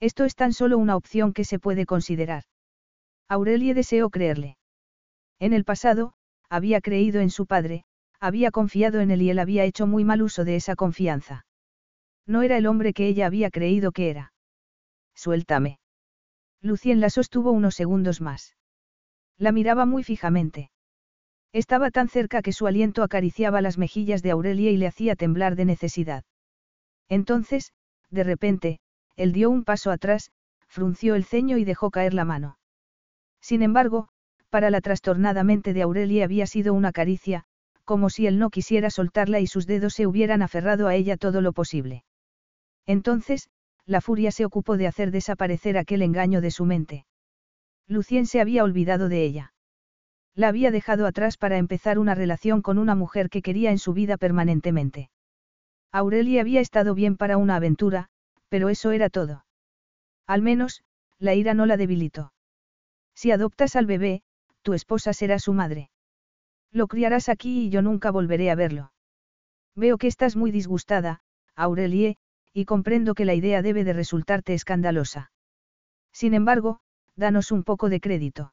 [0.00, 2.44] Esto es tan solo una opción que se puede considerar.
[3.28, 4.56] Aurelie deseó creerle.
[5.44, 6.14] En el pasado,
[6.48, 7.84] había creído en su padre,
[8.18, 11.44] había confiado en él y él había hecho muy mal uso de esa confianza.
[12.26, 14.32] No era el hombre que ella había creído que era.
[15.14, 15.80] Suéltame.
[16.62, 18.56] Lucien la sostuvo unos segundos más.
[19.36, 20.70] La miraba muy fijamente.
[21.52, 25.56] Estaba tan cerca que su aliento acariciaba las mejillas de Aurelia y le hacía temblar
[25.56, 26.24] de necesidad.
[27.10, 27.74] Entonces,
[28.08, 28.80] de repente,
[29.14, 30.30] él dio un paso atrás,
[30.68, 32.56] frunció el ceño y dejó caer la mano.
[33.42, 34.08] Sin embargo,
[34.54, 37.42] para la trastornada mente de Aurelia había sido una caricia,
[37.84, 41.40] como si él no quisiera soltarla y sus dedos se hubieran aferrado a ella todo
[41.40, 42.04] lo posible.
[42.86, 43.48] Entonces,
[43.84, 47.04] la furia se ocupó de hacer desaparecer aquel engaño de su mente.
[47.88, 49.52] Lucien se había olvidado de ella.
[50.36, 53.92] La había dejado atrás para empezar una relación con una mujer que quería en su
[53.92, 55.10] vida permanentemente.
[55.90, 58.06] Aurelia había estado bien para una aventura,
[58.48, 59.46] pero eso era todo.
[60.28, 60.84] Al menos,
[61.18, 62.32] la ira no la debilitó.
[63.16, 64.22] Si adoptas al bebé,
[64.64, 65.90] tu esposa será su madre.
[66.72, 68.92] Lo criarás aquí y yo nunca volveré a verlo.
[69.76, 71.20] Veo que estás muy disgustada,
[71.54, 72.16] Aurelie,
[72.52, 75.30] y comprendo que la idea debe de resultarte escandalosa.
[76.12, 76.80] Sin embargo,
[77.14, 78.52] danos un poco de crédito.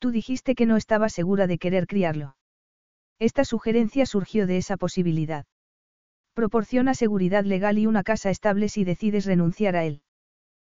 [0.00, 2.34] Tú dijiste que no estaba segura de querer criarlo.
[3.18, 5.44] Esta sugerencia surgió de esa posibilidad.
[6.32, 10.02] Proporciona seguridad legal y una casa estable si decides renunciar a él.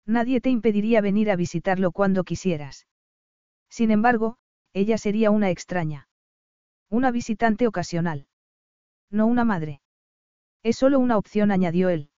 [0.07, 2.87] Nadie te impediría venir a visitarlo cuando quisieras.
[3.69, 4.39] Sin embargo,
[4.73, 6.09] ella sería una extraña.
[6.89, 8.27] Una visitante ocasional.
[9.11, 9.83] No una madre.
[10.63, 12.09] Es solo una opción, añadió él.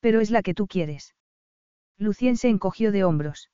[0.00, 1.14] Pero es la que tú quieres.
[1.98, 3.48] Lucien se encogió de hombros.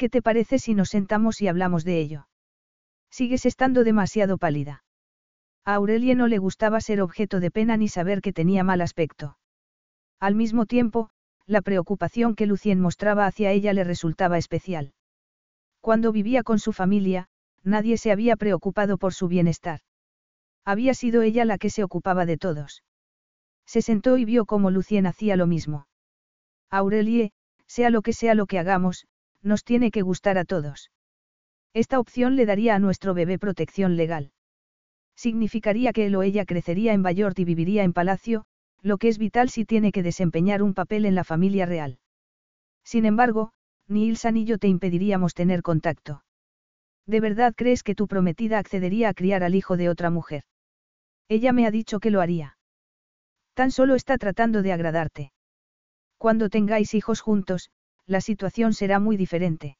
[0.00, 2.26] ¿Qué te parece si nos sentamos y hablamos de ello?
[3.10, 4.82] Sigues estando demasiado pálida.
[5.66, 9.36] A Aurelie no le gustaba ser objeto de pena ni saber que tenía mal aspecto.
[10.18, 11.10] Al mismo tiempo,
[11.44, 14.94] la preocupación que Lucien mostraba hacia ella le resultaba especial.
[15.82, 17.28] Cuando vivía con su familia,
[17.62, 19.80] nadie se había preocupado por su bienestar.
[20.64, 22.84] Había sido ella la que se ocupaba de todos.
[23.66, 25.88] Se sentó y vio cómo Lucien hacía lo mismo.
[26.70, 27.32] Aurelie,
[27.66, 29.04] sea lo que sea lo que hagamos,
[29.42, 30.90] nos tiene que gustar a todos.
[31.72, 34.32] Esta opción le daría a nuestro bebé protección legal.
[35.16, 38.44] Significaría que él o ella crecería en Bayort y viviría en palacio,
[38.82, 41.98] lo que es vital si tiene que desempeñar un papel en la familia real.
[42.84, 43.52] Sin embargo,
[43.86, 46.24] ni Ilsa ni yo te impediríamos tener contacto.
[47.06, 50.44] ¿De verdad crees que tu prometida accedería a criar al hijo de otra mujer?
[51.28, 52.56] Ella me ha dicho que lo haría.
[53.54, 55.32] Tan solo está tratando de agradarte.
[56.18, 57.70] Cuando tengáis hijos juntos,
[58.10, 59.78] la situación será muy diferente.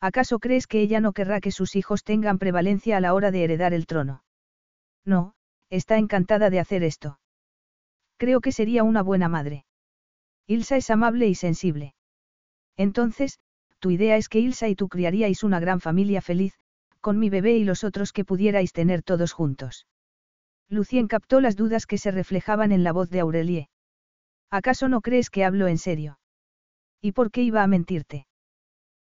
[0.00, 3.44] ¿Acaso crees que ella no querrá que sus hijos tengan prevalencia a la hora de
[3.44, 4.24] heredar el trono?
[5.04, 5.34] No,
[5.68, 7.20] está encantada de hacer esto.
[8.16, 9.66] Creo que sería una buena madre.
[10.46, 11.94] Ilsa es amable y sensible.
[12.78, 13.38] Entonces,
[13.80, 16.54] tu idea es que Ilsa y tú criaríais una gran familia feliz,
[17.02, 19.86] con mi bebé y los otros que pudierais tener todos juntos.
[20.70, 23.68] Lucien captó las dudas que se reflejaban en la voz de Aurelie.
[24.50, 26.18] ¿Acaso no crees que hablo en serio?
[27.02, 28.26] ¿Y por qué iba a mentirte?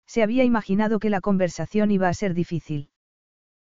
[0.06, 2.89] Se había imaginado que la conversación iba a ser difícil.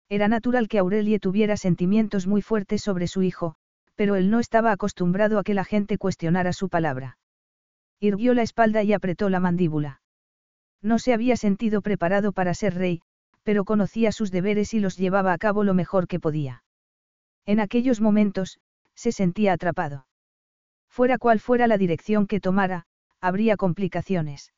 [0.09, 3.55] Era natural que Aurelie tuviera sentimientos muy fuertes sobre su hijo,
[3.95, 7.17] pero él no estaba acostumbrado a que la gente cuestionara su palabra.
[7.99, 10.01] Irguió la espalda y apretó la mandíbula.
[10.81, 13.01] No se había sentido preparado para ser rey,
[13.43, 16.63] pero conocía sus deberes y los llevaba a cabo lo mejor que podía.
[17.45, 18.59] En aquellos momentos,
[18.95, 20.07] se sentía atrapado.
[20.89, 22.85] Fuera cual fuera la dirección que tomara,
[23.25, 24.53] habría complicaciones.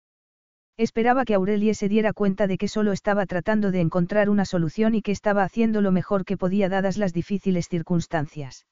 [0.77, 4.93] Esperaba que Aurelie se diera cuenta de que solo estaba tratando de encontrar una solución
[4.93, 8.67] y que estaba haciendo lo mejor que podía dadas las difíciles circunstancias.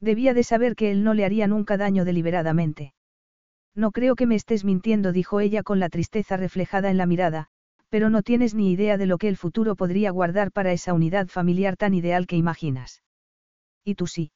[0.00, 2.94] Debía de saber que él no le haría nunca daño deliberadamente.
[3.74, 7.48] No creo que me estés mintiendo, dijo ella con la tristeza reflejada en la mirada,
[7.88, 11.26] pero no tienes ni idea de lo que el futuro podría guardar para esa unidad
[11.26, 13.02] familiar tan ideal que imaginas.
[13.84, 14.30] ¿Y tú sí?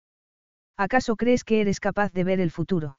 [0.77, 2.99] ¿Acaso crees que eres capaz de ver el futuro?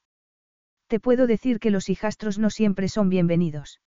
[0.94, 3.80] Te puedo decir que los hijastros no siempre son bienvenidos.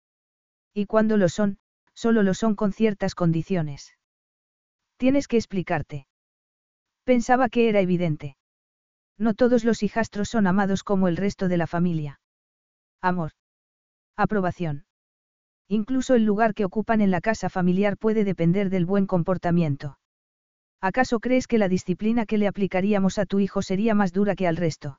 [0.73, 1.59] Y cuando lo son,
[1.93, 3.93] solo lo son con ciertas condiciones.
[4.97, 6.07] Tienes que explicarte.
[7.03, 8.37] Pensaba que era evidente.
[9.19, 12.21] No todos los hijastros son amados como el resto de la familia.
[13.03, 13.33] Amor.
[14.17, 14.87] Aprobación.
[15.67, 19.99] Incluso el lugar que ocupan en la casa familiar puede depender del buen comportamiento.
[20.81, 24.47] ¿Acaso crees que la disciplina que le aplicaríamos a tu hijo sería más dura que
[24.47, 24.97] al resto?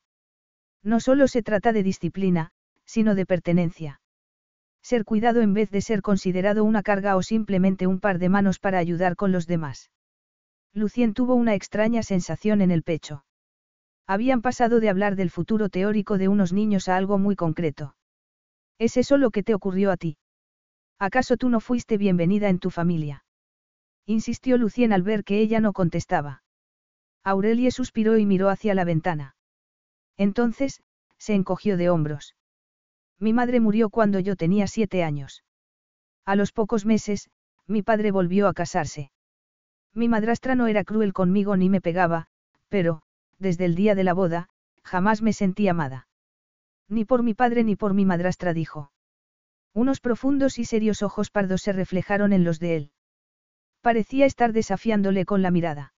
[0.82, 2.50] No solo se trata de disciplina,
[2.84, 4.00] sino de pertenencia.
[4.82, 8.58] Ser cuidado en vez de ser considerado una carga o simplemente un par de manos
[8.58, 9.90] para ayudar con los demás.
[10.72, 13.24] Lucien tuvo una extraña sensación en el pecho.
[14.06, 17.96] Habían pasado de hablar del futuro teórico de unos niños a algo muy concreto.
[18.78, 20.18] ¿Es eso lo que te ocurrió a ti?
[20.98, 23.24] ¿Acaso tú no fuiste bienvenida en tu familia?
[24.06, 26.42] Insistió Lucien al ver que ella no contestaba.
[27.24, 29.35] Aurelie suspiró y miró hacia la ventana.
[30.16, 30.82] Entonces,
[31.18, 32.34] se encogió de hombros.
[33.18, 35.44] Mi madre murió cuando yo tenía siete años.
[36.24, 37.30] A los pocos meses,
[37.66, 39.10] mi padre volvió a casarse.
[39.94, 42.26] Mi madrastra no era cruel conmigo ni me pegaba,
[42.68, 43.02] pero,
[43.38, 44.48] desde el día de la boda,
[44.82, 46.08] jamás me sentí amada.
[46.88, 48.92] Ni por mi padre ni por mi madrastra dijo.
[49.72, 52.90] Unos profundos y serios ojos pardos se reflejaron en los de él.
[53.80, 55.94] Parecía estar desafiándole con la mirada.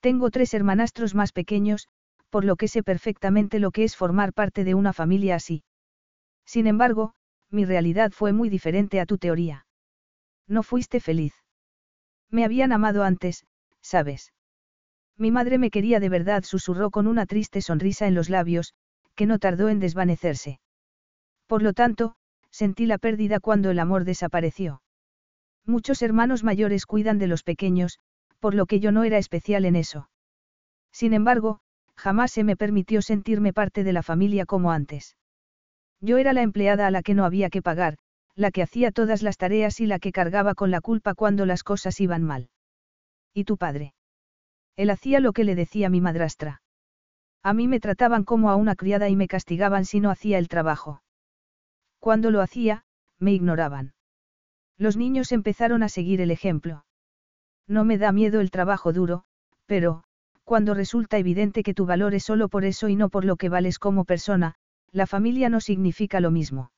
[0.00, 1.88] Tengo tres hermanastros más pequeños,
[2.30, 5.64] por lo que sé perfectamente lo que es formar parte de una familia así.
[6.44, 7.14] Sin embargo,
[7.50, 9.66] mi realidad fue muy diferente a tu teoría.
[10.46, 11.34] No fuiste feliz.
[12.30, 13.46] Me habían amado antes,
[13.80, 14.32] sabes.
[15.16, 18.74] Mi madre me quería de verdad, susurró con una triste sonrisa en los labios,
[19.14, 20.60] que no tardó en desvanecerse.
[21.46, 22.14] Por lo tanto,
[22.50, 24.82] sentí la pérdida cuando el amor desapareció.
[25.64, 27.98] Muchos hermanos mayores cuidan de los pequeños,
[28.38, 30.08] por lo que yo no era especial en eso.
[30.92, 31.60] Sin embargo,
[31.98, 35.16] jamás se me permitió sentirme parte de la familia como antes.
[36.00, 37.98] Yo era la empleada a la que no había que pagar,
[38.36, 41.64] la que hacía todas las tareas y la que cargaba con la culpa cuando las
[41.64, 42.50] cosas iban mal.
[43.34, 43.94] ¿Y tu padre?
[44.76, 46.62] Él hacía lo que le decía mi madrastra.
[47.42, 50.48] A mí me trataban como a una criada y me castigaban si no hacía el
[50.48, 51.02] trabajo.
[51.98, 52.84] Cuando lo hacía,
[53.18, 53.94] me ignoraban.
[54.76, 56.84] Los niños empezaron a seguir el ejemplo.
[57.66, 59.24] No me da miedo el trabajo duro,
[59.66, 60.04] pero,
[60.48, 63.50] cuando resulta evidente que tu valor es solo por eso y no por lo que
[63.50, 64.54] vales como persona,
[64.90, 66.72] la familia no significa lo mismo.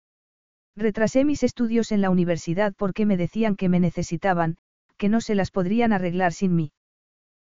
[0.75, 4.57] Retrasé mis estudios en la universidad porque me decían que me necesitaban,
[4.97, 6.73] que no se las podrían arreglar sin mí.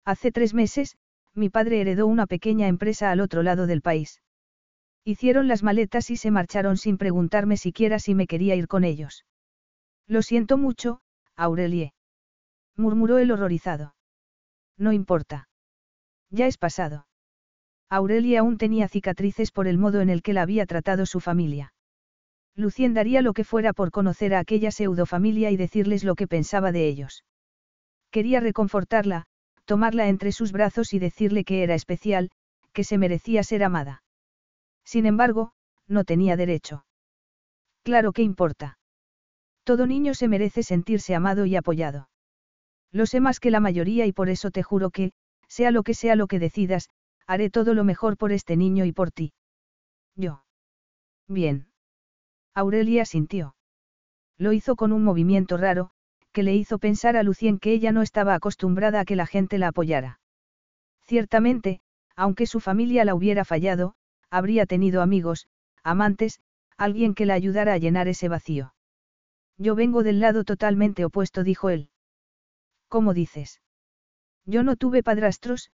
[0.06, 0.96] Hace tres meses,
[1.34, 4.22] mi padre heredó una pequeña empresa al otro lado del país.
[5.04, 9.26] Hicieron las maletas y se marcharon sin preguntarme siquiera si me quería ir con ellos.
[10.06, 11.02] Lo siento mucho,
[11.36, 11.96] Aurelie.
[12.78, 13.96] Murmuró el horrorizado.
[14.78, 15.48] No importa.
[16.32, 17.06] Ya es pasado.
[17.90, 21.74] Aurelie aún tenía cicatrices por el modo en el que la había tratado su familia.
[22.56, 26.72] Lucien daría lo que fuera por conocer a aquella pseudofamilia y decirles lo que pensaba
[26.72, 27.26] de ellos.
[28.12, 29.26] Quería reconfortarla,
[29.66, 32.32] tomarla entre sus brazos y decirle que era especial,
[32.74, 34.04] que se merecía ser amada.
[34.86, 35.52] Sin embargo,
[35.88, 36.86] no tenía derecho.
[37.84, 38.78] Claro que importa.
[39.64, 42.10] Todo niño se merece sentirse amado y apoyado.
[42.92, 45.12] Lo sé más que la mayoría y por eso te juro que,
[45.52, 46.90] sea lo que sea lo que decidas,
[47.28, 49.34] haré todo lo mejor por este niño y por ti.
[50.16, 50.46] Yo.
[51.28, 51.68] Bien.
[52.54, 53.56] Aurelia sintió.
[54.38, 55.92] Lo hizo con un movimiento raro,
[56.32, 59.58] que le hizo pensar a Lucien que ella no estaba acostumbrada a que la gente
[59.58, 60.22] la apoyara.
[61.04, 61.82] Ciertamente,
[62.16, 63.96] aunque su familia la hubiera fallado,
[64.30, 65.48] habría tenido amigos,
[65.84, 66.40] amantes,
[66.78, 68.74] alguien que la ayudara a llenar ese vacío.
[69.58, 71.90] Yo vengo del lado totalmente opuesto, dijo él.
[72.88, 73.62] ¿Cómo dices?
[74.54, 75.72] Yo no tuve padrastros,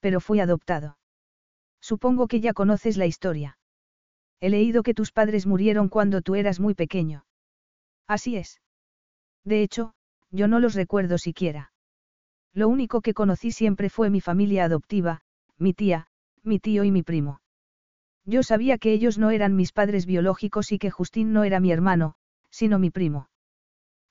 [0.00, 0.98] pero fui adoptado.
[1.80, 3.58] Supongo que ya conoces la historia.
[4.38, 7.24] He leído que tus padres murieron cuando tú eras muy pequeño.
[8.06, 8.60] Así es.
[9.44, 9.94] De hecho,
[10.30, 11.72] yo no los recuerdo siquiera.
[12.52, 15.22] Lo único que conocí siempre fue mi familia adoptiva,
[15.56, 16.08] mi tía,
[16.42, 17.40] mi tío y mi primo.
[18.26, 21.72] Yo sabía que ellos no eran mis padres biológicos y que Justín no era mi
[21.72, 22.14] hermano,
[22.50, 23.30] sino mi primo.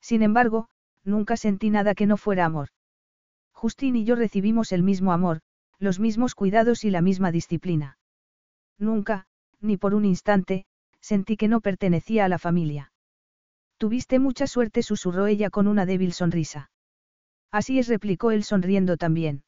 [0.01, 0.69] Sin embargo,
[1.03, 2.69] nunca sentí nada que no fuera amor.
[3.57, 5.41] Justín y yo recibimos el mismo amor,
[5.79, 7.97] los mismos cuidados y la misma disciplina.
[8.77, 9.25] Nunca,
[9.59, 10.67] ni por un instante,
[11.01, 12.91] sentí que no pertenecía a la familia.
[13.79, 16.69] Tuviste mucha suerte, susurró ella con una débil sonrisa.
[17.51, 19.43] Así es, replicó él sonriendo también.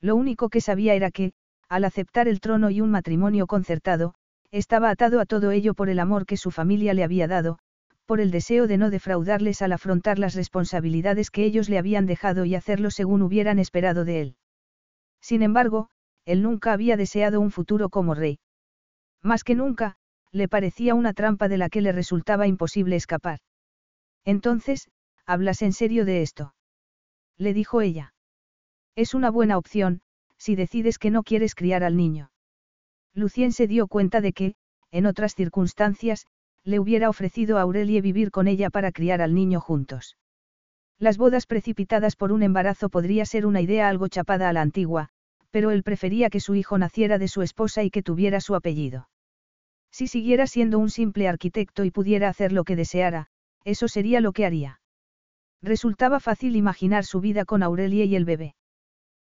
[0.00, 1.32] Lo único que sabía era que,
[1.68, 4.14] al aceptar el trono y un matrimonio concertado,
[4.50, 7.60] estaba atado a todo ello por el amor que su familia le había dado,
[8.10, 12.44] por el deseo de no defraudarles al afrontar las responsabilidades que ellos le habían dejado
[12.44, 14.36] y hacerlo según hubieran esperado de él.
[15.20, 15.90] Sin embargo,
[16.24, 18.40] él nunca había deseado un futuro como rey.
[19.22, 19.94] Más que nunca,
[20.32, 23.38] le parecía una trampa de la que le resultaba imposible escapar.
[24.24, 24.90] Entonces,
[25.24, 26.52] ¿hablas en serio de esto?
[27.38, 28.12] Le dijo ella.
[28.96, 30.00] Es una buena opción,
[30.36, 32.32] si decides que no quieres criar al niño.
[33.14, 34.56] Lucien se dio cuenta de que,
[34.90, 36.26] en otras circunstancias,
[36.64, 40.16] le hubiera ofrecido a Aurelie vivir con ella para criar al niño juntos.
[40.98, 45.08] Las bodas precipitadas por un embarazo podría ser una idea algo chapada a la antigua,
[45.50, 49.08] pero él prefería que su hijo naciera de su esposa y que tuviera su apellido.
[49.90, 53.28] Si siguiera siendo un simple arquitecto y pudiera hacer lo que deseara,
[53.64, 54.80] eso sería lo que haría.
[55.62, 58.54] Resultaba fácil imaginar su vida con Aurelie y el bebé.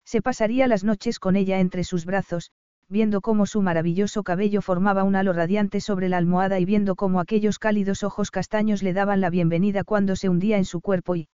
[0.05, 2.51] Se pasaría las noches con ella entre sus brazos,
[2.89, 7.21] viendo cómo su maravilloso cabello formaba un halo radiante sobre la almohada y viendo cómo
[7.21, 11.29] aquellos cálidos ojos castaños le daban la bienvenida cuando se hundía en su cuerpo y,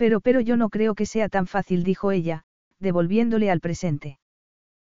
[0.00, 2.44] pero, pero yo no creo que sea tan fácil, dijo ella,
[2.78, 4.18] devolviéndole al presente.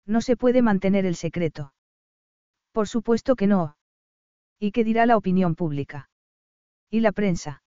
[0.05, 1.73] No se puede mantener el secreto.
[2.73, 3.77] Por supuesto que no.
[4.59, 6.11] ¿Y qué dirá la opinión pública?
[6.90, 7.62] ¿Y la prensa?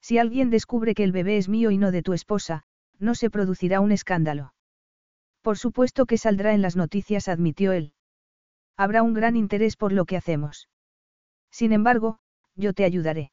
[0.00, 2.62] Si alguien descubre que el bebé es mío y no de tu esposa,
[2.98, 4.53] no se producirá un escándalo.
[5.44, 7.92] Por supuesto que saldrá en las noticias, admitió él.
[8.78, 10.70] Habrá un gran interés por lo que hacemos.
[11.50, 12.18] Sin embargo,
[12.56, 13.30] yo te ayudaré.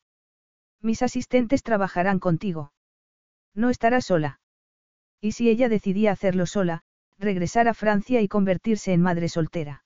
[0.82, 2.74] Mis asistentes trabajarán contigo.
[3.56, 4.42] No estará sola.
[5.22, 6.82] Y si ella decidía hacerlo sola,
[7.18, 9.86] regresar a Francia y convertirse en madre soltera.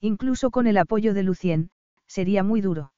[0.00, 1.70] Incluso con el apoyo de Lucien,
[2.08, 2.92] sería muy duro.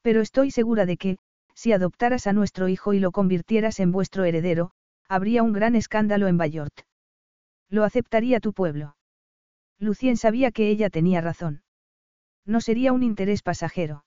[0.00, 1.18] Pero estoy segura de que,
[1.52, 4.70] si adoptaras a nuestro hijo y lo convirtieras en vuestro heredero,
[5.06, 6.87] habría un gran escándalo en Bayort.
[7.70, 8.96] Lo aceptaría tu pueblo.
[9.78, 11.62] Lucien sabía que ella tenía razón.
[12.44, 14.04] No sería un interés pasajero.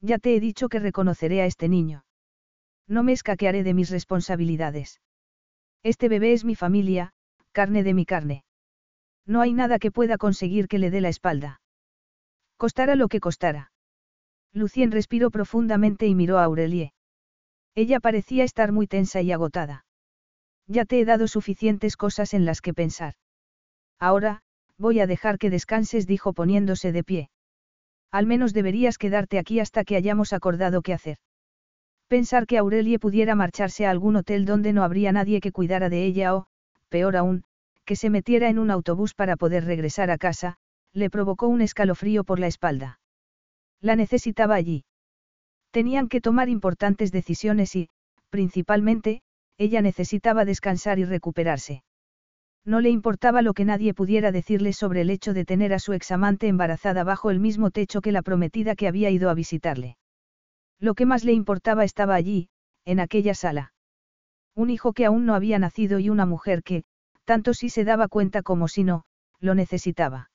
[0.00, 2.04] Ya te he dicho que reconoceré a este niño.
[2.88, 5.00] No me escaquearé de mis responsabilidades.
[5.82, 7.12] Este bebé es mi familia,
[7.52, 8.44] carne de mi carne.
[9.26, 11.60] No hay nada que pueda conseguir que le dé la espalda.
[12.56, 13.72] Costara lo que costara.
[14.52, 16.92] Lucien respiró profundamente y miró a Aurelie.
[17.74, 19.84] Ella parecía estar muy tensa y agotada.
[20.70, 23.14] Ya te he dado suficientes cosas en las que pensar.
[23.98, 24.42] Ahora,
[24.78, 27.30] voy a dejar que descanses, dijo poniéndose de pie.
[28.12, 31.18] Al menos deberías quedarte aquí hasta que hayamos acordado qué hacer.
[32.06, 36.04] Pensar que Aurelie pudiera marcharse a algún hotel donde no habría nadie que cuidara de
[36.04, 36.46] ella o,
[36.88, 37.42] peor aún,
[37.84, 40.56] que se metiera en un autobús para poder regresar a casa,
[40.92, 43.00] le provocó un escalofrío por la espalda.
[43.80, 44.84] La necesitaba allí.
[45.72, 47.88] Tenían que tomar importantes decisiones y,
[48.30, 49.22] principalmente,
[49.60, 51.82] ella necesitaba descansar y recuperarse.
[52.64, 55.92] No le importaba lo que nadie pudiera decirle sobre el hecho de tener a su
[55.92, 59.98] examante embarazada bajo el mismo techo que la prometida que había ido a visitarle.
[60.78, 62.48] Lo que más le importaba estaba allí,
[62.86, 63.74] en aquella sala.
[64.54, 66.84] Un hijo que aún no había nacido y una mujer que,
[67.24, 69.04] tanto si se daba cuenta como si no,
[69.40, 70.30] lo necesitaba.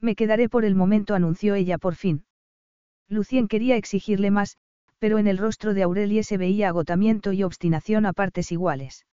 [0.00, 2.24] Me quedaré por el momento, anunció ella por fin.
[3.08, 4.56] Lucien quería exigirle más,
[4.98, 9.06] pero en el rostro de Aurelie se veía agotamiento y obstinación a partes iguales.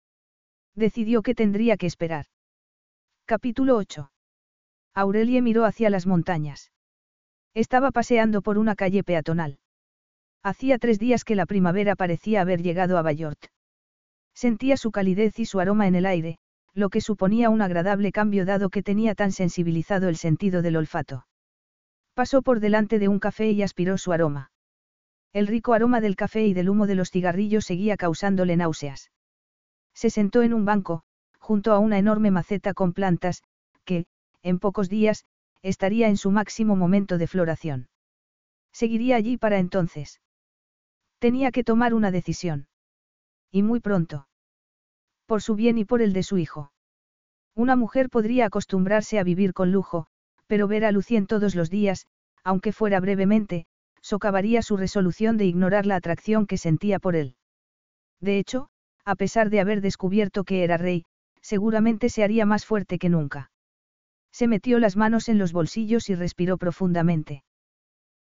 [0.75, 2.27] Decidió que tendría que esperar.
[3.27, 4.11] Capítulo 8.
[4.95, 6.73] Aurelie miró hacia las montañas.
[7.55, 9.59] Estaba paseando por una calle peatonal.
[10.43, 13.47] Hacía tres días que la primavera parecía haber llegado a Bayort.
[14.35, 16.39] Sentía su calidez y su aroma en el aire,
[16.75, 21.27] lo que suponía un agradable cambio dado que tenía tan sensibilizado el sentido del olfato.
[22.15, 24.51] Pasó por delante de un café y aspiró su aroma.
[25.35, 29.11] El rico aroma del café y del humo de los cigarrillos seguía causándole náuseas.
[29.93, 31.03] Se sentó en un banco,
[31.41, 33.43] junto a una enorme maceta con plantas,
[33.85, 34.07] que,
[34.43, 35.25] en pocos días,
[35.63, 37.89] estaría en su máximo momento de floración.
[38.73, 40.21] Seguiría allí para entonces.
[41.19, 42.69] Tenía que tomar una decisión.
[43.51, 44.29] Y muy pronto.
[45.27, 46.71] Por su bien y por el de su hijo.
[47.57, 50.07] Una mujer podría acostumbrarse a vivir con lujo,
[50.47, 52.07] pero ver a Lucien todos los días,
[52.45, 53.67] aunque fuera brevemente,
[54.05, 57.37] socavaría su resolución de ignorar la atracción que sentía por él.
[58.21, 58.69] De hecho,
[59.07, 61.07] a pesar de haber descubierto que era rey,
[61.41, 63.51] seguramente se haría más fuerte que nunca.
[64.31, 67.45] Se metió las manos en los bolsillos y respiró profundamente.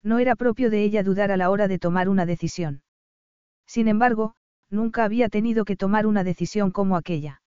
[0.04, 2.82] No era propio de ella dudar a la hora de tomar una decisión.
[3.66, 4.34] Sin embargo,
[4.70, 7.42] nunca había tenido que tomar una decisión como aquella.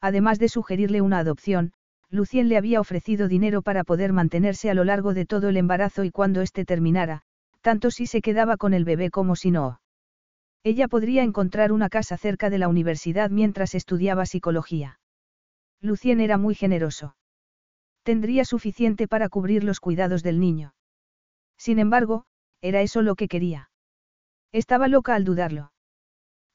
[0.00, 1.72] Además de sugerirle una adopción,
[2.08, 6.04] Lucien le había ofrecido dinero para poder mantenerse a lo largo de todo el embarazo
[6.04, 7.22] y cuando éste terminara,
[7.60, 9.80] tanto si se quedaba con el bebé como si no.
[10.62, 15.00] Ella podría encontrar una casa cerca de la universidad mientras estudiaba psicología.
[15.80, 17.16] Lucien era muy generoso.
[18.02, 20.74] Tendría suficiente para cubrir los cuidados del niño.
[21.56, 22.24] Sin embargo,
[22.60, 23.70] era eso lo que quería.
[24.52, 25.72] Estaba loca al dudarlo.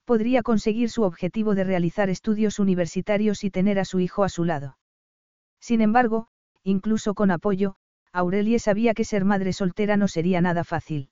[0.06, 4.44] Podría conseguir su objetivo de realizar estudios universitarios y tener a su hijo a su
[4.44, 4.77] lado.
[5.60, 6.27] Sin embargo,
[6.64, 7.76] incluso con apoyo,
[8.15, 11.09] Aurelie sabía que ser madre soltera no sería nada fácil.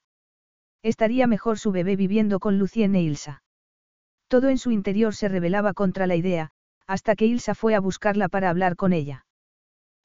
[0.83, 3.43] Estaría mejor su bebé viviendo con Lucien e Ilsa.
[4.29, 6.51] Todo en su interior se rebelaba contra la idea,
[6.87, 9.25] hasta que Ilsa fue a buscarla para hablar con ella.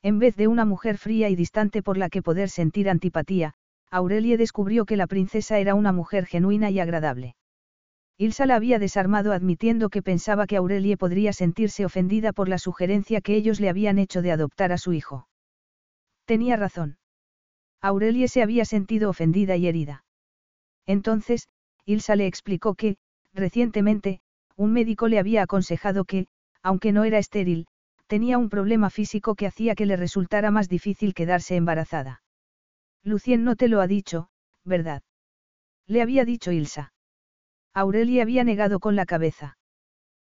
[0.02, 3.54] En vez de una mujer fría y distante por la que poder sentir antipatía,
[3.92, 7.36] Aurelie descubrió que la princesa era una mujer genuina y agradable.
[8.16, 13.20] Ilsa la había desarmado admitiendo que pensaba que Aurelie podría sentirse ofendida por la sugerencia
[13.20, 15.28] que ellos le habían hecho de adoptar a su hijo.
[16.28, 16.98] Tenía razón.
[17.80, 20.04] Aurelie se había sentido ofendida y herida.
[20.84, 21.48] Entonces,
[21.86, 22.98] Ilsa le explicó que,
[23.32, 24.20] recientemente,
[24.54, 26.26] un médico le había aconsejado que,
[26.62, 27.66] aunque no era estéril,
[28.08, 32.22] tenía un problema físico que hacía que le resultara más difícil quedarse embarazada.
[33.02, 34.28] Lucien no te lo ha dicho,
[34.66, 35.02] ¿verdad?
[35.86, 36.92] Le había dicho Ilsa.
[37.72, 39.56] Aurelia había negado con la cabeza.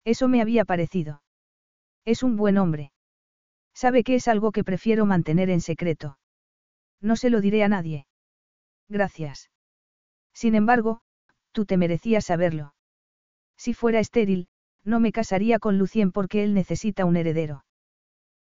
[0.05, 1.23] Eso me había parecido.
[2.05, 2.94] Es un buen hombre.
[3.75, 6.19] Sabe que es algo que prefiero mantener en secreto.
[7.01, 8.07] No se lo diré a nadie.
[8.89, 9.51] Gracias.
[10.33, 11.01] Sin embargo,
[11.53, 12.75] tú te merecías saberlo.
[13.57, 14.49] Si fuera estéril,
[14.85, 17.65] no me casaría con Lucien porque él necesita un heredero.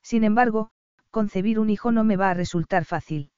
[0.02, 0.72] Sin embargo,
[1.12, 3.32] concebir un hijo no me va a resultar fácil.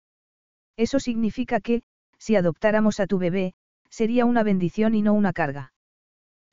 [0.78, 1.84] Eso significa que,
[2.18, 3.54] si adoptáramos a tu bebé,
[3.90, 5.74] sería una bendición y no una carga.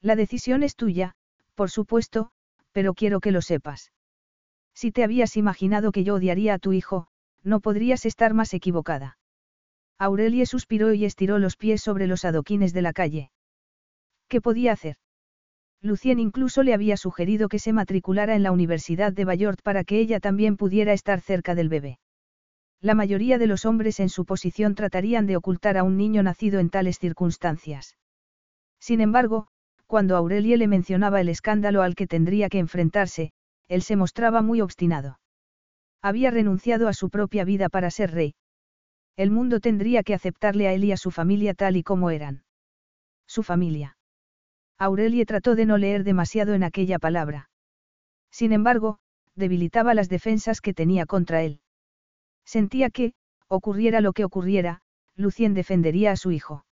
[0.01, 1.15] La decisión es tuya,
[1.55, 2.31] por supuesto,
[2.73, 3.93] pero quiero que lo sepas.
[4.81, 7.09] Si te habías imaginado que yo odiaría a tu hijo,
[7.43, 9.19] no podrías estar más equivocada.
[9.99, 13.33] Aurelie suspiró y estiró los pies sobre los adoquines de la calle.
[14.29, 14.95] ¿Qué podía hacer?
[15.83, 19.99] Lucien incluso le había sugerido que se matriculara en la Universidad de Bayort para que
[19.99, 21.99] ella también pudiera estar cerca del bebé.
[22.81, 26.61] La mayoría de los hombres en su posición tratarían de ocultar a un niño nacido
[26.61, 27.97] en tales circunstancias.
[28.79, 29.49] Sin embargo,
[29.89, 33.33] cuando Aurelie le mencionaba el escándalo al que tendría que enfrentarse,
[33.69, 35.19] él se mostraba muy obstinado.
[36.03, 38.35] Había renunciado a su propia vida para ser rey.
[39.17, 42.45] El mundo tendría que aceptarle a él y a su familia tal y como eran.
[43.27, 43.97] Su familia.
[44.79, 47.51] Aurelie trató de no leer demasiado en aquella palabra.
[48.31, 48.99] Sin embargo,
[49.35, 51.61] debilitaba las defensas que tenía contra él.
[52.45, 53.15] Sentía que,
[53.49, 54.81] ocurriera lo que ocurriera,
[55.17, 56.65] Lucien defendería a su hijo.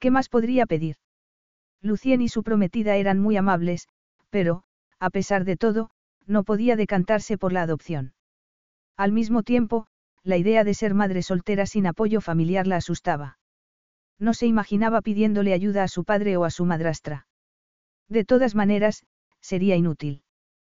[0.00, 0.96] ¿Qué más podría pedir?
[1.80, 3.88] Lucien y su prometida eran muy amables,
[4.30, 4.64] pero,
[5.04, 5.90] a pesar de todo,
[6.26, 8.14] no podía decantarse por la adopción.
[8.96, 9.86] Al mismo tiempo,
[10.22, 13.38] la idea de ser madre soltera sin apoyo familiar la asustaba.
[14.18, 17.26] No se imaginaba pidiéndole ayuda a su padre o a su madrastra.
[18.08, 19.04] De todas maneras,
[19.40, 20.22] sería inútil.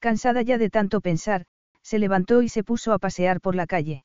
[0.00, 1.44] Cansada ya de tanto pensar,
[1.82, 4.04] se levantó y se puso a pasear por la calle.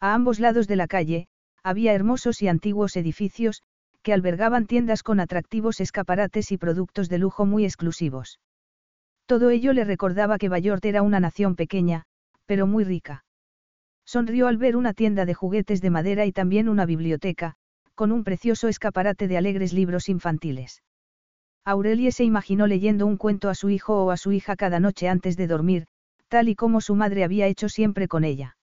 [0.00, 1.26] A ambos lados de la calle,
[1.62, 3.62] había hermosos y antiguos edificios,
[4.02, 8.40] que albergaban tiendas con atractivos escaparates y productos de lujo muy exclusivos.
[9.26, 12.04] Todo ello le recordaba que Bayort era una nación pequeña,
[12.46, 13.24] pero muy rica.
[14.06, 17.54] Sonrió al ver una tienda de juguetes de madera y también una biblioteca,
[17.94, 20.80] con un precioso escaparate de alegres libros infantiles.
[21.64, 25.08] Aurelie se imaginó leyendo un cuento a su hijo o a su hija cada noche
[25.08, 25.86] antes de dormir,
[26.28, 28.56] tal y como su madre había hecho siempre con ella.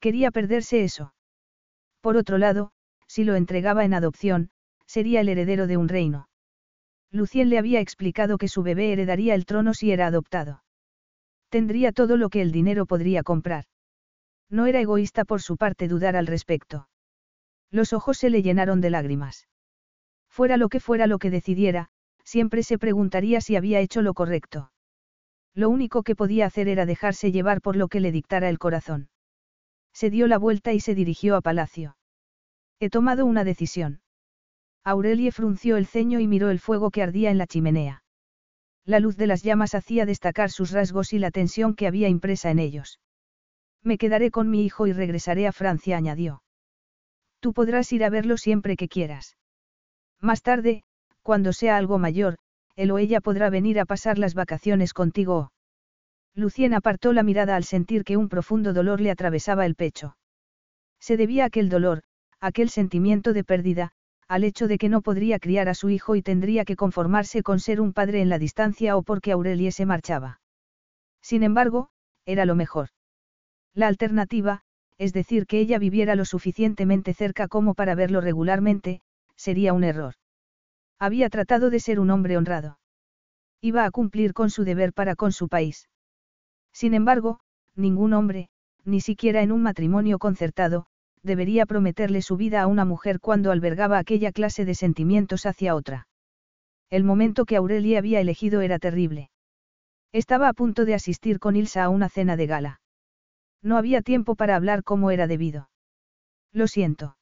[0.00, 1.14] Quería perderse eso.
[2.00, 2.72] Por otro lado,
[3.06, 4.50] si lo entregaba en adopción,
[4.86, 6.28] sería el heredero de un reino.
[7.10, 10.62] Lucien le había explicado que su bebé heredaría el trono si era adoptado.
[11.48, 13.64] Tendría todo lo que el dinero podría comprar.
[14.50, 16.88] No era egoísta por su parte dudar al respecto.
[17.70, 19.48] Los ojos se le llenaron de lágrimas.
[20.28, 21.90] Fuera lo que fuera lo que decidiera,
[22.24, 24.70] siempre se preguntaría si había hecho lo correcto.
[25.54, 29.08] Lo único que podía hacer era dejarse llevar por lo que le dictara el corazón.
[29.92, 31.96] Se dio la vuelta y se dirigió a palacio.
[32.80, 34.00] He tomado una decisión.
[34.82, 38.02] Aurelie frunció el ceño y miró el fuego que ardía en la chimenea.
[38.84, 42.50] La luz de las llamas hacía destacar sus rasgos y la tensión que había impresa
[42.50, 43.00] en ellos.
[43.82, 46.42] Me quedaré con mi hijo y regresaré a Francia, añadió.
[47.40, 49.36] Tú podrás ir a verlo siempre que quieras.
[50.20, 50.84] Más tarde,
[51.24, 52.36] cuando sea algo mayor,
[52.76, 55.50] él o ella podrá venir a pasar las vacaciones contigo.
[56.34, 60.16] Lucien apartó la mirada al sentir que un profundo dolor le atravesaba el pecho.
[61.00, 62.02] Se debía aquel dolor,
[62.40, 63.92] aquel sentimiento de pérdida,
[64.28, 67.58] al hecho de que no podría criar a su hijo y tendría que conformarse con
[67.58, 70.40] ser un padre en la distancia o porque Aurelie se marchaba.
[71.22, 71.88] Sin embargo,
[72.26, 72.88] era lo mejor.
[73.72, 74.62] La alternativa,
[74.98, 79.00] es decir, que ella viviera lo suficientemente cerca como para verlo regularmente,
[79.36, 80.14] sería un error.
[80.98, 82.78] Había tratado de ser un hombre honrado.
[83.60, 85.88] Iba a cumplir con su deber para con su país.
[86.72, 87.40] Sin embargo,
[87.74, 88.48] ningún hombre,
[88.84, 90.86] ni siquiera en un matrimonio concertado,
[91.22, 96.06] debería prometerle su vida a una mujer cuando albergaba aquella clase de sentimientos hacia otra.
[96.90, 99.30] El momento que Aurelia había elegido era terrible.
[100.12, 102.80] Estaba a punto de asistir con Ilsa a una cena de gala.
[103.62, 105.70] No había tiempo para hablar como era debido.
[106.52, 107.16] Lo siento.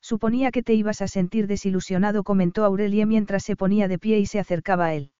[0.00, 4.26] Suponía que te ibas a sentir desilusionado, comentó Aurelie mientras se ponía de pie y
[4.26, 5.10] se acercaba a él.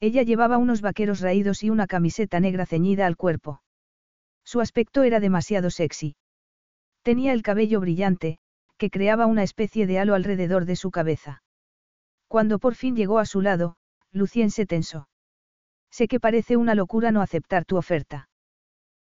[0.00, 3.62] Ella llevaba unos vaqueros raídos y una camiseta negra ceñida al cuerpo.
[4.44, 6.16] Su aspecto era demasiado sexy.
[7.02, 8.38] Tenía el cabello brillante,
[8.78, 11.42] que creaba una especie de halo alrededor de su cabeza.
[12.28, 13.76] Cuando por fin llegó a su lado,
[14.10, 15.08] Lucien se tensó.
[15.90, 18.29] Sé que parece una locura no aceptar tu oferta.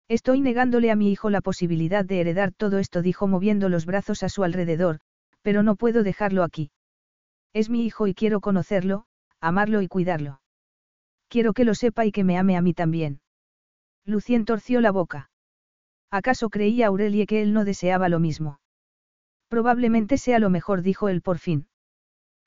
[0.09, 4.22] Estoy negándole a mi hijo la posibilidad de heredar todo esto, dijo moviendo los brazos
[4.22, 5.01] a su alrededor,
[5.43, 6.70] pero no puedo dejarlo aquí.
[7.52, 9.05] Es mi hijo y quiero conocerlo,
[9.40, 10.40] amarlo y cuidarlo.
[11.28, 13.20] Quiero que lo sepa y que me ame a mí también.
[14.06, 15.30] Lucien torció la boca.
[16.10, 18.60] ¿Acaso creía Aurelie que él no deseaba lo mismo?
[19.48, 21.68] Probablemente sea lo mejor, dijo él por fin.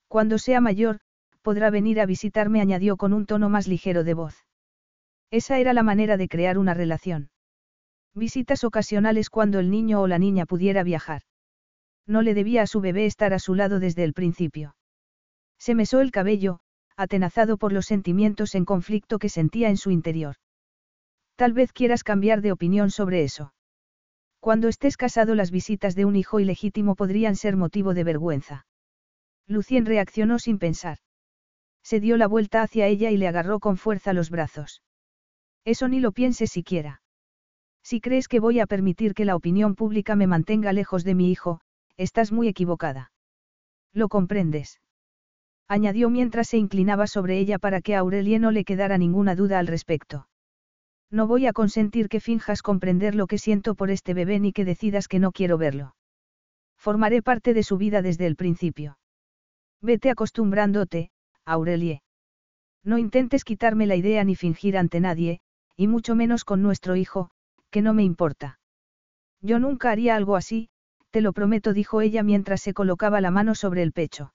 [0.07, 0.99] Cuando sea mayor,
[1.43, 4.47] podrá venir a visitarme, añadió con un tono más ligero de voz.
[5.29, 7.29] Esa era la manera de crear una relación.
[8.13, 11.21] Visitas ocasionales cuando el niño o la niña pudiera viajar.
[12.05, 14.75] No le debía a su bebé estar a su lado desde el principio.
[15.57, 16.59] Se mesó el cabello,
[16.97, 20.35] atenazado por los sentimientos en conflicto que sentía en su interior.
[21.35, 23.53] Tal vez quieras cambiar de opinión sobre eso.
[24.39, 28.65] Cuando estés casado las visitas de un hijo ilegítimo podrían ser motivo de vergüenza.
[29.47, 30.97] Lucien reaccionó sin pensar.
[31.83, 34.81] Se dio la vuelta hacia ella y le agarró con fuerza los brazos.
[35.63, 37.01] Eso ni lo pienses siquiera.
[37.83, 41.31] Si crees que voy a permitir que la opinión pública me mantenga lejos de mi
[41.31, 41.61] hijo,
[41.97, 43.11] estás muy equivocada.
[43.93, 44.79] ¿Lo comprendes?
[45.67, 49.59] Añadió mientras se inclinaba sobre ella para que a Aurelie no le quedara ninguna duda
[49.59, 50.27] al respecto.
[51.09, 54.65] No voy a consentir que finjas comprender lo que siento por este bebé ni que
[54.65, 55.95] decidas que no quiero verlo.
[56.77, 58.97] Formaré parte de su vida desde el principio.
[59.81, 61.11] Vete acostumbrándote,
[61.45, 62.01] Aurelie.
[62.83, 65.39] No intentes quitarme la idea ni fingir ante nadie,
[65.75, 67.29] y mucho menos con nuestro hijo,
[67.71, 68.59] que no me importa.
[69.41, 70.69] Yo nunca haría algo así,
[71.09, 74.33] te lo prometo, dijo ella mientras se colocaba la mano sobre el pecho.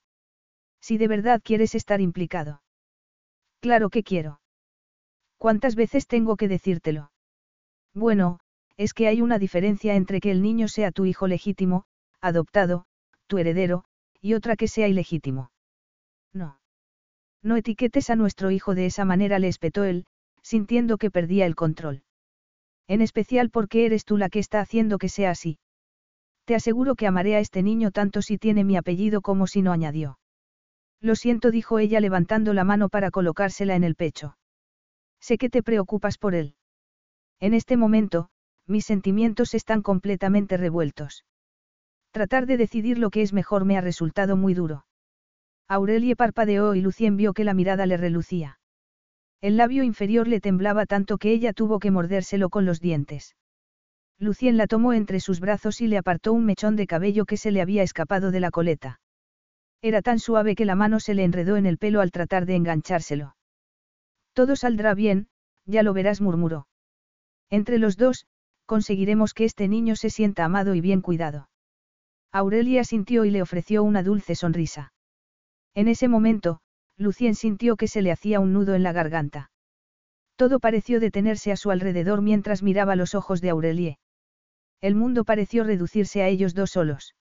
[0.81, 2.63] Si de verdad quieres estar implicado.
[3.61, 4.41] Claro que quiero.
[5.39, 7.13] ¿Cuántas veces tengo que decírtelo?
[7.95, 8.41] Bueno,
[8.77, 11.85] es que hay una diferencia entre que el niño sea tu hijo legítimo,
[12.21, 12.87] adoptado,
[13.27, 13.85] tu heredero,
[14.21, 15.51] y otra que sea ilegítimo.
[16.33, 16.61] No.
[17.43, 20.07] No etiquetes a nuestro hijo de esa manera, le espetó él,
[20.43, 22.03] sintiendo que perdía el control.
[22.89, 25.59] En especial porque eres tú la que está haciendo que sea así.
[26.45, 29.73] Te aseguro que amaré a este niño tanto si tiene mi apellido como si no
[29.73, 30.19] añadió.
[31.01, 34.37] Lo siento, dijo ella levantando la mano para colocársela en el pecho.
[35.21, 36.55] Sé que te preocupas por él.
[37.41, 38.29] En este momento,
[38.67, 41.25] mis sentimientos están completamente revueltos.
[42.13, 44.87] Tratar de decidir lo que es mejor me ha resultado muy duro.
[45.69, 48.56] Aurelie parpadeó y Lucien vio que la mirada le relucía.
[49.41, 53.37] El labio inferior le temblaba tanto que ella tuvo que mordérselo con los dientes.
[54.19, 57.51] Lucien la tomó entre sus brazos y le apartó un mechón de cabello que se
[57.51, 59.01] le había escapado de la coleta.
[59.83, 62.57] Era tan suave que la mano se le enredó en el pelo al tratar de
[62.57, 63.37] enganchárselo.
[64.33, 65.29] Todo saldrá bien,
[65.67, 66.67] ya lo verás, murmuró.
[67.51, 68.27] Entre los dos,
[68.65, 71.49] conseguiremos que este niño se sienta amado y bien cuidado.
[72.33, 74.93] Aurelia sintió y le ofreció una dulce sonrisa.
[75.75, 76.61] En ese momento,
[76.98, 79.51] Lucien sintió que se le hacía un nudo en la garganta.
[80.36, 83.98] Todo pareció detenerse a su alrededor mientras miraba los ojos de Aurelie.
[84.81, 87.14] El mundo pareció reducirse a ellos dos solos.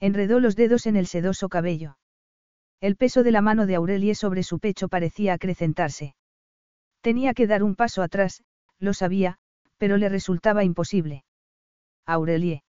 [0.00, 1.98] Enredó los dedos en el sedoso cabello.
[2.80, 6.14] El peso de la mano de Aurelie sobre su pecho parecía acrecentarse.
[7.00, 8.44] Tenía que dar un paso atrás,
[8.78, 9.38] lo sabía,
[9.76, 11.24] pero le resultaba imposible.
[12.06, 12.62] Aurelie.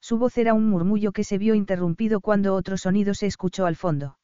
[0.00, 3.74] Su voz era un murmullo que se vio interrumpido cuando otro sonido se escuchó al
[3.74, 4.16] fondo.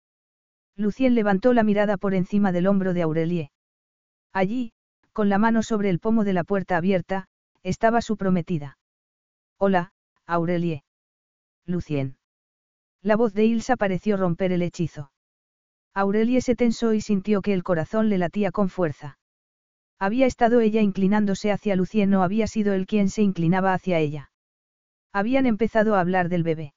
[0.77, 3.51] Lucien levantó la mirada por encima del hombro de Aurelie.
[4.33, 4.73] Allí,
[5.13, 7.27] con la mano sobre el pomo de la puerta abierta,
[7.63, 8.79] estaba su prometida.
[9.59, 9.93] Hola,
[10.27, 10.85] Aurelie.
[11.67, 12.17] Lucien.
[13.03, 15.11] La voz de Ilsa pareció romper el hechizo.
[15.95, 19.19] Aurelie se tensó y sintió que el corazón le latía con fuerza.
[19.99, 24.31] Había estado ella inclinándose hacia Lucien, no había sido él quien se inclinaba hacia ella.
[25.13, 26.73] Habían empezado a hablar del bebé.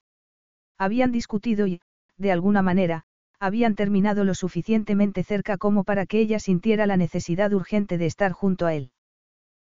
[0.78, 1.80] Habían discutido y,
[2.18, 3.06] de alguna manera,
[3.44, 8.32] habían terminado lo suficientemente cerca como para que ella sintiera la necesidad urgente de estar
[8.32, 8.91] junto a él.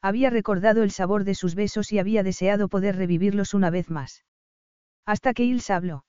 [0.02, 4.26] Había recordado el sabor de sus besos y había deseado poder revivirlos una vez más.
[5.06, 6.04] Hasta que Ilsa habló.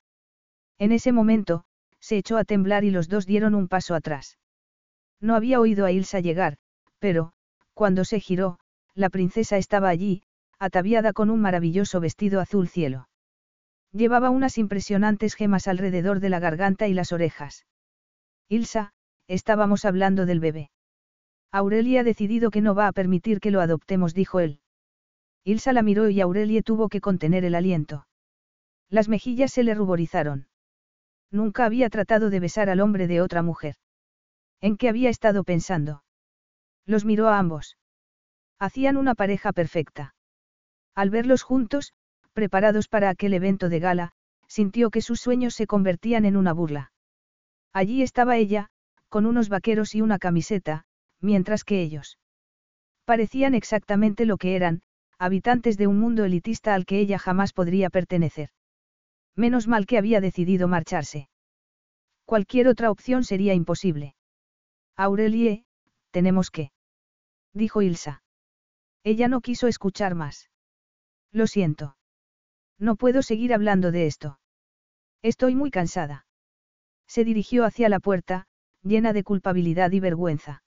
[0.78, 1.65] En ese momento,
[2.01, 4.39] se echó a temblar y los dos dieron un paso atrás.
[5.20, 6.57] No había oído a Ilsa llegar,
[6.99, 7.35] pero,
[7.74, 8.59] cuando se giró,
[8.95, 10.23] la princesa estaba allí,
[10.59, 13.10] ataviada con un maravilloso vestido azul cielo.
[13.92, 17.66] Llevaba unas impresionantes gemas alrededor de la garganta y las orejas.
[18.48, 18.92] Ilsa,
[19.26, 20.70] estábamos hablando del bebé.
[21.52, 24.60] Aurelia ha decidido que no va a permitir que lo adoptemos, dijo él.
[25.44, 28.06] Ilsa la miró y Aurelie tuvo que contener el aliento.
[28.88, 30.48] Las mejillas se le ruborizaron.
[31.30, 33.76] Nunca había tratado de besar al hombre de otra mujer.
[34.60, 36.04] ¿En qué había estado pensando?
[36.86, 37.78] Los miró a ambos.
[38.58, 40.14] Hacían una pareja perfecta.
[40.94, 41.94] Al verlos juntos,
[42.32, 44.12] preparados para aquel evento de gala,
[44.47, 46.93] sintió que sus sueños se convertían en una burla.
[47.73, 48.69] Allí estaba ella,
[49.09, 50.85] con unos vaqueros y una camiseta,
[51.20, 52.19] mientras que ellos
[53.05, 54.82] parecían exactamente lo que eran,
[55.19, 58.51] habitantes de un mundo elitista al que ella jamás podría pertenecer.
[59.36, 61.28] Menos mal que había decidido marcharse.
[62.24, 64.15] Cualquier otra opción sería imposible.
[64.97, 65.65] Aurelie,
[66.11, 66.70] tenemos que.
[67.52, 68.23] Dijo Ilsa.
[69.02, 70.48] Ella no quiso escuchar más.
[71.32, 71.97] Lo siento.
[72.81, 74.40] No puedo seguir hablando de esto.
[75.23, 76.24] Estoy muy cansada.
[77.07, 78.47] Se dirigió hacia la puerta,
[78.82, 80.62] llena de culpabilidad y vergüenza.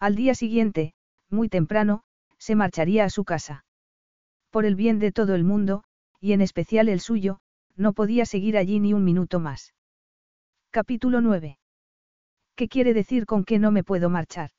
[0.00, 0.94] Al día siguiente,
[1.28, 2.02] muy temprano,
[2.38, 3.66] se marcharía a su casa.
[4.50, 5.84] Por el bien de todo el mundo,
[6.20, 7.40] y en especial el suyo,
[7.76, 9.74] no podía seguir allí ni un minuto más.
[10.70, 11.58] Capítulo 9.
[12.54, 14.50] ¿Qué quiere decir con que no me puedo marchar?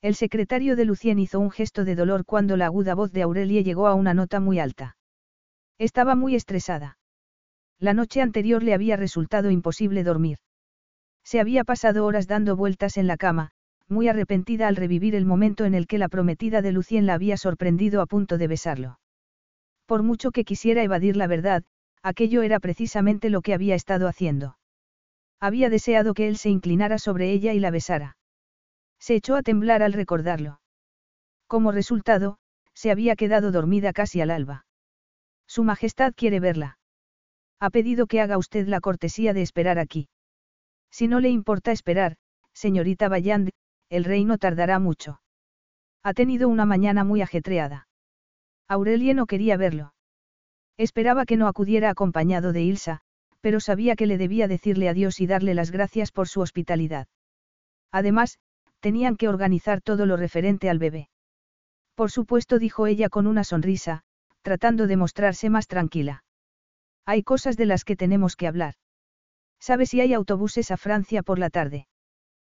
[0.00, 3.62] El secretario de Lucien hizo un gesto de dolor cuando la aguda voz de Aurelie
[3.62, 4.96] llegó a una nota muy alta.
[5.82, 6.96] Estaba muy estresada.
[7.80, 10.38] La noche anterior le había resultado imposible dormir.
[11.24, 13.50] Se había pasado horas dando vueltas en la cama,
[13.88, 17.36] muy arrepentida al revivir el momento en el que la prometida de Lucien la había
[17.36, 19.00] sorprendido a punto de besarlo.
[19.86, 21.64] Por mucho que quisiera evadir la verdad,
[22.00, 24.58] aquello era precisamente lo que había estado haciendo.
[25.40, 28.16] Había deseado que él se inclinara sobre ella y la besara.
[29.00, 30.60] Se echó a temblar al recordarlo.
[31.48, 32.38] Como resultado,
[32.72, 34.64] se había quedado dormida casi al alba.
[35.54, 36.78] Su Majestad quiere verla.
[37.60, 40.08] Ha pedido que haga usted la cortesía de esperar aquí.
[40.90, 42.16] Si no le importa esperar,
[42.54, 43.50] señorita Bayand,
[43.90, 45.20] el rey no tardará mucho.
[46.02, 47.86] Ha tenido una mañana muy ajetreada.
[48.66, 49.92] Aurelie no quería verlo.
[50.78, 53.02] Esperaba que no acudiera acompañado de Ilsa,
[53.42, 57.08] pero sabía que le debía decirle adiós y darle las gracias por su hospitalidad.
[57.90, 58.38] Además,
[58.80, 61.10] tenían que organizar todo lo referente al bebé.
[61.94, 64.02] Por supuesto, dijo ella con una sonrisa,
[64.42, 66.24] tratando de mostrarse más tranquila.
[67.06, 68.74] Hay cosas de las que tenemos que hablar.
[69.58, 71.86] ¿Sabe si hay autobuses a Francia por la tarde?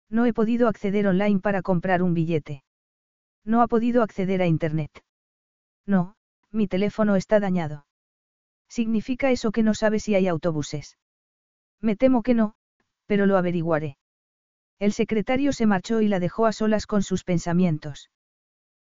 [0.10, 2.64] No he podido acceder online para comprar un billete.
[3.46, 5.04] No ha podido acceder a Internet.
[5.86, 6.16] No,
[6.52, 7.86] mi teléfono está dañado.
[8.70, 10.98] ¿Significa eso que no sabe si hay autobuses?
[11.82, 12.56] Me temo que no,
[13.06, 13.98] pero lo averiguaré.
[14.80, 18.10] El secretario se marchó y la dejó a solas con sus pensamientos.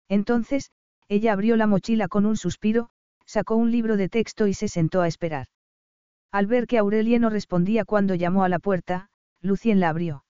[0.08, 0.72] Entonces,
[1.10, 2.92] Ella abrió la mochila con un suspiro,
[3.26, 5.48] sacó un libro de texto y se sentó a esperar.
[6.32, 9.10] Al ver que Aurelie no respondía cuando llamó a la puerta,
[9.42, 10.24] Lucien la abrió.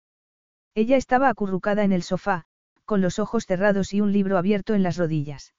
[0.76, 2.46] Ella estaba acurrucada en el sofá,
[2.86, 5.56] con los ojos cerrados y un libro abierto en las rodillas.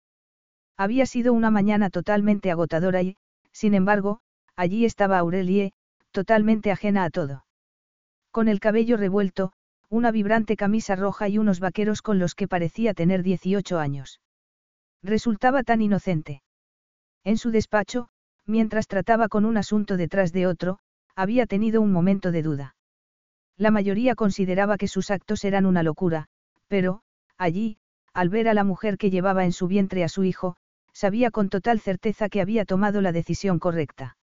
[0.77, 3.17] Había sido una mañana totalmente agotadora y,
[3.51, 4.21] sin embargo,
[4.55, 5.73] allí estaba Aurelie,
[6.13, 7.45] totalmente ajena a todo.
[8.31, 9.53] Con el cabello revuelto,
[9.89, 14.21] una vibrante camisa roja y unos vaqueros con los que parecía tener 18 años.
[15.03, 16.43] Resultaba tan inocente.
[17.25, 18.09] En su despacho,
[18.47, 20.79] mientras trataba con un asunto detrás de otro,
[21.15, 22.77] había tenido un momento de duda.
[23.57, 26.27] La mayoría consideraba que sus actos eran una locura,
[26.69, 27.03] pero,
[27.37, 27.79] allí,
[28.13, 30.57] al ver a la mujer que llevaba en su vientre a su hijo,
[30.93, 34.17] sabía con total certeza que había tomado la decisión correcta.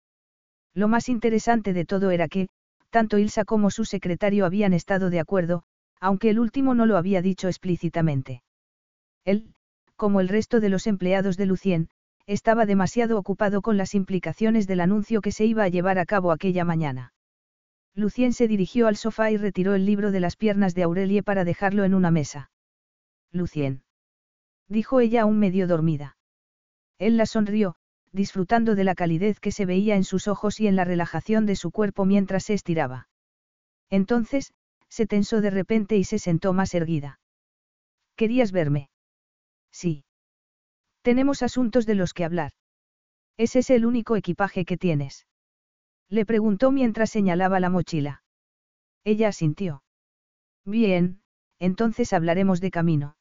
[0.73, 2.49] Lo más interesante de todo era que,
[2.91, 5.63] tanto Ilsa como su secretario habían estado de acuerdo,
[6.01, 8.43] aunque el último no lo había dicho explícitamente.
[9.25, 9.55] Él,
[10.05, 11.89] como el resto de los empleados de Lucien,
[12.27, 16.31] estaba demasiado ocupado con las implicaciones del anuncio que se iba a llevar a cabo
[16.31, 17.15] aquella mañana.
[17.95, 21.47] Lucien se dirigió al sofá y retiró el libro de las piernas de Aurelie para
[21.47, 22.51] dejarlo en una mesa.
[23.33, 23.83] Lucien.
[24.69, 26.19] Dijo ella aún medio dormida.
[26.99, 27.77] Él la sonrió,
[28.13, 31.57] disfrutando de la calidez que se veía en sus ojos y en la relajación de
[31.57, 33.09] su cuerpo mientras se estiraba.
[33.89, 34.53] Entonces,
[34.91, 37.21] se tensó de repente y se sentó más erguida.
[38.17, 38.91] ¿Querías verme?
[39.75, 40.05] Sí.
[41.03, 42.53] Tenemos asuntos de los que hablar.
[43.37, 45.27] ¿Es ese el único equipaje que tienes?
[46.09, 48.23] Le preguntó mientras señalaba la mochila.
[49.03, 49.83] Ella asintió.
[50.65, 51.21] Bien,
[51.59, 53.17] entonces hablaremos de camino.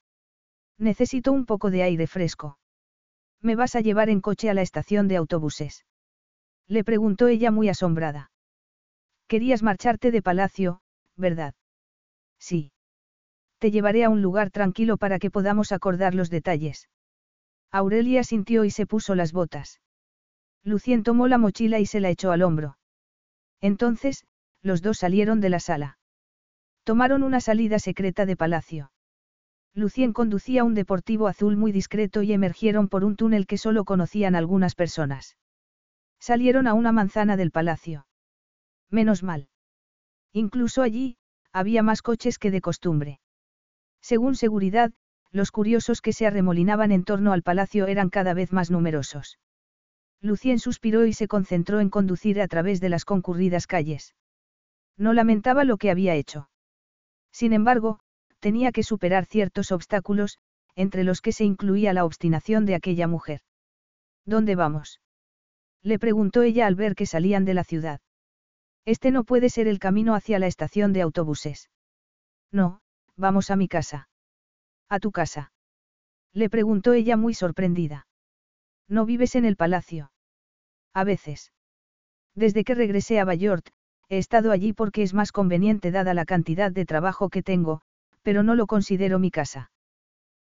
[0.77, 2.59] Necesito un poco de aire fresco.
[3.41, 5.85] ¿Me vas a llevar en coche a la estación de autobuses?
[6.67, 8.31] Le preguntó ella muy asombrada.
[9.27, 10.81] Querías marcharte de palacio,
[11.17, 11.55] ¿verdad?
[12.37, 12.72] Sí.
[13.63, 16.89] Te llevaré a un lugar tranquilo para que podamos acordar los detalles.
[17.71, 19.79] Aurelia sintió y se puso las botas.
[20.65, 22.77] Lucien tomó la mochila y se la echó al hombro.
[23.61, 24.25] Entonces,
[24.61, 25.97] los dos salieron de la sala.
[26.83, 28.91] Tomaron una salida secreta de palacio.
[29.73, 34.35] Lucien conducía un deportivo azul muy discreto y emergieron por un túnel que solo conocían
[34.35, 35.37] algunas personas.
[36.19, 38.07] Salieron a una manzana del palacio.
[38.89, 39.47] Menos mal.
[40.33, 41.15] Incluso allí,
[41.53, 43.21] había más coches que de costumbre.
[44.03, 44.91] Según seguridad,
[45.31, 49.39] los curiosos que se arremolinaban en torno al palacio eran cada vez más numerosos.
[50.21, 54.13] Lucien suspiró y se concentró en conducir a través de las concurridas calles.
[54.97, 56.49] No lamentaba lo que había hecho.
[57.31, 58.01] Sin embargo,
[58.39, 60.37] tenía que superar ciertos obstáculos,
[60.75, 63.39] entre los que se incluía la obstinación de aquella mujer.
[64.25, 64.99] ¿Dónde vamos?
[65.81, 68.01] Le preguntó ella al ver que salían de la ciudad.
[68.85, 71.69] Este no puede ser el camino hacia la estación de autobuses.
[72.51, 72.82] No,
[73.17, 74.07] vamos a mi casa.
[74.89, 75.51] ¿A tu casa?
[76.33, 78.07] Le preguntó ella muy sorprendida.
[78.87, 80.11] ¿No vives en el palacio?
[80.93, 81.51] A veces.
[82.35, 83.67] Desde que regresé a Bayort,
[84.09, 87.81] he estado allí porque es más conveniente dada la cantidad de trabajo que tengo,
[88.21, 89.71] pero no lo considero mi casa.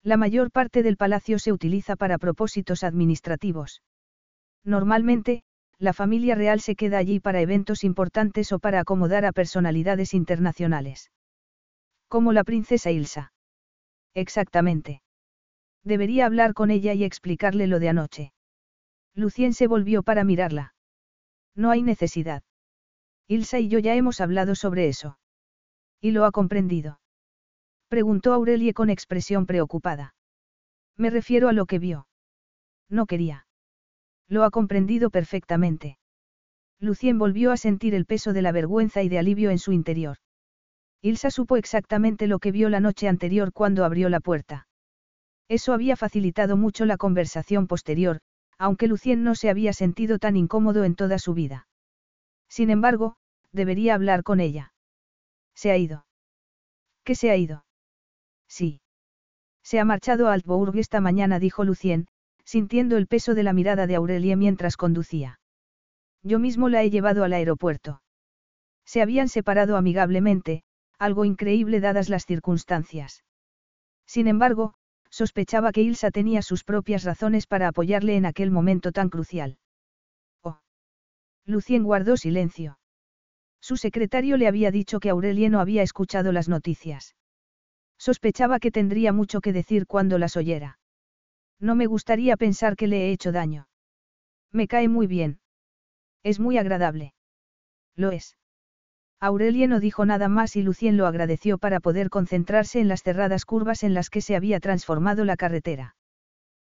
[0.02, 3.82] La mayor parte del palacio se utiliza para propósitos administrativos.
[4.64, 5.42] Normalmente,
[5.78, 11.10] la familia real se queda allí para eventos importantes o para acomodar a personalidades internacionales.
[12.08, 13.32] Como la princesa Ilsa.
[14.14, 15.02] Exactamente.
[15.82, 18.32] Debería hablar con ella y explicarle lo de anoche.
[19.14, 20.74] Lucien se volvió para mirarla.
[21.54, 22.42] No hay necesidad.
[23.28, 25.18] Ilsa y yo ya hemos hablado sobre eso.
[26.00, 27.00] Y lo ha comprendido.
[27.88, 30.14] Preguntó Aurelie con expresión preocupada.
[30.96, 32.06] Me refiero a lo que vio.
[32.88, 33.46] No quería.
[34.28, 35.98] Lo ha comprendido perfectamente.
[36.80, 40.18] Lucien volvió a sentir el peso de la vergüenza y de alivio en su interior.
[41.04, 44.66] Ilsa supo exactamente lo que vio la noche anterior cuando abrió la puerta.
[45.48, 48.20] Eso había facilitado mucho la conversación posterior,
[48.56, 51.68] aunque Lucien no se había sentido tan incómodo en toda su vida.
[52.48, 53.16] Sin embargo,
[53.52, 54.72] debería hablar con ella.
[55.54, 56.06] Se ha ido.
[57.04, 57.66] ¿Qué se ha ido?
[58.48, 58.80] Sí.
[59.62, 62.06] Se ha marchado a Altbourg esta mañana, dijo Lucien,
[62.46, 65.38] sintiendo el peso de la mirada de Aurelie mientras conducía.
[66.22, 68.00] Yo mismo la he llevado al aeropuerto.
[68.86, 70.64] Se habían separado amigablemente,
[71.04, 73.24] algo increíble dadas las circunstancias.
[74.06, 74.74] Sin embargo,
[75.10, 79.58] sospechaba que Ilsa tenía sus propias razones para apoyarle en aquel momento tan crucial.
[80.42, 80.58] Oh.
[81.46, 82.78] Lucien guardó silencio.
[83.60, 87.14] Su secretario le había dicho que Aurelie no había escuchado las noticias.
[87.98, 90.78] Sospechaba que tendría mucho que decir cuando las oyera.
[91.60, 93.68] No me gustaría pensar que le he hecho daño.
[94.52, 95.40] Me cae muy bien.
[96.22, 97.14] Es muy agradable.
[97.94, 98.36] Lo es.
[99.20, 103.44] Aurelie no dijo nada más y Lucien lo agradeció para poder concentrarse en las cerradas
[103.44, 105.96] curvas en las que se había transformado la carretera.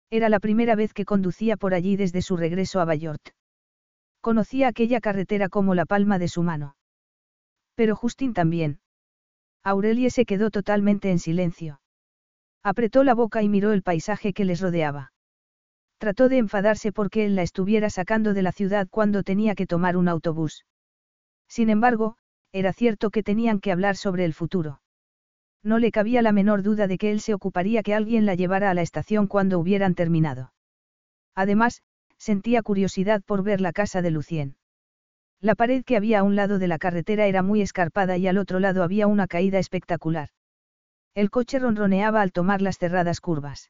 [0.09, 3.21] Era la primera vez que conducía por allí desde su regreso a Bayort.
[4.21, 6.75] Conocía aquella carretera como la palma de su mano.
[7.75, 8.79] Pero Justin también.
[9.63, 11.81] Aurelie se quedó totalmente en silencio.
[12.63, 15.11] Apretó la boca y miró el paisaje que les rodeaba.
[15.97, 19.97] Trató de enfadarse porque él la estuviera sacando de la ciudad cuando tenía que tomar
[19.97, 20.65] un autobús.
[21.47, 22.17] Sin embargo,
[22.57, 24.81] era cierto que tenían que hablar sobre el futuro.
[25.63, 28.71] No le cabía la menor duda de que él se ocuparía que alguien la llevara
[28.71, 30.53] a la estación cuando hubieran terminado.
[31.35, 31.83] Además,
[32.17, 34.55] sentía curiosidad por ver la casa de Lucien.
[35.39, 38.39] La pared que había a un lado de la carretera era muy escarpada y al
[38.39, 40.29] otro lado había una caída espectacular.
[41.13, 43.69] El coche ronroneaba al tomar las cerradas curvas.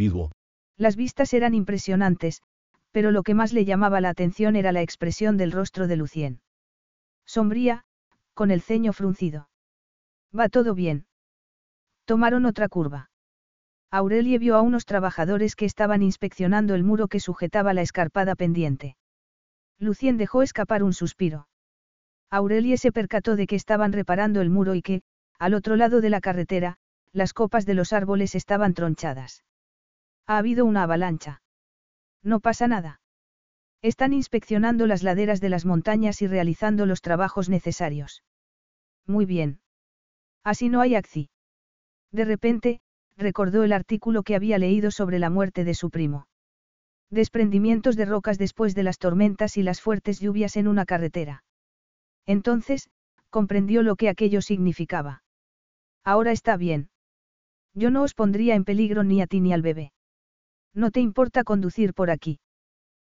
[0.77, 2.41] Las vistas eran impresionantes,
[2.91, 6.41] pero lo que más le llamaba la atención era la expresión del rostro de Lucien.
[7.25, 7.83] Sombría,
[8.33, 9.49] con el ceño fruncido.
[10.37, 11.05] Va todo bien.
[12.05, 13.09] Tomaron otra curva.
[13.91, 18.95] Aurelie vio a unos trabajadores que estaban inspeccionando el muro que sujetaba la escarpada pendiente.
[19.77, 21.47] Lucien dejó escapar un suspiro.
[22.29, 25.01] Aurelie se percató de que estaban reparando el muro y que,
[25.37, 26.77] al otro lado de la carretera,
[27.11, 29.43] las copas de los árboles estaban tronchadas.
[30.27, 31.41] Ha habido una avalancha.
[32.23, 33.01] No pasa nada.
[33.81, 38.23] Están inspeccionando las laderas de las montañas y realizando los trabajos necesarios.
[39.07, 39.59] Muy bien.
[40.43, 41.29] Así no hay acci.
[42.11, 42.81] De repente,
[43.17, 46.27] recordó el artículo que había leído sobre la muerte de su primo.
[47.09, 51.43] Desprendimientos de rocas después de las tormentas y las fuertes lluvias en una carretera.
[52.25, 52.89] Entonces,
[53.29, 55.23] comprendió lo que aquello significaba.
[56.03, 56.89] Ahora está bien.
[57.73, 59.91] Yo no os pondría en peligro ni a ti ni al bebé.
[60.73, 62.39] ¿No te importa conducir por aquí?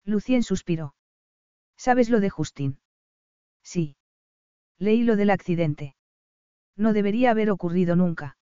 [0.04, 0.94] Lucien suspiró.
[1.76, 2.78] ¿Sabes lo de Justin?
[3.62, 3.96] Sí.
[4.78, 5.96] Leí lo del accidente.
[6.76, 8.36] No debería haber ocurrido nunca.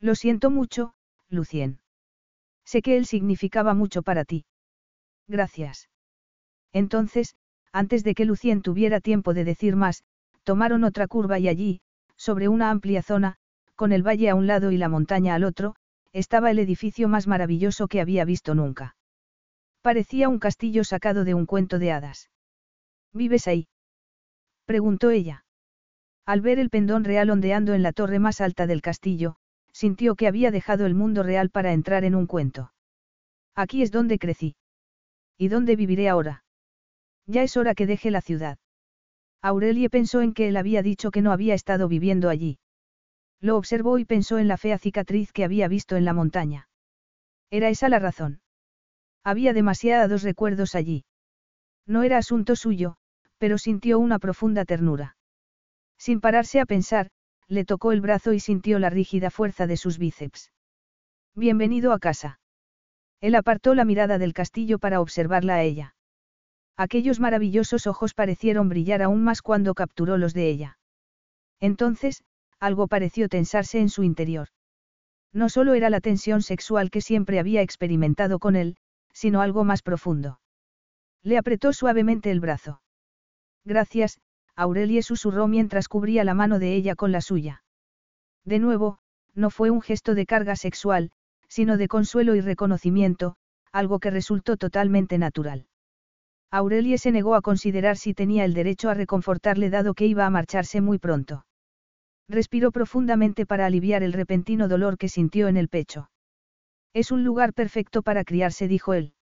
[0.00, 0.94] Lo siento mucho,
[1.28, 1.80] Lucien.
[2.64, 4.44] Sé que él significaba mucho para ti.
[5.26, 5.88] Gracias.
[6.72, 7.36] Entonces,
[7.72, 10.04] antes de que Lucien tuviera tiempo de decir más,
[10.44, 11.80] tomaron otra curva y allí,
[12.16, 13.36] sobre una amplia zona,
[13.74, 15.74] con el valle a un lado y la montaña al otro,
[16.12, 18.96] estaba el edificio más maravilloso que había visto nunca.
[19.82, 22.30] Parecía un castillo sacado de un cuento de hadas.
[23.12, 23.68] ¿Vives ahí?
[24.64, 25.44] preguntó ella.
[26.24, 29.36] Al ver el pendón real ondeando en la torre más alta del castillo,
[29.72, 32.72] sintió que había dejado el mundo real para entrar en un cuento.
[33.54, 34.56] Aquí es donde crecí.
[35.38, 36.44] ¿Y dónde viviré ahora?
[37.26, 38.58] Ya es hora que deje la ciudad.
[39.42, 42.58] Aurelie pensó en que él había dicho que no había estado viviendo allí.
[43.40, 46.68] Lo observó y pensó en la fea cicatriz que había visto en la montaña.
[47.50, 48.40] Era esa la razón.
[49.22, 51.04] Había demasiados recuerdos allí.
[51.86, 52.96] No era asunto suyo,
[53.38, 55.16] pero sintió una profunda ternura.
[55.98, 57.10] Sin pararse a pensar,
[57.48, 60.52] le tocó el brazo y sintió la rígida fuerza de sus bíceps.
[61.34, 62.40] Bienvenido a casa.
[63.20, 65.94] Él apartó la mirada del castillo para observarla a ella.
[66.76, 70.78] Aquellos maravillosos ojos parecieron brillar aún más cuando capturó los de ella.
[71.60, 72.22] Entonces,
[72.60, 74.48] algo pareció tensarse en su interior.
[75.32, 78.76] No solo era la tensión sexual que siempre había experimentado con él,
[79.12, 80.40] sino algo más profundo.
[81.22, 82.80] Le apretó suavemente el brazo.
[83.64, 84.18] Gracias,
[84.54, 87.62] Aurelie susurró mientras cubría la mano de ella con la suya.
[88.44, 88.98] De nuevo,
[89.34, 91.10] no fue un gesto de carga sexual,
[91.48, 93.36] sino de consuelo y reconocimiento,
[93.72, 95.66] algo que resultó totalmente natural.
[96.50, 100.30] Aurelie se negó a considerar si tenía el derecho a reconfortarle dado que iba a
[100.30, 101.44] marcharse muy pronto.
[102.28, 106.10] Respiró profundamente para aliviar el repentino dolor que sintió en el pecho.
[106.92, 109.12] Es un lugar perfecto para criarse, dijo él.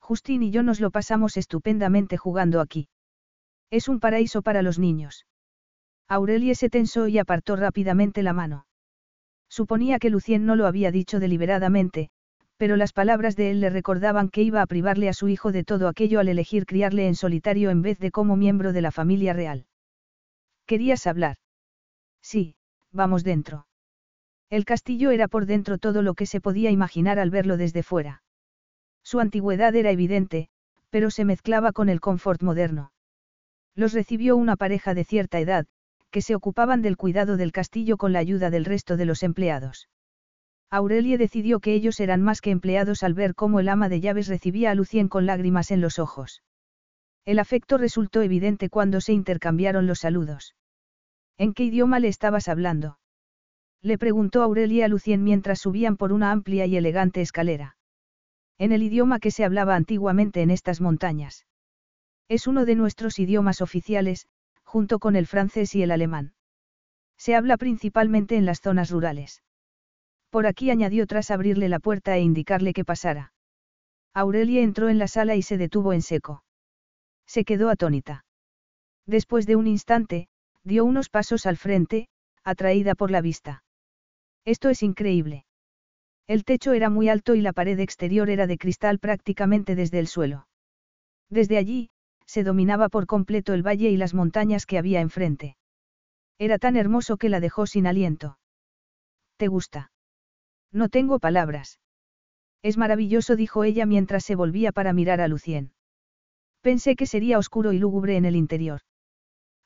[0.00, 2.88] Justin y yo nos lo pasamos estupendamente jugando aquí.
[3.70, 5.26] Es un paraíso para los niños.
[6.08, 8.66] Aurelie se tensó y apartó rápidamente la mano.
[9.48, 12.10] Suponía que Lucien no lo había dicho deliberadamente,
[12.56, 15.64] pero las palabras de él le recordaban que iba a privarle a su hijo de
[15.64, 19.32] todo aquello al elegir criarle en solitario en vez de como miembro de la familia
[19.32, 19.66] real.
[20.66, 21.36] ¿Querías hablar?
[22.22, 22.56] Sí,
[22.92, 23.66] vamos dentro.
[24.50, 28.22] El castillo era por dentro todo lo que se podía imaginar al verlo desde fuera.
[29.02, 30.48] Su antigüedad era evidente,
[30.90, 32.92] pero se mezclaba con el confort moderno.
[33.74, 35.66] Los recibió una pareja de cierta edad,
[36.10, 39.88] que se ocupaban del cuidado del castillo con la ayuda del resto de los empleados.
[40.70, 44.28] Aurelie decidió que ellos eran más que empleados al ver cómo el ama de llaves
[44.28, 46.42] recibía a Lucien con lágrimas en los ojos.
[47.24, 50.54] El afecto resultó evidente cuando se intercambiaron los saludos.
[51.38, 52.98] ¿En qué idioma le estabas hablando?
[53.80, 57.76] Le preguntó Aurelie a Lucien mientras subían por una amplia y elegante escalera.
[58.58, 61.46] En el idioma que se hablaba antiguamente en estas montañas.
[62.28, 64.26] Es uno de nuestros idiomas oficiales,
[64.64, 66.34] junto con el francés y el alemán.
[67.16, 69.42] Se habla principalmente en las zonas rurales.
[70.30, 73.32] Por aquí añadió tras abrirle la puerta e indicarle que pasara.
[74.12, 76.42] Aurelia entró en la sala y se detuvo en seco.
[77.26, 78.24] Se quedó atónita.
[79.06, 80.28] Después de un instante,
[80.64, 82.08] dio unos pasos al frente,
[82.44, 83.64] atraída por la vista.
[84.44, 85.44] Esto es increíble.
[86.26, 90.06] El techo era muy alto y la pared exterior era de cristal prácticamente desde el
[90.06, 90.46] suelo.
[91.30, 91.90] Desde allí,
[92.26, 95.56] se dominaba por completo el valle y las montañas que había enfrente.
[96.38, 98.38] Era tan hermoso que la dejó sin aliento.
[99.38, 99.90] ¿Te gusta?
[100.70, 101.80] No tengo palabras.
[102.62, 105.72] Es maravilloso, dijo ella mientras se volvía para mirar a Lucien.
[106.60, 108.80] Pensé que sería oscuro y lúgubre en el interior.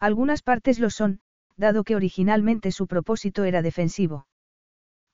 [0.02, 1.20] Algunas partes lo son,
[1.56, 4.26] dado que originalmente su propósito era defensivo.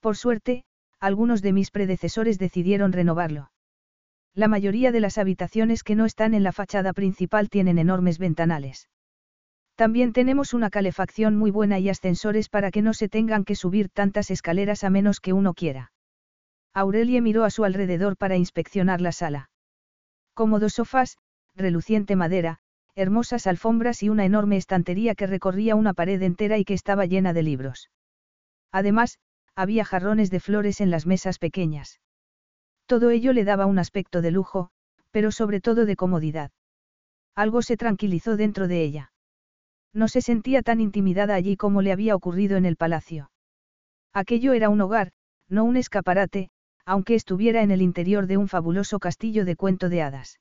[0.01, 0.65] Por suerte,
[0.99, 3.51] algunos de mis predecesores decidieron renovarlo.
[4.35, 8.89] La mayoría de las habitaciones que no están en la fachada principal tienen enormes ventanales.
[9.75, 13.91] También tenemos una calefacción muy buena y ascensores para que no se tengan que subir
[13.91, 15.93] tantas escaleras a menos que uno quiera.
[16.73, 19.51] Aurelie miró a su alrededor para inspeccionar la sala.
[20.33, 21.19] Cómodos sofás,
[21.55, 22.61] reluciente madera,
[22.99, 27.33] hermosas alfombras y una enorme estantería que recorría una pared entera y que estaba llena
[27.33, 27.91] de libros.
[28.73, 29.19] Además,
[29.55, 32.01] había jarrones de flores en las mesas pequeñas.
[32.87, 34.71] Todo ello le daba un aspecto de lujo,
[35.13, 36.51] pero sobre todo de comodidad.
[37.37, 39.13] Algo se tranquilizó dentro de ella.
[39.93, 43.31] No se sentía tan intimidada allí como le había ocurrido en el palacio.
[44.13, 45.13] Aquello era un hogar,
[45.49, 46.51] no un escaparate,
[46.85, 50.41] aunque estuviera en el interior de un fabuloso castillo de cuento de hadas.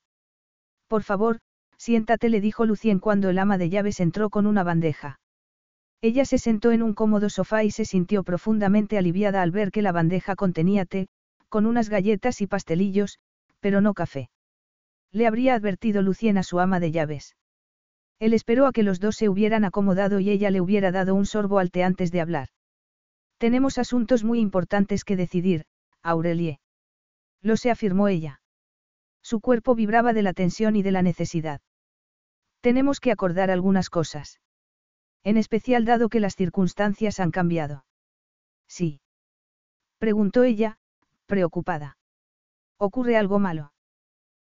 [0.88, 1.38] Por favor,
[1.78, 5.20] siéntate, le dijo Lucien cuando el ama de llaves entró con una bandeja.
[6.00, 9.82] Ella se sentó en un cómodo sofá y se sintió profundamente aliviada al ver que
[9.82, 11.08] la bandeja contenía té,
[11.48, 13.18] con unas galletas y pastelillos,
[13.60, 14.30] pero no café.
[15.10, 17.34] Le habría advertido Lucien a su ama de llaves.
[18.20, 21.26] Él esperó a que los dos se hubieran acomodado y ella le hubiera dado un
[21.26, 22.48] sorbo al té antes de hablar.
[23.38, 25.64] Tenemos asuntos muy importantes que decidir,
[26.02, 26.60] Aurelie.
[27.40, 28.40] Lo se afirmó ella.
[29.22, 31.60] Su cuerpo vibraba de la tensión y de la necesidad.
[32.60, 34.40] Tenemos que acordar algunas cosas.
[35.24, 37.84] En especial dado que las circunstancias han cambiado.
[38.66, 39.00] Sí.
[39.98, 40.78] Preguntó ella,
[41.26, 41.96] preocupada.
[42.78, 43.72] ¿Ocurre algo malo?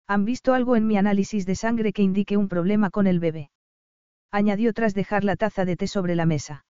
[0.07, 3.51] ¿Han visto algo en mi análisis de sangre que indique un problema con el bebé?
[4.31, 6.65] añadió tras dejar la taza de té sobre la mesa.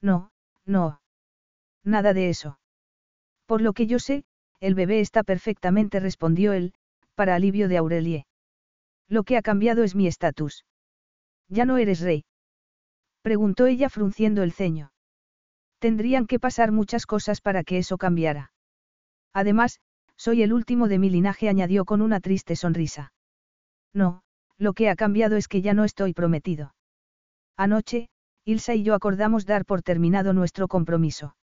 [0.00, 0.30] No,
[0.64, 1.00] no.
[1.82, 2.58] Nada de eso.
[3.46, 4.24] Por lo que yo sé,
[4.60, 6.74] el bebé está perfectamente, respondió él,
[7.14, 8.26] para alivio de Aurelie.
[9.08, 10.64] Lo que ha cambiado es mi estatus.
[11.48, 12.24] ¿Ya no eres rey?
[13.22, 14.92] Preguntó ella frunciendo el ceño.
[15.78, 18.52] Tendrían que pasar muchas cosas para que eso cambiara.
[19.32, 19.80] Además,
[20.16, 23.12] soy el último de mi linaje, añadió con una triste sonrisa.
[23.92, 24.22] No,
[24.58, 26.74] lo que ha cambiado es que ya no estoy prometido.
[27.56, 28.08] Anoche,
[28.44, 31.36] Ilsa y yo acordamos dar por terminado nuestro compromiso.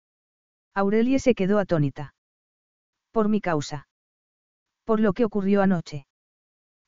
[0.74, 2.14] Aurelie se quedó atónita.
[3.10, 3.88] Por mi causa.
[4.84, 6.06] Por lo que ocurrió anoche.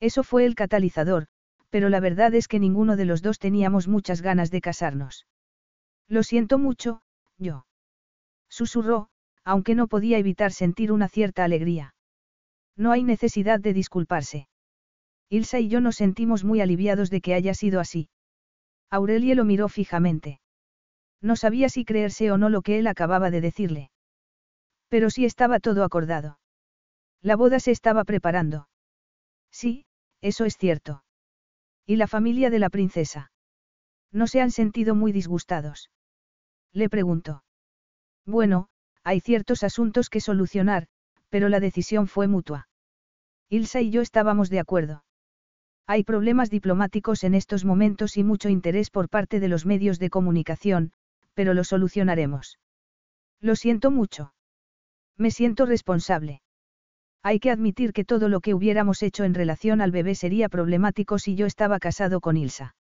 [0.05, 1.29] Eso fue el catalizador,
[1.71, 5.27] pero la verdad es que ninguno de los dos teníamos muchas ganas de casarnos.
[6.09, 7.01] Lo siento mucho,
[7.39, 7.65] yo.
[8.51, 9.09] Susurró,
[9.45, 11.95] aunque no podía evitar sentir una cierta alegría.
[12.77, 14.47] No hay necesidad de disculparse.
[15.31, 18.11] Ilsa y yo nos sentimos muy aliviados de que haya sido así.
[18.91, 20.39] Aurelie lo miró fijamente.
[21.23, 23.91] No sabía si creerse o no lo que él acababa de decirle.
[24.89, 26.39] Pero sí estaba todo acordado.
[27.23, 28.69] La boda se estaba preparando.
[29.51, 29.87] Sí,
[30.25, 31.05] eso es cierto.
[31.85, 33.31] ¿Y la familia de la princesa?
[34.11, 35.91] ¿No se han sentido muy disgustados?
[36.73, 37.45] Le preguntó.
[38.25, 38.69] Bueno,
[39.03, 40.87] hay ciertos asuntos que solucionar,
[41.29, 42.69] pero la decisión fue mutua.
[43.51, 45.05] Ilsa y yo estábamos de acuerdo.
[45.87, 50.09] Hay problemas diplomáticos en estos momentos y mucho interés por parte de los medios de
[50.09, 50.93] comunicación,
[51.35, 52.59] pero lo solucionaremos.
[53.43, 54.33] Lo siento mucho.
[55.19, 56.41] Me siento responsable.
[57.27, 61.19] Hay que admitir que todo lo que hubiéramos hecho en relación al bebé sería problemático
[61.19, 62.77] si yo estaba casado con Ilsa.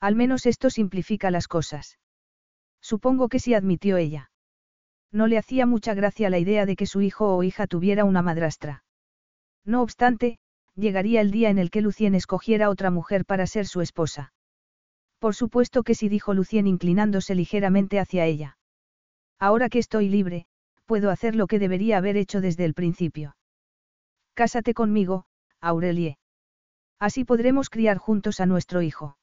[0.00, 1.98] Al menos esto simplifica las cosas.
[2.80, 4.30] Supongo que sí admitió ella.
[5.12, 8.22] No le hacía mucha gracia la idea de que su hijo o hija tuviera una
[8.22, 8.84] madrastra.
[9.66, 10.38] No obstante,
[10.74, 14.32] llegaría el día en el que Lucien escogiera otra mujer para ser su esposa.
[15.18, 18.56] Por supuesto que sí dijo Lucien inclinándose ligeramente hacia ella.
[19.38, 20.46] Ahora que estoy libre,
[20.86, 23.34] puedo hacer lo que debería haber hecho desde el principio.
[24.38, 25.24] Cásate conmigo,
[25.60, 26.16] Aurelie.
[27.00, 29.18] Así podremos criar juntos a nuestro hijo.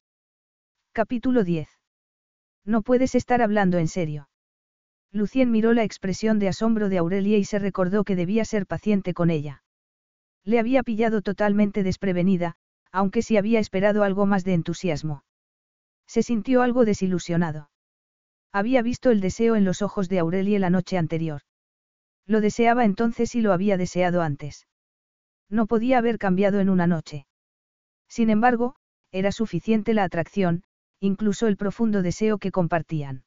[0.92, 1.70] Capítulo 10.
[2.66, 4.28] No puedes estar hablando en serio.
[5.12, 9.14] Lucien miró la expresión de asombro de Aurelie y se recordó que debía ser paciente
[9.14, 9.62] con ella.
[10.44, 12.56] Le había pillado totalmente desprevenida,
[12.92, 15.24] aunque sí había esperado algo más de entusiasmo.
[16.06, 17.70] Se sintió algo desilusionado.
[18.52, 21.40] Había visto el deseo en los ojos de Aurelie la noche anterior.
[22.26, 24.66] Lo deseaba entonces y lo había deseado antes.
[25.48, 27.26] No podía haber cambiado en una noche.
[28.08, 28.74] Sin embargo,
[29.12, 30.62] era suficiente la atracción,
[31.00, 33.24] incluso el profundo deseo que compartían.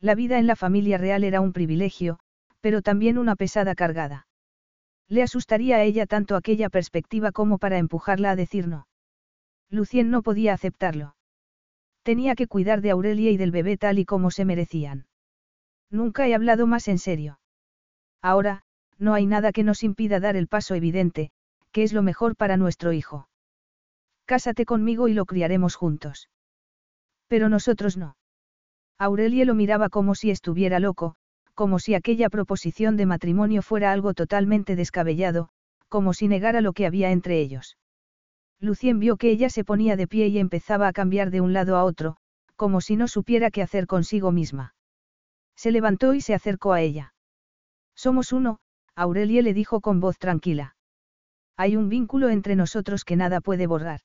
[0.00, 2.18] La vida en la familia real era un privilegio,
[2.60, 4.26] pero también una pesada cargada.
[5.08, 8.86] Le asustaría a ella tanto aquella perspectiva como para empujarla a decir no.
[9.70, 11.16] Lucien no podía aceptarlo.
[12.02, 15.06] Tenía que cuidar de Aurelia y del bebé tal y como se merecían.
[15.90, 17.40] Nunca he hablado más en serio.
[18.22, 18.64] Ahora,
[18.98, 21.30] no hay nada que nos impida dar el paso evidente,
[21.72, 23.28] que es lo mejor para nuestro hijo.
[24.26, 26.28] Cásate conmigo y lo criaremos juntos.
[27.28, 28.16] Pero nosotros no.
[28.98, 31.14] Aurelie lo miraba como si estuviera loco,
[31.54, 35.48] como si aquella proposición de matrimonio fuera algo totalmente descabellado,
[35.88, 37.76] como si negara lo que había entre ellos.
[38.60, 41.76] Lucien vio que ella se ponía de pie y empezaba a cambiar de un lado
[41.76, 42.16] a otro,
[42.56, 44.74] como si no supiera qué hacer consigo misma.
[45.56, 47.14] Se levantó y se acercó a ella.
[47.94, 48.58] Somos uno,
[48.98, 50.74] Aurelie le dijo con voz tranquila.
[51.56, 54.00] Hay un vínculo entre nosotros que nada puede borrar.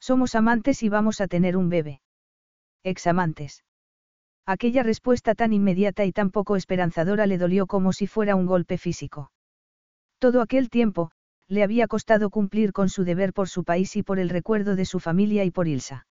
[0.00, 2.02] Somos amantes y vamos a tener un bebé.
[2.82, 3.64] Examantes.
[4.44, 8.76] Aquella respuesta tan inmediata y tan poco esperanzadora le dolió como si fuera un golpe
[8.76, 9.32] físico.
[10.18, 11.12] Todo aquel tiempo,
[11.48, 14.84] le había costado cumplir con su deber por su país y por el recuerdo de
[14.84, 16.06] su familia y por Ilsa.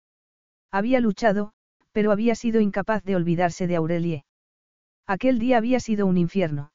[0.71, 1.55] Había luchado,
[1.93, 4.25] pero había sido incapaz de olvidarse de Aurelie.
[5.07, 6.73] Aquel día había sido un infierno.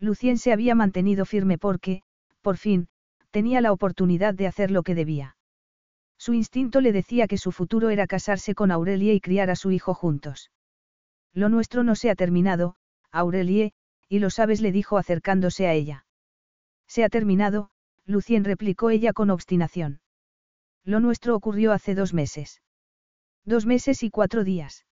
[0.00, 2.02] Lucien se había mantenido firme porque,
[2.40, 2.88] por fin,
[3.30, 5.36] tenía la oportunidad de hacer lo que debía.
[6.18, 9.70] Su instinto le decía que su futuro era casarse con Aurelie y criar a su
[9.70, 10.50] hijo juntos.
[11.32, 12.76] Lo nuestro no se ha terminado,
[13.12, 13.72] Aurelie,
[14.08, 16.06] y lo sabes, le dijo acercándose a ella.
[16.86, 17.70] Se ha terminado,
[18.04, 20.00] Lucien replicó ella con obstinación.
[20.84, 22.62] Lo nuestro ocurrió hace dos meses.
[23.44, 24.86] Dos meses y cuatro días.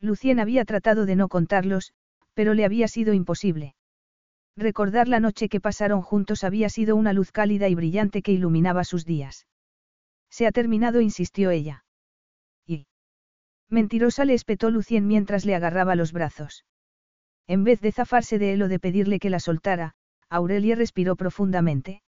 [0.00, 1.92] Lucien había tratado de no contarlos,
[2.34, 3.76] pero le había sido imposible.
[4.56, 8.84] Recordar la noche que pasaron juntos había sido una luz cálida y brillante que iluminaba
[8.84, 9.46] sus días.
[10.30, 11.84] Se ha terminado, insistió ella.
[13.72, 16.66] Mentirosa le espetó Lucien mientras le agarraba los brazos.
[17.46, 19.94] En vez de zafarse de él o de pedirle que la soltara,
[20.28, 22.02] Aurelie respiró profundamente.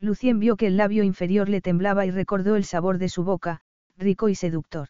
[0.00, 3.60] Lucien vio que el labio inferior le temblaba y recordó el sabor de su boca,
[3.98, 4.88] rico y seductor.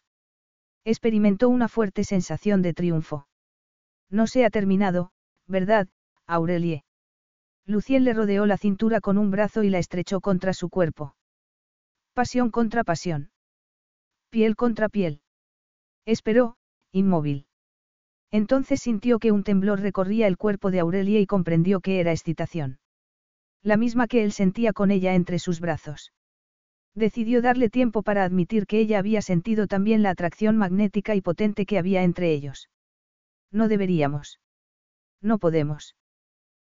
[0.85, 3.27] Experimentó una fuerte sensación de triunfo.
[4.09, 5.11] No se ha terminado,
[5.47, 5.89] ¿verdad,
[6.29, 6.83] Aurelie?
[7.65, 11.15] Lucien le rodeó la cintura con un brazo y la estrechó contra su cuerpo.
[12.13, 13.31] Pasión contra pasión.
[14.29, 15.21] Piel contra piel.
[16.05, 16.55] Esperó,
[16.91, 17.47] inmóvil.
[18.31, 22.77] Entonces sintió que un temblor recorría el cuerpo de Aurelia y comprendió que era excitación.
[23.63, 26.13] La misma que él sentía con ella entre sus brazos.
[26.93, 31.65] Decidió darle tiempo para admitir que ella había sentido también la atracción magnética y potente
[31.65, 32.69] que había entre ellos.
[33.51, 34.39] No deberíamos.
[35.21, 35.95] No podemos.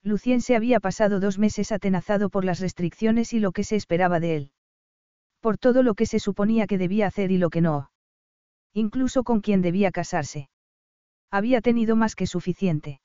[0.05, 4.21] Lucien se había pasado dos meses atenazado por las restricciones y lo que se esperaba
[4.21, 4.51] de él.
[5.41, 7.91] Por todo lo que se suponía que debía hacer y lo que no.
[8.75, 10.51] Incluso con quien debía casarse.
[11.31, 13.01] Había tenido más que suficiente.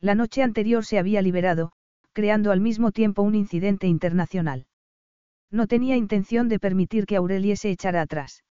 [0.00, 1.72] La noche anterior se había liberado,
[2.12, 4.66] creando al mismo tiempo un incidente internacional.
[5.50, 8.44] No tenía intención de permitir que Aurelie se echara atrás.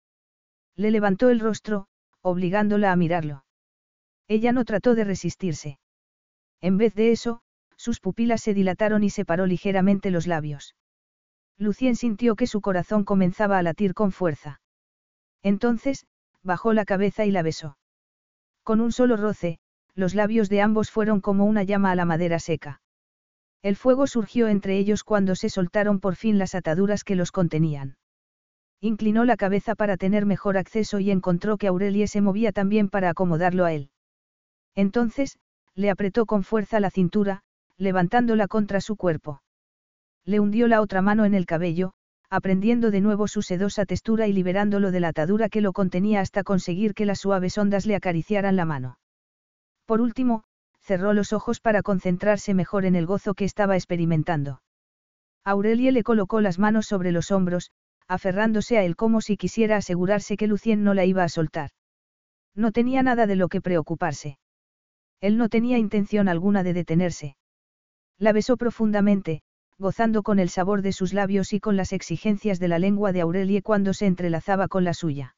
[0.75, 1.87] Le levantó el rostro,
[2.21, 3.45] obligándola a mirarlo.
[4.27, 5.79] Ella no trató de resistirse.
[6.59, 7.41] En vez de eso,
[7.81, 10.75] sus pupilas se dilataron y separó ligeramente los labios.
[11.57, 14.61] Lucien sintió que su corazón comenzaba a latir con fuerza.
[15.41, 16.05] Entonces,
[16.43, 17.79] bajó la cabeza y la besó.
[18.63, 19.57] Con un solo roce,
[19.95, 22.83] los labios de ambos fueron como una llama a la madera seca.
[23.63, 27.97] El fuego surgió entre ellos cuando se soltaron por fin las ataduras que los contenían.
[28.79, 33.09] Inclinó la cabeza para tener mejor acceso y encontró que Aurelie se movía también para
[33.09, 33.89] acomodarlo a él.
[34.75, 35.39] Entonces,
[35.73, 37.41] le apretó con fuerza la cintura,
[37.81, 39.41] levantándola contra su cuerpo.
[40.23, 41.93] Le hundió la otra mano en el cabello,
[42.29, 46.43] aprendiendo de nuevo su sedosa textura y liberándolo de la atadura que lo contenía hasta
[46.43, 48.99] conseguir que las suaves ondas le acariciaran la mano.
[49.85, 50.43] Por último,
[50.79, 54.61] cerró los ojos para concentrarse mejor en el gozo que estaba experimentando.
[55.43, 57.71] Aurelie le colocó las manos sobre los hombros,
[58.07, 61.71] aferrándose a él como si quisiera asegurarse que Lucien no la iba a soltar.
[62.55, 64.37] No tenía nada de lo que preocuparse.
[65.19, 67.35] Él no tenía intención alguna de detenerse.
[68.21, 69.41] La besó profundamente,
[69.79, 73.21] gozando con el sabor de sus labios y con las exigencias de la lengua de
[73.21, 75.35] Aurelie cuando se entrelazaba con la suya.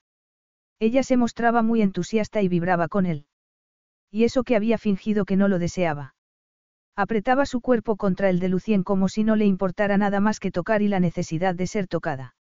[0.80, 3.26] Ella se mostraba muy entusiasta y vibraba con él.
[4.12, 6.16] Y eso que había fingido que no lo deseaba.
[6.98, 10.52] Apretaba su cuerpo contra el de Lucien como si no le importara nada más que
[10.52, 12.36] tocar y la necesidad de ser tocada.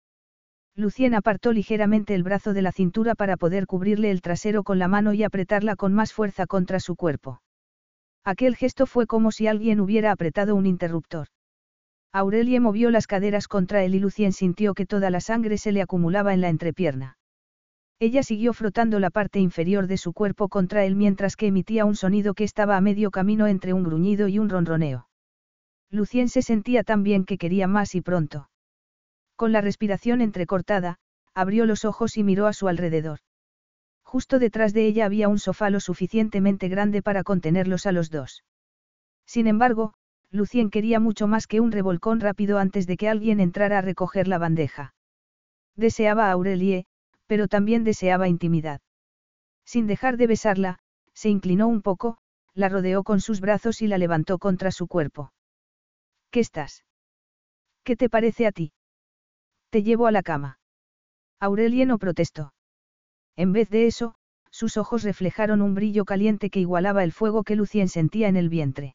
[0.75, 4.89] Lucien apartó ligeramente el brazo de la cintura para poder cubrirle el trasero con la
[4.89, 7.42] mano y apretarla con más fuerza contra su cuerpo.
[8.25, 11.29] Aquel gesto fue como si alguien hubiera apretado un interruptor.
[12.13, 15.83] Aurelie movió las caderas contra él y Lucien sintió que toda la sangre se le
[15.83, 17.17] acumulaba en la entrepierna.
[17.99, 21.97] Ella siguió frotando la parte inferior de su cuerpo contra él mientras que emitía un
[21.97, 25.09] sonido que estaba a medio camino entre un gruñido y un ronroneo.
[25.91, 28.51] Lucien se sentía tan bien que quería más y pronto.
[29.37, 30.99] Con la respiración entrecortada,
[31.35, 33.21] abrió los ojos y miró a su alrededor.
[34.13, 38.45] Justo detrás de ella había un sofá lo suficientemente grande para contenerlos a los dos.
[39.25, 39.95] Sin embargo,
[40.31, 44.29] Lucien quería mucho más que un revolcón rápido antes de que alguien entrara a recoger
[44.29, 44.95] la bandeja.
[45.77, 46.85] Deseaba a Aurelie,
[47.27, 48.83] pero también deseaba intimidad.
[49.65, 50.79] Sin dejar de besarla,
[51.15, 52.19] se inclinó un poco,
[52.53, 55.33] la rodeó con sus brazos y la levantó contra su cuerpo.
[56.31, 56.85] ¿Qué estás?
[57.83, 58.75] ¿Qué te parece a ti?
[59.71, 60.59] Te llevo a la cama.
[61.41, 62.53] Aurelie no protestó.
[63.37, 64.15] En vez de eso,
[64.51, 68.49] sus ojos reflejaron un brillo caliente que igualaba el fuego que Lucien sentía en el
[68.49, 68.95] vientre.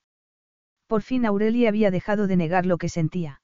[0.88, 3.42] Por fin Aurelie había dejado de negar lo que sentía.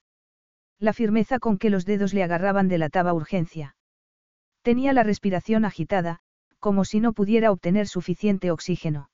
[0.80, 3.76] La firmeza con que los dedos le agarraban delataba urgencia.
[4.62, 6.20] Tenía la respiración agitada,
[6.60, 9.10] como si no pudiera obtener suficiente oxígeno.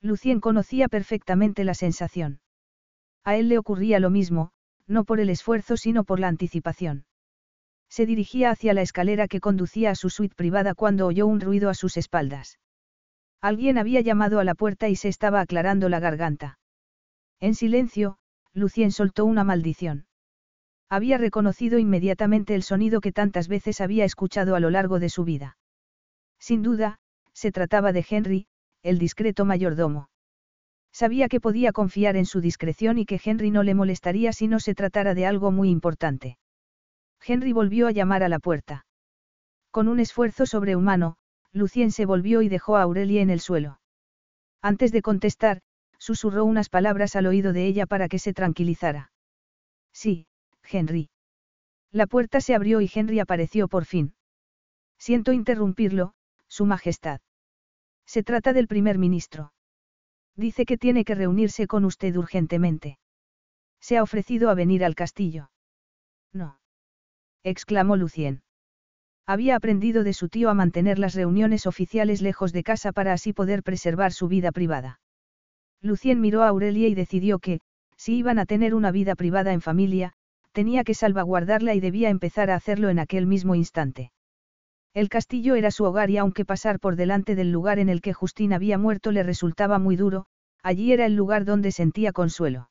[0.00, 2.40] Lucien conocía perfectamente la sensación.
[3.24, 4.52] A él le ocurría lo mismo,
[4.86, 7.04] no por el esfuerzo sino por la anticipación.
[7.92, 11.68] Se dirigía hacia la escalera que conducía a su suite privada cuando oyó un ruido
[11.68, 12.58] a sus espaldas.
[13.42, 16.58] Alguien había llamado a la puerta y se estaba aclarando la garganta.
[17.38, 18.16] En silencio,
[18.54, 20.06] Lucien soltó una maldición.
[20.88, 25.24] Había reconocido inmediatamente el sonido que tantas veces había escuchado a lo largo de su
[25.24, 25.58] vida.
[26.38, 26.98] Sin duda,
[27.34, 28.46] se trataba de Henry,
[28.82, 30.08] el discreto mayordomo.
[30.92, 34.60] Sabía que podía confiar en su discreción y que Henry no le molestaría si no
[34.60, 36.38] se tratara de algo muy importante.
[37.24, 38.84] Henry volvió a llamar a la puerta.
[39.70, 41.16] Con un esfuerzo sobrehumano,
[41.52, 43.80] Lucien se volvió y dejó a Aurelie en el suelo.
[44.60, 45.60] Antes de contestar,
[45.98, 49.12] susurró unas palabras al oído de ella para que se tranquilizara.
[49.92, 50.26] Sí,
[50.64, 51.10] Henry.
[51.90, 54.14] La puerta se abrió y Henry apareció por fin.
[54.98, 56.14] Siento interrumpirlo,
[56.48, 57.20] Su Majestad.
[58.06, 59.52] Se trata del primer ministro.
[60.34, 62.98] Dice que tiene que reunirse con usted urgentemente.
[63.80, 65.50] Se ha ofrecido a venir al castillo.
[66.32, 66.61] No
[67.44, 68.42] exclamó Lucien.
[69.26, 73.32] Había aprendido de su tío a mantener las reuniones oficiales lejos de casa para así
[73.32, 75.00] poder preservar su vida privada.
[75.80, 77.60] Lucien miró a Aurelia y decidió que,
[77.96, 80.12] si iban a tener una vida privada en familia,
[80.52, 84.12] tenía que salvaguardarla y debía empezar a hacerlo en aquel mismo instante.
[84.94, 88.12] El castillo era su hogar y aunque pasar por delante del lugar en el que
[88.12, 90.26] Justín había muerto le resultaba muy duro,
[90.62, 92.70] allí era el lugar donde sentía consuelo.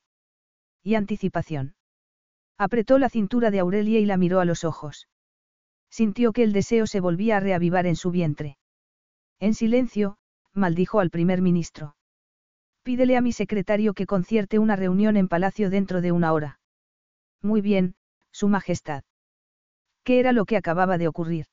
[0.84, 1.74] Y anticipación.
[2.64, 5.08] Apretó la cintura de Aurelia y la miró a los ojos.
[5.90, 8.56] Sintió que el deseo se volvía a reavivar en su vientre.
[9.40, 10.16] En silencio,
[10.52, 11.96] maldijo al primer ministro.
[12.84, 16.60] Pídele a mi secretario que concierte una reunión en palacio dentro de una hora.
[17.42, 17.96] Muy bien,
[18.30, 19.02] Su Majestad.
[20.04, 21.46] ¿Qué era lo que acababa de ocurrir?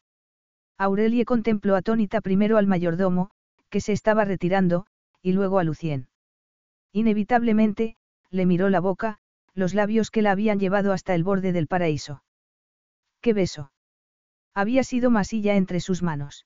[0.77, 3.31] Aurelie contempló atónita primero al mayordomo,
[3.71, 4.85] que se estaba retirando,
[5.23, 6.07] y luego a Lucien.
[6.91, 7.97] Inevitablemente,
[8.29, 9.17] le miró la boca,
[9.53, 12.23] los labios que la habían llevado hasta el borde del paraíso.
[13.21, 13.71] ¡Qué beso!
[14.53, 16.45] Había sido masilla entre sus manos.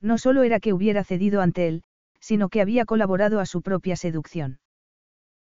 [0.00, 1.84] No solo era que hubiera cedido ante él,
[2.20, 4.60] sino que había colaborado a su propia seducción.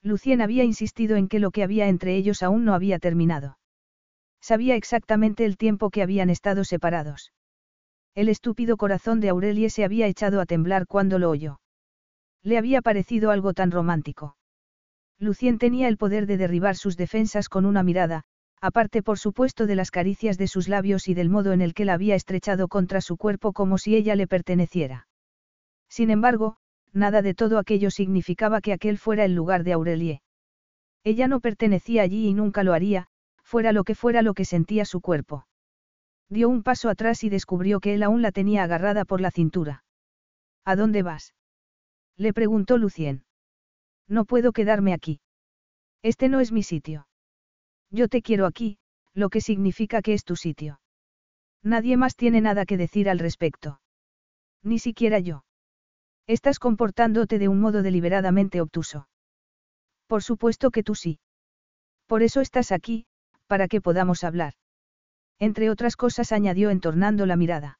[0.04, 3.58] Lucien había insistido en que lo que había entre ellos aún no había terminado.
[4.42, 7.32] Sabía exactamente el tiempo que habían estado separados.
[8.16, 11.62] El estúpido corazón de Aurelie se había echado a temblar cuando lo oyó.
[12.44, 14.36] Le había parecido algo tan romántico.
[15.22, 18.24] Lucien tenía el poder de derribar sus defensas con una mirada,
[18.60, 21.86] aparte por supuesto de las caricias de sus labios y del modo en el que
[21.86, 25.08] la había estrechado contra su cuerpo como si ella le perteneciera.
[25.88, 26.58] Sin embargo,
[26.92, 30.22] nada de todo aquello significaba que aquel fuera el lugar de Aurelie.
[31.04, 33.08] Ella no pertenecía allí y nunca lo haría,
[33.44, 35.46] fuera lo que fuera lo que sentía su cuerpo.
[36.30, 39.84] Dio un paso atrás y descubrió que él aún la tenía agarrada por la cintura.
[40.66, 41.36] ¿A dónde vas?
[42.18, 43.24] Le preguntó Lucien.
[44.12, 45.22] No puedo quedarme aquí.
[46.04, 47.08] Este no es mi sitio.
[47.92, 48.78] Yo te quiero aquí,
[49.14, 50.82] lo que significa que es tu sitio.
[51.64, 53.80] Nadie más tiene nada que decir al respecto.
[54.64, 55.46] Ni siquiera yo.
[56.28, 59.08] Estás comportándote de un modo deliberadamente obtuso.
[60.08, 61.22] Por supuesto que tú sí.
[62.06, 63.06] Por eso estás aquí,
[63.48, 64.56] para que podamos hablar.
[65.40, 67.80] Entre otras cosas añadió entornando la mirada.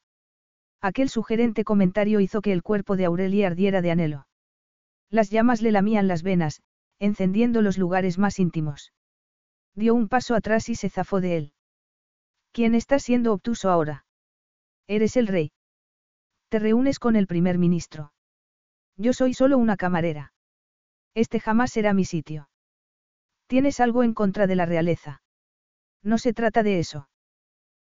[0.80, 4.26] Aquel sugerente comentario hizo que el cuerpo de Aurelia ardiera de anhelo.
[5.12, 6.62] Las llamas le lamían las venas,
[6.98, 8.94] encendiendo los lugares más íntimos.
[9.74, 11.52] Dio un paso atrás y se zafó de él.
[12.50, 14.06] ¿Quién está siendo obtuso ahora?
[14.86, 15.52] Eres el rey.
[16.48, 18.14] Te reúnes con el primer ministro.
[18.96, 20.32] Yo soy solo una camarera.
[21.14, 22.48] Este jamás será mi sitio.
[23.48, 25.22] Tienes algo en contra de la realeza.
[26.02, 27.10] No se trata de eso.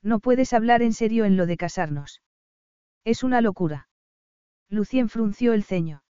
[0.01, 2.21] No puedes hablar en serio en lo de casarnos.
[3.05, 3.87] Es una locura.
[4.67, 6.02] Lucien frunció el ceño.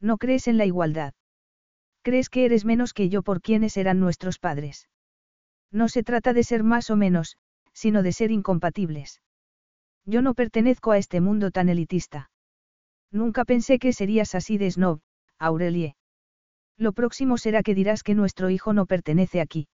[0.00, 1.14] No crees en la igualdad.
[2.02, 4.88] Crees que eres menos que yo por quienes eran nuestros padres.
[5.70, 7.36] No se trata de ser más o menos,
[7.72, 9.20] sino de ser incompatibles.
[10.04, 12.30] Yo no pertenezco a este mundo tan elitista.
[13.10, 15.00] Nunca pensé que serías así de snob,
[15.38, 15.96] Aurelie.
[16.76, 19.68] Lo próximo será que dirás que nuestro hijo no pertenece aquí.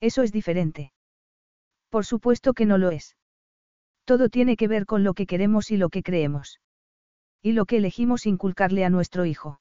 [0.00, 0.92] Eso es diferente.
[1.88, 3.16] Por supuesto que no lo es.
[4.04, 6.60] Todo tiene que ver con lo que queremos y lo que creemos.
[7.42, 9.60] Y lo que elegimos inculcarle a nuestro hijo.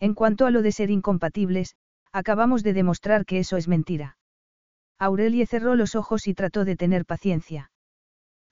[0.00, 1.76] En cuanto a lo de ser incompatibles,
[2.12, 4.16] acabamos de demostrar que eso es mentira.
[4.98, 7.70] Aurelie cerró los ojos y trató de tener paciencia.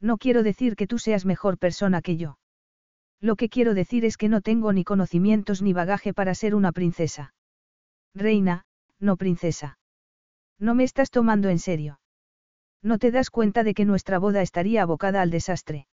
[0.01, 2.39] No quiero decir que tú seas mejor persona que yo.
[3.21, 6.73] Lo que quiero decir es que no tengo ni conocimientos ni bagaje para ser una
[6.73, 7.35] princesa.
[8.15, 8.65] Reina,
[8.99, 9.79] no princesa.
[10.59, 12.01] No me estás tomando en serio.
[12.83, 15.87] No te das cuenta de que nuestra boda estaría abocada al desastre.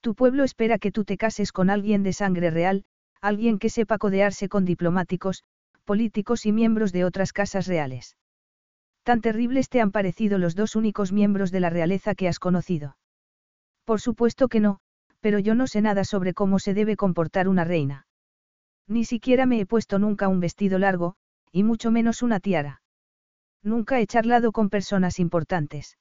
[0.00, 2.84] Tu pueblo espera que tú te cases con alguien de sangre real,
[3.20, 5.44] alguien que sepa codearse con diplomáticos,
[5.84, 8.16] políticos y miembros de otras casas reales.
[9.02, 12.96] Tan terribles te han parecido los dos únicos miembros de la realeza que has conocido.
[13.84, 14.80] Por supuesto que no,
[15.20, 18.06] pero yo no sé nada sobre cómo se debe comportar una reina.
[18.86, 21.16] Ni siquiera me he puesto nunca un vestido largo,
[21.52, 22.82] y mucho menos una tiara.
[23.62, 25.98] Nunca he charlado con personas importantes.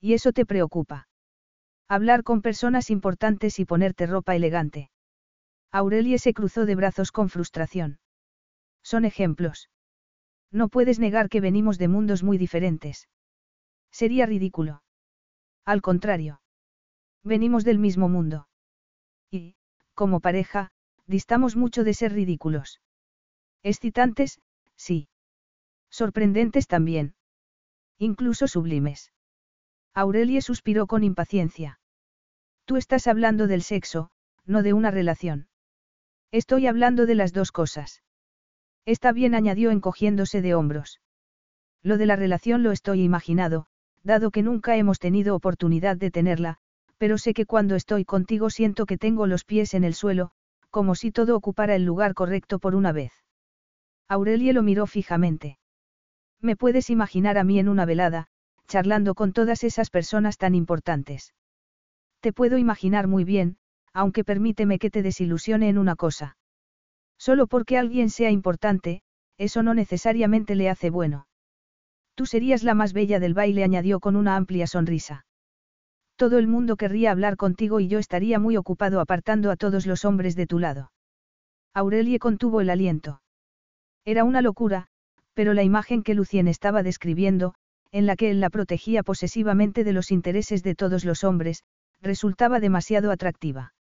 [0.00, 1.09] ¿Y eso te preocupa?
[1.92, 4.92] Hablar con personas importantes y ponerte ropa elegante.
[5.72, 7.98] Aurelie se cruzó de brazos con frustración.
[8.84, 9.70] Son ejemplos.
[10.52, 13.08] No puedes negar que venimos de mundos muy diferentes.
[13.90, 14.84] Sería ridículo.
[15.64, 16.40] Al contrario.
[17.24, 18.46] Venimos del mismo mundo.
[19.28, 19.56] Y,
[19.94, 20.70] como pareja,
[21.08, 22.80] distamos mucho de ser ridículos.
[23.64, 24.40] Excitantes,
[24.76, 25.08] sí.
[25.90, 27.16] Sorprendentes también.
[27.98, 29.12] Incluso sublimes.
[29.92, 31.79] Aurelie suspiró con impaciencia.
[32.70, 34.10] Tú estás hablando del sexo,
[34.46, 35.48] no de una relación.
[36.30, 38.04] Estoy hablando de las dos cosas.
[38.86, 41.00] Está bien, añadió encogiéndose de hombros.
[41.82, 43.66] Lo de la relación lo estoy imaginado,
[44.04, 46.58] dado que nunca hemos tenido oportunidad de tenerla,
[46.96, 50.30] pero sé que cuando estoy contigo siento que tengo los pies en el suelo,
[50.70, 53.12] como si todo ocupara el lugar correcto por una vez.
[54.06, 55.58] Aurelie lo miró fijamente.
[56.40, 58.28] Me puedes imaginar a mí en una velada,
[58.68, 61.34] charlando con todas esas personas tan importantes.
[62.20, 63.56] Te puedo imaginar muy bien,
[63.92, 66.36] aunque permíteme que te desilusione en una cosa.
[67.18, 69.02] Solo porque alguien sea importante,
[69.38, 71.26] eso no necesariamente le hace bueno.
[72.14, 75.24] Tú serías la más bella del baile, añadió con una amplia sonrisa.
[76.16, 80.04] Todo el mundo querría hablar contigo y yo estaría muy ocupado apartando a todos los
[80.04, 80.92] hombres de tu lado.
[81.72, 83.22] Aurelie contuvo el aliento.
[84.04, 84.88] Era una locura,
[85.32, 87.54] pero la imagen que Lucien estaba describiendo,
[87.92, 91.64] en la que él la protegía posesivamente de los intereses de todos los hombres,
[92.00, 93.74] resultaba demasiado atractiva.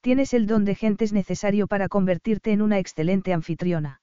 [0.00, 4.00] Tienes el don de gentes necesario para convertirte en una excelente anfitriona.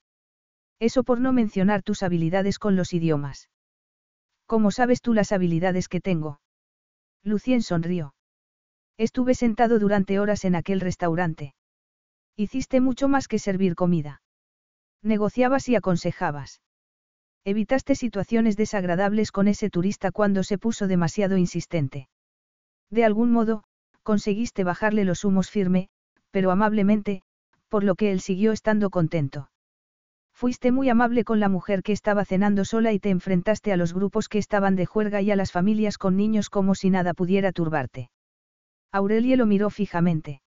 [0.79, 3.49] Eso por no mencionar tus habilidades con los idiomas.
[4.45, 6.39] ¿Cómo sabes tú las habilidades que tengo?
[7.23, 8.15] Lucien sonrió.
[8.97, 11.53] Estuve sentado durante horas en aquel restaurante.
[12.35, 14.21] Hiciste mucho más que servir comida.
[15.03, 16.61] Negociabas y aconsejabas.
[17.45, 22.07] Evitaste situaciones desagradables con ese turista cuando se puso demasiado insistente.
[22.89, 23.63] De algún modo,
[24.03, 25.89] conseguiste bajarle los humos firme,
[26.31, 27.21] pero amablemente,
[27.67, 29.49] por lo que él siguió estando contento.
[30.33, 33.93] Fuiste muy amable con la mujer que estaba cenando sola y te enfrentaste a los
[33.93, 37.51] grupos que estaban de juerga y a las familias con niños como si nada pudiera
[37.51, 38.09] turbarte.
[38.91, 40.41] Aurelie lo miró fijamente.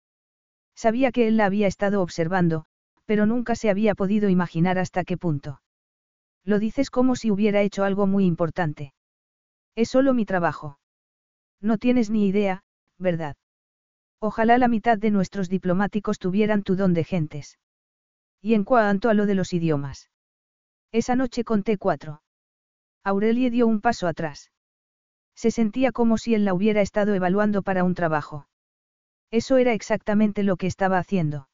[0.76, 2.66] Sabía que él la había estado observando,
[3.06, 5.62] pero nunca se había podido imaginar hasta qué punto.
[6.46, 8.94] Lo dices como si hubiera hecho algo muy importante.
[9.76, 10.80] Es solo mi trabajo.
[11.62, 12.64] No tienes ni idea,
[12.98, 13.36] ¿verdad?
[14.20, 17.60] Ojalá la mitad de nuestros diplomáticos tuvieran tu don de gentes.
[18.42, 20.10] Y en cuanto a lo de los idiomas.
[20.92, 22.22] Esa noche conté cuatro.
[23.04, 24.52] Aurelie dio un paso atrás.
[25.36, 28.48] Se sentía como si él la hubiera estado evaluando para un trabajo.
[29.32, 31.48] Eso era exactamente lo que estaba haciendo.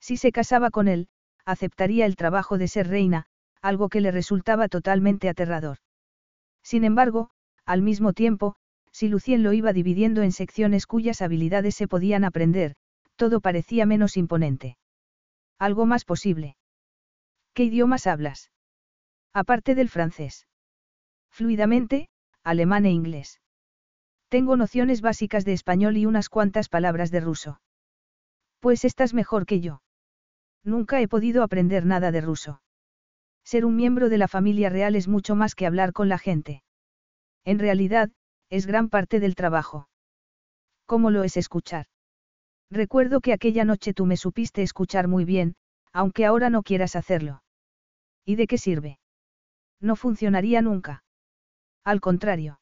[0.00, 1.08] Si se casaba con él,
[1.44, 3.26] aceptaría el trabajo de ser reina,
[3.62, 5.78] algo que le resultaba totalmente aterrador.
[6.62, 7.30] Sin embargo,
[7.64, 8.56] al mismo tiempo,
[8.92, 12.74] si Lucien lo iba dividiendo en secciones cuyas habilidades se podían aprender,
[13.16, 14.76] todo parecía menos imponente.
[15.58, 16.56] Algo más posible.
[17.54, 18.50] ¿Qué idiomas hablas?
[19.32, 20.46] Aparte del francés.
[21.30, 22.08] Fluidamente,
[22.42, 23.40] alemán e inglés.
[24.28, 27.60] Tengo nociones básicas de español y unas cuantas palabras de ruso.
[28.60, 29.82] Pues estás mejor que yo.
[30.62, 32.62] Nunca he podido aprender nada de ruso.
[33.44, 36.62] Ser un miembro de la familia real es mucho más que hablar con la gente.
[37.44, 38.10] En realidad,
[38.50, 39.88] es gran parte del trabajo.
[40.86, 41.86] ¿Cómo lo es escuchar?
[42.70, 45.54] Recuerdo que aquella noche tú me supiste escuchar muy bien,
[45.92, 47.42] aunque ahora no quieras hacerlo.
[48.24, 48.98] ¿Y de qué sirve?
[49.80, 51.04] No funcionaría nunca.
[51.84, 52.60] Al contrario.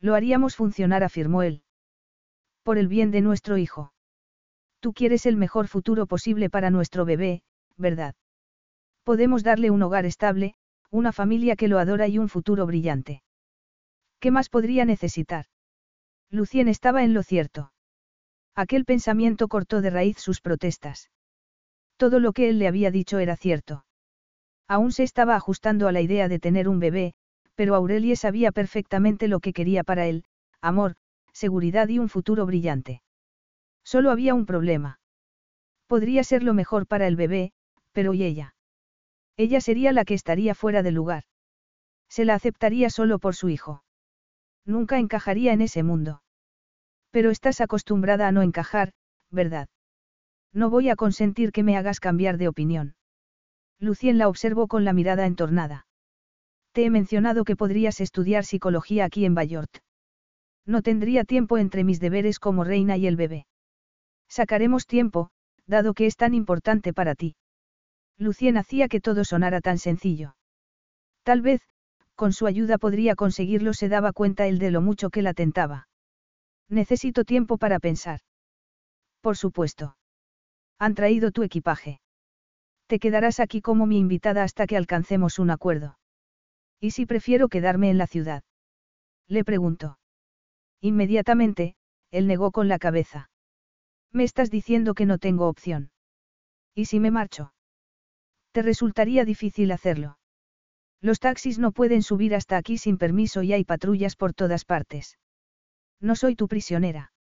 [0.00, 1.62] Lo haríamos funcionar, afirmó él.
[2.62, 3.92] Por el bien de nuestro hijo.
[4.80, 7.42] Tú quieres el mejor futuro posible para nuestro bebé,
[7.76, 8.14] ¿verdad?
[9.04, 10.54] Podemos darle un hogar estable,
[10.90, 13.22] una familia que lo adora y un futuro brillante.
[14.20, 15.46] ¿Qué más podría necesitar?
[16.30, 17.72] Lucien estaba en lo cierto.
[18.54, 21.10] Aquel pensamiento cortó de raíz sus protestas.
[21.96, 23.84] Todo lo que él le había dicho era cierto.
[24.66, 27.14] Aún se estaba ajustando a la idea de tener un bebé,
[27.54, 30.24] pero Aurelie sabía perfectamente lo que quería para él,
[30.60, 30.96] amor,
[31.32, 33.02] seguridad y un futuro brillante.
[33.84, 35.00] Solo había un problema.
[35.86, 37.52] Podría ser lo mejor para el bebé,
[37.92, 38.54] pero ¿y ella?
[39.36, 41.24] Ella sería la que estaría fuera de lugar.
[42.08, 43.82] Se la aceptaría solo por su hijo.
[44.68, 46.20] Nunca encajaría en ese mundo.
[47.10, 48.92] Pero estás acostumbrada a no encajar,
[49.30, 49.68] ¿verdad?
[50.52, 52.94] No voy a consentir que me hagas cambiar de opinión.
[53.80, 55.86] Lucien la observó con la mirada entornada.
[56.72, 59.78] Te he mencionado que podrías estudiar psicología aquí en Bayort.
[60.66, 63.46] No tendría tiempo entre mis deberes como reina y el bebé.
[64.28, 65.30] Sacaremos tiempo,
[65.66, 67.36] dado que es tan importante para ti.
[68.18, 70.36] Lucien hacía que todo sonara tan sencillo.
[71.22, 71.62] Tal vez,
[72.18, 75.86] con su ayuda podría conseguirlo, se daba cuenta él de lo mucho que la tentaba.
[76.68, 78.18] Necesito tiempo para pensar.
[79.20, 79.96] Por supuesto.
[80.80, 82.00] Han traído tu equipaje.
[82.88, 85.96] Te quedarás aquí como mi invitada hasta que alcancemos un acuerdo.
[86.80, 88.42] ¿Y si prefiero quedarme en la ciudad?
[89.28, 90.00] Le preguntó.
[90.80, 91.76] Inmediatamente,
[92.10, 93.30] él negó con la cabeza.
[94.12, 95.92] Me estás diciendo que no tengo opción.
[96.74, 97.52] ¿Y si me marcho?
[98.50, 100.17] Te resultaría difícil hacerlo.
[101.00, 105.18] Los taxis no pueden subir hasta aquí sin permiso y hay patrullas por todas partes.
[106.00, 107.12] No soy tu prisionera.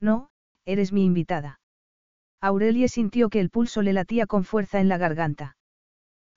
[0.00, 0.30] No,
[0.64, 1.60] eres mi invitada.
[2.40, 5.56] Aurelie sintió que el pulso le latía con fuerza en la garganta.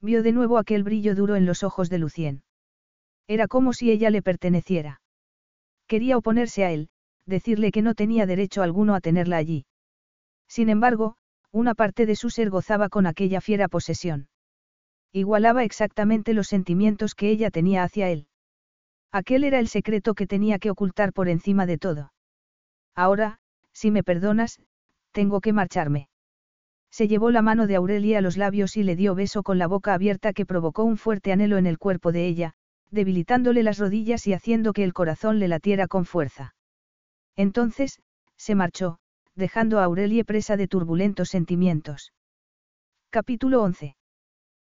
[0.02, 2.44] Vio de nuevo aquel brillo duro en los ojos de Lucien.
[3.28, 5.02] Era como si ella le perteneciera.
[5.88, 6.90] Quería oponerse a él,
[7.26, 9.66] decirle que no tenía derecho alguno a tenerla allí.
[10.48, 11.16] Sin embargo,
[11.52, 14.30] una parte de su ser gozaba con aquella fiera posesión.
[15.12, 18.28] Igualaba exactamente los sentimientos que ella tenía hacia él.
[19.12, 22.14] Aquel era el secreto que tenía que ocultar por encima de todo.
[22.96, 23.40] Ahora,
[23.74, 24.60] si me perdonas,
[25.12, 26.10] tengo que marcharme.
[26.92, 29.68] Se llevó la mano de Aurelia a los labios y le dio beso con la
[29.68, 32.54] boca abierta que provocó un fuerte anhelo en el cuerpo de ella,
[32.92, 36.56] debilitándole las rodillas y haciendo que el corazón le latiera con fuerza.
[37.36, 38.00] Entonces,
[38.38, 39.00] se marchó,
[39.36, 42.14] dejando a Aurelie presa de turbulentos sentimientos.
[43.12, 43.96] Capítulo 11.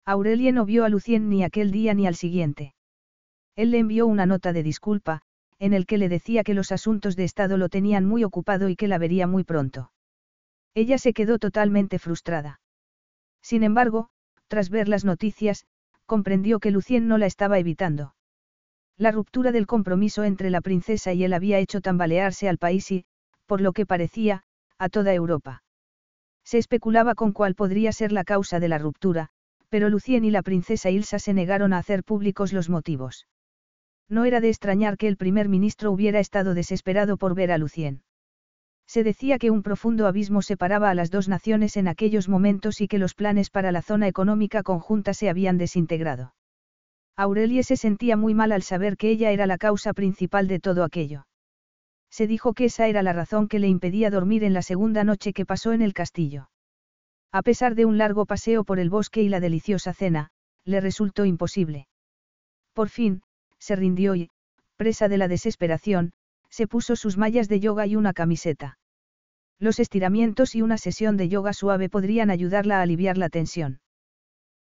[0.07, 2.73] Aurelie no vio a Lucien ni aquel día ni al siguiente.
[3.57, 5.21] Él le envió una nota de disculpa,
[5.59, 8.77] en el que le decía que los asuntos de Estado lo tenían muy ocupado y
[8.77, 9.91] que la vería muy pronto.
[10.73, 12.61] Ella se quedó totalmente frustrada.
[13.41, 14.07] Sin embargo,
[14.47, 15.65] tras ver las noticias,
[16.05, 18.15] comprendió que Lucien no la estaba evitando.
[18.95, 23.03] La ruptura del compromiso entre la princesa y él había hecho tambalearse al país y,
[23.45, 24.45] por lo que parecía,
[24.77, 25.63] a toda Europa.
[26.45, 29.31] Se especulaba con cuál podría ser la causa de la ruptura,
[29.69, 33.27] pero Lucien y la princesa Ilsa se negaron a hacer públicos los motivos.
[34.09, 38.03] No era de extrañar que el primer ministro hubiera estado desesperado por ver a Lucien.
[38.87, 42.87] Se decía que un profundo abismo separaba a las dos naciones en aquellos momentos y
[42.87, 46.33] que los planes para la zona económica conjunta se habían desintegrado.
[47.17, 50.85] Aurelie se sentía muy mal al saber que ella era la causa principal de todo
[50.85, 51.27] aquello.
[52.09, 55.33] Se dijo que esa era la razón que le impedía dormir en la segunda noche
[55.33, 56.49] que pasó en el castillo.
[57.31, 60.30] A pesar de un largo paseo por el bosque y la deliciosa cena,
[60.65, 61.88] le resultó imposible.
[62.73, 63.22] Por fin,
[63.59, 64.30] se rindió y,
[64.75, 66.14] presa de la desesperación,
[66.49, 68.77] se puso sus mallas de yoga y una camiseta.
[69.59, 73.80] Los estiramientos y una sesión de yoga suave podrían ayudarla a aliviar la tensión.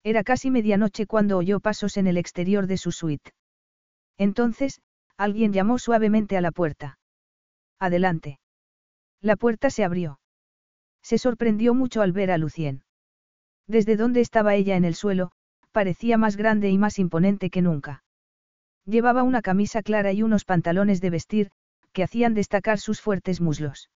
[0.02, 3.32] Era casi medianoche cuando oyó pasos en el exterior de su suite.
[4.16, 4.80] Entonces,
[5.16, 6.98] alguien llamó suavemente a la puerta.
[7.78, 8.38] Adelante.
[9.20, 10.18] La puerta se abrió.
[11.06, 12.82] Se sorprendió mucho al ver a Lucien.
[13.68, 15.30] Desde donde estaba ella en el suelo,
[15.70, 18.02] parecía más grande y más imponente que nunca.
[18.86, 21.50] Llevaba una camisa clara y unos pantalones de vestir,
[21.92, 23.88] que hacían destacar sus fuertes muslos.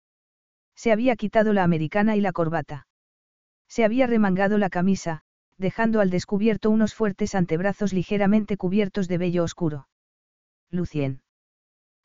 [0.76, 2.86] Se había quitado la americana y la corbata.
[3.68, 5.24] Se había remangado la camisa,
[5.58, 9.88] dejando al descubierto unos fuertes antebrazos ligeramente cubiertos de vello oscuro.
[10.70, 11.24] Lucien.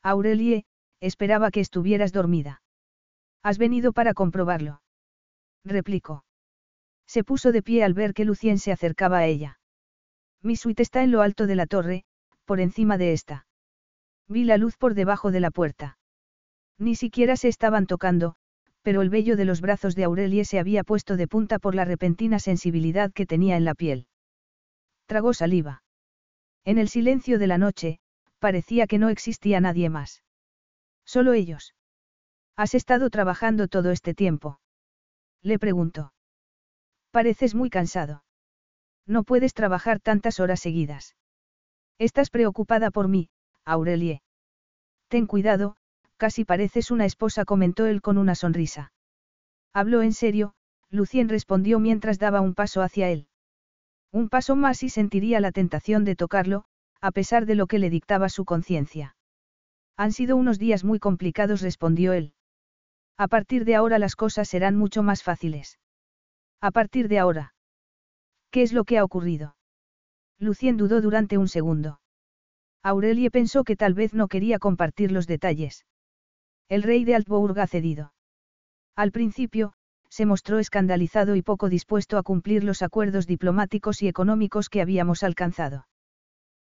[0.01, 0.65] Aurelie,
[0.99, 2.63] esperaba que estuvieras dormida.
[3.43, 4.81] Has venido para comprobarlo.
[5.65, 6.23] Replicó.
[7.07, 9.59] Se puso de pie al ver que Lucien se acercaba a ella.
[10.41, 12.03] Mi suite está en lo alto de la torre,
[12.45, 13.47] por encima de esta.
[14.27, 15.97] Vi la luz por debajo de la puerta.
[16.77, 18.35] Ni siquiera se estaban tocando,
[18.81, 21.85] pero el vello de los brazos de Aurelie se había puesto de punta por la
[21.85, 24.07] repentina sensibilidad que tenía en la piel.
[25.07, 25.83] Tragó saliva.
[26.63, 27.99] En el silencio de la noche,
[28.39, 30.23] parecía que no existía nadie más.
[31.05, 31.73] Solo ellos.
[32.55, 34.59] ¿Has estado trabajando todo este tiempo?
[35.45, 36.11] Le preguntó.
[37.11, 38.23] Pareces muy cansado.
[39.05, 41.15] No puedes trabajar tantas horas seguidas.
[41.99, 43.29] Estás preocupada por mí,
[43.63, 44.23] Aurelie.
[45.07, 45.77] Ten cuidado,
[46.17, 48.91] casi pareces una esposa, comentó él con una sonrisa.
[49.71, 50.55] Habló en serio,
[50.89, 53.27] Lucien respondió mientras daba un paso hacia él.
[54.11, 56.65] Un paso más y sentiría la tentación de tocarlo,
[57.01, 59.15] a pesar de lo que le dictaba su conciencia.
[59.95, 62.33] Han sido unos días muy complicados, respondió él.
[63.17, 65.79] A partir de ahora las cosas serán mucho más fáciles.
[66.61, 67.53] A partir de ahora.
[68.51, 69.55] ¿Qué es lo que ha ocurrido?
[70.37, 72.01] Lucien dudó durante un segundo.
[72.83, 75.85] Aurelie pensó que tal vez no quería compartir los detalles.
[76.67, 78.13] El rey de Altbourg ha cedido.
[78.95, 79.73] Al principio,
[80.09, 85.23] se mostró escandalizado y poco dispuesto a cumplir los acuerdos diplomáticos y económicos que habíamos
[85.23, 85.87] alcanzado.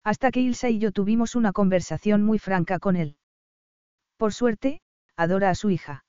[0.04, 3.18] Hasta que Ilsa y yo tuvimos una conversación muy franca con él.
[4.18, 4.82] Por suerte,
[5.16, 6.04] adora a su hija.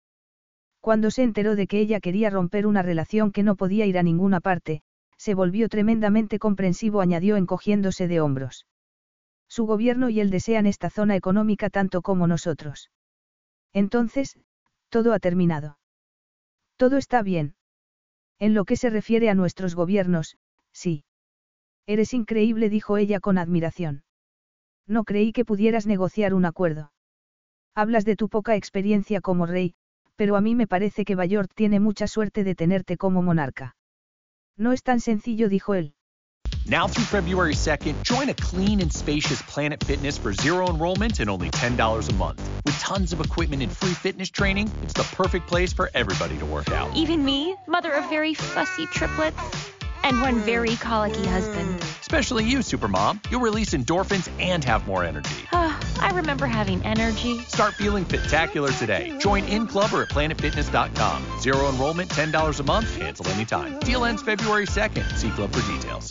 [0.80, 4.02] Cuando se enteró de que ella quería romper una relación que no podía ir a
[4.02, 4.82] ninguna parte,
[5.18, 8.66] se volvió tremendamente comprensivo, añadió encogiéndose de hombros.
[9.48, 12.90] Su gobierno y él desean esta zona económica tanto como nosotros.
[13.74, 14.38] Entonces,
[14.88, 15.78] todo ha terminado.
[16.76, 17.54] Todo está bien.
[18.38, 20.38] En lo que se refiere a nuestros gobiernos,
[20.72, 21.04] sí.
[21.86, 24.02] Eres increíble, dijo ella con admiración.
[24.86, 26.92] No creí que pudieras negociar un acuerdo.
[27.74, 29.74] Hablas de tu poca experiencia como rey,
[30.20, 33.74] pero a mí me parece que Bayort tiene mucha suerte de tenerte como monarca.
[34.54, 35.94] No es tan sencillo, dijo él.
[36.66, 41.30] Now through February 2nd, join a clean and spacious Planet Fitness for zero enrollment and
[41.30, 42.38] only $10 a month.
[42.66, 46.44] With tons of equipment and free fitness training, it's the perfect place for everybody to
[46.44, 46.94] work out.
[46.94, 49.40] Even me, mother of very fussy triplets
[50.02, 51.80] and one very colicky husband.
[52.00, 53.20] Especially you, Supermom.
[53.30, 55.30] You'll release endorphins and have more energy.
[55.62, 57.40] Ah, I remember having energy.
[57.40, 59.14] Start feeling spectacular today.
[59.18, 61.40] Join in club or at planetfitness.com.
[61.40, 63.78] Zero enrollment, $10 a month, cancel anytime.
[63.80, 65.16] Deal ends February 2nd.
[65.18, 66.10] See club for details.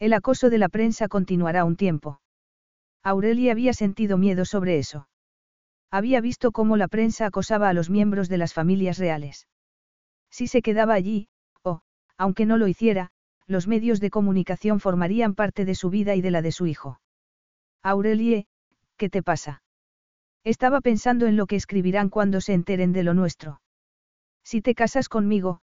[0.00, 2.20] El acoso de la prensa continuará un tiempo.
[3.02, 5.08] Aurelia había sentido miedo sobre eso.
[5.90, 9.48] Había visto cómo la prensa acosaba a los miembros de las familias reales.
[10.30, 11.28] Si se quedaba allí,
[11.62, 11.80] o,
[12.16, 13.10] aunque no lo hiciera,
[13.46, 17.00] los medios de comunicación formarían parte de su vida y de la de su hijo.
[17.82, 18.46] Aurelie,
[18.96, 19.62] ¿qué te pasa?
[20.44, 23.60] Estaba pensando en lo que escribirán cuando se enteren de lo nuestro.
[24.44, 25.60] Si te casas conmigo,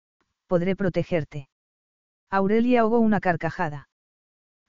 [0.48, 1.50] podré protegerte.
[2.30, 3.90] Aurelia ahogó una carcajada.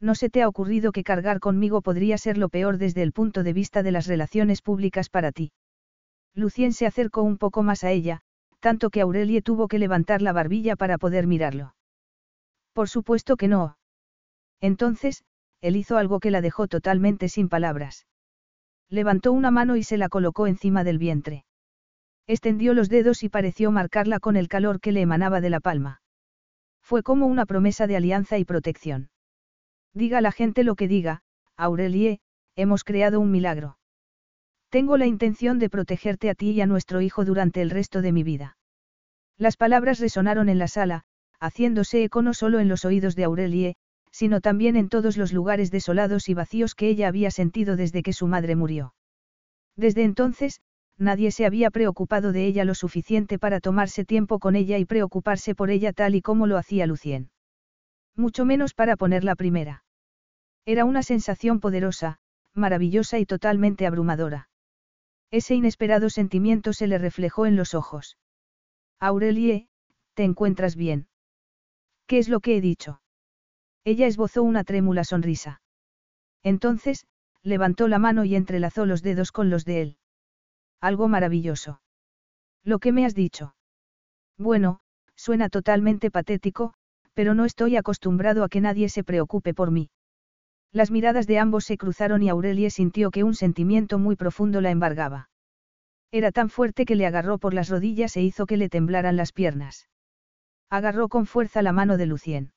[0.04, 3.42] ¿No se te ha ocurrido que cargar conmigo podría ser lo peor desde el punto
[3.42, 5.50] de vista de las relaciones públicas para ti?
[6.34, 8.20] Lucien se acercó un poco más a ella,
[8.60, 11.74] tanto que Aurelie tuvo que levantar la barbilla para poder mirarlo.
[12.74, 13.78] Por supuesto que no.
[14.60, 15.24] Entonces,
[15.62, 18.06] él hizo algo que la dejó totalmente sin palabras.
[18.90, 21.46] Levantó una mano y se la colocó encima del vientre.
[22.26, 26.02] Extendió los dedos y pareció marcarla con el calor que le emanaba de la palma.
[26.82, 29.08] Fue como una promesa de alianza y protección.
[29.94, 31.22] Diga la gente lo que diga,
[31.56, 32.18] Aurelie,
[32.56, 33.78] hemos creado un milagro.
[34.68, 38.10] Tengo la intención de protegerte a ti y a nuestro hijo durante el resto de
[38.10, 38.56] mi vida.
[39.38, 41.04] Las palabras resonaron en la sala,
[41.38, 43.76] haciéndose eco no solo en los oídos de Aurelie,
[44.10, 48.12] sino también en todos los lugares desolados y vacíos que ella había sentido desde que
[48.12, 48.94] su madre murió.
[49.76, 50.60] Desde entonces,
[50.98, 55.54] nadie se había preocupado de ella lo suficiente para tomarse tiempo con ella y preocuparse
[55.54, 57.30] por ella tal y como lo hacía Lucien.
[58.16, 59.83] Mucho menos para ponerla primera.
[60.66, 62.18] Era una sensación poderosa,
[62.54, 64.48] maravillosa y totalmente abrumadora.
[65.30, 68.16] Ese inesperado sentimiento se le reflejó en los ojos.
[69.00, 69.68] Aurelie,
[70.14, 71.08] ¿te encuentras bien?
[72.06, 73.02] ¿Qué es lo que he dicho?
[73.84, 75.60] Ella esbozó una trémula sonrisa.
[76.42, 77.06] Entonces,
[77.42, 79.98] levantó la mano y entrelazó los dedos con los de él.
[80.80, 81.82] Algo maravilloso.
[82.62, 83.54] Lo que me has dicho.
[84.38, 84.80] Bueno,
[85.16, 86.74] suena totalmente patético,
[87.12, 89.90] pero no estoy acostumbrado a que nadie se preocupe por mí.
[90.74, 94.72] Las miradas de ambos se cruzaron y Aurelie sintió que un sentimiento muy profundo la
[94.72, 95.30] embargaba.
[96.10, 99.30] Era tan fuerte que le agarró por las rodillas e hizo que le temblaran las
[99.30, 99.88] piernas.
[100.68, 102.52] Agarró con fuerza la mano de Lucien.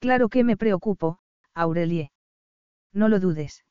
[0.00, 1.20] Claro que me preocupo,
[1.54, 2.10] Aurelie.
[2.92, 3.64] No lo dudes.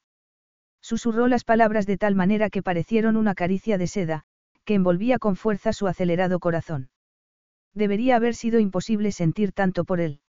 [0.82, 4.24] Susurró las palabras de tal manera que parecieron una caricia de seda,
[4.64, 6.90] que envolvía con fuerza su acelerado corazón.
[7.74, 10.22] Debería haber sido imposible sentir tanto por él.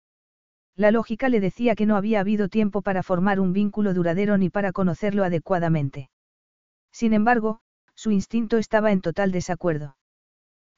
[0.77, 4.49] La lógica le decía que no había habido tiempo para formar un vínculo duradero ni
[4.49, 6.11] para conocerlo adecuadamente.
[6.91, 7.61] Sin embargo,
[7.95, 9.97] su instinto estaba en total desacuerdo.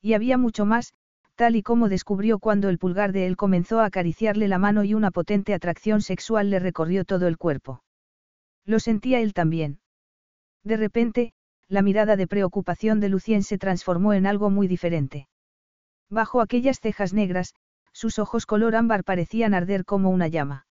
[0.02, 0.94] Y había mucho más,
[1.36, 4.94] tal y como descubrió cuando el pulgar de él comenzó a acariciarle la mano y
[4.94, 7.82] una potente atracción sexual le recorrió todo el cuerpo.
[8.64, 9.80] Lo sentía él también.
[10.62, 11.32] De repente,
[11.68, 15.28] la mirada de preocupación de Lucien se transformó en algo muy diferente.
[16.10, 17.54] Bajo aquellas cejas negras,
[17.94, 20.66] sus ojos color ámbar parecían arder como una llama.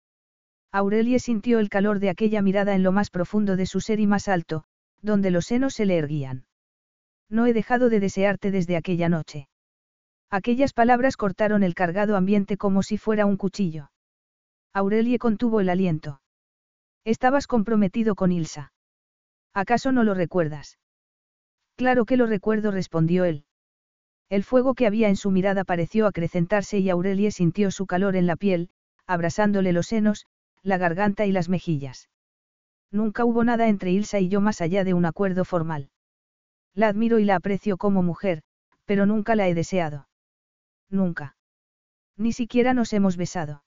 [0.71, 4.07] Aurelie sintió el calor de aquella mirada en lo más profundo de su ser y
[4.07, 4.63] más alto,
[5.01, 6.45] donde los senos se le erguían.
[7.29, 9.47] No he dejado de desearte desde aquella noche.
[10.31, 13.91] Aquellas palabras cortaron el cargado ambiente como si fuera un cuchillo.
[14.73, 16.21] Aurelie contuvo el aliento.
[17.03, 18.71] Estabas comprometido con Ilsa.
[19.53, 20.77] ¿Acaso no lo recuerdas?
[21.75, 23.45] Claro que lo recuerdo, respondió él.
[24.29, 28.27] El fuego que había en su mirada pareció acrecentarse y Aurelie sintió su calor en
[28.27, 28.69] la piel,
[29.07, 30.27] abrasándole los senos,
[30.61, 32.09] la garganta y las mejillas.
[32.91, 35.89] Nunca hubo nada entre Ilsa y yo más allá de un acuerdo formal.
[36.75, 38.43] La admiro y la aprecio como mujer,
[38.85, 40.07] pero nunca la he deseado.
[40.89, 41.35] Nunca.
[42.15, 43.63] Ni siquiera nos hemos besado.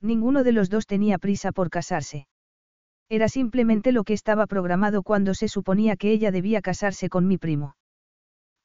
[0.00, 2.26] Ninguno de los dos tenía prisa por casarse.
[3.08, 7.36] Era simplemente lo que estaba programado cuando se suponía que ella debía casarse con mi
[7.36, 7.76] primo.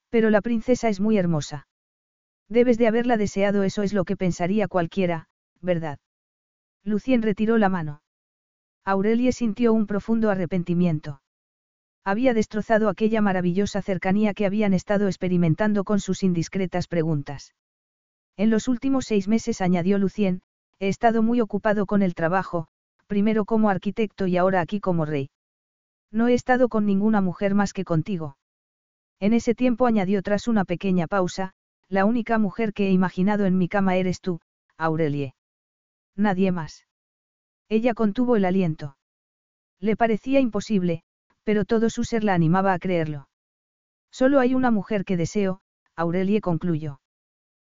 [0.10, 1.68] Pero la princesa es muy hermosa.
[2.50, 5.28] Debes de haberla deseado, eso es lo que pensaría cualquiera,
[5.62, 6.00] ¿verdad?
[6.84, 8.02] Lucien retiró la mano.
[8.84, 11.22] Aurelie sintió un profundo arrepentimiento.
[12.04, 17.54] Había destrozado aquella maravillosa cercanía que habían estado experimentando con sus indiscretas preguntas.
[18.36, 20.42] En los últimos seis meses, añadió Lucien,
[20.80, 22.68] he estado muy ocupado con el trabajo,
[23.06, 25.30] primero como arquitecto y ahora aquí como rey.
[26.12, 28.38] No he estado con ninguna mujer más que contigo.
[29.20, 31.54] En ese tiempo añadió tras una pequeña pausa,
[31.90, 34.40] la única mujer que he imaginado en mi cama eres tú,
[34.78, 35.34] Aurelie.
[36.16, 36.86] Nadie más.
[37.68, 38.98] Ella contuvo el aliento.
[39.80, 41.04] Le parecía imposible,
[41.44, 43.30] pero todo su ser la animaba a creerlo.
[44.12, 45.62] Solo hay una mujer que deseo,
[45.96, 47.02] Aurelie concluyó.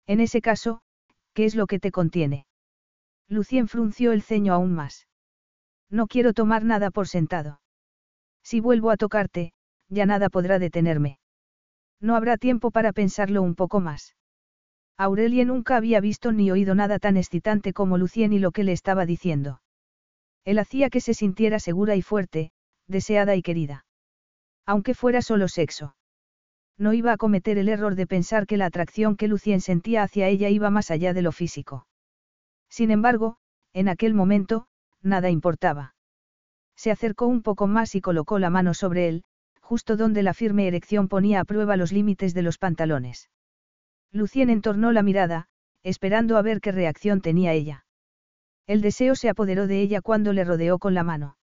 [0.07, 0.83] En ese caso,
[1.33, 2.47] ¿qué es lo que te contiene?
[3.29, 5.09] Lucien frunció el ceño aún más.
[5.91, 7.61] No quiero tomar nada por sentado.
[8.43, 9.53] Si vuelvo a tocarte,
[9.89, 11.19] ya nada podrá detenerme.
[12.03, 14.17] No habrá tiempo para pensarlo un poco más.
[14.99, 18.73] Aurelie nunca había visto ni oído nada tan excitante como Lucien y lo que le
[18.73, 19.63] estaba diciendo.
[20.45, 22.51] Él hacía que se sintiera segura y fuerte,
[22.89, 23.87] deseada y querida.
[24.67, 25.95] Aunque fuera solo sexo.
[26.77, 30.29] No iba a cometer el error de pensar que la atracción que Lucien sentía hacia
[30.29, 31.87] ella iba más allá de lo físico.
[32.69, 33.37] Sin embargo,
[33.73, 34.67] en aquel momento,
[35.03, 35.95] nada importaba.
[36.75, 39.25] Se acercó un poco más y colocó la mano sobre él,
[39.73, 43.31] justo donde la firme erección ponía a prueba los límites de los pantalones.
[44.13, 45.47] Lucien entornó la mirada,
[45.83, 47.87] esperando a ver qué reacción tenía ella.
[48.67, 51.39] El deseo se apoderó de ella cuando le rodeó con la mano.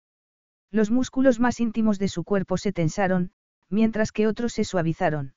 [0.70, 3.31] Los músculos más íntimos de su cuerpo se tensaron,
[3.69, 5.35] mientras que otros se suavizaron.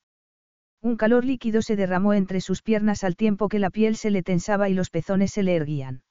[0.81, 4.23] Un calor líquido se derramó entre sus piernas al tiempo que la piel se le
[4.23, 6.03] tensaba y los pezones se le erguían.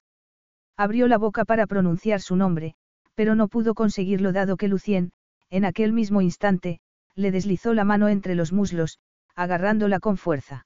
[0.77, 2.75] Abrió la boca para pronunciar su nombre,
[3.15, 5.09] pero no pudo conseguirlo dado que Lucien,
[5.49, 6.79] en aquel mismo instante,
[7.15, 8.99] le deslizó la mano entre los muslos,
[9.35, 10.65] agarrándola con fuerza.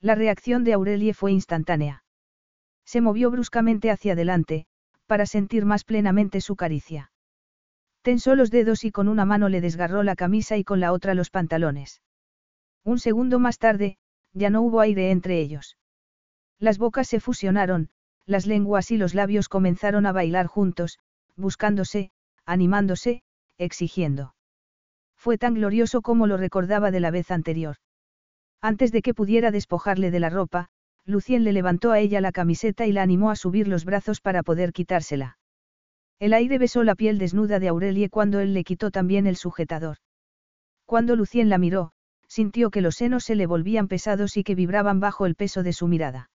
[0.00, 2.04] La reacción de Aurelie fue instantánea.
[2.84, 4.66] Se movió bruscamente hacia adelante,
[5.06, 7.12] para sentir más plenamente su caricia.
[8.02, 11.14] Tensó los dedos y con una mano le desgarró la camisa y con la otra
[11.14, 12.00] los pantalones.
[12.84, 13.98] Un segundo más tarde,
[14.32, 15.76] ya no hubo aire entre ellos.
[16.58, 17.90] Las bocas se fusionaron,
[18.24, 20.98] las lenguas y los labios comenzaron a bailar juntos,
[21.36, 22.10] buscándose,
[22.46, 23.22] animándose,
[23.60, 24.34] exigiendo.
[25.16, 27.76] Fue tan glorioso como lo recordaba de la vez anterior.
[28.62, 30.68] Antes de que pudiera despojarle de la ropa,
[31.04, 34.42] Lucien le levantó a ella la camiseta y la animó a subir los brazos para
[34.42, 35.38] poder quitársela.
[36.18, 39.98] El aire besó la piel desnuda de Aurelie cuando él le quitó también el sujetador.
[40.86, 41.92] Cuando Lucien la miró,
[42.28, 45.72] sintió que los senos se le volvían pesados y que vibraban bajo el peso de
[45.72, 46.29] su mirada.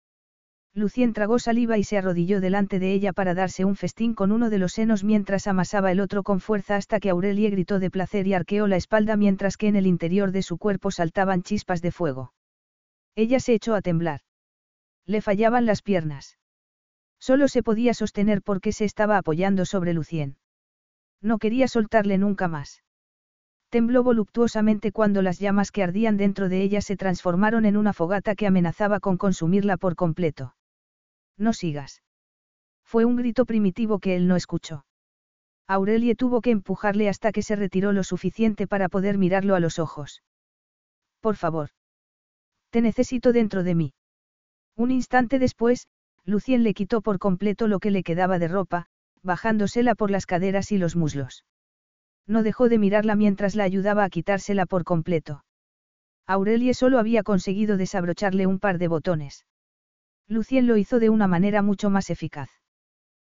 [0.74, 4.48] Lucien tragó saliva y se arrodilló delante de ella para darse un festín con uno
[4.48, 8.26] de los senos mientras amasaba el otro con fuerza hasta que Aurelie gritó de placer
[8.26, 11.92] y arqueó la espalda mientras que en el interior de su cuerpo saltaban chispas de
[11.92, 12.32] fuego.
[13.14, 14.20] Ella se echó a temblar.
[15.04, 16.38] Le fallaban las piernas.
[17.18, 20.38] Solo se podía sostener porque se estaba apoyando sobre Lucien.
[21.20, 22.82] No quería soltarle nunca más.
[23.68, 28.34] Tembló voluptuosamente cuando las llamas que ardían dentro de ella se transformaron en una fogata
[28.34, 30.54] que amenazaba con consumirla por completo.
[31.38, 32.02] No sigas.
[32.84, 34.84] Fue un grito primitivo que él no escuchó.
[35.66, 39.78] Aurelie tuvo que empujarle hasta que se retiró lo suficiente para poder mirarlo a los
[39.78, 40.22] ojos.
[41.20, 41.70] Por favor.
[42.70, 43.94] Te necesito dentro de mí.
[44.76, 45.86] Un instante después,
[46.24, 48.86] Lucien le quitó por completo lo que le quedaba de ropa,
[49.22, 51.44] bajándosela por las caderas y los muslos.
[52.26, 55.44] No dejó de mirarla mientras la ayudaba a quitársela por completo.
[56.26, 59.44] Aurelie solo había conseguido desabrocharle un par de botones.
[60.28, 62.50] Lucien lo hizo de una manera mucho más eficaz.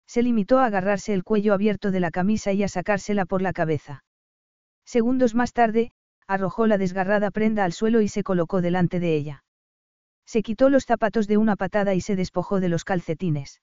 [0.07, 3.53] Se limitó a agarrarse el cuello abierto de la camisa y a sacársela por la
[3.53, 4.03] cabeza.
[4.85, 5.91] Segundos más tarde,
[6.27, 9.43] arrojó la desgarrada prenda al suelo y se colocó delante de ella.
[10.25, 13.61] Se quitó los zapatos de una patada y se despojó de los calcetines.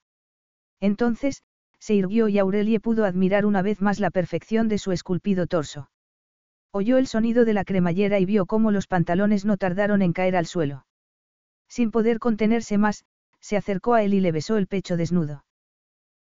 [0.81, 1.43] Entonces,
[1.79, 5.91] se irguió y Aurelie pudo admirar una vez más la perfección de su esculpido torso.
[6.73, 10.37] Oyó el sonido de la cremallera y vio cómo los pantalones no tardaron en caer
[10.37, 10.85] al suelo.
[11.71, 13.05] Sin poder contenerse más,
[13.39, 15.45] se acercó a él y le besó el pecho desnudo.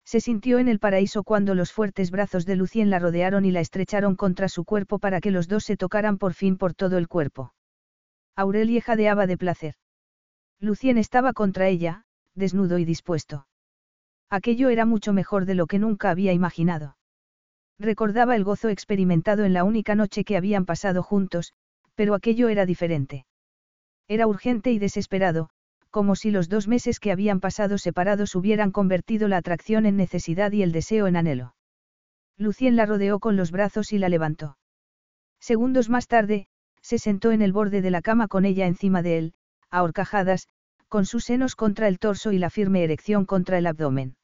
[0.04, 3.62] Se sintió en el paraíso cuando los fuertes brazos de Lucien la rodearon y la
[3.62, 7.08] estrecharon contra su cuerpo para que los dos se tocaran por fin por todo el
[7.08, 7.54] cuerpo.
[8.36, 9.76] Aurelie jadeaba de placer.
[10.60, 12.04] Lucien estaba contra ella,
[12.36, 13.48] desnudo y dispuesto.
[14.30, 16.98] Aquello era mucho mejor de lo que nunca había imaginado.
[17.80, 21.54] Recordaba el gozo experimentado en la única noche que habían pasado juntos,
[21.96, 23.27] pero aquello era diferente.
[24.08, 25.50] Era urgente y desesperado,
[25.90, 30.52] como si los dos meses que habían pasado separados hubieran convertido la atracción en necesidad
[30.52, 31.56] y el deseo en anhelo.
[32.38, 34.58] Lucien la rodeó con los brazos y la levantó.
[35.40, 36.48] Segundos más tarde,
[36.82, 39.34] se sentó en el borde de la cama con ella encima de él,
[39.70, 40.48] a horcajadas,
[40.88, 44.16] con sus senos contra el torso y la firme erección contra el abdomen.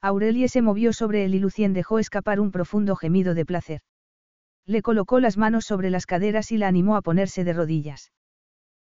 [0.00, 3.80] Aurelie se movió sobre él y Lucien dejó escapar un profundo gemido de placer.
[4.66, 8.12] Le colocó las manos sobre las caderas y la animó a ponerse de rodillas.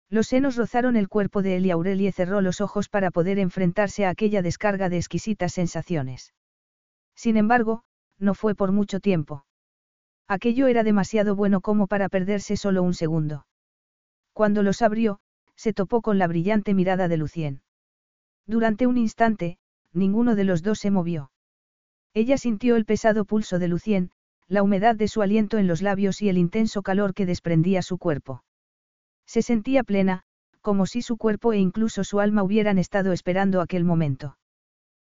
[0.09, 4.05] Los senos rozaron el cuerpo de él y Aurelie cerró los ojos para poder enfrentarse
[4.05, 6.33] a aquella descarga de exquisitas sensaciones.
[7.15, 7.83] Sin embargo,
[8.19, 9.45] no fue por mucho tiempo.
[10.27, 13.45] Aquello era demasiado bueno como para perderse solo un segundo.
[14.33, 15.19] Cuando los abrió,
[15.55, 17.61] se topó con la brillante mirada de Lucien.
[18.45, 19.57] Durante un instante,
[19.93, 21.31] ninguno de los dos se movió.
[22.13, 24.11] Ella sintió el pesado pulso de Lucien,
[24.47, 27.97] la humedad de su aliento en los labios y el intenso calor que desprendía su
[27.97, 28.43] cuerpo.
[29.25, 30.23] Se sentía plena,
[30.61, 34.37] como si su cuerpo e incluso su alma hubieran estado esperando aquel momento.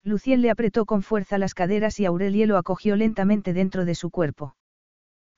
[0.03, 4.11] Lucien le apretó con fuerza las caderas y Aurelie lo acogió lentamente dentro de su
[4.11, 4.57] cuerpo.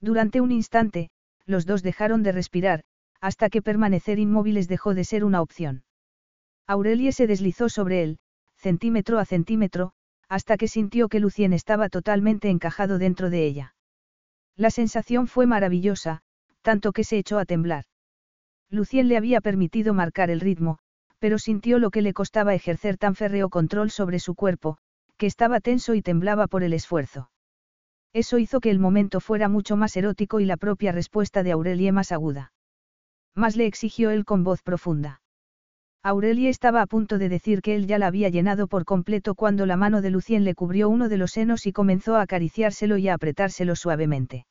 [0.01, 1.11] Durante un instante,
[1.47, 2.85] los dos dejaron de respirar,
[3.21, 5.85] hasta que permanecer inmóviles dejó de ser una opción.
[6.67, 8.19] Aurelie se deslizó sobre él,
[8.57, 9.93] centímetro a centímetro,
[10.29, 13.75] hasta que sintió que Lucien estaba totalmente encajado dentro de ella.
[14.57, 16.21] La sensación fue maravillosa,
[16.63, 17.85] tanto que se echó a temblar.
[18.71, 20.79] Lucien le había permitido marcar el ritmo,
[21.19, 24.79] pero sintió lo que le costaba ejercer tan férreo control sobre su cuerpo,
[25.17, 27.31] que estaba tenso y temblaba por el esfuerzo.
[28.13, 31.93] Eso hizo que el momento fuera mucho más erótico y la propia respuesta de Aurelie
[31.93, 32.53] más aguda.
[33.35, 35.21] Más le exigió él con voz profunda.
[36.03, 39.67] Aurelie estaba a punto de decir que él ya la había llenado por completo cuando
[39.67, 43.09] la mano de Lucien le cubrió uno de los senos y comenzó a acariciárselo y
[43.09, 44.47] a apretárselo suavemente.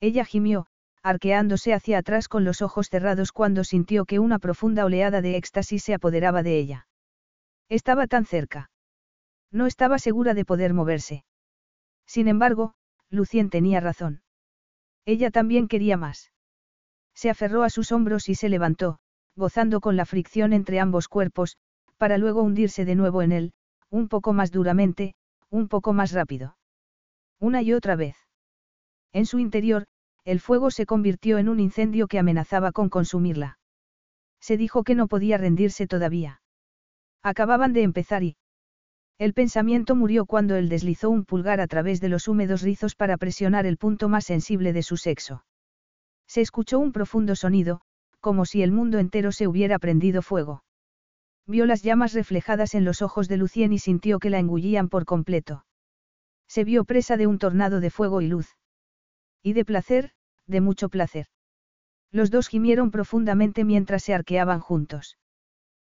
[0.00, 0.66] Ella gimió,
[1.02, 5.82] arqueándose hacia atrás con los ojos cerrados cuando sintió que una profunda oleada de éxtasis
[5.82, 6.86] se apoderaba de ella.
[7.68, 8.70] Estaba tan cerca.
[9.50, 11.24] No estaba segura de poder moverse.
[12.06, 12.74] Sin embargo,
[13.08, 14.22] Lucien tenía razón.
[15.04, 16.32] Ella también quería más.
[17.14, 18.98] Se aferró a sus hombros y se levantó,
[19.36, 21.56] gozando con la fricción entre ambos cuerpos,
[21.96, 23.52] para luego hundirse de nuevo en él,
[23.90, 25.14] un poco más duramente,
[25.50, 26.56] un poco más rápido.
[27.38, 28.16] Una y otra vez.
[29.12, 29.86] En su interior,
[30.24, 33.58] el fuego se convirtió en un incendio que amenazaba con consumirla.
[34.40, 36.42] Se dijo que no podía rendirse todavía.
[37.22, 38.36] Acababan de empezar y...
[39.18, 43.18] El pensamiento murió cuando él deslizó un pulgar a través de los húmedos rizos para
[43.18, 45.44] presionar el punto más sensible de su sexo.
[46.26, 47.82] Se escuchó un profundo sonido,
[48.20, 50.64] como si el mundo entero se hubiera prendido fuego.
[51.46, 55.04] Vio las llamas reflejadas en los ojos de Lucien y sintió que la engullían por
[55.04, 55.66] completo.
[56.48, 58.56] Se vio presa de un tornado de fuego y luz.
[59.42, 60.12] Y de placer,
[60.46, 61.26] de mucho placer.
[62.12, 65.16] Los dos gimieron profundamente mientras se arqueaban juntos.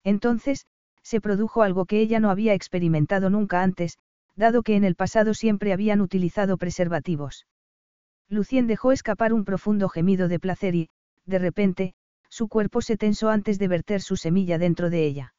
[0.05, 0.66] Entonces,
[1.02, 3.98] se produjo algo que ella no había experimentado nunca antes,
[4.36, 7.47] dado que en el pasado siempre habían utilizado preservativos.
[8.28, 10.89] Lucien dejó escapar un profundo gemido de placer y,
[11.26, 11.94] de repente,
[12.31, 15.34] su cuerpo se tensó antes de verter su semilla dentro de ella.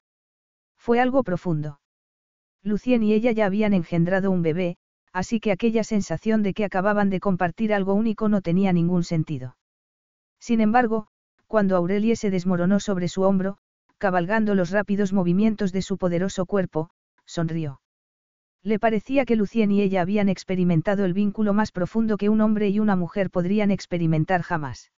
[0.78, 1.80] Fue algo profundo.
[2.62, 4.78] Lucien y ella ya habían engendrado un bebé,
[5.16, 9.56] así que aquella sensación de que acababan de compartir algo único no tenía ningún sentido.
[10.42, 11.08] Sin embargo,
[11.48, 13.58] cuando Aurelie se desmoronó sobre su hombro,
[13.98, 16.90] cabalgando los rápidos movimientos de su poderoso cuerpo,
[17.26, 17.80] sonrió.
[18.62, 22.68] Le parecía que Lucien y ella habían experimentado el vínculo más profundo que un hombre
[22.68, 24.92] y una mujer podrían experimentar jamás.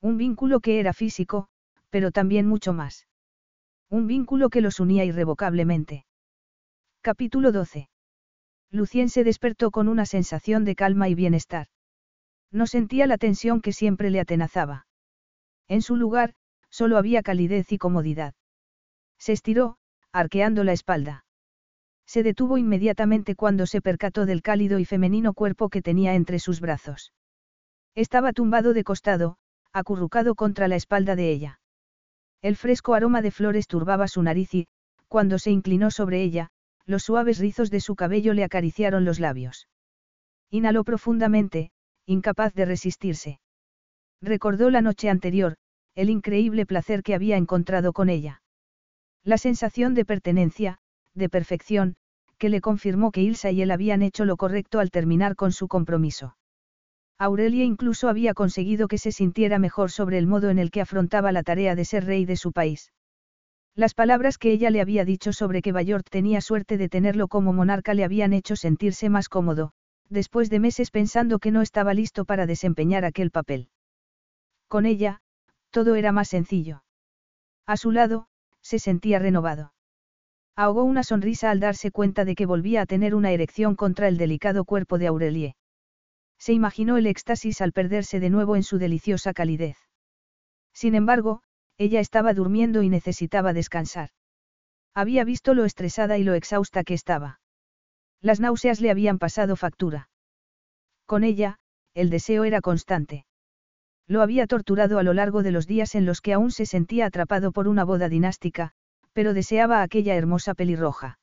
[0.00, 1.48] Un vínculo que era físico,
[1.90, 3.08] pero también mucho más.
[3.90, 6.06] Un vínculo que los unía irrevocablemente.
[7.00, 7.88] Capítulo 12.
[8.72, 11.66] Lucien se despertó con una sensación de calma y bienestar.
[12.50, 14.86] No sentía la tensión que siempre le atenazaba.
[15.68, 16.34] En su lugar,
[16.70, 18.34] solo había calidez y comodidad.
[19.18, 19.76] Se estiró,
[20.10, 21.24] arqueando la espalda.
[22.06, 26.60] Se detuvo inmediatamente cuando se percató del cálido y femenino cuerpo que tenía entre sus
[26.60, 27.12] brazos.
[27.94, 29.36] Estaba tumbado de costado,
[29.72, 31.60] acurrucado contra la espalda de ella.
[32.40, 34.66] El fresco aroma de flores turbaba su nariz y,
[35.08, 36.50] cuando se inclinó sobre ella,
[36.86, 39.68] los suaves rizos de su cabello le acariciaron los labios.
[40.50, 41.70] Inhaló profundamente,
[42.06, 43.40] incapaz de resistirse.
[44.20, 45.56] Recordó la noche anterior,
[45.94, 48.42] el increíble placer que había encontrado con ella.
[49.24, 50.78] La sensación de pertenencia,
[51.14, 51.96] de perfección,
[52.38, 55.68] que le confirmó que Ilsa y él habían hecho lo correcto al terminar con su
[55.68, 56.36] compromiso.
[57.18, 61.30] Aurelia incluso había conseguido que se sintiera mejor sobre el modo en el que afrontaba
[61.30, 62.92] la tarea de ser rey de su país.
[63.74, 67.52] Las palabras que ella le había dicho sobre que Bayort tenía suerte de tenerlo como
[67.54, 69.72] monarca le habían hecho sentirse más cómodo,
[70.10, 73.70] después de meses pensando que no estaba listo para desempeñar aquel papel.
[74.68, 75.20] Con ella,
[75.70, 76.84] todo era más sencillo.
[77.66, 78.26] A su lado,
[78.60, 79.72] se sentía renovado.
[80.54, 84.18] Ahogó una sonrisa al darse cuenta de que volvía a tener una erección contra el
[84.18, 85.56] delicado cuerpo de Aurelie.
[86.38, 89.78] Se imaginó el éxtasis al perderse de nuevo en su deliciosa calidez.
[90.74, 91.42] Sin embargo,
[91.82, 94.10] ella estaba durmiendo y necesitaba descansar.
[94.94, 97.40] Había visto lo estresada y lo exhausta que estaba.
[98.20, 100.08] Las náuseas le habían pasado factura.
[101.06, 101.58] Con ella,
[101.94, 103.26] el deseo era constante.
[104.06, 107.06] Lo había torturado a lo largo de los días en los que aún se sentía
[107.06, 108.72] atrapado por una boda dinástica,
[109.12, 111.18] pero deseaba aquella hermosa pelirroja.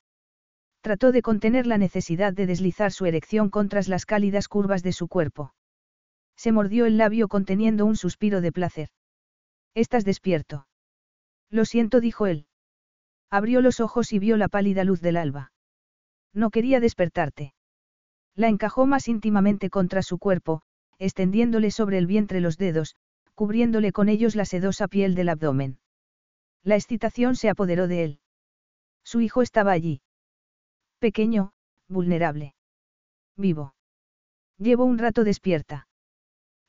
[0.82, 5.08] Trató de contener la necesidad de deslizar su erección contra las cálidas curvas de su
[5.08, 5.54] cuerpo.
[6.36, 8.90] Se mordió el labio conteniendo un suspiro de placer.
[9.76, 10.68] Estás despierto.
[11.50, 12.46] Lo siento, dijo él.
[13.30, 15.52] Abrió los ojos y vio la pálida luz del alba.
[16.34, 17.54] No quería despertarte.
[18.36, 20.62] La encajó más íntimamente contra su cuerpo,
[20.98, 22.96] extendiéndole sobre el vientre los dedos,
[23.36, 25.80] cubriéndole con ellos la sedosa piel del abdomen.
[26.64, 28.20] La excitación se apoderó de él.
[29.04, 30.02] Su hijo estaba allí.
[31.00, 31.52] Pequeño,
[31.88, 32.54] vulnerable.
[33.36, 33.74] Vivo.
[34.58, 35.89] Llevo un rato despierta.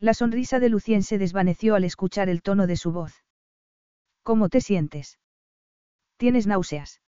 [0.01, 3.23] La sonrisa de Lucien se desvaneció al escuchar el tono de su voz.
[4.23, 5.19] ¿Cómo te sientes?
[6.17, 7.03] ¿Tienes náuseas?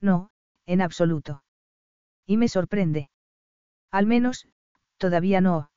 [0.00, 0.30] No,
[0.66, 1.44] en absoluto.
[2.26, 3.08] Y me sorprende.
[3.92, 4.48] Al menos,
[4.96, 5.70] todavía no.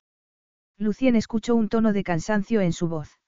[0.78, 3.20] Lucien escuchó un tono de cansancio en su voz.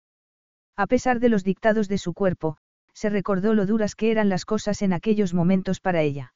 [0.77, 2.57] A pesar de los dictados de su cuerpo,
[2.95, 6.35] se recordó lo duras que eran las cosas en aquellos momentos para ella.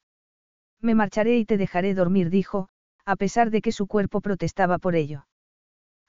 [0.81, 2.69] Me marcharé y te dejaré dormir, dijo,
[3.05, 5.27] a pesar de que su cuerpo protestaba por ello.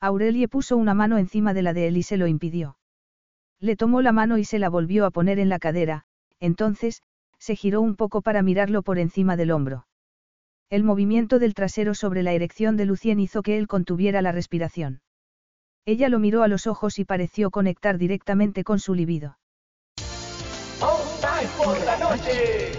[0.02, 2.78] Aurelie puso una mano encima de la de él y se lo impidió.
[3.60, 6.06] Le tomó la mano y se la volvió a poner en la cadera,
[6.40, 7.04] entonces,
[7.38, 9.86] se giró un poco para mirarlo por encima del hombro.
[10.70, 15.02] El movimiento del trasero sobre la erección de Lucien hizo que él contuviera la respiración.
[15.86, 19.38] Ella lo miró a los ojos y pareció conectar directamente con su libido.
[21.58, 22.79] por la noche!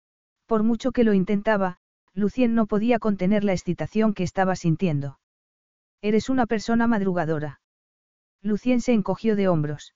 [0.51, 1.77] Por mucho que lo intentaba,
[2.13, 5.17] Lucien no podía contener la excitación que estaba sintiendo.
[6.01, 7.61] Eres una persona madrugadora.
[8.41, 9.95] Lucien se encogió de hombros.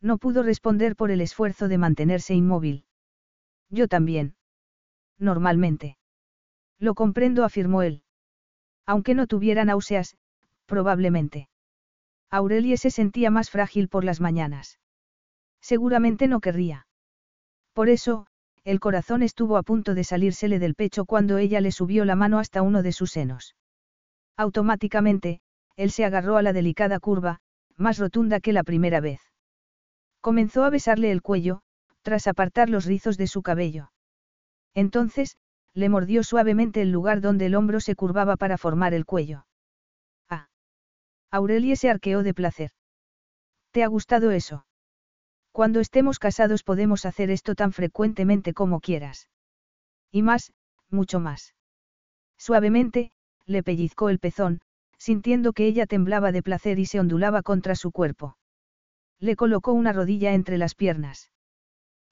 [0.00, 2.86] No pudo responder por el esfuerzo de mantenerse inmóvil.
[3.68, 4.34] Yo también.
[5.18, 5.98] Normalmente.
[6.78, 8.02] Lo comprendo, afirmó él.
[8.86, 10.16] Aunque no tuviera náuseas,
[10.64, 11.50] probablemente.
[12.30, 14.78] Aurelie se sentía más frágil por las mañanas.
[15.60, 16.86] Seguramente no querría.
[17.74, 18.26] Por eso,
[18.66, 22.40] el corazón estuvo a punto de salírsele del pecho cuando ella le subió la mano
[22.40, 23.54] hasta uno de sus senos.
[24.36, 25.40] Automáticamente,
[25.76, 27.38] él se agarró a la delicada curva,
[27.76, 29.20] más rotunda que la primera vez.
[30.20, 31.60] Comenzó a besarle el cuello,
[32.02, 33.92] tras apartar los rizos de su cabello.
[34.74, 35.36] Entonces,
[35.72, 39.46] le mordió suavemente el lugar donde el hombro se curvaba para formar el cuello.
[40.28, 40.48] Ah.
[41.30, 42.70] Aurelie se arqueó de placer.
[43.70, 44.65] ¿Te ha gustado eso?
[45.56, 49.30] Cuando estemos casados podemos hacer esto tan frecuentemente como quieras.
[50.12, 50.52] Y más,
[50.90, 51.54] mucho más.
[52.36, 53.10] Suavemente,
[53.46, 54.60] le pellizcó el pezón,
[54.98, 58.36] sintiendo que ella temblaba de placer y se ondulaba contra su cuerpo.
[59.18, 61.30] Le colocó una rodilla entre las piernas.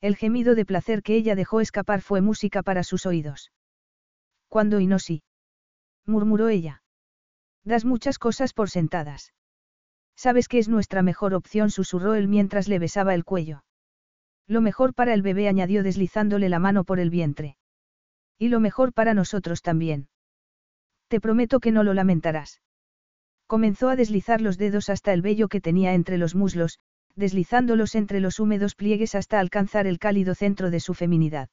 [0.00, 3.52] El gemido de placer que ella dejó escapar fue música para sus oídos.
[4.48, 5.22] ¿Cuándo y no sí?
[6.06, 6.82] murmuró ella.
[7.62, 9.34] Das muchas cosas por sentadas.
[10.16, 13.64] Sabes que es nuestra mejor opción, susurró él mientras le besaba el cuello.
[14.46, 17.56] Lo mejor para el bebé, añadió deslizándole la mano por el vientre.
[18.38, 20.08] Y lo mejor para nosotros también.
[21.08, 22.60] Te prometo que no lo lamentarás.
[23.46, 26.78] Comenzó a deslizar los dedos hasta el vello que tenía entre los muslos,
[27.14, 31.48] deslizándolos entre los húmedos pliegues hasta alcanzar el cálido centro de su feminidad.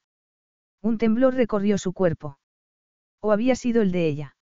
[0.80, 2.38] Un temblor recorrió su cuerpo.
[3.20, 4.36] ¿O había sido el de ella?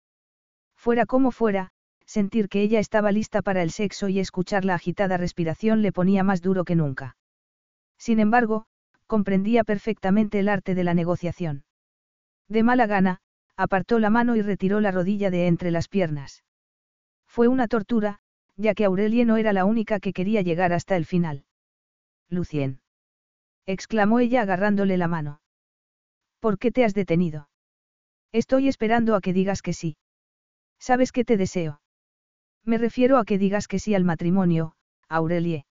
[0.76, 1.72] Fuera como fuera,
[2.10, 6.24] sentir que ella estaba lista para el sexo y escuchar la agitada respiración le ponía
[6.24, 7.18] más duro que nunca.
[8.00, 8.66] Sin embargo,
[9.06, 11.66] comprendía perfectamente el arte de la negociación.
[12.48, 13.20] De mala gana,
[13.56, 16.44] apartó la mano y retiró la rodilla de entre las piernas.
[17.28, 18.22] Fue una tortura,
[18.58, 21.46] ya que Aurelie no era la única que quería llegar hasta el final.
[22.28, 22.82] Lucien.
[23.68, 25.42] exclamó ella agarrándole la mano.
[26.40, 27.50] ¿Por qué te has detenido?
[28.32, 29.98] Estoy esperando a que digas que sí.
[30.80, 31.82] Sabes que te deseo.
[32.66, 34.74] Me refiero a que digas que sí al matrimonio,
[35.08, 35.66] Aurelie.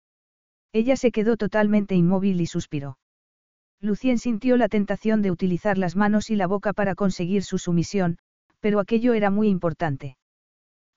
[0.73, 2.99] Ella se quedó totalmente inmóvil y suspiró.
[3.81, 8.19] Lucien sintió la tentación de utilizar las manos y la boca para conseguir su sumisión,
[8.61, 10.17] pero aquello era muy importante.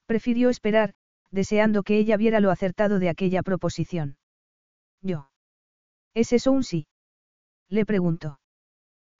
[0.05, 0.93] Prefirió esperar,
[1.31, 4.17] deseando que ella viera lo acertado de aquella proposición.
[5.01, 5.29] Yo.
[6.13, 6.87] ¿Es eso un sí?
[7.69, 8.39] Le preguntó.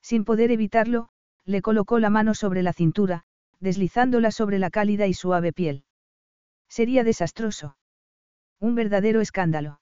[0.01, 1.09] Sin poder evitarlo,
[1.43, 3.23] le colocó la mano sobre la cintura,
[3.59, 5.83] deslizándola sobre la cálida y suave piel.
[6.69, 7.77] Sería desastroso.
[8.59, 9.79] Un verdadero escándalo.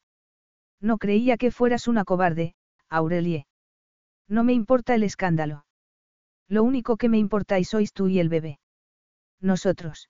[0.81, 2.55] No creía que fueras una cobarde,
[2.89, 3.47] Aurelie.
[4.27, 5.65] No me importa el escándalo.
[6.47, 8.59] Lo único que me importáis sois tú y el bebé.
[9.39, 10.09] Nosotros.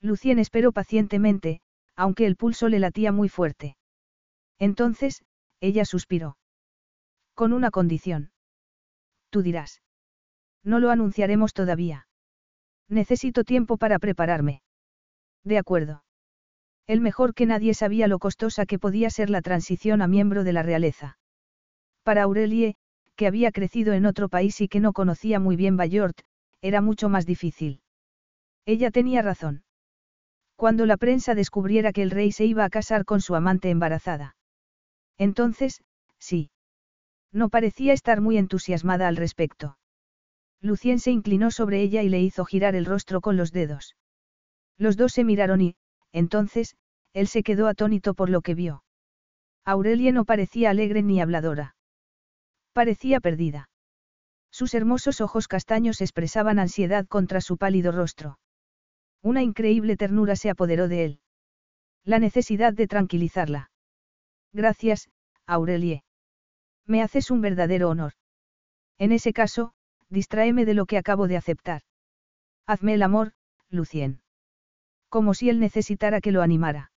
[0.00, 1.60] Lucien esperó pacientemente,
[1.96, 3.76] aunque el pulso le latía muy fuerte.
[4.58, 5.24] Entonces,
[5.60, 6.36] ella suspiró.
[7.34, 8.32] Con una condición.
[9.30, 9.82] Tú dirás.
[10.62, 12.06] No lo anunciaremos todavía.
[12.88, 14.62] Necesito tiempo para prepararme.
[15.44, 16.04] De acuerdo.
[16.86, 20.52] El mejor que nadie sabía lo costosa que podía ser la transición a miembro de
[20.52, 21.18] la realeza.
[22.02, 22.76] Para Aurelie,
[23.16, 26.18] que había crecido en otro país y que no conocía muy bien Bayort,
[26.60, 27.80] era mucho más difícil.
[28.66, 29.64] Ella tenía razón.
[30.56, 34.36] Cuando la prensa descubriera que el rey se iba a casar con su amante embarazada.
[35.18, 35.82] Entonces,
[36.18, 36.50] sí.
[37.32, 39.76] No parecía estar muy entusiasmada al respecto.
[40.60, 43.96] Lucien se inclinó sobre ella y le hizo girar el rostro con los dedos.
[44.78, 45.76] Los dos se miraron y,
[46.12, 46.76] entonces,
[47.12, 48.84] él se quedó atónito por lo que vio.
[49.64, 51.76] Aurelie no parecía alegre ni habladora.
[52.72, 53.70] Parecía perdida.
[54.50, 58.38] Sus hermosos ojos castaños expresaban ansiedad contra su pálido rostro.
[59.22, 61.20] Una increíble ternura se apoderó de él.
[62.04, 63.70] La necesidad de tranquilizarla.
[64.52, 65.08] Gracias,
[65.46, 66.04] Aurelie.
[66.86, 68.12] Me haces un verdadero honor.
[68.98, 69.72] En ese caso,
[70.10, 71.82] distráeme de lo que acabo de aceptar.
[72.66, 73.32] Hazme el amor,
[73.70, 74.23] Lucien.
[75.14, 76.90] Como si él necesitara que lo animara.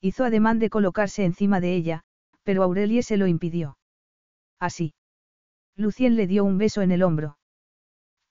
[0.00, 2.04] Hizo ademán de colocarse encima de ella,
[2.44, 3.78] pero Aurelie se lo impidió.
[4.60, 4.94] Así.
[5.74, 7.38] Lucien le dio un beso en el hombro.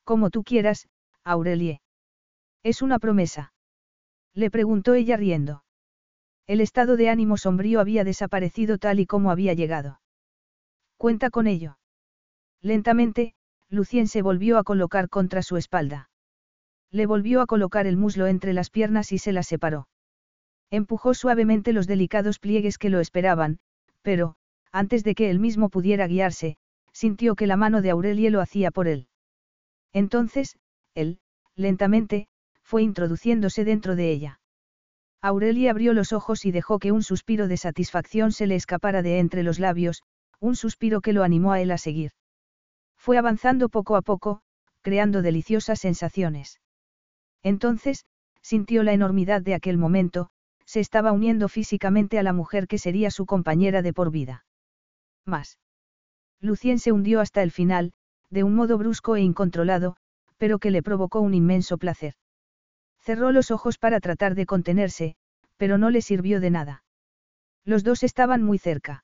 [0.06, 0.88] Como tú quieras,
[1.26, 1.82] Aurelie.
[2.64, 3.52] Es una promesa.
[4.34, 5.66] Le preguntó ella riendo.
[6.48, 10.00] El estado de ánimo sombrío había desaparecido tal y como había llegado.
[10.96, 11.78] Cuenta con ello.
[12.62, 13.36] Lentamente,
[13.68, 16.11] Lucien se volvió a colocar contra su espalda.
[16.92, 19.88] Le volvió a colocar el muslo entre las piernas y se las separó.
[20.70, 23.60] Empujó suavemente los delicados pliegues que lo esperaban,
[24.02, 24.36] pero,
[24.72, 26.58] antes de que él mismo pudiera guiarse,
[26.92, 29.08] sintió que la mano de Aurelie lo hacía por él.
[29.94, 30.58] Entonces,
[30.94, 31.20] él,
[31.56, 32.28] lentamente,
[32.62, 34.40] fue introduciéndose dentro de ella.
[35.22, 39.20] Aurelie abrió los ojos y dejó que un suspiro de satisfacción se le escapara de
[39.20, 40.04] entre los labios,
[40.40, 42.12] un suspiro que lo animó a él a seguir.
[42.98, 44.42] Fue avanzando poco a poco,
[44.82, 46.60] creando deliciosas sensaciones.
[47.44, 48.06] Entonces,
[48.42, 50.30] sintió la enormidad de aquel momento,
[50.66, 54.46] se estaba uniendo físicamente a la mujer que sería su compañera de por vida.
[55.26, 55.60] Más.
[56.40, 57.94] Lucien se hundió hasta el final,
[58.30, 59.96] de un modo brusco e incontrolado,
[60.38, 62.16] pero que le provocó un inmenso placer.
[63.00, 65.16] Cerró los ojos para tratar de contenerse,
[65.58, 66.84] pero no le sirvió de nada.
[67.66, 69.04] Los dos estaban muy cerca.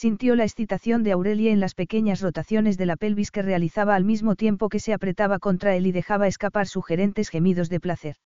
[0.00, 4.06] Sintió la excitación de Aurelie en las pequeñas rotaciones de la pelvis que realizaba al
[4.06, 8.16] mismo tiempo que se apretaba contra él y dejaba escapar sugerentes gemidos de placer.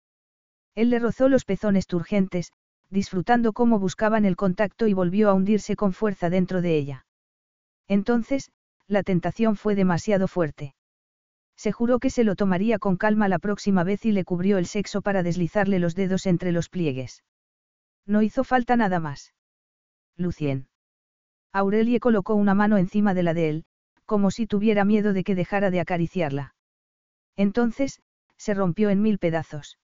[0.76, 2.52] Él le rozó los pezones turgentes,
[2.90, 7.06] disfrutando cómo buscaban el contacto y volvió a hundirse con fuerza dentro de ella.
[7.88, 8.52] Entonces,
[8.86, 10.76] la tentación fue demasiado fuerte.
[11.56, 14.66] Se juró que se lo tomaría con calma la próxima vez y le cubrió el
[14.66, 17.24] sexo para deslizarle los dedos entre los pliegues.
[18.06, 19.34] No hizo falta nada más.
[20.16, 20.68] Lucien.
[21.54, 23.64] Aurelie colocó una mano encima de la de él,
[24.06, 26.56] como si tuviera miedo de que dejara de acariciarla.
[27.36, 28.00] Entonces,
[28.36, 29.78] se rompió en mil pedazos.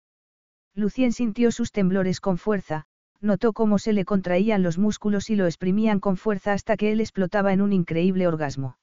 [0.74, 2.86] Lucien sintió sus temblores con fuerza,
[3.20, 7.02] notó cómo se le contraían los músculos y lo exprimían con fuerza hasta que él
[7.02, 8.78] explotaba en un increíble orgasmo.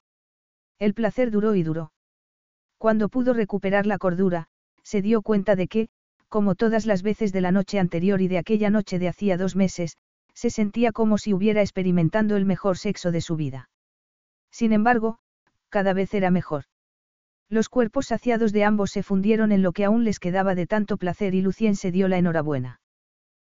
[0.78, 1.90] El placer duró y duró.
[2.78, 4.46] Cuando pudo recuperar la cordura,
[4.84, 5.88] se dio cuenta de que,
[6.28, 9.56] como todas las veces de la noche anterior y de aquella noche de hacía dos
[9.56, 9.96] meses,
[10.36, 13.70] se sentía como si hubiera experimentando el mejor sexo de su vida.
[14.52, 15.18] Sin embargo,
[15.70, 16.64] cada vez era mejor.
[17.48, 20.98] Los cuerpos saciados de ambos se fundieron en lo que aún les quedaba de tanto
[20.98, 22.80] placer y Lucien se dio la enhorabuena.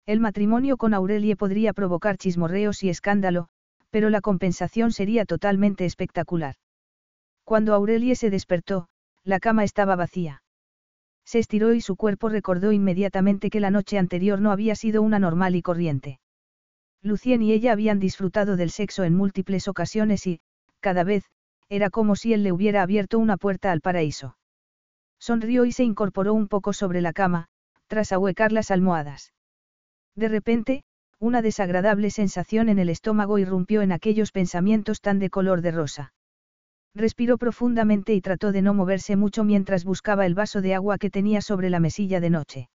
[0.07, 3.49] El matrimonio con Aurelie podría provocar chismorreos y escándalo,
[3.91, 6.55] pero la compensación sería totalmente espectacular.
[7.44, 8.89] Cuando Aurelie se despertó,
[9.23, 10.42] la cama estaba vacía.
[11.26, 15.18] Se estiró y su cuerpo recordó inmediatamente que la noche anterior no había sido una
[15.18, 16.20] normal y corriente.
[17.03, 20.41] Lucien y ella habían disfrutado del sexo en múltiples ocasiones y,
[20.81, 21.25] cada vez,
[21.69, 24.37] era como si él le hubiera abierto una puerta al paraíso.
[25.19, 27.47] Sonrió y se incorporó un poco sobre la cama,
[27.87, 29.33] tras ahuecar las almohadas.
[30.15, 30.85] De repente,
[31.19, 36.12] una desagradable sensación en el estómago irrumpió en aquellos pensamientos tan de color de rosa.
[36.95, 41.11] Respiró profundamente y trató de no moverse mucho mientras buscaba el vaso de agua que
[41.11, 42.70] tenía sobre la mesilla de noche.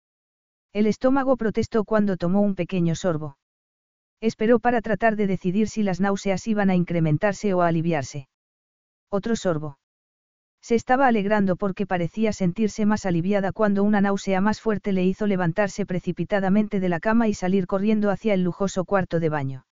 [0.73, 3.37] El estómago protestó cuando tomó un pequeño sorbo.
[4.21, 8.27] Esperó para tratar de decidir si las náuseas iban a incrementarse o a aliviarse.
[9.09, 9.79] Otro sorbo.
[10.61, 15.25] Se estaba alegrando porque parecía sentirse más aliviada cuando una náusea más fuerte le hizo
[15.25, 19.65] levantarse precipitadamente de la cama y salir corriendo hacia el lujoso cuarto de baño.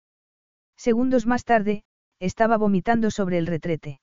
[0.76, 1.84] Segundos más tarde,
[2.20, 4.02] estaba vomitando sobre el retrete.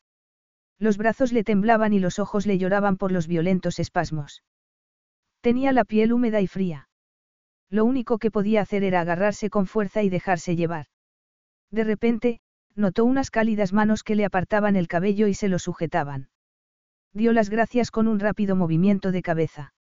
[0.78, 4.44] Los brazos le temblaban y los ojos le lloraban por los violentos espasmos.
[5.40, 6.88] Tenía la piel húmeda y fría.
[7.70, 10.86] Lo único que podía hacer era agarrarse con fuerza y dejarse llevar.
[11.70, 12.40] De repente,
[12.74, 16.28] notó unas cálidas manos que le apartaban el cabello y se lo sujetaban.
[17.12, 19.74] Dio las gracias con un rápido movimiento de cabeza.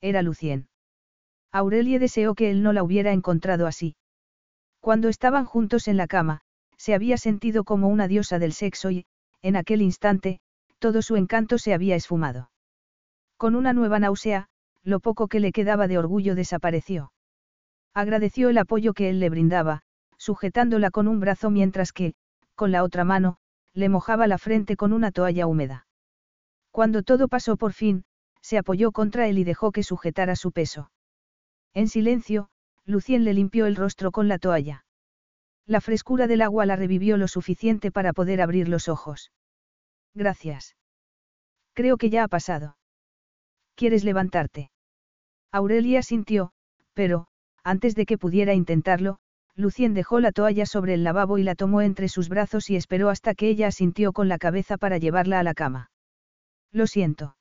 [0.00, 0.68] Era Lucien.
[1.50, 3.96] Aurelie deseó que él no la hubiera encontrado así.
[4.80, 6.40] Cuando estaban juntos en la cama,
[6.76, 9.06] se había sentido como una diosa del sexo y,
[9.42, 10.40] en aquel instante,
[10.78, 12.50] todo su encanto se había esfumado.
[13.36, 14.48] Con una nueva náusea,
[14.84, 17.12] lo poco que le quedaba de orgullo desapareció.
[17.94, 19.82] Agradeció el apoyo que él le brindaba,
[20.16, 22.14] sujetándola con un brazo mientras que,
[22.54, 23.36] con la otra mano,
[23.74, 25.86] le mojaba la frente con una toalla húmeda.
[26.70, 28.04] Cuando todo pasó por fin,
[28.40, 30.90] se apoyó contra él y dejó que sujetara su peso.
[31.74, 32.48] En silencio,
[32.84, 34.84] Lucien le limpió el rostro con la toalla.
[35.66, 39.30] La frescura del agua la revivió lo suficiente para poder abrir los ojos.
[40.14, 40.76] Gracias.
[41.72, 42.76] Creo que ya ha pasado.
[43.76, 44.71] ¿Quieres levantarte?
[45.52, 46.50] Aurelia sintió,
[46.94, 47.26] pero,
[47.62, 49.18] antes de que pudiera intentarlo,
[49.54, 53.10] Lucien dejó la toalla sobre el lavabo y la tomó entre sus brazos y esperó
[53.10, 55.90] hasta que ella asintió con la cabeza para llevarla a la cama.
[56.72, 57.36] Lo siento.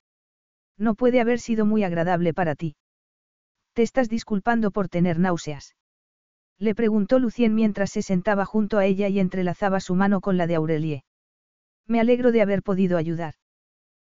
[0.77, 2.75] No puede haber sido muy agradable para ti.
[3.73, 5.75] Te estás disculpando por tener náuseas.
[6.59, 10.47] Le preguntó Lucien mientras se sentaba junto a ella y entrelazaba su mano con la
[10.47, 11.03] de Aurelie.
[11.87, 13.35] Me alegro de haber podido ayudar.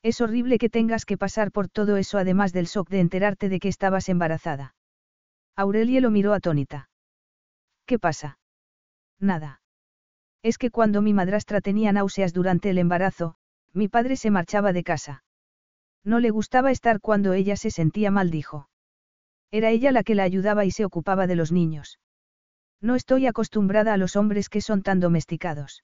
[0.04, 3.58] Es horrible que tengas que pasar por todo eso además del shock de enterarte de
[3.58, 4.74] que estabas embarazada.
[5.56, 6.90] Aurelie lo miró atónita.
[7.86, 8.38] ¿Qué pasa?
[9.18, 9.62] Nada.
[10.42, 13.36] Es que cuando mi madrastra tenía náuseas durante el embarazo,
[13.72, 15.24] mi padre se marchaba de casa.
[16.04, 18.68] No le gustaba estar cuando ella se sentía mal, dijo.
[19.50, 21.98] Era ella la que la ayudaba y se ocupaba de los niños.
[22.82, 25.82] No estoy acostumbrada a los hombres que son tan domesticados.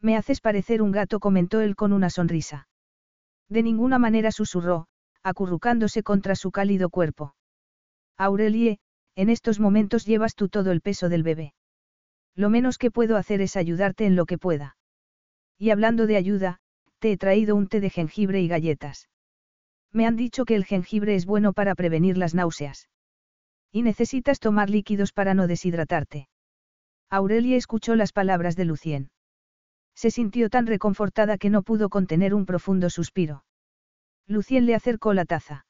[0.00, 2.66] Me haces parecer un gato, comentó él con una sonrisa.
[3.48, 4.86] De ninguna manera susurró,
[5.22, 7.34] acurrucándose contra su cálido cuerpo.
[8.16, 8.78] Aurelie,
[9.14, 11.54] en estos momentos llevas tú todo el peso del bebé.
[12.34, 14.76] Lo menos que puedo hacer es ayudarte en lo que pueda.
[15.58, 16.60] Y hablando de ayuda,
[17.00, 19.08] te he traído un té de jengibre y galletas.
[19.92, 22.88] Me han dicho que el jengibre es bueno para prevenir las náuseas.
[23.72, 26.28] Y necesitas tomar líquidos para no deshidratarte.
[27.10, 29.10] Aurelia escuchó las palabras de Lucien.
[29.98, 33.42] Se sintió tan reconfortada que no pudo contener un profundo suspiro.
[34.28, 35.66] Lucien le acercó la taza.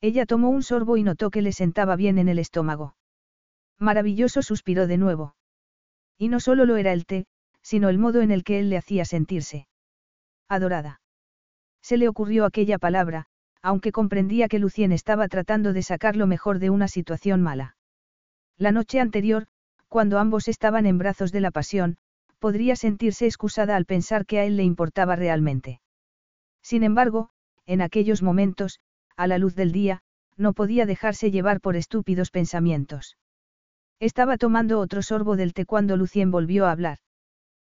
[0.00, 2.96] Ella tomó un sorbo y notó que le sentaba bien en el estómago.
[3.78, 5.36] Maravilloso suspiró de nuevo.
[6.16, 7.26] Y no solo lo era el té,
[7.60, 9.68] sino el modo en el que él le hacía sentirse.
[10.48, 11.02] Adorada.
[11.82, 13.26] Se le ocurrió aquella palabra,
[13.60, 17.76] aunque comprendía que Lucien estaba tratando de sacar lo mejor de una situación mala.
[18.56, 19.46] La noche anterior,
[19.88, 21.98] cuando ambos estaban en brazos de la pasión,
[22.42, 25.80] podría sentirse excusada al pensar que a él le importaba realmente.
[26.60, 27.30] Sin embargo,
[27.66, 28.80] en aquellos momentos,
[29.16, 30.02] a la luz del día,
[30.36, 33.16] no podía dejarse llevar por estúpidos pensamientos.
[34.00, 36.98] Estaba tomando otro sorbo del té cuando Lucien volvió a hablar.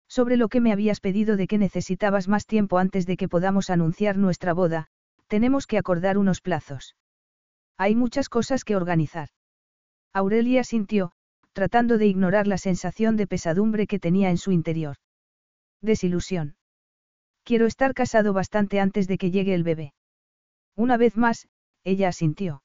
[0.09, 3.69] Sobre lo que me habías pedido de que necesitabas más tiempo antes de que podamos
[3.69, 4.87] anunciar nuestra boda,
[5.27, 6.97] tenemos que acordar unos plazos.
[7.77, 9.29] Hay muchas cosas que organizar.
[10.11, 11.13] Aurelia sintió,
[11.57, 14.97] tratando de ignorar la sensación de pesadumbre que tenía en su interior.
[15.81, 16.55] Desilusión.
[17.43, 19.95] Quiero estar casado bastante antes de que llegue el bebé.
[20.75, 21.47] Una vez más,
[21.83, 22.61] ella asintió.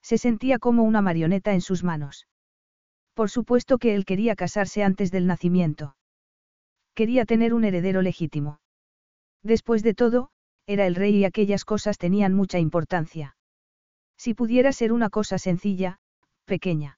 [0.00, 2.28] Se sentía como una marioneta en sus manos.
[3.14, 5.96] Por supuesto que él quería casarse antes del nacimiento.
[6.94, 8.60] Quería tener un heredero legítimo.
[9.42, 10.30] Después de todo,
[10.68, 13.36] era el rey y aquellas cosas tenían mucha importancia.
[14.16, 15.98] Si pudiera ser una cosa sencilla,
[16.44, 16.96] pequeña.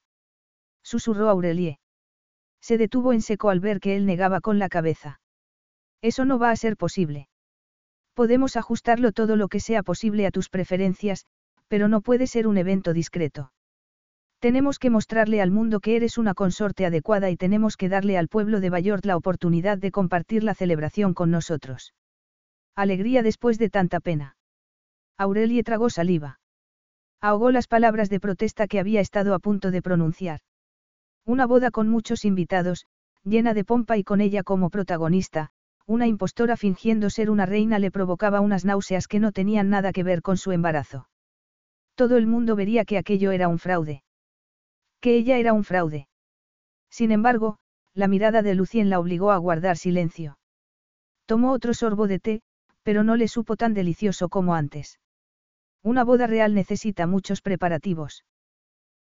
[0.87, 1.79] Susurró Aurelie.
[2.61, 5.19] Se detuvo en seco al ver que él negaba con la cabeza.
[6.01, 7.27] Eso no va a ser posible.
[8.13, 11.25] Podemos ajustarlo todo lo que sea posible a tus preferencias,
[11.67, 13.51] pero no puede ser un evento discreto.
[14.39, 18.29] Tenemos que mostrarle al mundo que eres una consorte adecuada y tenemos que darle al
[18.29, 21.95] pueblo de Bayort la oportunidad de compartir la celebración con nosotros.
[22.77, 24.37] Alegría después de tanta pena.
[25.17, 26.39] Aurelie tragó saliva.
[27.19, 30.39] Ahogó las palabras de protesta que había estado a punto de pronunciar.
[31.27, 32.85] Una boda con muchos invitados,
[33.25, 35.49] llena de pompa y con ella como protagonista,
[35.85, 40.03] una impostora fingiendo ser una reina le provocaba unas náuseas que no tenían nada que
[40.03, 41.09] ver con su embarazo.
[41.95, 44.03] Todo el mundo vería que aquello era un fraude.
[45.01, 46.07] Que ella era un fraude.
[46.89, 47.57] Sin embargo,
[47.93, 50.37] la mirada de Lucien la obligó a guardar silencio.
[51.25, 52.41] Tomó otro sorbo de té,
[52.83, 54.97] pero no le supo tan delicioso como antes.
[55.83, 58.23] Una boda real necesita muchos preparativos.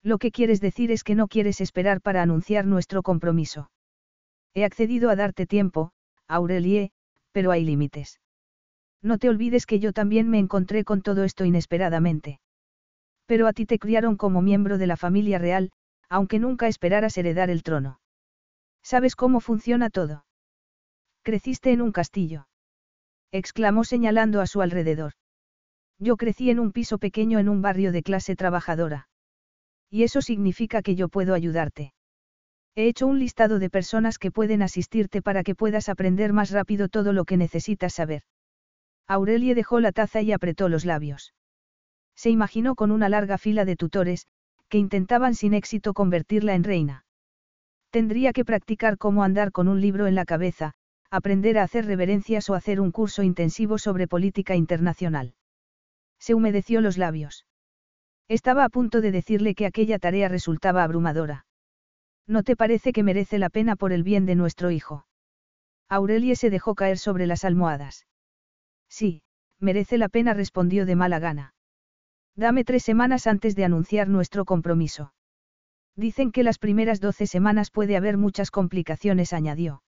[0.03, 3.71] Lo que quieres decir es que no quieres esperar para anunciar nuestro compromiso.
[4.53, 5.91] He accedido a darte tiempo,
[6.27, 6.91] Aurelie,
[7.31, 8.19] pero hay límites.
[9.01, 12.39] No te olvides que yo también me encontré con todo esto inesperadamente.
[13.25, 15.71] Pero a ti te criaron como miembro de la familia real,
[16.09, 17.99] aunque nunca esperaras heredar el trono.
[18.83, 20.25] ¿Sabes cómo funciona todo?
[21.23, 22.47] Creciste en un castillo.
[23.31, 25.13] exclamó señalando a su alrededor.
[25.97, 29.07] Yo crecí en un piso pequeño en un barrio de clase trabajadora.
[29.93, 31.93] Y eso significa que yo puedo ayudarte.
[32.73, 36.89] He hecho un listado de personas que pueden asistirte para que puedas aprender más rápido
[36.89, 38.23] todo lo que necesitas saber.
[39.07, 41.35] Aurelie dejó la taza y apretó los labios.
[42.15, 44.25] Se imaginó con una larga fila de tutores,
[44.67, 47.05] que intentaban sin éxito convertirla en reina.
[47.91, 50.73] Tendría que practicar cómo andar con un libro en la cabeza,
[51.11, 55.35] aprender a hacer reverencias o hacer un curso intensivo sobre política internacional.
[56.17, 57.45] Se humedeció los labios.
[58.27, 61.45] Estaba a punto de decirle que aquella tarea resultaba abrumadora.
[62.25, 65.05] ¿No te parece que merece la pena por el bien de nuestro hijo?
[65.89, 68.07] Aurelie se dejó caer sobre las almohadas.
[68.89, 69.23] Sí,
[69.59, 71.53] merece la pena respondió de mala gana.
[72.35, 75.13] Dame tres semanas antes de anunciar nuestro compromiso.
[75.95, 79.83] Dicen que las primeras doce semanas puede haber muchas complicaciones, añadió.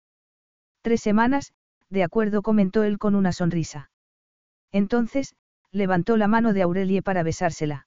[0.82, 1.52] Tres semanas,
[1.90, 3.90] de acuerdo, comentó él con una sonrisa.
[4.70, 5.34] Entonces,
[5.72, 7.85] levantó la mano de Aurelie para besársela.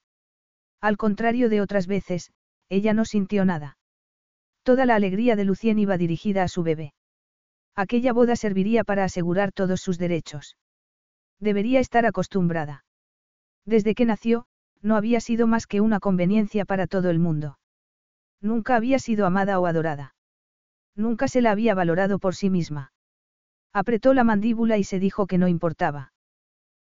[0.81, 2.31] Al contrario de otras veces,
[2.69, 3.77] ella no sintió nada.
[4.63, 6.93] Toda la alegría de Lucien iba dirigida a su bebé.
[7.75, 10.57] Aquella boda serviría para asegurar todos sus derechos.
[11.39, 12.83] Debería estar acostumbrada.
[13.65, 14.45] Desde que nació,
[14.81, 17.59] no había sido más que una conveniencia para todo el mundo.
[18.41, 20.15] Nunca había sido amada o adorada.
[20.95, 22.93] Nunca se la había valorado por sí misma.
[23.73, 26.13] Apretó la mandíbula y se dijo que no importaba.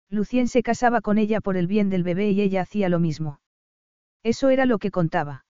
[0.10, 3.40] Lucien se casaba con ella por el bien del bebé y ella hacía lo mismo.
[4.26, 5.45] Eso era lo que contaba.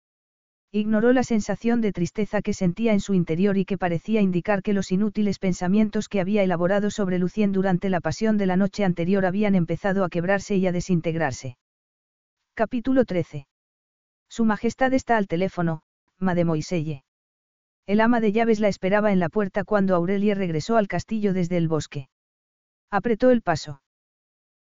[0.71, 4.73] Ignoró la sensación de tristeza que sentía en su interior y que parecía indicar que
[4.73, 9.27] los inútiles pensamientos que había elaborado sobre Lucien durante la pasión de la noche anterior
[9.27, 11.57] habían empezado a quebrarse y a desintegrarse.
[12.55, 13.49] Capítulo 13.
[14.29, 15.83] Su Majestad está al teléfono,
[16.21, 17.03] Mademoiselle.
[17.87, 21.57] El ama de llaves la esperaba en la puerta cuando Aurelie regresó al castillo desde
[21.57, 22.09] el bosque.
[22.89, 23.83] Apretó el paso.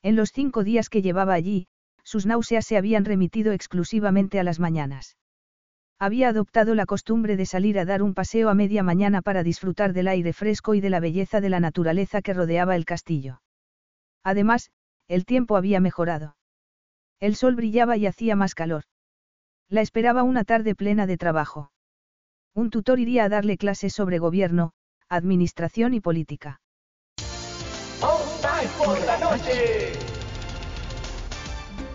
[0.01, 1.69] En los cinco días que llevaba allí,
[2.09, 5.19] sus náuseas se habían remitido exclusivamente a las mañanas.
[5.99, 9.93] Había adoptado la costumbre de salir a dar un paseo a media mañana para disfrutar
[9.93, 13.43] del aire fresco y de la belleza de la naturaleza que rodeaba el castillo.
[14.25, 14.71] Además,
[15.07, 16.37] el tiempo había mejorado.
[17.21, 18.85] El sol brillaba y hacía más calor.
[19.69, 21.73] La esperaba una tarde plena de trabajo.
[22.55, 24.73] Un tutor iría a darle clases sobre gobierno,
[25.11, 26.63] administración y política.
[28.83, 30.08] por la noche.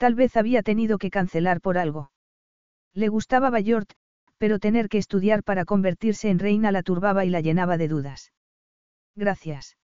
[0.00, 2.10] Tal vez había tenido que cancelar por algo.
[2.94, 3.90] Le gustaba Bayort,
[4.38, 8.32] pero tener que estudiar para convertirse en reina la turbaba y la llenaba de dudas.
[9.14, 9.76] Gracias.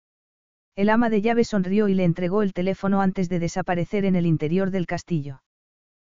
[0.77, 4.26] El ama de llave sonrió y le entregó el teléfono antes de desaparecer en el
[4.26, 5.44] interior del castillo.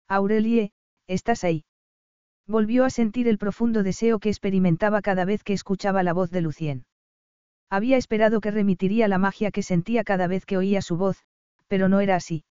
[0.06, 0.70] Aurelie,
[1.08, 1.64] ¿estás ahí?
[2.46, 6.40] Volvió a sentir el profundo deseo que experimentaba cada vez que escuchaba la voz de
[6.40, 6.86] Lucien.
[7.68, 11.24] Había esperado que remitiría la magia que sentía cada vez que oía su voz,
[11.66, 12.44] pero no era así.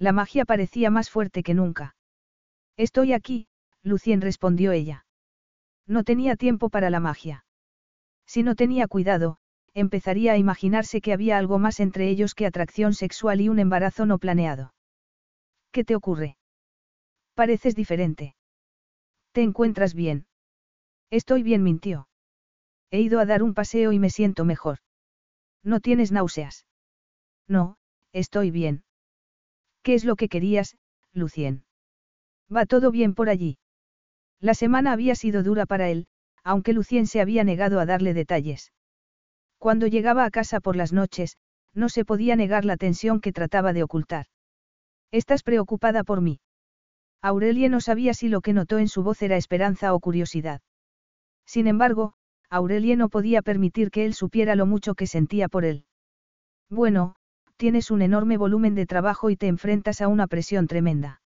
[0.00, 1.94] La magia parecía más fuerte que nunca.
[2.78, 3.48] Estoy aquí,
[3.82, 5.04] Lucien respondió ella.
[5.86, 7.44] No tenía tiempo para la magia.
[8.26, 9.36] Si no tenía cuidado,
[9.74, 14.06] empezaría a imaginarse que había algo más entre ellos que atracción sexual y un embarazo
[14.06, 14.72] no planeado.
[15.70, 16.38] ¿Qué te ocurre?
[17.34, 18.34] Pareces diferente.
[19.32, 20.26] ¿Te encuentras bien?
[21.10, 22.08] Estoy bien, mintió.
[22.90, 24.78] He ido a dar un paseo y me siento mejor.
[25.62, 26.64] ¿No tienes náuseas?
[27.46, 27.76] No,
[28.12, 28.82] estoy bien.
[29.82, 30.76] ¿Qué es lo que querías,
[31.12, 31.64] Lucien?
[32.54, 33.58] Va todo bien por allí.
[34.40, 36.06] La semana había sido dura para él,
[36.42, 38.72] aunque Lucien se había negado a darle detalles.
[39.58, 41.36] Cuando llegaba a casa por las noches,
[41.74, 44.26] no se podía negar la tensión que trataba de ocultar.
[45.10, 46.40] ¿Estás preocupada por mí?
[47.22, 50.62] Aurelie no sabía si lo que notó en su voz era esperanza o curiosidad.
[51.46, 52.14] Sin embargo,
[52.48, 55.84] Aurelie no podía permitir que él supiera lo mucho que sentía por él.
[56.70, 57.16] Bueno,
[57.60, 61.20] tienes un enorme volumen de trabajo y te enfrentas a una presión tremenda.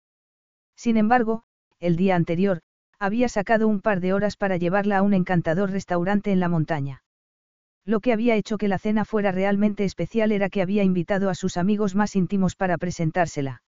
[0.74, 1.44] Sin embargo,
[1.78, 2.60] el día anterior,
[2.98, 7.04] había sacado un par de horas para llevarla a un encantador restaurante en la montaña.
[7.84, 11.36] Lo que había hecho que la cena fuera realmente especial era que había invitado a
[11.36, 13.62] sus amigos más íntimos para presentársela.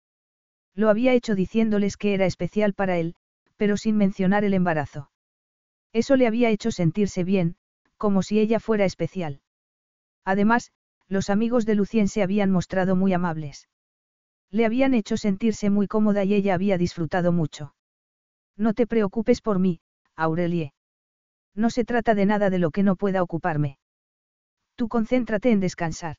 [0.75, 3.15] Lo había hecho diciéndoles que era especial para él,
[3.59, 5.11] pero sin mencionar el embarazo.
[5.93, 7.57] Eso le había hecho sentirse bien,
[7.99, 9.43] como si ella fuera especial.
[10.25, 10.73] Además,
[11.15, 13.69] los amigos de Lucien se habían mostrado muy amables.
[14.51, 17.75] Le habían hecho sentirse muy cómoda y ella había disfrutado mucho.
[18.57, 19.81] No te preocupes por mí,
[20.17, 20.75] Aurelie.
[21.55, 23.79] No se trata de nada de lo que no pueda ocuparme.
[24.75, 26.17] Tú concéntrate en descansar.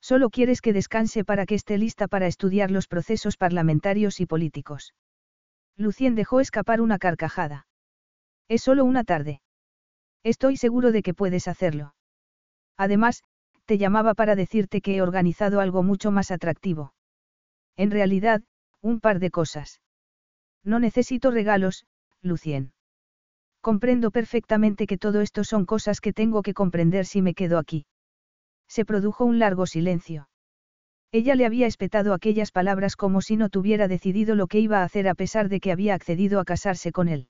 [0.00, 4.94] Solo quieres que descanse para que esté lista para estudiar los procesos parlamentarios y políticos.
[5.76, 7.66] Lucien dejó escapar una carcajada.
[8.46, 9.40] Es solo una tarde.
[10.22, 11.94] Estoy seguro de que puedes hacerlo.
[12.76, 13.24] Además,
[13.66, 16.94] te llamaba para decirte que he organizado algo mucho más atractivo.
[17.76, 18.42] En realidad,
[18.80, 19.80] un par de cosas.
[20.62, 21.86] No necesito regalos,
[22.22, 22.72] Lucien.
[23.60, 27.86] Comprendo perfectamente que todo esto son cosas que tengo que comprender si me quedo aquí.
[28.68, 30.28] Se produjo un largo silencio.
[31.12, 34.84] Ella le había espetado aquellas palabras como si no tuviera decidido lo que iba a
[34.84, 37.28] hacer a pesar de que había accedido a casarse con él.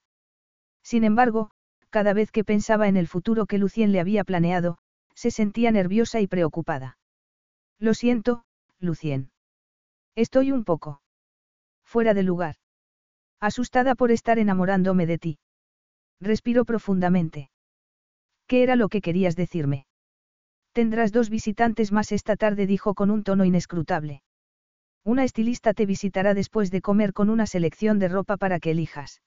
[0.83, 1.51] Sin embargo,
[1.91, 4.79] cada vez que pensaba en el futuro que Lucien le había planeado,
[5.15, 6.99] se sentía nerviosa y preocupada.
[7.79, 8.45] Lo siento,
[8.79, 9.31] Lucien.
[10.15, 11.03] Estoy un poco.
[11.85, 12.57] Fuera de lugar.
[13.41, 15.39] Asustada por estar enamorándome de ti.
[16.21, 17.51] Respiró profundamente.
[18.47, 19.87] ¿Qué era lo que querías decirme?
[20.73, 24.23] Tendrás dos visitantes más esta tarde, dijo con un tono inescrutable.
[25.05, 29.23] Una estilista te visitará después de comer con una selección de ropa para que elijas.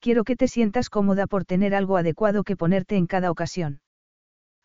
[0.00, 3.80] Quiero que te sientas cómoda por tener algo adecuado que ponerte en cada ocasión.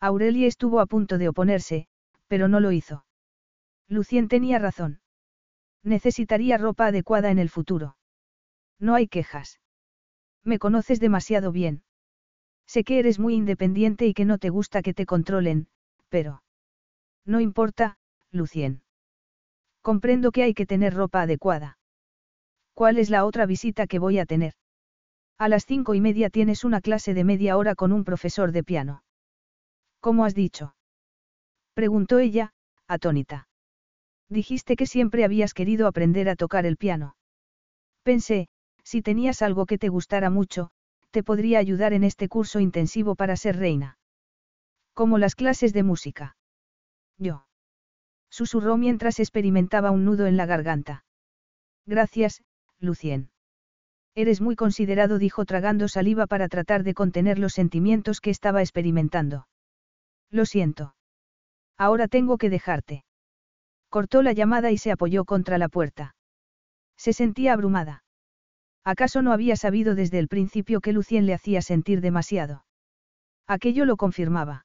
[0.02, 1.86] Aurelie estuvo a punto de oponerse,
[2.26, 3.04] pero no lo hizo.
[3.88, 5.00] Lucien tenía razón.
[5.84, 7.96] Necesitaría ropa adecuada en el futuro.
[8.80, 9.60] No hay quejas.
[10.42, 11.84] Me conoces demasiado bien.
[12.66, 15.68] Sé que eres muy independiente y que no te gusta que te controlen,
[16.08, 16.42] pero...
[17.24, 17.96] No importa,
[18.32, 18.82] Lucien.
[19.82, 21.78] Comprendo que hay que tener ropa adecuada.
[22.74, 24.54] ¿Cuál es la otra visita que voy a tener?
[25.38, 28.64] A las cinco y media tienes una clase de media hora con un profesor de
[28.64, 29.04] piano.
[30.02, 30.74] ¿Cómo has dicho?
[31.74, 32.52] Preguntó ella,
[32.88, 33.46] atónita.
[34.28, 37.14] Dijiste que siempre habías querido aprender a tocar el piano.
[38.02, 38.48] Pensé,
[38.82, 40.72] si tenías algo que te gustara mucho,
[41.12, 43.96] te podría ayudar en este curso intensivo para ser reina.
[44.92, 46.36] Como las clases de música.
[47.16, 47.46] Yo.
[48.28, 51.04] Susurró mientras experimentaba un nudo en la garganta.
[51.86, 52.42] Gracias,
[52.80, 53.30] Lucien.
[54.16, 59.46] Eres muy considerado, dijo tragando saliva para tratar de contener los sentimientos que estaba experimentando.
[60.32, 60.96] Lo siento.
[61.78, 63.04] Ahora tengo que dejarte.
[63.90, 66.16] Cortó la llamada y se apoyó contra la puerta.
[66.96, 68.02] Se sentía abrumada.
[68.84, 72.64] ¿Acaso no había sabido desde el principio que Lucien le hacía sentir demasiado?
[73.46, 74.64] Aquello lo confirmaba.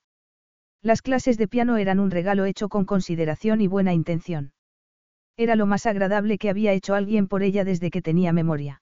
[0.82, 4.54] Las clases de piano eran un regalo hecho con consideración y buena intención.
[5.36, 8.82] Era lo más agradable que había hecho alguien por ella desde que tenía memoria.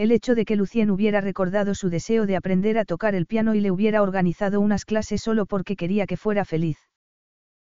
[0.00, 3.54] El hecho de que Lucien hubiera recordado su deseo de aprender a tocar el piano
[3.54, 6.78] y le hubiera organizado unas clases solo porque quería que fuera feliz.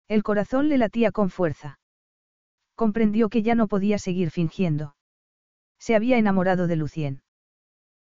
[0.08, 1.78] El corazón le latía con fuerza.
[2.74, 4.96] Comprendió que ya no podía seguir fingiendo.
[5.78, 7.22] Se había enamorado de Lucien.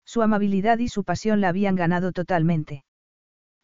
[0.04, 2.86] Su amabilidad y su pasión la habían ganado totalmente.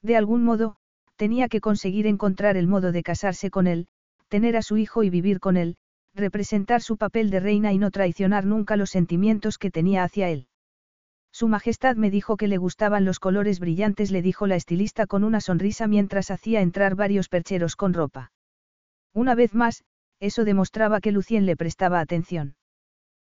[0.03, 0.75] De algún modo,
[1.15, 3.87] tenía que conseguir encontrar el modo de casarse con él,
[4.27, 5.77] tener a su hijo y vivir con él,
[6.13, 10.45] representar su papel de reina y no traicionar nunca los sentimientos que tenía hacia él.
[11.31, 15.23] Su Majestad me dijo que le gustaban los colores brillantes, le dijo la estilista con
[15.23, 18.31] una sonrisa mientras hacía entrar varios percheros con ropa.
[19.13, 19.83] Una vez más,
[20.19, 22.55] eso demostraba que Lucien le prestaba atención.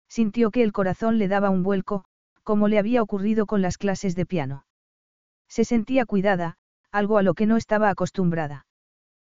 [0.08, 2.04] Sintió que el corazón le daba un vuelco,
[2.42, 4.64] como le había ocurrido con las clases de piano.
[5.48, 6.56] Se sentía cuidada,
[6.90, 8.66] algo a lo que no estaba acostumbrada.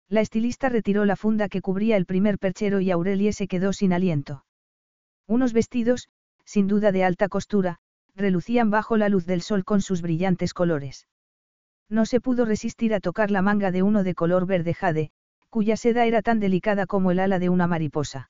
[0.07, 3.93] La estilista retiró la funda que cubría el primer perchero y Aurelie se quedó sin
[3.93, 4.45] aliento.
[5.27, 6.09] Unos vestidos,
[6.45, 7.79] sin duda de alta costura,
[8.19, 11.07] relucían bajo la luz del sol con sus brillantes colores.
[11.89, 15.11] No se pudo resistir a tocar la manga de uno de color verde jade,
[15.49, 18.29] cuya seda era tan delicada como el ala de una mariposa.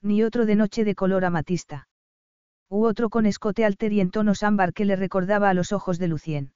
[0.00, 1.88] Ni otro de noche de color amatista.
[2.70, 5.98] U otro con escote alter y en tonos ámbar que le recordaba a los ojos
[5.98, 6.52] de Lucien.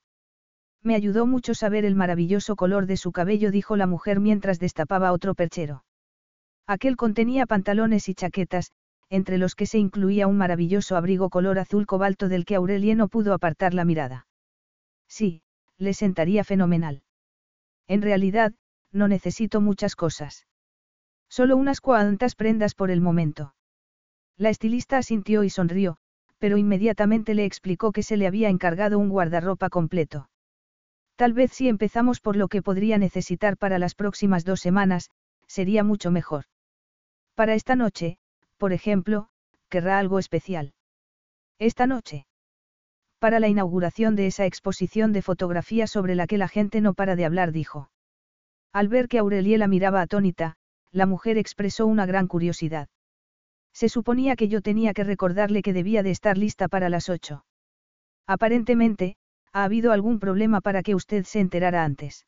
[0.81, 5.11] Me ayudó mucho saber el maravilloso color de su cabello, dijo la mujer mientras destapaba
[5.11, 5.83] otro perchero.
[6.67, 8.71] Aquel contenía pantalones y chaquetas,
[9.09, 13.07] entre los que se incluía un maravilloso abrigo color azul cobalto del que Aurelie no
[13.07, 14.27] pudo apartar la mirada.
[15.07, 15.41] Sí,
[15.77, 17.03] le sentaría fenomenal.
[17.87, 18.53] En realidad,
[18.91, 20.47] no necesito muchas cosas.
[21.29, 23.55] Solo unas cuantas prendas por el momento.
[24.37, 25.97] La estilista asintió y sonrió,
[26.39, 30.29] pero inmediatamente le explicó que se le había encargado un guardarropa completo.
[31.15, 35.09] Tal vez si empezamos por lo que podría necesitar para las próximas dos semanas,
[35.47, 36.45] sería mucho mejor.
[37.35, 38.17] Para esta noche,
[38.57, 39.27] por ejemplo,
[39.69, 40.73] querrá algo especial.
[41.59, 42.25] Esta noche.
[43.19, 47.15] Para la inauguración de esa exposición de fotografía sobre la que la gente no para
[47.15, 47.89] de hablar, dijo.
[48.73, 50.57] Al ver que Aurelie la miraba atónita,
[50.91, 52.89] la mujer expresó una gran curiosidad.
[53.73, 57.45] Se suponía que yo tenía que recordarle que debía de estar lista para las ocho.
[58.27, 59.17] Aparentemente,
[59.51, 62.25] ha habido algún problema para que usted se enterara antes.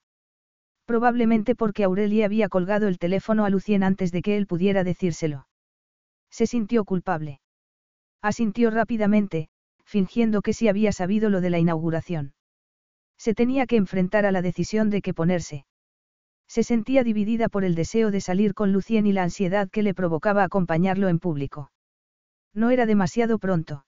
[0.86, 5.47] Probablemente porque Aurelie había colgado el teléfono a Lucien antes de que él pudiera decírselo.
[6.30, 7.42] Se sintió culpable.
[8.22, 9.50] Asintió rápidamente,
[9.84, 12.34] fingiendo que sí había sabido lo de la inauguración.
[13.18, 15.66] Se tenía que enfrentar a la decisión de qué ponerse.
[16.48, 19.94] Se sentía dividida por el deseo de salir con Lucien y la ansiedad que le
[19.94, 21.72] provocaba acompañarlo en público.
[22.54, 23.86] No era demasiado pronto.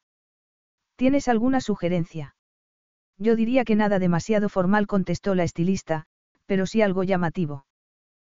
[0.96, 2.36] ¿Tienes alguna sugerencia?
[3.18, 6.06] Yo diría que nada demasiado formal contestó la estilista,
[6.46, 7.66] pero sí algo llamativo.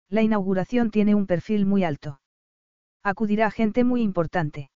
[0.09, 2.21] La inauguración tiene un perfil muy alto.
[3.03, 4.71] Acudirá gente muy importante.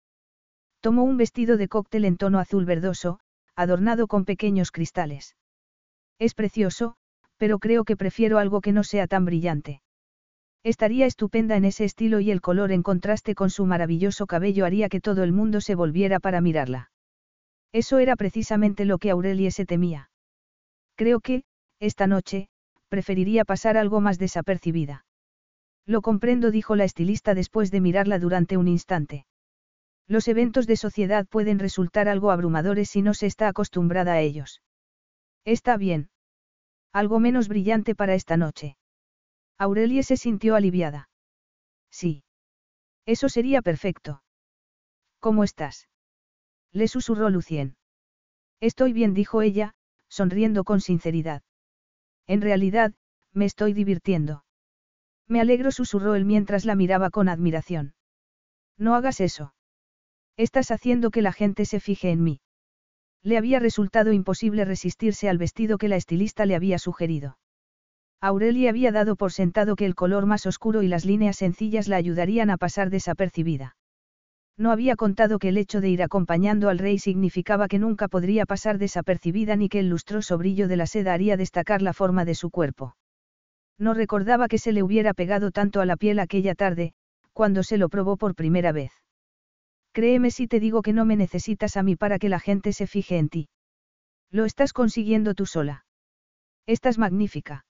[0.81, 3.21] Tomó un vestido de cóctel en tono azul verdoso,
[3.55, 5.37] adornado con pequeños cristales.
[6.19, 6.95] Es precioso,
[7.37, 9.83] pero creo que prefiero algo que no sea tan brillante.
[10.63, 14.89] Estaría estupenda en ese estilo y el color en contraste con su maravilloso cabello haría
[14.89, 16.91] que todo el mundo se volviera para mirarla.
[17.73, 20.11] Eso era precisamente lo que Aurelie se temía.
[20.97, 21.45] Creo que,
[21.81, 22.49] esta noche,
[22.89, 25.05] preferiría pasar algo más desapercibida.
[25.87, 29.27] Lo comprendo, dijo la estilista después de mirarla durante un instante.
[30.07, 34.63] Los eventos de sociedad pueden resultar algo abrumadores si no se está acostumbrada a ellos.
[35.45, 36.11] Está bien.
[36.93, 38.77] Algo menos brillante para esta noche.
[39.59, 41.09] Aurelie se sintió aliviada.
[41.91, 42.25] Sí.
[43.07, 44.23] Eso sería perfecto.
[45.21, 45.89] ¿Cómo estás?
[46.73, 47.77] Le susurró Lucien.
[48.61, 49.75] Estoy bien, dijo ella,
[50.09, 51.43] sonriendo con sinceridad.
[52.27, 52.95] En realidad,
[53.33, 54.45] me estoy divirtiendo.
[55.29, 57.95] Me alegro, susurró él mientras la miraba con admiración.
[58.79, 59.55] No hagas eso.
[60.37, 62.41] Estás haciendo que la gente se fije en mí.
[63.23, 67.39] Le había resultado imposible resistirse al vestido que la estilista le había sugerido.
[68.21, 71.97] Aurelia había dado por sentado que el color más oscuro y las líneas sencillas la
[71.97, 73.77] ayudarían a pasar desapercibida.
[74.57, 78.47] No había contado que el hecho de ir acompañando al rey significaba que nunca podría
[78.47, 82.35] pasar desapercibida ni que el lustroso brillo de la seda haría destacar la forma de
[82.35, 82.95] su cuerpo.
[83.79, 86.93] No recordaba que se le hubiera pegado tanto a la piel aquella tarde,
[87.33, 88.93] cuando se lo probó por primera vez.
[89.93, 92.87] Créeme si te digo que no me necesitas a mí para que la gente se
[92.87, 93.49] fije en ti.
[94.31, 95.87] Lo estás consiguiendo tú sola.
[96.67, 97.67] Estás magnífica.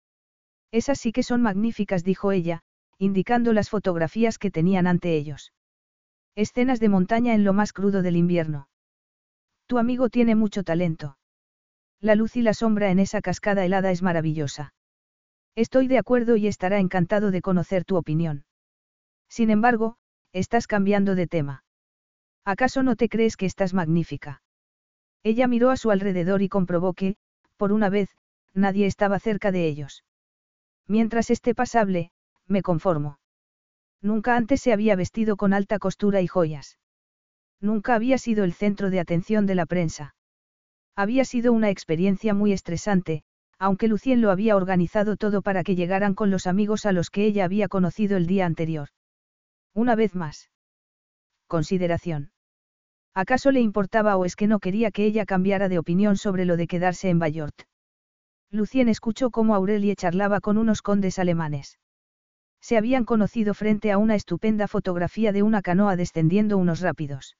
[0.71, 2.61] Esas sí que son magníficas, dijo ella,
[2.97, 5.53] indicando las fotografías que tenían ante ellos.
[6.35, 8.67] Escenas de montaña en lo más crudo del invierno.
[9.67, 11.17] Tu amigo tiene mucho talento.
[12.01, 14.73] La luz y la sombra en esa cascada helada es maravillosa.
[15.55, 18.45] Estoy de acuerdo y estará encantado de conocer tu opinión.
[19.27, 19.97] Sin embargo,
[20.33, 21.63] estás cambiando de tema.
[22.45, 24.41] ¿Acaso no te crees que estás magnífica?
[25.23, 27.17] Ella miró a su alrededor y comprobó que,
[27.57, 28.09] por una vez,
[28.53, 30.03] nadie estaba cerca de ellos.
[30.87, 32.11] Mientras esté pasable,
[32.47, 33.19] me conformo.
[34.01, 36.79] Nunca antes se había vestido con alta costura y joyas.
[37.59, 40.15] Nunca había sido el centro de atención de la prensa.
[40.95, 43.23] Había sido una experiencia muy estresante,
[43.59, 47.25] aunque Lucien lo había organizado todo para que llegaran con los amigos a los que
[47.25, 48.89] ella había conocido el día anterior.
[49.75, 50.49] Una vez más.
[51.47, 52.31] Consideración.
[53.13, 56.55] ¿Acaso le importaba o es que no quería que ella cambiara de opinión sobre lo
[56.55, 57.63] de quedarse en Bayort?
[58.49, 61.79] Lucien escuchó cómo Aurelie charlaba con unos condes alemanes.
[62.61, 67.35] Se habían conocido frente a una estupenda fotografía de una canoa descendiendo unos rápidos.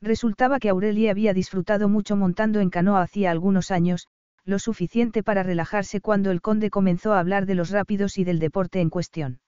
[0.00, 4.08] Resultaba que Aurelie había disfrutado mucho montando en canoa hacía algunos años,
[4.44, 8.38] lo suficiente para relajarse cuando el conde comenzó a hablar de los rápidos y del
[8.38, 9.40] deporte en cuestión.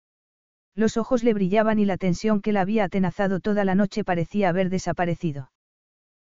[0.75, 4.49] Los ojos le brillaban y la tensión que la había atenazado toda la noche parecía
[4.49, 5.51] haber desaparecido.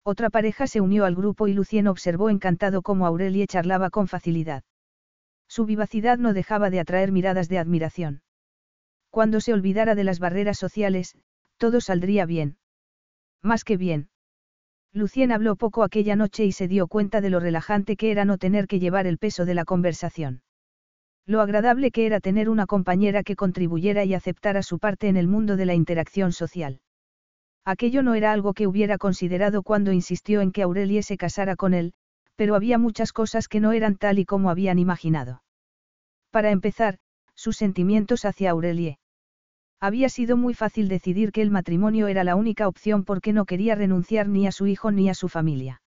[0.02, 4.62] Otra pareja se unió al grupo y Lucien observó encantado cómo Aurelie charlaba con facilidad.
[5.48, 8.22] Su vivacidad no dejaba de atraer miradas de admiración.
[9.10, 11.16] Cuando se olvidara de las barreras sociales,
[11.56, 12.58] todo saldría bien.
[13.42, 14.08] Más que bien.
[14.94, 18.38] Lucien habló poco aquella noche y se dio cuenta de lo relajante que era no
[18.38, 20.42] tener que llevar el peso de la conversación.
[21.26, 25.26] Lo agradable que era tener una compañera que contribuyera y aceptara su parte en el
[25.26, 26.80] mundo de la interacción social.
[27.64, 31.74] Aquello no era algo que hubiera considerado cuando insistió en que Aurelie se casara con
[31.74, 31.92] él,
[32.36, 35.42] pero había muchas cosas que no eran tal y como habían imaginado.
[36.30, 36.98] Para empezar,
[37.34, 38.98] sus sentimientos hacia Aurelie.
[39.84, 43.74] Había sido muy fácil decidir que el matrimonio era la única opción porque no quería
[43.74, 45.82] renunciar ni a su hijo ni a su familia.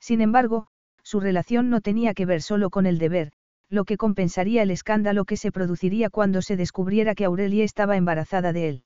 [0.00, 0.68] Sin embargo,
[1.02, 3.32] su relación no tenía que ver solo con el deber,
[3.68, 8.54] lo que compensaría el escándalo que se produciría cuando se descubriera que Aurelie estaba embarazada
[8.54, 8.84] de él.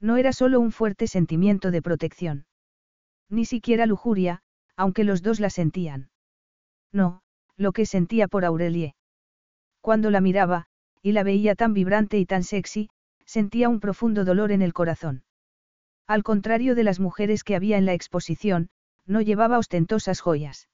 [0.00, 2.46] No era solo un fuerte sentimiento de protección.
[3.28, 4.40] Ni siquiera lujuria,
[4.76, 6.08] aunque los dos la sentían.
[6.90, 7.20] No,
[7.58, 8.94] lo que sentía por Aurelie.
[9.82, 10.68] Cuando la miraba,
[11.02, 12.88] y la veía tan vibrante y tan sexy,
[13.32, 15.24] sentía un profundo dolor en el corazón.
[16.06, 18.68] Al contrario de las mujeres que había en la exposición,
[19.06, 20.68] no llevaba ostentosas joyas.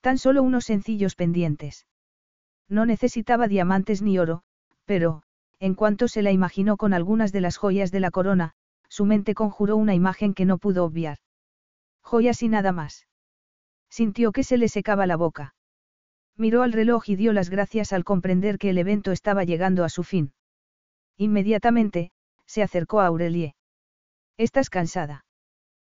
[0.00, 1.88] Tan solo unos sencillos pendientes.
[2.68, 4.44] No necesitaba diamantes ni oro,
[4.84, 5.24] pero,
[5.58, 8.52] en cuanto se la imaginó con algunas de las joyas de la corona,
[8.88, 11.18] su mente conjuró una imagen que no pudo obviar.
[12.00, 13.08] Joyas y nada más.
[13.90, 15.56] Sintió que se le secaba la boca.
[16.36, 19.88] Miró al reloj y dio las gracias al comprender que el evento estaba llegando a
[19.88, 20.32] su fin.
[21.16, 22.10] Inmediatamente,
[22.46, 23.54] se acercó a Aurelie.
[24.36, 25.24] ¿Estás cansada?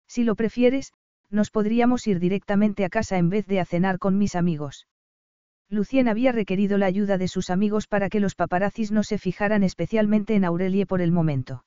[0.07, 0.93] Si lo prefieres,
[1.29, 4.87] nos podríamos ir directamente a casa en vez de a cenar con mis amigos.
[5.69, 9.63] Lucien había requerido la ayuda de sus amigos para que los paparazzis no se fijaran
[9.63, 11.65] especialmente en Aurelie por el momento.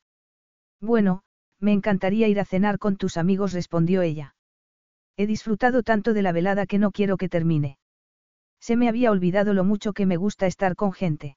[0.81, 1.23] Bueno,
[1.59, 4.35] me encantaría ir a cenar con tus amigos, respondió ella.
[5.17, 7.77] He disfrutado tanto de la velada que no quiero que termine.
[8.59, 11.37] Se me había olvidado lo mucho que me gusta estar con gente.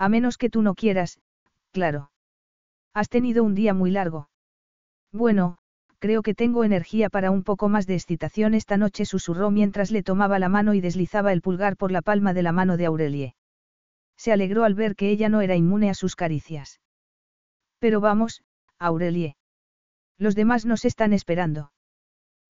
[0.00, 1.20] A menos que tú no quieras,
[1.72, 2.10] claro.
[2.94, 4.30] Has tenido un día muy largo.
[5.12, 5.58] Bueno,
[5.98, 10.02] creo que tengo energía para un poco más de excitación esta noche, susurró mientras le
[10.02, 13.34] tomaba la mano y deslizaba el pulgar por la palma de la mano de Aurelie.
[14.16, 16.80] Se alegró al ver que ella no era inmune a sus caricias.
[17.78, 18.42] Pero vamos,
[18.78, 19.36] Aurelie.
[20.16, 21.72] Los demás nos están esperando.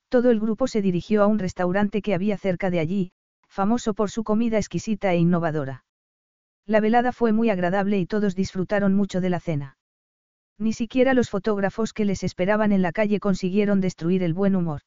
[0.09, 3.11] Todo el grupo se dirigió a un restaurante que había cerca de allí,
[3.49, 5.83] famoso por su comida exquisita e innovadora.
[6.71, 9.77] La velada fue muy agradable y todos disfrutaron mucho de la cena.
[10.57, 14.83] Ni siquiera los fotógrafos que les esperaban en la calle consiguieron destruir el buen humor.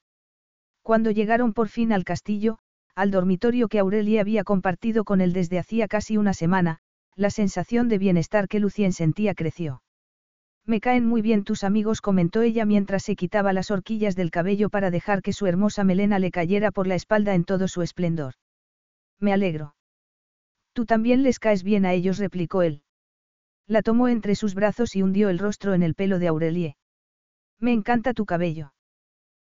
[0.81, 2.57] Cuando llegaron por fin al castillo,
[2.95, 6.79] al dormitorio que Aurelia había compartido con él desde hacía casi una semana,
[7.17, 9.83] la sensación de bienestar que Lucien sentía creció.
[10.65, 14.69] Me caen muy bien tus amigos, comentó ella mientras se quitaba las horquillas del cabello
[14.69, 18.35] para dejar que su hermosa melena le cayera por la espalda en todo su esplendor.
[19.19, 19.75] Me alegro.
[20.73, 22.81] Tú también les caes bien a ellos, replicó él.
[23.67, 26.77] La tomó entre sus brazos y hundió el rostro en el pelo de Aurelie.
[27.59, 28.73] Me encanta tu cabello.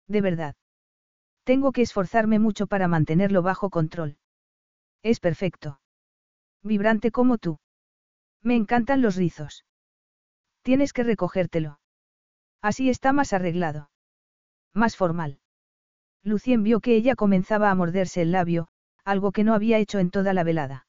[0.07, 0.55] De verdad.
[1.45, 4.19] Tengo que esforzarme mucho para mantenerlo bajo control.
[5.03, 5.81] Es perfecto.
[6.63, 7.59] Vibrante como tú.
[8.43, 9.65] Me encantan los rizos.
[10.63, 11.81] Tienes que recogértelo.
[12.63, 13.91] Así está más arreglado.
[14.73, 15.41] Más formal.
[16.23, 18.69] Lucien vio que ella comenzaba a morderse el labio,
[19.05, 20.87] algo que no había hecho en toda la velada.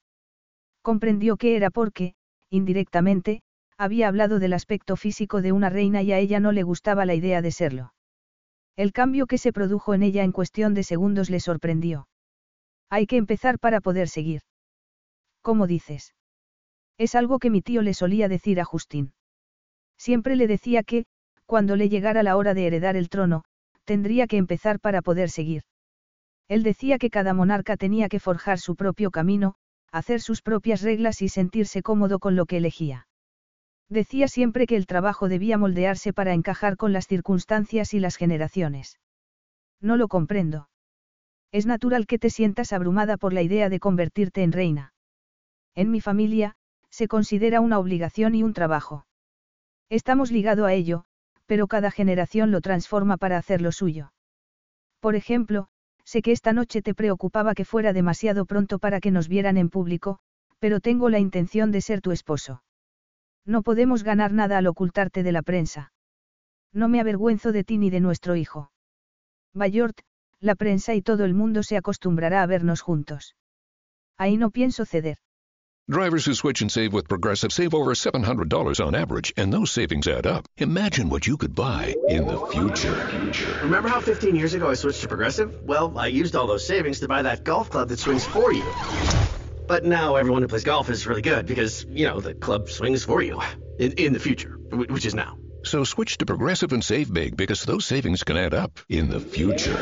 [0.85, 2.14] Comprendió que era porque,
[2.51, 3.41] indirectamente,
[3.75, 7.15] había hablado del aspecto físico de una reina y a ella no le gustaba la
[7.15, 7.95] idea de serlo.
[8.75, 12.07] El cambio que se produjo en ella en cuestión de segundos le sorprendió.
[12.91, 14.41] Hay que empezar para poder seguir.
[15.41, 16.14] ¿Cómo dices?
[16.99, 19.14] Es algo que mi tío le solía decir a Justín.
[19.97, 21.07] Siempre le decía que,
[21.47, 23.43] cuando le llegara la hora de heredar el trono,
[23.85, 25.64] tendría que empezar para poder seguir.
[26.47, 29.55] Él decía que cada monarca tenía que forjar su propio camino,
[29.95, 33.07] hacer sus propias reglas y sentirse cómodo con lo que elegía.
[33.88, 38.99] Decía siempre que el trabajo debía moldearse para encajar con las circunstancias y las generaciones.
[39.80, 40.67] No lo comprendo.
[41.53, 44.93] Es natural que te sientas abrumada por la idea de convertirte en reina.
[45.75, 46.57] En mi familia,
[46.90, 49.06] se considera una obligación y un trabajo.
[49.90, 51.06] Estamos ligado a ello,
[51.45, 54.11] pero cada generación lo transforma para hacer lo suyo.
[54.99, 55.69] Por ejemplo,
[56.06, 59.69] sé que esta noche te preocupaba que fuera demasiado pronto para que nos vieran en
[59.69, 60.19] público,
[60.59, 62.64] pero tengo la intención de ser tu esposo.
[63.45, 65.92] No podemos ganar nada al ocultarte de la prensa.
[66.74, 68.72] No me avergüenzo de ti ni de nuestro hijo.
[69.53, 70.00] Bayort,
[70.40, 73.35] la prensa y todo el mundo se acostumbrará a vernos juntos.
[74.17, 75.17] Ahí no pienso ceder.
[75.88, 80.07] Drivers who switch and save with Progressive save over $700 on average, and those savings
[80.07, 80.47] add up.
[80.57, 83.59] Imagine what you could buy in the future.
[83.61, 85.61] Remember how 15 years ago I switched to Progressive?
[85.61, 88.65] Well, I used all those savings to buy that golf club that swings for you.
[89.67, 93.03] But now everyone who plays golf is really good because, you know, the club swings
[93.03, 93.39] for you.
[93.77, 95.38] In, in the future, which is now.
[95.76, 99.20] So switch to Progressive and save big because those savings can add up in the
[99.20, 99.76] future.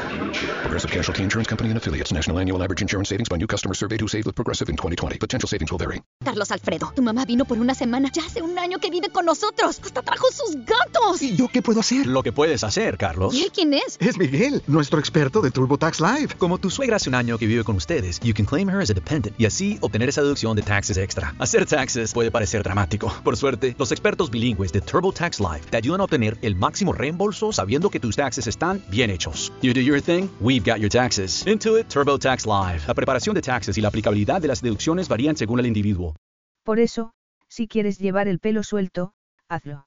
[0.64, 2.12] Progressive Casualty Insurance Company and affiliates.
[2.12, 5.20] National annual average insurance savings by new customers surveyed who saved with Progressive in 2020.
[5.20, 6.02] Potential savings will vary.
[6.26, 8.10] Carlos Alfredo, tu mamá vino por una semana.
[8.12, 9.80] Ya hace un año que vive con nosotros.
[9.84, 11.22] Hasta trajo sus gatos.
[11.22, 12.08] ¿Y yo qué puedo hacer?
[12.08, 13.36] Lo que puedes hacer, Carlos.
[13.36, 13.98] ¿Y él quién es?
[14.00, 16.34] Es Miguel, nuestro experto de TurboTax Live.
[16.40, 18.90] Como tu suegra hace un año que vive con ustedes, you can claim her as
[18.90, 21.36] a dependent y así obtener esa deducción de taxes extra.
[21.38, 23.14] Hacer taxes puede parecer dramático.
[23.24, 27.52] Por suerte, los expertos bilingües de TurboTax Live te ayudan a obtener el máximo reembolso
[27.52, 29.52] sabiendo que tus taxes están bien hechos.
[29.62, 31.46] You do your thing, we've got your taxes.
[31.46, 32.84] Intuit TurboTax Live.
[32.88, 36.16] La preparación de taxes y la aplicabilidad de las deducciones varían según el individuo.
[36.64, 37.12] Por eso,
[37.50, 39.12] si quieres llevar el pelo suelto,
[39.50, 39.86] hazlo.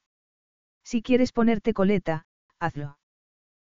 [0.83, 2.25] Si quieres ponerte coleta,
[2.59, 2.99] hazlo.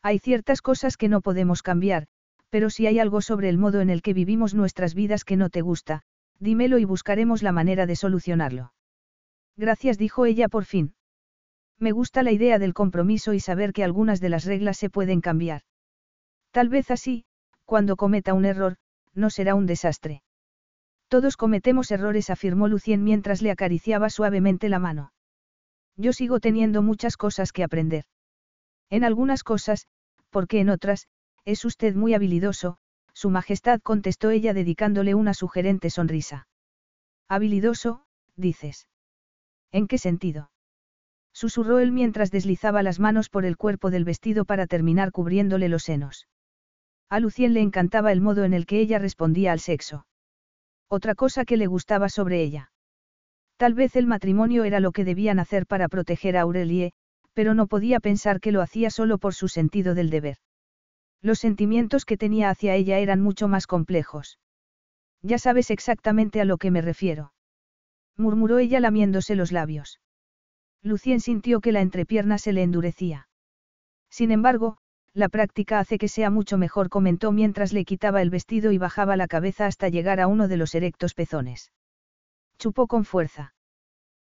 [0.04, 2.08] Hay ciertas cosas que no podemos cambiar,
[2.50, 5.50] pero si hay algo sobre el modo en el que vivimos nuestras vidas que no
[5.50, 6.02] te gusta,
[6.38, 8.74] dímelo y buscaremos la manera de solucionarlo.
[9.56, 10.94] Gracias, dijo ella por fin.
[11.80, 15.22] Me gusta la idea del compromiso y saber que algunas de las reglas se pueden
[15.22, 15.62] cambiar.
[16.52, 17.26] Tal vez así,
[17.66, 18.76] cuando cometa un error,
[19.14, 20.22] no será un desastre.
[21.08, 25.14] Todos cometemos errores, afirmó Lucien mientras le acariciaba suavemente la mano.
[25.96, 28.06] Yo sigo teniendo muchas cosas que aprender.
[28.90, 29.88] En algunas cosas,
[30.30, 31.08] porque en otras,
[31.46, 32.78] es usted muy habilidoso,
[33.14, 36.48] Su Majestad contestó ella dedicándole una sugerente sonrisa.
[37.28, 38.88] Habilidoso, dices.
[39.72, 40.52] ¿En qué sentido?
[41.40, 45.84] Susurró él mientras deslizaba las manos por el cuerpo del vestido para terminar cubriéndole los
[45.84, 46.28] senos.
[47.10, 50.06] A Lucien le encantaba el modo en el que ella respondía al sexo.
[50.90, 52.74] Otra cosa que le gustaba sobre ella.
[53.56, 56.92] Tal vez el matrimonio era lo que debían hacer para proteger a Aurelie,
[57.32, 60.40] pero no podía pensar que lo hacía solo por su sentido del deber.
[61.22, 64.40] Los sentimientos que tenía hacia ella eran mucho más complejos.
[65.22, 67.32] Ya sabes exactamente a lo que me refiero.
[68.18, 70.02] Murmuró ella lamiéndose los labios.
[70.82, 73.28] Lucien sintió que la entrepierna se le endurecía.
[74.10, 74.78] Sin embargo,
[75.14, 79.18] la práctica hace que sea mucho mejor, comentó mientras le quitaba el vestido y bajaba
[79.18, 81.72] la cabeza hasta llegar a uno de los erectos pezones.
[82.58, 83.54] Chupó con fuerza.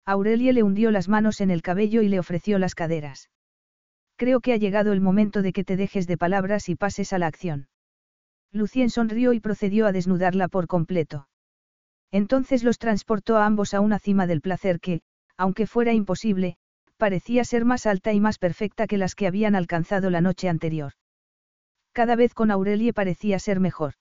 [0.05, 3.31] Aurelie le hundió las manos en el cabello y le ofreció las caderas.
[4.17, 7.19] Creo que ha llegado el momento de que te dejes de palabras y pases a
[7.19, 7.69] la acción.
[8.53, 11.29] Lucien sonrió y procedió a desnudarla por completo.
[12.11, 15.03] Entonces los transportó a ambos a una cima del placer que,
[15.41, 16.59] aunque fuera imposible,
[16.99, 20.93] parecía ser más alta y más perfecta que las que habían alcanzado la noche anterior.
[21.93, 23.95] Cada vez con Aurelie parecía ser mejor.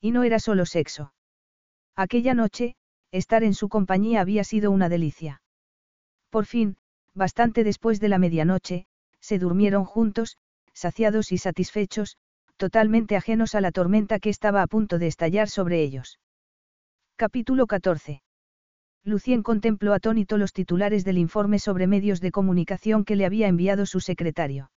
[0.00, 1.14] Y no era solo sexo.
[1.96, 2.76] Aquella noche,
[3.10, 5.42] estar en su compañía había sido una delicia.
[6.30, 6.76] Por fin,
[7.12, 8.86] bastante después de la medianoche,
[9.18, 10.38] se durmieron juntos,
[10.72, 12.18] saciados y satisfechos,
[12.56, 16.20] totalmente ajenos a la tormenta que estaba a punto de estallar sobre ellos.
[17.16, 18.22] Capítulo 14.
[19.04, 23.84] Lucien contempló atónito los titulares del informe sobre medios de comunicación que le había enviado
[23.84, 24.70] su secretario.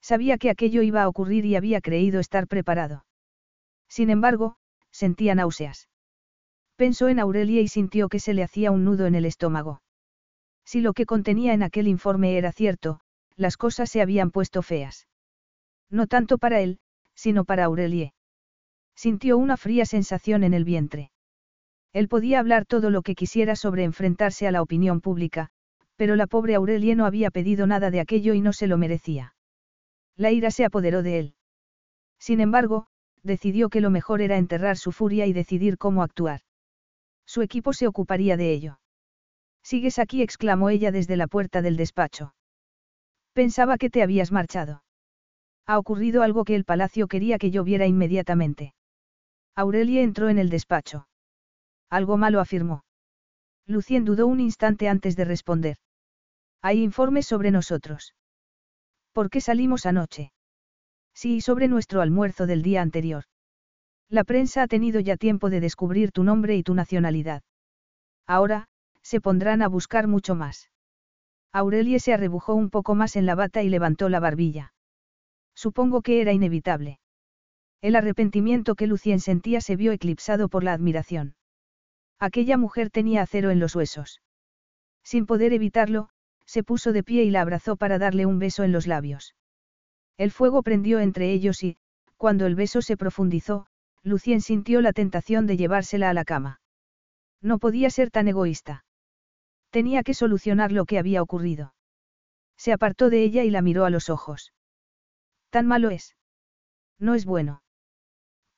[0.00, 3.04] Sabía que aquello iba a ocurrir y había creído estar preparado.
[3.88, 4.56] Sin embargo,
[4.90, 5.88] sentía náuseas.
[6.76, 9.82] Pensó en Aurelia y sintió que se le hacía un nudo en el estómago.
[10.64, 13.00] Si lo que contenía en aquel informe era cierto,
[13.36, 15.08] las cosas se habían puesto feas.
[15.90, 16.78] No tanto para él,
[17.14, 18.14] sino para Aurelie.
[18.94, 21.10] Sintió una fría sensación en el vientre.
[21.92, 25.48] Él podía hablar todo lo que quisiera sobre enfrentarse a la opinión pública,
[25.96, 29.34] pero la pobre Aurelie no había pedido nada de aquello y no se lo merecía.
[30.16, 31.34] La ira se apoderó de él.
[32.18, 32.86] Sin embargo,
[33.22, 36.40] decidió que lo mejor era enterrar su furia y decidir cómo actuar.
[37.26, 38.80] Su equipo se ocuparía de ello.
[39.62, 42.34] Sigues aquí, exclamó ella desde la puerta del despacho.
[43.32, 44.82] Pensaba que te habías marchado.
[45.66, 48.74] Ha ocurrido algo que el palacio quería que yo viera inmediatamente.
[49.54, 51.06] Aurelie entró en el despacho.
[51.90, 52.84] Algo malo afirmó.
[53.66, 55.76] Lucien dudó un instante antes de responder.
[56.62, 58.14] Hay informes sobre nosotros.
[59.12, 60.32] ¿Por qué salimos anoche?
[61.14, 63.24] Sí, sobre nuestro almuerzo del día anterior.
[64.08, 67.42] La prensa ha tenido ya tiempo de descubrir tu nombre y tu nacionalidad.
[68.26, 68.66] Ahora,
[69.02, 70.70] se pondrán a buscar mucho más.
[71.52, 74.72] Aurelie se arrebujó un poco más en la bata y levantó la barbilla.
[75.54, 77.00] Supongo que era inevitable.
[77.80, 81.34] El arrepentimiento que Lucien sentía se vio eclipsado por la admiración.
[82.20, 84.20] Aquella mujer tenía acero en los huesos.
[85.02, 86.10] Sin poder evitarlo,
[86.44, 89.34] se puso de pie y la abrazó para darle un beso en los labios.
[90.18, 91.78] El fuego prendió entre ellos y,
[92.18, 93.66] cuando el beso se profundizó,
[94.02, 96.60] Lucien sintió la tentación de llevársela a la cama.
[97.40, 98.84] No podía ser tan egoísta.
[99.70, 101.74] Tenía que solucionar lo que había ocurrido.
[102.58, 104.52] Se apartó de ella y la miró a los ojos.
[105.48, 106.16] Tan malo es.
[106.98, 107.62] No es bueno.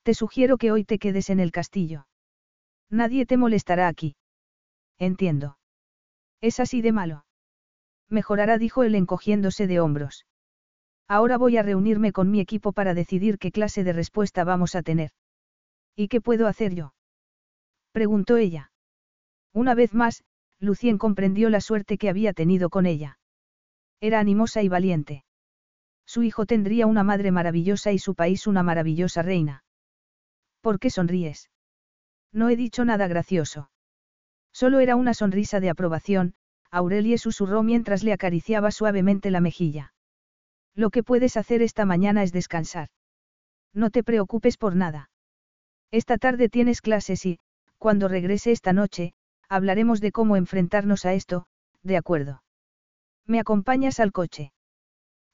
[0.02, 2.06] Te sugiero que hoy te quedes en el castillo.
[2.92, 4.16] Nadie te molestará aquí.
[4.98, 5.56] Entiendo.
[6.42, 7.24] Es así de malo.
[8.10, 10.26] Mejorará, dijo él encogiéndose de hombros.
[11.08, 14.82] Ahora voy a reunirme con mi equipo para decidir qué clase de respuesta vamos a
[14.82, 15.10] tener.
[15.96, 16.92] ¿Y qué puedo hacer yo?
[17.92, 18.70] preguntó ella.
[19.54, 20.22] Una vez más,
[20.58, 23.18] Lucien comprendió la suerte que había tenido con ella.
[24.00, 25.24] Era animosa y valiente.
[26.04, 29.64] Su hijo tendría una madre maravillosa y su país una maravillosa reina.
[30.60, 31.51] ¿Por qué sonríes?
[32.32, 33.70] No he dicho nada gracioso.
[34.52, 36.34] Solo era una sonrisa de aprobación,
[36.70, 39.92] Aurelie susurró mientras le acariciaba suavemente la mejilla.
[40.74, 42.88] Lo que puedes hacer esta mañana es descansar.
[43.74, 45.10] No te preocupes por nada.
[45.90, 47.38] Esta tarde tienes clases y,
[47.76, 49.12] cuando regrese esta noche,
[49.48, 51.46] hablaremos de cómo enfrentarnos a esto,
[51.82, 52.42] de acuerdo.
[53.26, 54.52] ¿Me acompañas al coche?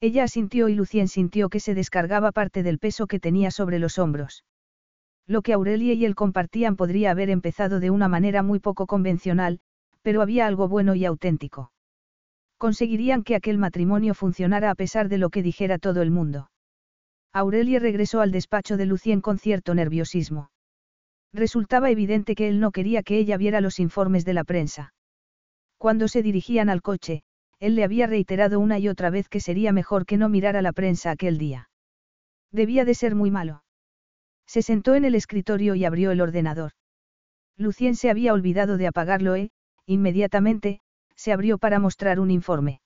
[0.00, 3.98] Ella asintió y Lucien sintió que se descargaba parte del peso que tenía sobre los
[3.98, 4.44] hombros.
[5.28, 9.60] Lo que Aurelie y él compartían podría haber empezado de una manera muy poco convencional,
[10.00, 11.70] pero había algo bueno y auténtico.
[12.56, 16.50] Conseguirían que aquel matrimonio funcionara a pesar de lo que dijera todo el mundo.
[17.34, 20.50] Aurelie regresó al despacho de Lucien con cierto nerviosismo.
[21.34, 24.94] Resultaba evidente que él no quería que ella viera los informes de la prensa.
[25.76, 27.22] Cuando se dirigían al coche,
[27.60, 30.72] él le había reiterado una y otra vez que sería mejor que no mirara la
[30.72, 31.68] prensa aquel día.
[32.50, 33.62] Debía de ser muy malo.
[34.48, 36.72] Se sentó en el escritorio y abrió el ordenador.
[37.58, 39.50] Lucien se había olvidado de apagarlo e,
[39.84, 40.80] inmediatamente,
[41.14, 42.80] se abrió para mostrar un informe.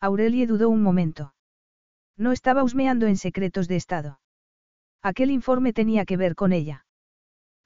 [0.00, 1.34] Aurelie dudó un momento.
[2.16, 4.20] No estaba husmeando en secretos de Estado.
[5.02, 6.86] Aquel informe tenía que ver con ella.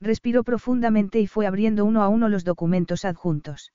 [0.00, 3.72] Respiró profundamente y fue abriendo uno a uno los documentos adjuntos.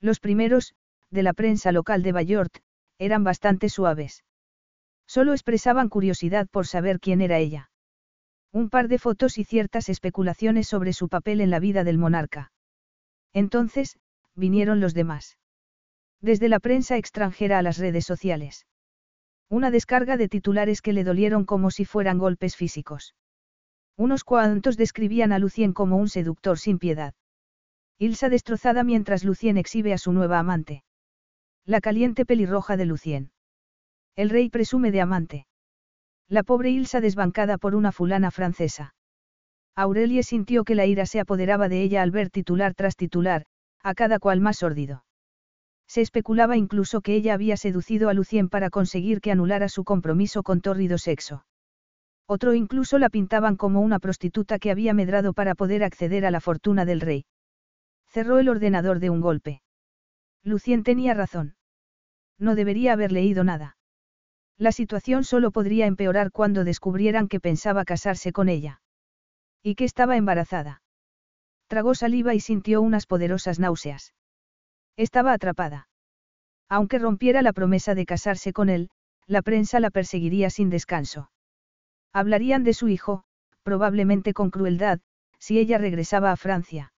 [0.00, 0.74] Los primeros,
[1.10, 2.56] de la prensa local de Bayort,
[2.98, 4.24] eran bastante suaves.
[5.06, 7.70] Solo expresaban curiosidad por saber quién era ella.
[8.52, 12.52] Un par de fotos y ciertas especulaciones sobre su papel en la vida del monarca.
[13.32, 13.98] Entonces,
[14.34, 15.38] vinieron los demás.
[16.20, 18.66] Desde la prensa extranjera a las redes sociales.
[19.48, 23.14] Una descarga de titulares que le dolieron como si fueran golpes físicos.
[23.96, 27.14] Unos cuantos describían a Lucien como un seductor sin piedad.
[27.98, 30.84] Ilsa destrozada mientras Lucien exhibe a su nueva amante.
[31.64, 33.30] La caliente pelirroja de Lucien.
[34.16, 35.46] El rey presume de amante.
[36.28, 38.94] La pobre Ilsa desbancada por una fulana francesa.
[39.76, 43.44] Aurelie sintió que la ira se apoderaba de ella al ver titular tras titular,
[43.82, 45.04] a cada cual más sórdido.
[45.86, 50.42] Se especulaba incluso que ella había seducido a Lucien para conseguir que anulara su compromiso
[50.42, 51.46] con tórrido sexo.
[52.26, 56.40] Otro incluso la pintaban como una prostituta que había medrado para poder acceder a la
[56.40, 57.24] fortuna del rey.
[58.08, 59.62] Cerró el ordenador de un golpe.
[60.42, 61.54] Lucien tenía razón.
[62.36, 63.75] No debería haber leído nada.
[64.58, 68.80] La situación solo podría empeorar cuando descubrieran que pensaba casarse con ella.
[69.62, 70.82] Y que estaba embarazada.
[71.66, 74.14] Tragó saliva y sintió unas poderosas náuseas.
[74.96, 75.88] Estaba atrapada.
[76.68, 78.88] Aunque rompiera la promesa de casarse con él,
[79.26, 81.30] la prensa la perseguiría sin descanso.
[82.12, 83.24] Hablarían de su hijo,
[83.62, 85.00] probablemente con crueldad,
[85.38, 86.92] si ella regresaba a Francia.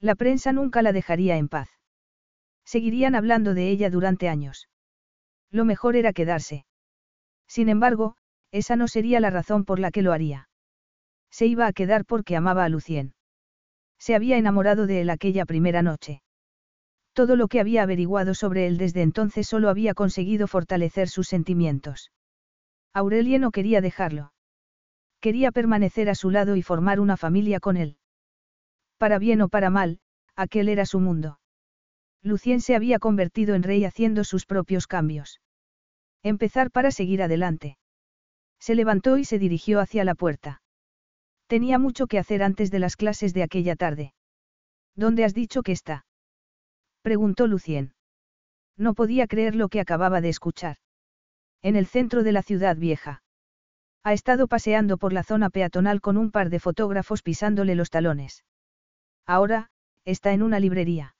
[0.00, 1.68] La prensa nunca la dejaría en paz.
[2.64, 4.68] Seguirían hablando de ella durante años.
[5.50, 6.64] Lo mejor era quedarse.
[7.52, 8.16] Sin embargo,
[8.50, 10.48] esa no sería la razón por la que lo haría.
[11.30, 13.14] Se iba a quedar porque amaba a Lucien.
[13.98, 16.22] Se había enamorado de él aquella primera noche.
[17.12, 22.10] Todo lo que había averiguado sobre él desde entonces solo había conseguido fortalecer sus sentimientos.
[22.94, 24.32] Aurelie no quería dejarlo.
[25.20, 27.98] Quería permanecer a su lado y formar una familia con él.
[28.96, 30.00] Para bien o para mal,
[30.36, 31.38] aquel era su mundo.
[32.22, 35.42] Lucien se había convertido en rey haciendo sus propios cambios.
[36.22, 37.78] Empezar para seguir adelante.
[38.60, 40.62] Se levantó y se dirigió hacia la puerta.
[41.48, 44.14] Tenía mucho que hacer antes de las clases de aquella tarde.
[44.94, 46.06] ¿Dónde has dicho que está?
[47.02, 47.94] preguntó Lucien.
[48.76, 50.76] No podía creer lo que acababa de escuchar.
[51.60, 53.22] En el centro de la ciudad vieja.
[54.04, 58.44] Ha estado paseando por la zona peatonal con un par de fotógrafos pisándole los talones.
[59.26, 59.70] Ahora,
[60.04, 61.14] está en una librería.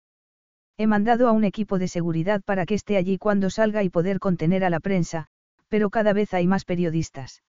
[0.77, 4.19] He mandado a un equipo de seguridad para que esté allí cuando salga y poder
[4.19, 5.27] contener a la prensa,
[5.69, 7.43] pero cada vez hay más periodistas.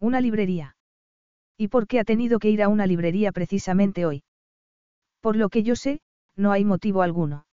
[0.00, 0.76] Una librería.
[1.56, 4.24] ¿Y por qué ha tenido que ir a una librería precisamente hoy?
[5.20, 6.00] Por lo que yo sé,
[6.36, 7.46] no hay motivo alguno.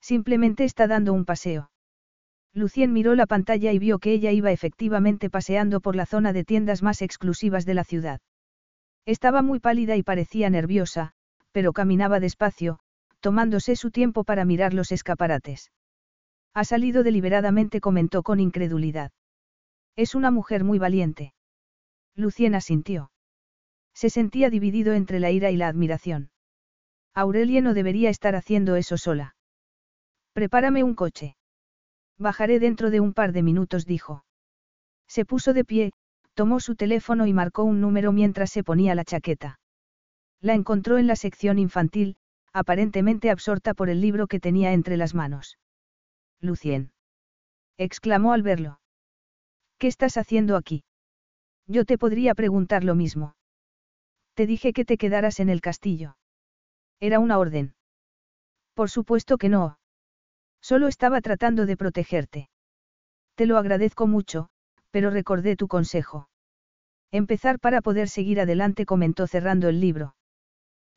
[0.00, 1.70] Simplemente está dando un paseo.
[2.54, 6.44] Lucien miró la pantalla y vio que ella iba efectivamente paseando por la zona de
[6.44, 8.20] tiendas más exclusivas de la ciudad.
[9.04, 11.12] Estaba muy pálida y parecía nerviosa,
[11.52, 12.80] pero caminaba despacio,
[13.20, 15.70] tomándose su tiempo para mirar los escaparates.
[16.54, 19.12] Ha salido deliberadamente, comentó con incredulidad.
[19.96, 21.34] Es una mujer muy valiente.
[22.14, 23.10] Lucien asintió.
[23.94, 26.30] Se sentía dividido entre la ira y la admiración.
[27.14, 29.34] Aurelie no debería estar haciendo eso sola.
[30.32, 31.36] Prepárame un coche.
[32.16, 34.24] Bajaré dentro de un par de minutos, dijo.
[35.08, 35.92] Se puso de pie,
[36.34, 39.58] tomó su teléfono y marcó un número mientras se ponía la chaqueta.
[40.40, 42.16] La encontró en la sección infantil,
[42.52, 45.58] aparentemente absorta por el libro que tenía entre las manos.
[46.40, 46.92] Lucien.
[47.76, 48.80] exclamó al verlo.
[49.78, 50.84] ¿Qué estás haciendo aquí?
[51.66, 53.36] Yo te podría preguntar lo mismo.
[54.34, 56.16] Te dije que te quedaras en el castillo.
[57.00, 57.74] Era una orden.
[58.74, 59.78] Por supuesto que no.
[60.60, 62.50] Solo estaba tratando de protegerte.
[63.34, 64.48] Te lo agradezco mucho,
[64.90, 66.28] pero recordé tu consejo.
[67.10, 70.14] Empezar para poder seguir adelante comentó cerrando el libro.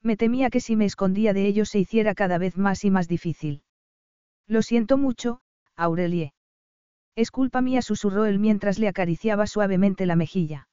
[0.04, 3.08] Me temía que si me escondía de ellos se hiciera cada vez más y más
[3.08, 3.64] difícil.
[4.48, 5.42] Lo siento mucho,
[5.76, 6.34] Aurelie.
[7.16, 10.68] Es culpa mía, susurró él mientras le acariciaba suavemente la mejilla.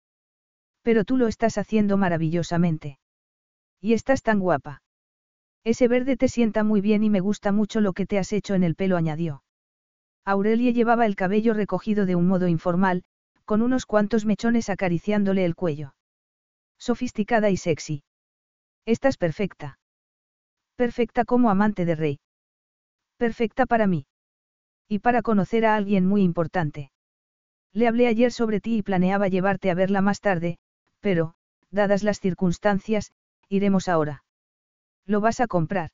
[0.83, 2.99] Pero tú lo estás haciendo maravillosamente.
[3.81, 4.83] Y estás tan guapa.
[5.65, 8.55] Ese verde te sienta muy bien y me gusta mucho lo que te has hecho
[8.55, 9.43] en el pelo, añadió.
[10.25, 13.03] Aurelie llevaba el cabello recogido de un modo informal,
[13.45, 15.95] con unos cuantos mechones acariciándole el cuello.
[16.79, 18.03] Sofisticada y sexy.
[18.89, 19.79] Estás perfecta.
[20.75, 22.21] Perfecta como amante de rey.
[23.19, 24.07] Perfecta para mí.
[24.89, 26.91] Y para conocer a alguien muy importante.
[27.75, 30.57] Le hablé ayer sobre ti y planeaba llevarte a verla más tarde,
[31.01, 31.35] pero,
[31.71, 33.13] dadas las circunstancias,
[33.51, 34.25] iremos ahora.
[35.05, 35.91] ¿Lo vas a comprar?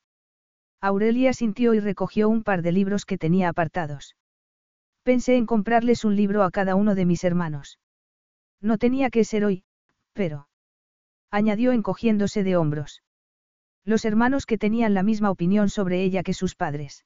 [0.81, 4.14] Aurelia sintió y recogió un par de libros que tenía apartados.
[5.02, 7.81] Pensé en comprarles un libro a cada uno de mis hermanos.
[8.60, 9.64] No tenía que ser hoy,
[10.12, 10.47] pero...
[11.35, 13.03] añadió encogiéndose de hombros.
[13.85, 17.05] Los hermanos que tenían la misma opinión sobre ella que sus padres.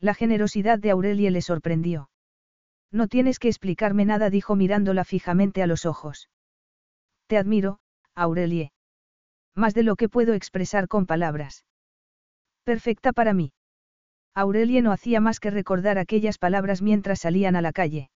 [0.00, 2.10] La generosidad de Aurelie le sorprendió.
[2.90, 6.28] No tienes que explicarme nada, dijo mirándola fijamente a los ojos.
[7.28, 7.78] Te admiro,
[8.16, 8.72] Aurelie.
[9.54, 11.64] Más de lo que puedo expresar con palabras.
[12.64, 13.52] Perfecta para mí.
[14.34, 18.10] Aurelie no hacía más que recordar aquellas palabras mientras salían a la calle.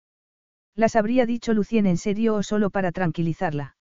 [0.73, 3.75] Las habría dicho Lucien en serio o solo para tranquilizarla.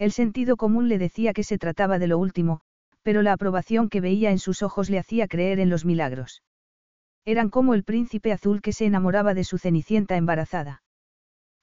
[0.00, 2.62] El sentido común le decía que se trataba de lo último,
[3.02, 6.42] pero la aprobación que veía en sus ojos le hacía creer en los milagros.
[7.26, 10.82] Eran como el príncipe azul que se enamoraba de su cenicienta embarazada.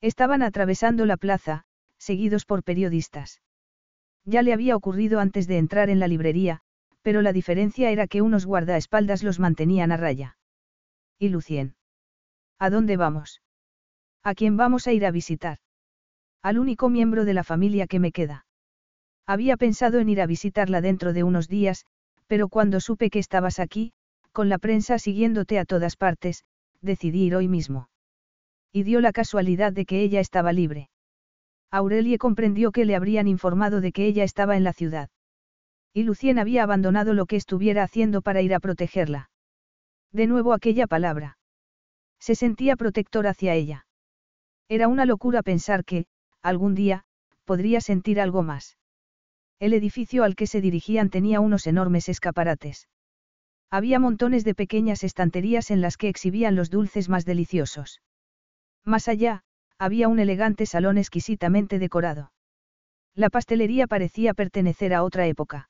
[0.01, 1.64] Estaban atravesando la plaza,
[1.98, 3.41] seguidos por periodistas.
[4.24, 6.59] Ya le había ocurrido antes de entrar en la librería,
[7.01, 10.38] pero la diferencia era que unos guardaespaldas los mantenían a raya.
[11.17, 11.75] ¿Y Lucien?
[12.59, 13.41] ¿A dónde vamos?
[14.22, 15.57] ¿A quién vamos a ir a visitar?
[16.41, 18.45] Al único miembro de la familia que me queda.
[19.25, 21.85] Había pensado en ir a visitarla dentro de unos días,
[22.27, 23.93] pero cuando supe que estabas aquí,
[24.32, 26.43] con la prensa siguiéndote a todas partes,
[26.82, 27.90] decidí ir hoy mismo.
[28.72, 30.90] Y dio la casualidad de que ella estaba libre.
[31.72, 35.09] Aurelie comprendió que le habrían informado de que ella estaba en la ciudad.
[35.93, 39.30] Y Lucien había abandonado lo que estuviera haciendo para ir a protegerla.
[40.11, 41.38] De nuevo aquella palabra.
[42.19, 43.85] Se sentía protector hacia ella.
[44.69, 46.06] Era una locura pensar que,
[46.48, 47.03] algún día,
[47.45, 48.77] podría sentir algo más.
[49.59, 52.88] El edificio al que se dirigían tenía unos enormes escaparates.
[53.69, 58.01] Había montones de pequeñas estanterías en las que exhibían los dulces más deliciosos.
[58.85, 59.43] Más allá,
[59.77, 62.32] había un elegante salón exquisitamente decorado.
[63.14, 65.69] La pastelería parecía pertenecer a otra época.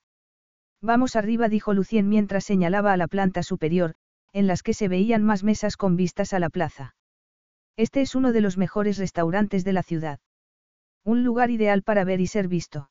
[0.80, 3.94] Vamos arriba, dijo Lucien mientras señalaba a la planta superior,
[4.32, 6.94] en las que se veían más mesas con vistas a la plaza.
[7.76, 10.20] Este es uno de los mejores restaurantes de la ciudad.
[11.08, 12.90] Un lugar ideal para ver y ser visto.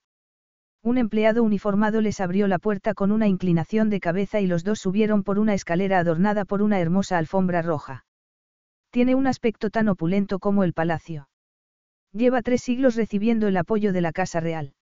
[0.81, 4.79] Un empleado uniformado les abrió la puerta con una inclinación de cabeza y los dos
[4.79, 8.05] subieron por una escalera adornada por una hermosa alfombra roja.
[8.89, 11.29] Tiene un aspecto tan opulento como el palacio.
[12.11, 14.73] Lleva tres siglos recibiendo el apoyo de la Casa Real.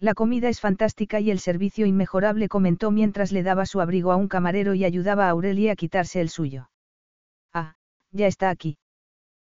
[0.00, 4.16] La comida es fantástica y el servicio inmejorable comentó mientras le daba su abrigo a
[4.16, 6.70] un camarero y ayudaba a Aurelia a quitarse el suyo.
[7.54, 7.76] Ah,
[8.10, 8.78] ya está aquí.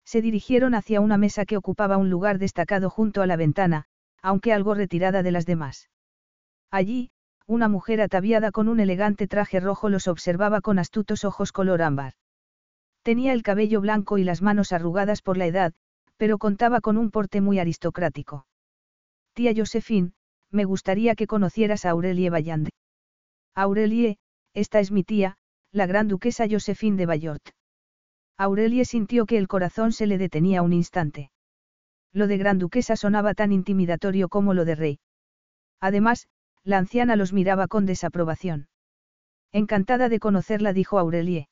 [0.06, 3.85] Se dirigieron hacia una mesa que ocupaba un lugar destacado junto a la ventana,
[4.22, 5.90] aunque algo retirada de las demás.
[6.72, 7.11] Allí,
[7.45, 12.14] una mujer ataviada con un elegante traje rojo los observaba con astutos ojos color ámbar.
[13.01, 15.73] Tenía el cabello blanco y las manos arrugadas por la edad,
[16.17, 18.48] pero contaba con un porte muy aristocrático.
[19.33, 20.14] Tía Josephine,
[20.51, 22.72] me gustaría que conocieras a Aurelie Vallande.
[23.56, 24.17] Aurelie,
[24.53, 25.38] esta es mi tía,
[25.72, 27.49] la gran duquesa Josephine de Bayort.
[28.38, 31.32] Aurelie sintió que el corazón se le detenía un instante.
[32.12, 35.00] Lo de gran duquesa sonaba tan intimidatorio como lo de rey.
[35.80, 36.28] Además,
[36.64, 38.68] la anciana los miraba con desaprobación.
[39.52, 41.48] Encantada de conocerla, dijo Aurelie.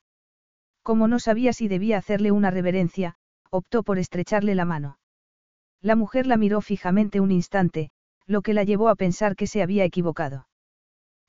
[0.82, 3.16] Como no sabía si debía hacerle una reverencia,
[3.50, 4.98] optó por estrecharle la mano.
[5.80, 7.90] La mujer la miró fijamente un instante,
[8.26, 10.48] lo que la llevó a pensar que se había equivocado.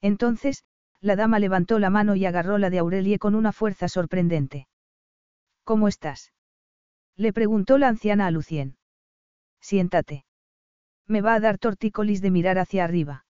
[0.02, 0.64] Entonces,
[1.02, 4.68] la dama levantó la mano y agarró la de Aurelie con una fuerza sorprendente.
[5.64, 6.34] ¿Cómo estás?
[7.16, 8.78] Le preguntó la anciana a Lucien.
[9.62, 10.26] Siéntate.
[11.08, 13.26] Me va a dar tortícolis de mirar hacia arriba.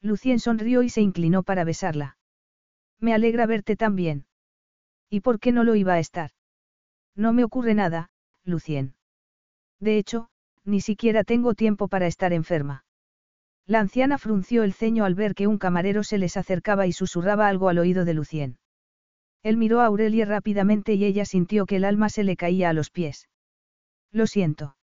[0.00, 2.16] Lucien sonrió y se inclinó para besarla.
[3.00, 4.26] Me alegra verte tan bien.
[5.10, 6.30] ¿Y por qué no lo iba a estar?
[7.14, 8.10] No me ocurre nada,
[8.44, 8.94] Lucien.
[9.80, 10.28] De hecho,
[10.64, 12.84] ni siquiera tengo tiempo para estar enferma.
[13.66, 17.48] La anciana frunció el ceño al ver que un camarero se les acercaba y susurraba
[17.48, 18.58] algo al oído de Lucien.
[19.42, 22.72] Él miró a Aurelie rápidamente y ella sintió que el alma se le caía a
[22.72, 23.28] los pies.
[24.12, 24.76] Lo siento.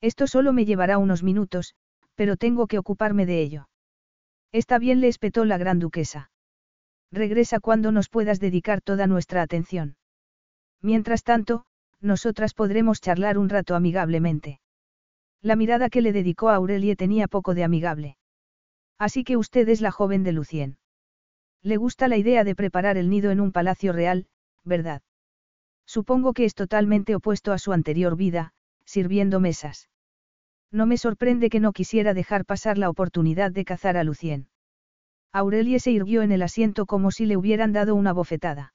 [0.00, 1.74] Esto solo me llevará unos minutos,
[2.14, 3.68] pero tengo que ocuparme de ello.
[4.52, 6.30] Está bien, le espetó la gran duquesa.
[7.12, 9.96] Regresa cuando nos puedas dedicar toda nuestra atención.
[10.82, 11.64] Mientras tanto,
[12.00, 14.60] nosotras podremos charlar un rato amigablemente.
[15.42, 18.16] La mirada que le dedicó a Aurelie tenía poco de amigable.
[18.98, 20.79] Así que usted es la joven de Lucien.
[21.62, 24.26] Le gusta la idea de preparar el nido en un palacio real,
[24.64, 25.02] ¿verdad?
[25.86, 28.52] Supongo que es totalmente opuesto a su anterior vida,
[28.84, 29.88] sirviendo mesas.
[30.70, 34.48] No me sorprende que no quisiera dejar pasar la oportunidad de cazar a Lucien.
[35.32, 38.72] Aurelie se irguió en el asiento como si le hubieran dado una bofetada.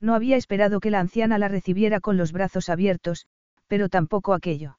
[0.00, 3.26] No había esperado que la anciana la recibiera con los brazos abiertos,
[3.66, 4.78] pero tampoco aquello.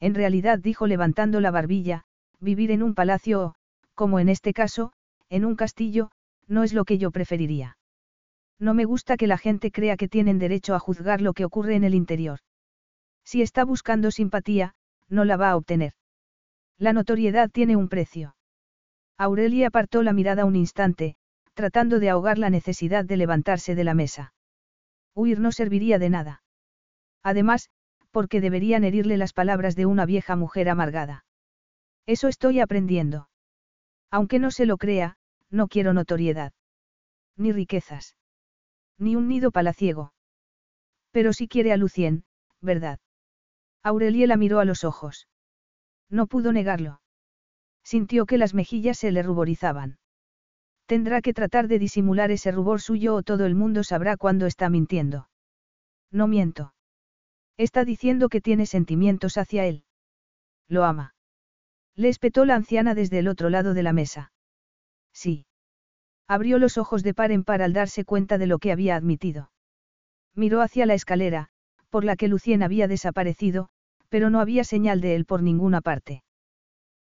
[0.00, 2.04] En realidad dijo levantando la barbilla,
[2.40, 3.54] vivir en un palacio o,
[3.94, 4.92] como en este caso,
[5.30, 6.10] en un castillo,
[6.46, 7.78] no es lo que yo preferiría.
[8.58, 11.74] No me gusta que la gente crea que tienen derecho a juzgar lo que ocurre
[11.76, 12.40] en el interior.
[13.24, 14.74] Si está buscando simpatía,
[15.08, 15.92] no la va a obtener.
[16.78, 18.36] La notoriedad tiene un precio.
[19.18, 21.16] Aurelia apartó la mirada un instante,
[21.54, 24.34] tratando de ahogar la necesidad de levantarse de la mesa.
[25.14, 26.42] Huir no serviría de nada.
[27.22, 27.70] Además,
[28.16, 31.26] porque deberían herirle las palabras de una vieja mujer amargada.
[32.06, 33.28] Eso estoy aprendiendo.
[34.10, 35.18] Aunque no se lo crea,
[35.50, 36.54] no quiero notoriedad.
[37.36, 38.16] Ni riquezas.
[38.96, 40.14] Ni un nido palaciego.
[41.10, 42.24] Pero si quiere a Lucien,
[42.62, 43.00] ¿verdad?
[43.82, 45.28] Aurelie la miró a los ojos.
[46.08, 47.02] No pudo negarlo.
[47.84, 49.98] Sintió que las mejillas se le ruborizaban.
[50.86, 54.70] Tendrá que tratar de disimular ese rubor suyo o todo el mundo sabrá cuándo está
[54.70, 55.28] mintiendo.
[56.10, 56.72] No miento.
[57.56, 59.84] Está diciendo que tiene sentimientos hacia él.
[60.68, 61.14] Lo ama.
[61.94, 64.32] Le espetó la anciana desde el otro lado de la mesa.
[65.12, 65.46] Sí.
[66.28, 69.50] Abrió los ojos de par en par al darse cuenta de lo que había admitido.
[70.34, 71.48] Miró hacia la escalera,
[71.88, 73.70] por la que Lucien había desaparecido,
[74.08, 76.22] pero no había señal de él por ninguna parte.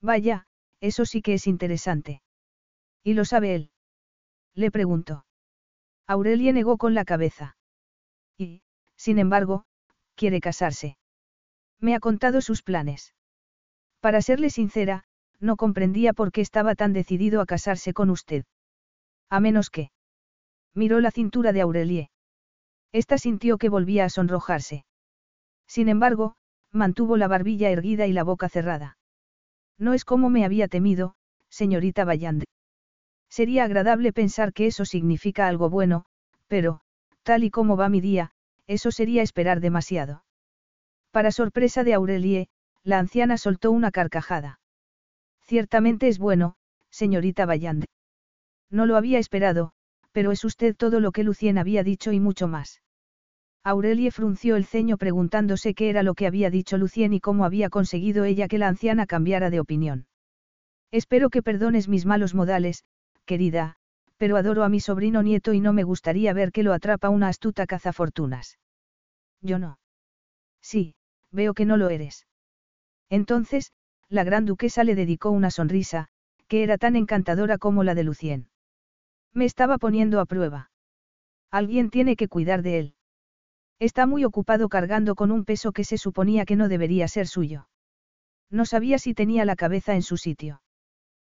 [0.03, 0.47] Vaya,
[0.81, 2.23] eso sí que es interesante.
[3.03, 3.71] ¿Y lo sabe él?
[4.55, 5.25] Le preguntó.
[6.07, 7.57] Aurelie negó con la cabeza.
[8.37, 8.63] Y,
[8.97, 9.65] sin embargo,
[10.23, 10.97] quiere casarse.
[11.81, 13.13] Me ha contado sus planes.
[13.99, 15.03] Para serle sincera,
[15.41, 18.45] no comprendía por qué estaba tan decidido a casarse con usted.
[19.29, 19.91] A menos que.
[20.75, 22.11] Miró la cintura de Aurelie.
[22.93, 24.85] Esta sintió que volvía a sonrojarse.
[25.67, 26.37] Sin embargo,
[26.71, 28.99] mantuvo la barbilla erguida y la boca cerrada.
[29.77, 31.17] No es como me había temido,
[31.49, 32.45] señorita Bayand.
[33.29, 36.05] Sería agradable pensar que eso significa algo bueno,
[36.47, 36.81] pero,
[37.25, 38.31] tal y como va mi día,
[38.67, 40.25] eso sería esperar demasiado.
[41.11, 42.49] Para sorpresa de Aurelie,
[42.85, 44.61] la anciana soltó una carcajada.
[45.43, 46.57] Ciertamente es bueno,
[46.91, 47.85] señorita Bayand.
[48.71, 49.73] No lo había esperado,
[50.13, 52.83] pero es usted todo lo que Lucien había dicho y mucho más.
[53.65, 57.71] Aurelie frunció el ceño preguntándose qué era lo que había dicho Lucien y cómo había
[57.71, 60.07] conseguido ella que la anciana cambiara de opinión.
[60.91, 62.85] Espero que perdones mis malos modales,
[63.25, 63.77] querida,
[64.23, 67.27] pero adoro a mi sobrino nieto y no me gustaría ver que lo atrapa una
[67.27, 68.57] astuta cazafortunas.
[69.41, 69.81] Yo no.
[70.61, 70.95] Sí,
[71.33, 72.29] veo que no lo eres.
[73.11, 73.73] Entonces,
[74.09, 76.07] la gran duquesa le dedicó una sonrisa,
[76.47, 78.49] que era tan encantadora como la de Lucien.
[79.33, 80.71] Me estaba poniendo a prueba.
[81.51, 82.95] Alguien tiene que cuidar de él.
[83.81, 87.67] Está muy ocupado cargando con un peso que se suponía que no debería ser suyo.
[88.51, 90.62] No sabía si tenía la cabeza en su sitio.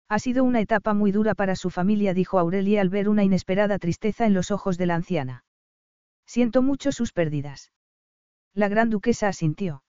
[0.10, 3.78] Ha sido una etapa muy dura para su familia, dijo Aurelia al ver una inesperada
[3.78, 5.44] tristeza en los ojos de la anciana.
[6.26, 7.72] Siento mucho sus pérdidas.
[8.54, 9.84] La gran duquesa asintió.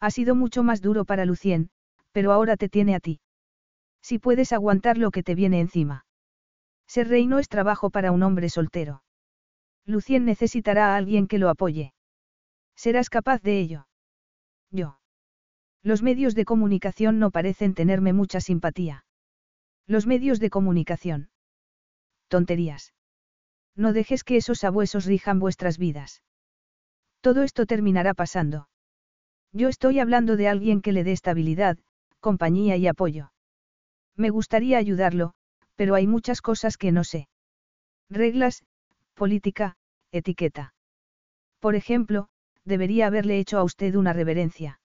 [0.00, 1.70] Ha sido mucho más duro para Lucien,
[2.12, 3.20] pero ahora te tiene a ti.
[4.00, 6.06] Si puedes aguantar lo que te viene encima.
[6.86, 9.02] Ser rey no es trabajo para un hombre soltero.
[9.86, 11.94] Lucien necesitará a alguien que lo apoye.
[12.76, 13.86] ¿Serás capaz de ello?
[14.70, 14.98] Yo.
[15.82, 19.04] Los medios de comunicación no parecen tenerme mucha simpatía.
[19.86, 21.30] Los medios de comunicación.
[22.28, 22.94] Tonterías.
[23.74, 26.22] No dejes que esos abuesos rijan vuestras vidas.
[27.20, 28.68] Todo esto terminará pasando.
[29.52, 31.78] Yo estoy hablando de alguien que le dé estabilidad,
[32.20, 33.32] compañía y apoyo.
[34.16, 35.34] Me gustaría ayudarlo,
[35.76, 37.28] pero hay muchas cosas que no sé.
[38.10, 38.64] Reglas,
[39.14, 39.76] política,
[40.10, 40.74] etiqueta.
[41.60, 42.28] Por ejemplo,
[42.64, 44.80] debería haberle hecho a usted una reverencia.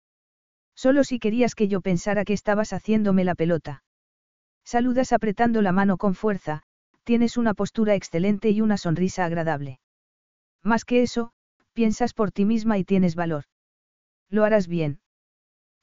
[0.74, 3.82] Solo si querías que yo pensara que estabas haciéndome la pelota.
[4.66, 6.64] Saludas apretando la mano con fuerza,
[7.04, 9.78] tienes una postura excelente y una sonrisa agradable.
[10.64, 11.30] Más que eso,
[11.72, 13.44] piensas por ti misma y tienes valor.
[14.28, 14.98] Lo harás bien.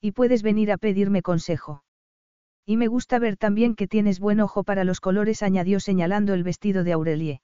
[0.02, 1.86] Y puedes venir a pedirme consejo.
[2.66, 6.44] Y me gusta ver también que tienes buen ojo para los colores, añadió señalando el
[6.44, 7.42] vestido de Aurelie.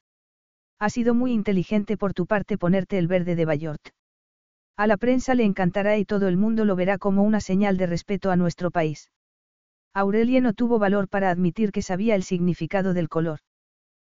[0.77, 3.89] Ha sido muy inteligente por tu parte ponerte el verde de Bayort.
[4.75, 7.87] A la prensa le encantará y todo el mundo lo verá como una señal de
[7.87, 9.09] respeto a nuestro país.
[9.93, 13.39] Aurelie no tuvo valor para admitir que sabía el significado del color.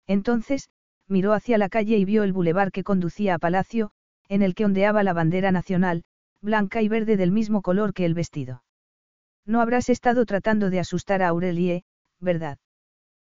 [0.07, 0.69] Entonces,
[1.07, 3.91] miró hacia la calle y vio el bulevar que conducía a Palacio,
[4.27, 6.03] en el que ondeaba la bandera nacional,
[6.41, 8.63] blanca y verde del mismo color que el vestido.
[9.45, 11.83] No habrás estado tratando de asustar a Aurelie,
[12.19, 12.57] ¿verdad?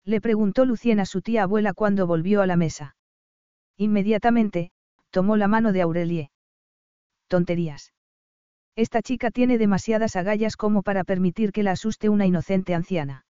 [0.05, 2.95] Le preguntó Lucien a su tía abuela cuando volvió a la mesa.
[3.77, 4.71] Inmediatamente,
[5.09, 6.31] tomó la mano de Aurelie.
[7.27, 7.93] Tonterías.
[8.75, 13.25] Esta chica tiene demasiadas agallas como para permitir que la asuste una inocente anciana.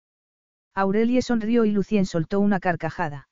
[0.75, 3.27] Aurelie sonrió y Lucien soltó una carcajada.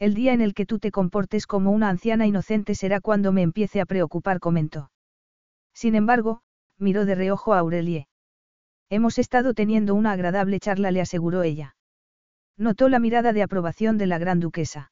[0.00, 3.42] El día en el que tú te comportes como una anciana inocente será cuando me
[3.42, 4.90] empiece a preocupar, comentó.
[5.72, 6.40] Sin embargo,
[6.78, 8.08] miró de reojo a Aurelie.
[8.88, 11.76] Hemos estado teniendo una agradable charla, le aseguró ella.
[12.56, 14.90] Notó la mirada de aprobación de la gran duquesa.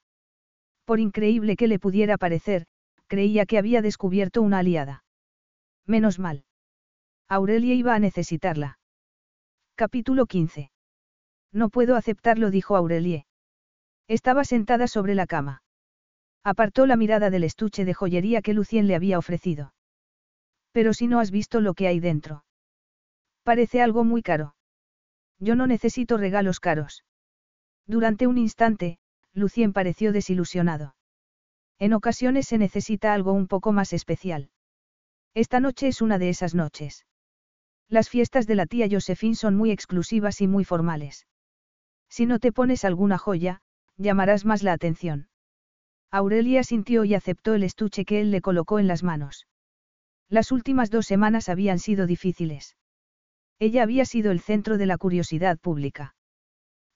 [0.85, 2.67] Por increíble que le pudiera parecer,
[3.09, 5.03] creía que había descubierto una aliada.
[5.89, 6.45] Menos mal.
[7.29, 8.79] Aurelie iba a necesitarla.
[9.75, 10.71] Capítulo 15.
[11.51, 13.25] No puedo aceptarlo, dijo Aurelie.
[14.07, 15.63] Estaba sentada sobre la cama.
[16.45, 19.73] Apartó la mirada del estuche de joyería que Lucien le había ofrecido.
[20.73, 22.45] Pero si no has visto lo que hay dentro.
[23.43, 24.55] Parece algo muy caro.
[25.39, 27.05] Yo no necesito regalos caros.
[27.87, 28.99] Durante un instante,
[29.33, 30.97] Lucien pareció desilusionado.
[31.79, 34.51] En ocasiones se necesita algo un poco más especial.
[35.35, 37.07] Esta noche es una de esas noches.
[37.89, 41.27] Las fiestas de la tía Josephine son muy exclusivas y muy formales.
[42.09, 43.61] Si no te pones alguna joya,
[43.97, 45.29] llamarás más la atención.
[46.11, 49.47] Aurelia sintió y aceptó el estuche que él le colocó en las manos.
[50.29, 52.77] Las últimas dos semanas habían sido difíciles.
[53.59, 56.15] Ella había sido el centro de la curiosidad pública.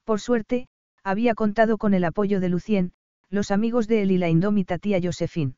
[0.05, 0.69] Por suerte,
[1.02, 2.93] había contado con el apoyo de Lucien,
[3.28, 5.55] los amigos de él y la indómita tía Josephine.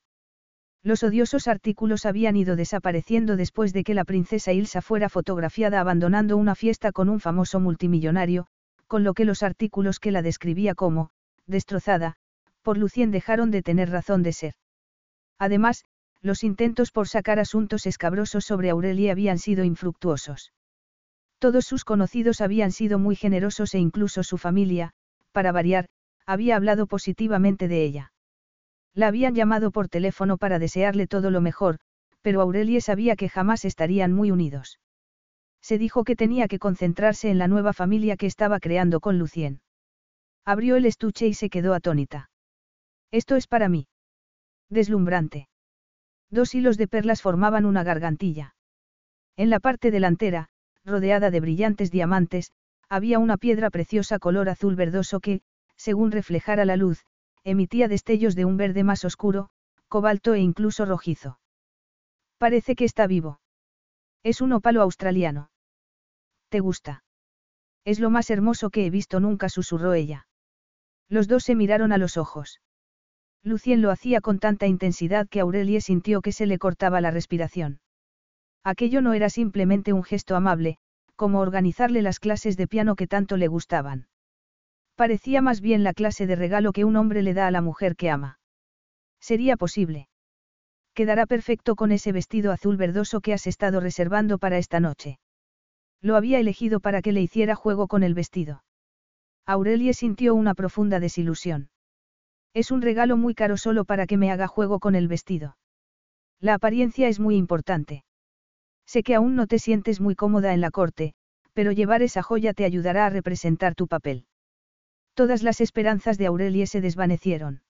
[0.85, 6.37] Los odiosos artículos habían ido desapareciendo después de que la princesa Ilsa fuera fotografiada abandonando
[6.37, 8.47] una fiesta con un famoso multimillonario,
[8.87, 11.09] con lo que los artículos que la describía como,
[11.47, 12.17] destrozada,
[12.61, 14.55] por Lucien dejaron de tener razón de ser.
[15.39, 15.87] Además,
[16.21, 20.53] los intentos por sacar asuntos escabrosos sobre Aurelia habían sido infructuosos.
[21.39, 24.91] Todos sus conocidos habían sido muy generosos e incluso su familia,
[25.33, 25.89] para variar,
[26.27, 28.14] había hablado positivamente de ella.
[28.95, 31.79] La habían llamado por teléfono para desearle todo lo mejor,
[32.23, 34.79] pero Aurelie sabía que jamás estarían muy unidos.
[35.61, 39.61] Se dijo que tenía que concentrarse en la nueva familia que estaba creando con Lucien.
[40.45, 42.31] Abrió el estuche y se quedó atónita.
[43.11, 43.89] Esto es para mí.
[44.69, 45.49] Deslumbrante.
[46.31, 48.55] Dos hilos de perlas formaban una gargantilla.
[49.37, 50.49] En la parte delantera,
[50.85, 52.53] rodeada de brillantes diamantes,
[52.89, 55.41] había una piedra preciosa color azul verdoso que,
[55.77, 57.05] según reflejara la luz,
[57.45, 59.51] emitía destellos de un verde más oscuro,
[59.89, 61.39] cobalto e incluso rojizo.
[62.39, 63.41] Parece que está vivo.
[64.23, 65.51] Es un ópalo australiano.
[66.49, 67.05] ¿Te gusta?
[67.85, 70.27] Es lo más hermoso que he visto nunca, susurró ella.
[71.09, 72.61] Los dos se miraron a los ojos.
[73.43, 77.81] Lucien lo hacía con tanta intensidad que Aurelie sintió que se le cortaba la respiración.
[78.65, 80.79] Aquello no era simplemente un gesto amable,
[81.15, 84.09] como organizarle las clases de piano que tanto le gustaban.
[84.97, 87.97] Parecía más bien la clase de regalo que un hombre le da a la mujer
[87.97, 88.39] que ama.
[89.21, 90.09] Sería posible.
[90.95, 95.19] Quedará perfecto con ese vestido azul verdoso que has estado reservando para esta noche.
[96.01, 98.63] Lo había elegido para que le hiciera juego con el vestido.
[99.47, 101.71] Aurelie sintió una profunda desilusión.
[102.55, 105.57] Es un regalo muy caro solo para que me haga juego con el vestido.
[106.41, 108.05] La apariencia es muy importante.
[108.87, 111.15] Sé que aún no te sientes muy cómoda en la corte,
[111.53, 114.27] pero llevar esa joya te ayudará a representar tu papel.
[115.15, 117.63] Todas las esperanzas de Aurelie se desvanecieron.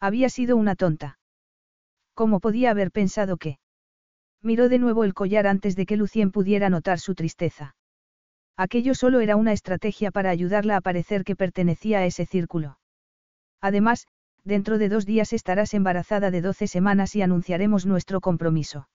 [0.00, 1.18] Había sido una tonta.
[2.14, 3.58] ¿Cómo podía haber pensado que?
[4.42, 7.74] Miró de nuevo el collar antes de que Lucien pudiera notar su tristeza.
[8.56, 12.78] Aquello solo era una estrategia para ayudarla a parecer que pertenecía a ese círculo.
[13.60, 14.06] Además,
[14.44, 18.88] dentro de dos días estarás embarazada de doce semanas y anunciaremos nuestro compromiso.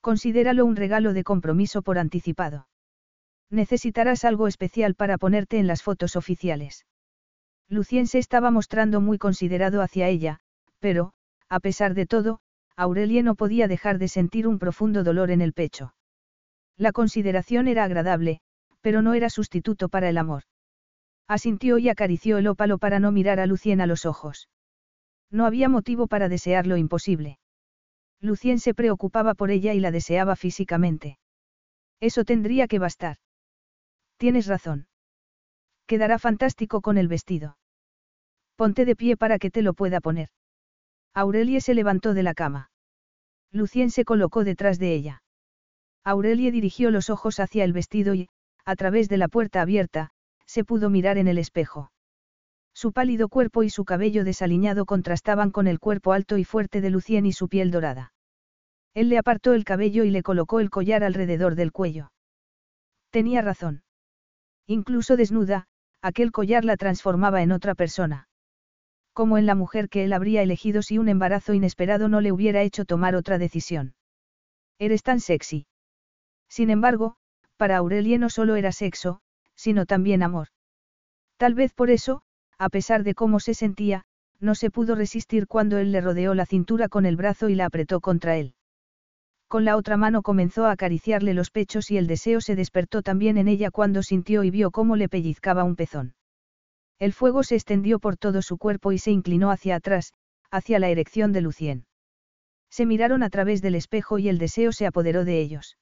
[0.00, 2.66] Considéralo un regalo de compromiso por anticipado.
[3.54, 6.86] Necesitarás algo especial para ponerte en las fotos oficiales.
[7.68, 10.40] Lucien se estaba mostrando muy considerado hacia ella,
[10.80, 11.12] pero,
[11.48, 12.40] a pesar de todo,
[12.74, 15.94] Aurelie no podía dejar de sentir un profundo dolor en el pecho.
[16.76, 18.40] La consideración era agradable,
[18.80, 20.42] pero no era sustituto para el amor.
[21.28, 24.48] Asintió y acarició el ópalo para no mirar a Lucien a los ojos.
[25.30, 27.38] No había motivo para desear lo imposible.
[28.20, 31.18] Lucien se preocupaba por ella y la deseaba físicamente.
[32.00, 33.18] Eso tendría que bastar.
[34.16, 34.86] Tienes razón.
[35.86, 37.58] Quedará fantástico con el vestido.
[38.56, 40.28] Ponte de pie para que te lo pueda poner.
[41.12, 42.70] Aurelie se levantó de la cama.
[43.52, 45.22] Lucien se colocó detrás de ella.
[46.04, 48.28] Aurelie dirigió los ojos hacia el vestido y,
[48.64, 50.10] a través de la puerta abierta,
[50.44, 51.92] se pudo mirar en el espejo.
[52.74, 56.90] Su pálido cuerpo y su cabello desaliñado contrastaban con el cuerpo alto y fuerte de
[56.90, 58.12] Lucien y su piel dorada.
[58.94, 62.10] Él le apartó el cabello y le colocó el collar alrededor del cuello.
[63.10, 63.83] Tenía razón.
[64.66, 65.66] Incluso desnuda,
[66.00, 68.28] aquel collar la transformaba en otra persona.
[69.12, 72.62] Como en la mujer que él habría elegido si un embarazo inesperado no le hubiera
[72.62, 73.94] hecho tomar otra decisión.
[74.78, 75.66] Eres tan sexy.
[76.48, 77.16] Sin embargo,
[77.56, 79.20] para Aurelie no solo era sexo,
[79.54, 80.48] sino también amor.
[81.36, 82.22] Tal vez por eso,
[82.58, 84.04] a pesar de cómo se sentía,
[84.40, 87.66] no se pudo resistir cuando él le rodeó la cintura con el brazo y la
[87.66, 88.54] apretó contra él.
[89.48, 93.38] Con la otra mano comenzó a acariciarle los pechos y el deseo se despertó también
[93.38, 96.14] en ella cuando sintió y vio cómo le pellizcaba un pezón.
[96.98, 100.12] El fuego se extendió por todo su cuerpo y se inclinó hacia atrás,
[100.50, 101.86] hacia la erección de Lucien.
[102.70, 105.76] Se miraron a través del espejo y el deseo se apoderó de ellos.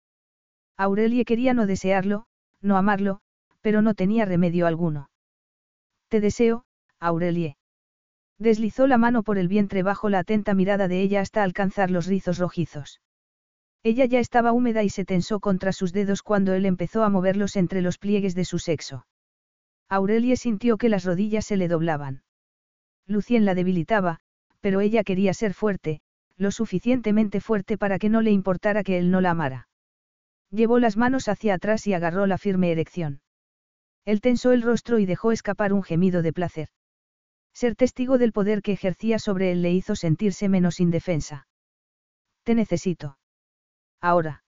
[0.77, 2.27] Aurelie quería no desearlo,
[2.61, 3.21] no amarlo,
[3.61, 5.11] pero no tenía remedio alguno.
[6.09, 6.65] Te deseo,
[6.99, 7.57] Aurelie.
[8.39, 12.07] Deslizó la mano por el vientre bajo la atenta mirada de ella hasta alcanzar los
[12.07, 13.01] rizos rojizos.
[13.85, 17.57] Ella ya estaba húmeda y se tensó contra sus dedos cuando él empezó a moverlos
[17.57, 19.07] entre los pliegues de su sexo.
[19.89, 22.23] Aurelie sintió que las rodillas se le doblaban.
[23.07, 24.21] Lucien la debilitaba,
[24.61, 26.01] pero ella quería ser fuerte,
[26.37, 29.69] lo suficientemente fuerte para que no le importara que él no la amara.
[30.51, 33.21] Llevó las manos hacia atrás y agarró la firme erección.
[34.05, 36.69] Él tensó el rostro y dejó escapar un gemido de placer.
[37.53, 41.47] Ser testigo del poder que ejercía sobre él le hizo sentirse menos indefensa.
[42.45, 43.19] Te necesito.
[44.03, 44.43] Ahora.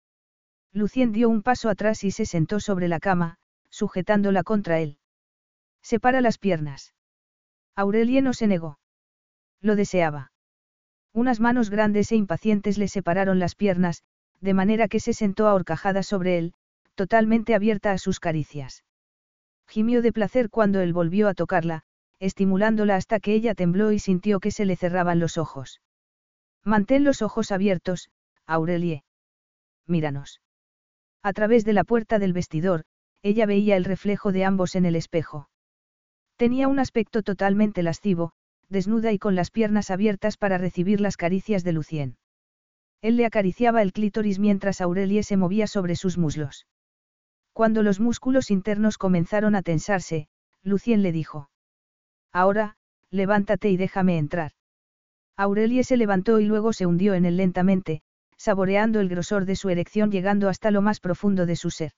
[0.72, 3.38] Lucien dio un paso atrás y se sentó sobre la cama,
[3.68, 4.98] sujetándola contra él.
[5.82, 6.94] Separa las piernas.
[7.74, 8.78] Aurelie no se negó.
[9.60, 10.30] Lo deseaba.
[11.12, 14.04] Unas manos grandes e impacientes le separaron las piernas,
[14.40, 16.54] de manera que se sentó ahorcajada sobre él,
[16.94, 18.84] totalmente abierta a sus caricias.
[19.66, 21.82] Gimió de placer cuando él volvió a tocarla,
[22.20, 25.80] estimulándola hasta que ella tembló y sintió que se le cerraban los ojos.
[26.62, 28.10] Mantén los ojos abiertos,
[28.46, 29.02] Aurelie
[29.90, 30.40] míranos.
[31.22, 32.84] A través de la puerta del vestidor,
[33.22, 35.50] ella veía el reflejo de ambos en el espejo.
[36.36, 38.32] Tenía un aspecto totalmente lascivo,
[38.70, 42.16] desnuda y con las piernas abiertas para recibir las caricias de Lucien.
[43.02, 46.66] Él le acariciaba el clítoris mientras Aurelie se movía sobre sus muslos.
[47.52, 50.28] Cuando los músculos internos comenzaron a tensarse,
[50.62, 51.50] Lucien le dijo.
[52.32, 52.76] Ahora,
[53.10, 54.52] levántate y déjame entrar.
[55.36, 58.02] Aurelie se levantó y luego se hundió en él lentamente,
[58.40, 61.92] saboreando el grosor de su erección llegando hasta lo más profundo de su ser.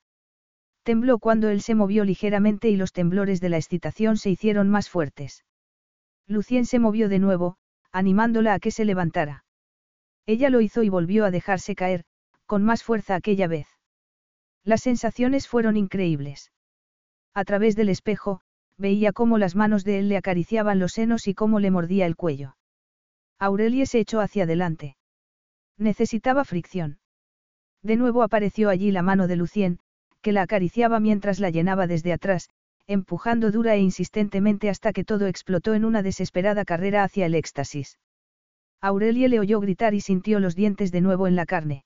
[0.82, 4.90] Tembló cuando él se movió ligeramente y los temblores de la excitación se hicieron más
[4.90, 5.44] fuertes.
[6.26, 7.58] Lucien se movió de nuevo,
[7.92, 9.44] animándola a que se levantara.
[10.26, 12.02] Ella lo hizo y volvió a dejarse caer,
[12.46, 13.68] con más fuerza aquella vez.
[14.64, 16.50] Las sensaciones fueron increíbles.
[17.34, 18.40] A través del espejo,
[18.76, 22.16] veía cómo las manos de él le acariciaban los senos y cómo le mordía el
[22.16, 22.56] cuello.
[23.38, 24.96] Aurelie se echó hacia adelante.
[25.82, 27.00] Necesitaba fricción.
[27.82, 29.80] De nuevo apareció allí la mano de Lucien,
[30.20, 32.50] que la acariciaba mientras la llenaba desde atrás,
[32.86, 37.98] empujando dura e insistentemente hasta que todo explotó en una desesperada carrera hacia el éxtasis.
[38.80, 41.84] Aurelie le oyó gritar y sintió los dientes de nuevo en la carne.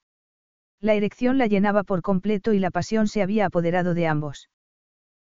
[0.79, 4.51] La erección la llenaba por completo y la pasión se había apoderado de ambos.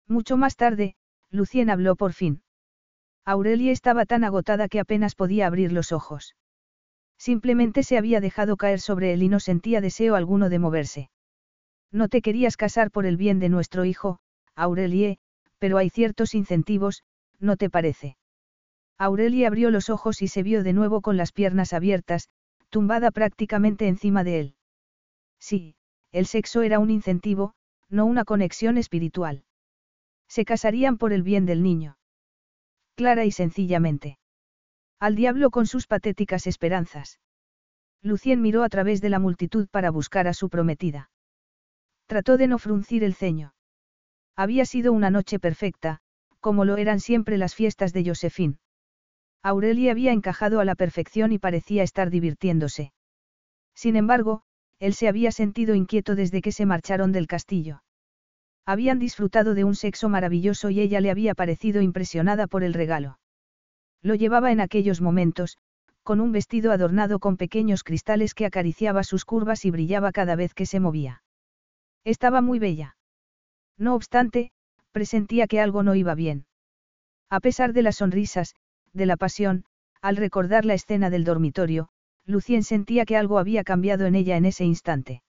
[0.08, 0.96] Mucho más tarde,
[1.30, 2.42] Lucien habló por fin.
[3.26, 6.36] Aurelie estaba tan agotada que apenas podía abrir los ojos.
[7.22, 11.12] Simplemente se había dejado caer sobre él y no sentía deseo alguno de moverse.
[11.92, 14.18] No te querías casar por el bien de nuestro hijo,
[14.56, 15.20] Aurelie,
[15.60, 17.04] pero hay ciertos incentivos,
[17.40, 18.18] ¿no te parece?
[18.98, 22.28] Aurelie abrió los ojos y se vio de nuevo con las piernas abiertas,
[22.72, 24.56] tumbada prácticamente encima de él.
[25.40, 25.76] Sí,
[26.12, 27.54] el sexo era un incentivo,
[27.88, 29.44] no una conexión espiritual.
[30.28, 32.00] Se casarían por el bien del niño.
[32.96, 34.18] Clara y sencillamente.
[35.02, 37.20] Al diablo con sus patéticas esperanzas.
[38.04, 41.10] Lucien miró a través de la multitud para buscar a su prometida.
[42.06, 43.56] Trató de no fruncir el ceño.
[44.36, 46.02] Había sido una noche perfecta,
[46.40, 48.60] como lo eran siempre las fiestas de Josephine.
[49.42, 52.94] Aurelie había encajado a la perfección y parecía estar divirtiéndose.
[53.74, 54.44] Sin embargo,
[54.78, 57.82] él se había sentido inquieto desde que se marcharon del castillo.
[58.68, 63.18] Habían disfrutado de un sexo maravilloso y ella le había parecido impresionada por el regalo.
[64.02, 65.58] Lo llevaba en aquellos momentos,
[66.04, 70.54] con un vestido adornado con pequeños cristales que acariciaba sus curvas y brillaba cada vez
[70.54, 71.24] que se movía.
[72.04, 72.98] Estaba muy bella.
[73.78, 74.52] No obstante,
[74.92, 76.46] presentía que algo no iba bien.
[77.30, 78.56] A pesar de las sonrisas,
[78.94, 79.66] de la pasión,
[80.02, 81.90] al recordar la escena del dormitorio,
[82.26, 85.22] Lucien sentía que algo había cambiado en ella en ese instante.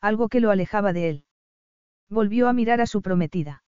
[0.00, 1.24] Algo que lo alejaba de él.
[2.08, 3.64] Volvió a mirar a su prometida.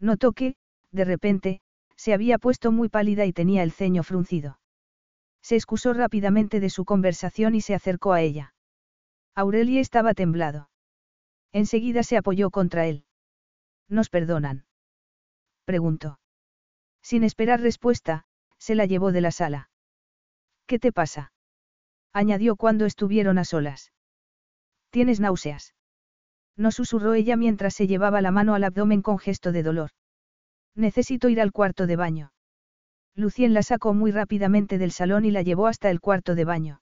[0.00, 0.56] Notó que,
[0.90, 1.60] de repente,
[1.96, 4.58] se había puesto muy pálida y tenía el ceño fruncido.
[5.42, 8.54] Se excusó rápidamente de su conversación y se acercó a ella.
[9.34, 10.70] Aurelie estaba temblado.
[11.52, 13.04] Enseguida se apoyó contra él.
[13.88, 14.64] ¿Nos perdonan?
[15.64, 16.18] Preguntó.
[17.02, 18.24] Sin esperar respuesta,
[18.58, 19.70] se la llevó de la sala.
[20.66, 21.32] ¿Qué te pasa?
[22.12, 23.92] añadió cuando estuvieron a solas.
[24.90, 25.74] ¿Tienes náuseas?
[26.56, 29.90] No susurró ella mientras se llevaba la mano al abdomen con gesto de dolor.
[30.76, 32.32] Necesito ir al cuarto de baño.
[33.14, 36.80] Lucien la sacó muy rápidamente del salón y la llevó hasta el cuarto de baño.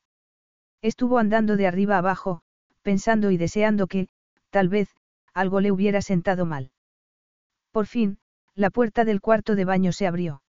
[0.81, 2.41] Estuvo andando de arriba abajo,
[2.81, 4.09] pensando y deseando que,
[4.51, 4.89] tal vez,
[5.35, 6.73] algo le hubiera sentado mal.
[7.71, 8.19] Por fin,
[8.55, 10.43] la puerta del cuarto de baño se abrió.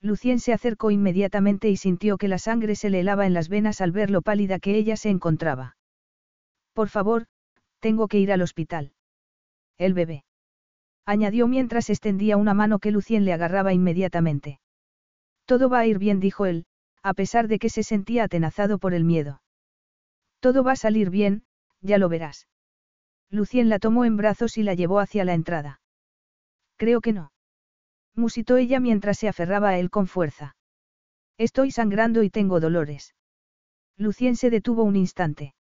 [0.00, 3.80] Lucien se acercó inmediatamente y sintió que la sangre se le helaba en las venas
[3.80, 5.76] al ver lo pálida que ella se encontraba.
[6.74, 7.26] Por favor,
[7.80, 8.92] tengo que ir al hospital.
[9.78, 10.24] El bebé
[11.08, 14.60] añadió mientras extendía una mano que Lucien le agarraba inmediatamente.
[15.46, 16.66] Todo va a ir bien, dijo él,
[17.02, 19.40] a pesar de que se sentía atenazado por el miedo.
[20.40, 21.44] Todo va a salir bien,
[21.80, 22.46] ya lo verás.
[23.30, 25.80] Lucien la tomó en brazos y la llevó hacia la entrada.
[26.76, 27.32] Creo que no.
[28.14, 30.56] Musitó ella mientras se aferraba a él con fuerza.
[31.38, 33.14] Estoy sangrando y tengo dolores.
[33.96, 35.54] Lucien se detuvo un instante.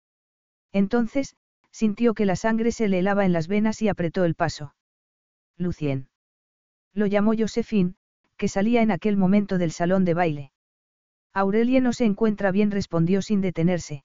[0.73, 1.36] Entonces,
[1.70, 4.74] sintió que la sangre se le helaba en las venas y apretó el paso.
[5.57, 6.08] Lucien.
[6.92, 7.94] Lo llamó Josephine,
[8.36, 10.52] que salía en aquel momento del salón de baile.
[11.33, 14.05] Aurelie no se encuentra bien, respondió sin detenerse.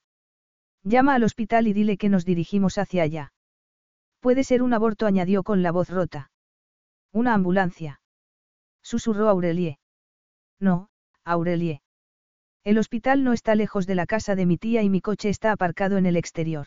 [0.82, 3.32] Llama al hospital y dile que nos dirigimos hacia allá.
[4.20, 6.30] Puede ser un aborto, añadió con la voz rota.
[7.12, 8.00] Una ambulancia.
[8.82, 9.78] Susurró Aurelie.
[10.58, 10.88] No,
[11.24, 11.82] Aurelie.
[12.64, 15.52] El hospital no está lejos de la casa de mi tía y mi coche está
[15.52, 16.66] aparcado en el exterior.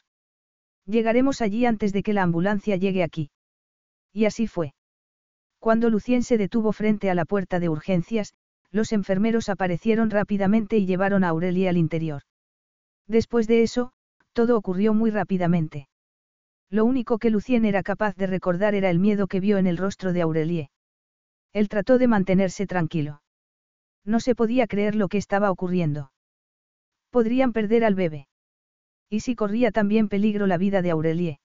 [0.85, 3.29] Llegaremos allí antes de que la ambulancia llegue aquí.
[4.13, 4.73] Y así fue.
[5.59, 8.33] Cuando Lucien se detuvo frente a la puerta de urgencias,
[8.71, 12.21] los enfermeros aparecieron rápidamente y llevaron a Aurelie al interior.
[13.07, 13.91] Después de eso,
[14.33, 15.87] todo ocurrió muy rápidamente.
[16.69, 19.77] Lo único que Lucien era capaz de recordar era el miedo que vio en el
[19.77, 20.69] rostro de Aurelie.
[21.53, 23.21] Él trató de mantenerse tranquilo.
[24.03, 26.11] No se podía creer lo que estaba ocurriendo.
[27.11, 28.27] Podrían perder al bebé.
[29.07, 31.39] Y si corría también peligro la vida de Aurelie.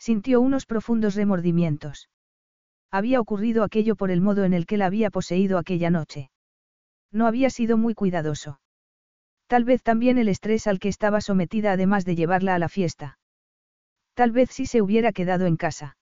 [0.00, 2.08] Sintió unos profundos remordimientos.
[2.90, 6.30] Había ocurrido aquello por el modo en el que la había poseído aquella noche.
[7.12, 8.60] No había sido muy cuidadoso.
[9.46, 13.18] Tal vez también el estrés al que estaba sometida además de llevarla a la fiesta.
[14.14, 15.98] Tal vez si se hubiera quedado en casa.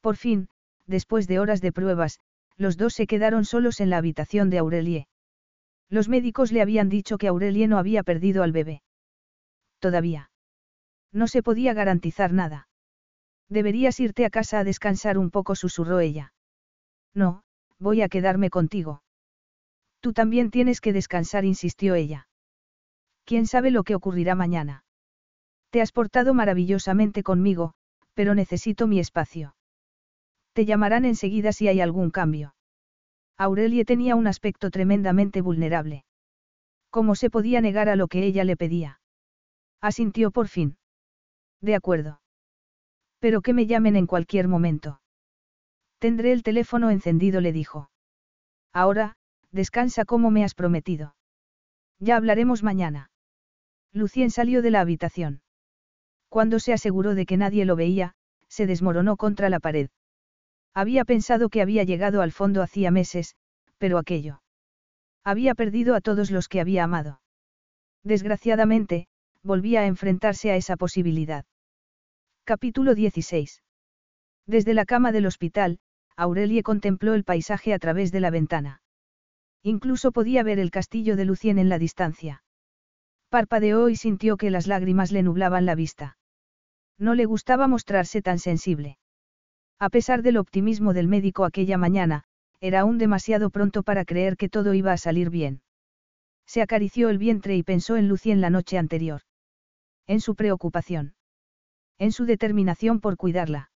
[0.00, 0.48] Por fin,
[0.86, 2.20] después de horas de pruebas,
[2.56, 5.08] los dos se quedaron solos en la habitación de Aurelie.
[5.90, 8.82] Los médicos le habían dicho que Aurelie no había perdido al bebé.
[9.80, 10.30] Todavía.
[11.12, 12.67] No se podía garantizar nada.
[13.48, 16.32] Deberías irte a casa a descansar un poco, susurró ella.
[17.14, 17.42] No,
[17.78, 19.02] voy a quedarme contigo.
[20.00, 22.28] Tú también tienes que descansar, insistió ella.
[23.24, 24.84] ¿Quién sabe lo que ocurrirá mañana?
[25.70, 27.74] Te has portado maravillosamente conmigo,
[28.14, 29.54] pero necesito mi espacio.
[30.52, 32.54] Te llamarán enseguida si hay algún cambio.
[33.36, 36.04] Aurelie tenía un aspecto tremendamente vulnerable.
[36.90, 39.00] ¿Cómo se podía negar a lo que ella le pedía?
[39.80, 40.78] Asintió por fin.
[41.60, 42.20] De acuerdo.
[43.18, 45.00] Pero que me llamen en cualquier momento.
[45.98, 47.90] Tendré el teléfono encendido, le dijo.
[48.72, 49.16] Ahora,
[49.50, 51.16] descansa como me has prometido.
[51.98, 53.10] Ya hablaremos mañana.
[53.92, 55.42] Lucien salió de la habitación.
[56.28, 58.14] Cuando se aseguró de que nadie lo veía,
[58.48, 59.88] se desmoronó contra la pared.
[60.74, 63.34] Había pensado que había llegado al fondo hacía meses,
[63.78, 64.42] pero aquello.
[65.24, 67.20] Había perdido a todos los que había amado.
[68.04, 69.08] Desgraciadamente,
[69.42, 71.44] volvía a enfrentarse a esa posibilidad.
[72.48, 73.62] Capítulo 16.
[74.46, 75.80] Desde la cama del hospital,
[76.16, 78.80] Aurelie contempló el paisaje a través de la ventana.
[79.62, 82.42] Incluso podía ver el castillo de Lucien en la distancia.
[83.28, 86.16] Parpadeó y sintió que las lágrimas le nublaban la vista.
[86.96, 88.96] No le gustaba mostrarse tan sensible.
[89.78, 92.24] A pesar del optimismo del médico aquella mañana,
[92.62, 95.60] era aún demasiado pronto para creer que todo iba a salir bien.
[96.46, 99.20] Se acarició el vientre y pensó en Lucien la noche anterior.
[100.06, 101.12] En su preocupación
[101.98, 103.70] en su determinación por cuidarla.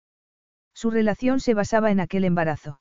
[0.74, 2.80] Su relación se basaba en aquel embarazo.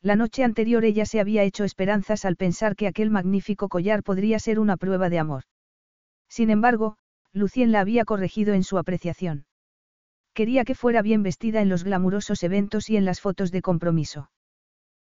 [0.00, 4.38] La noche anterior ella se había hecho esperanzas al pensar que aquel magnífico collar podría
[4.38, 5.42] ser una prueba de amor.
[6.28, 6.96] Sin embargo,
[7.32, 9.46] Lucien la había corregido en su apreciación.
[10.34, 14.30] Quería que fuera bien vestida en los glamurosos eventos y en las fotos de compromiso.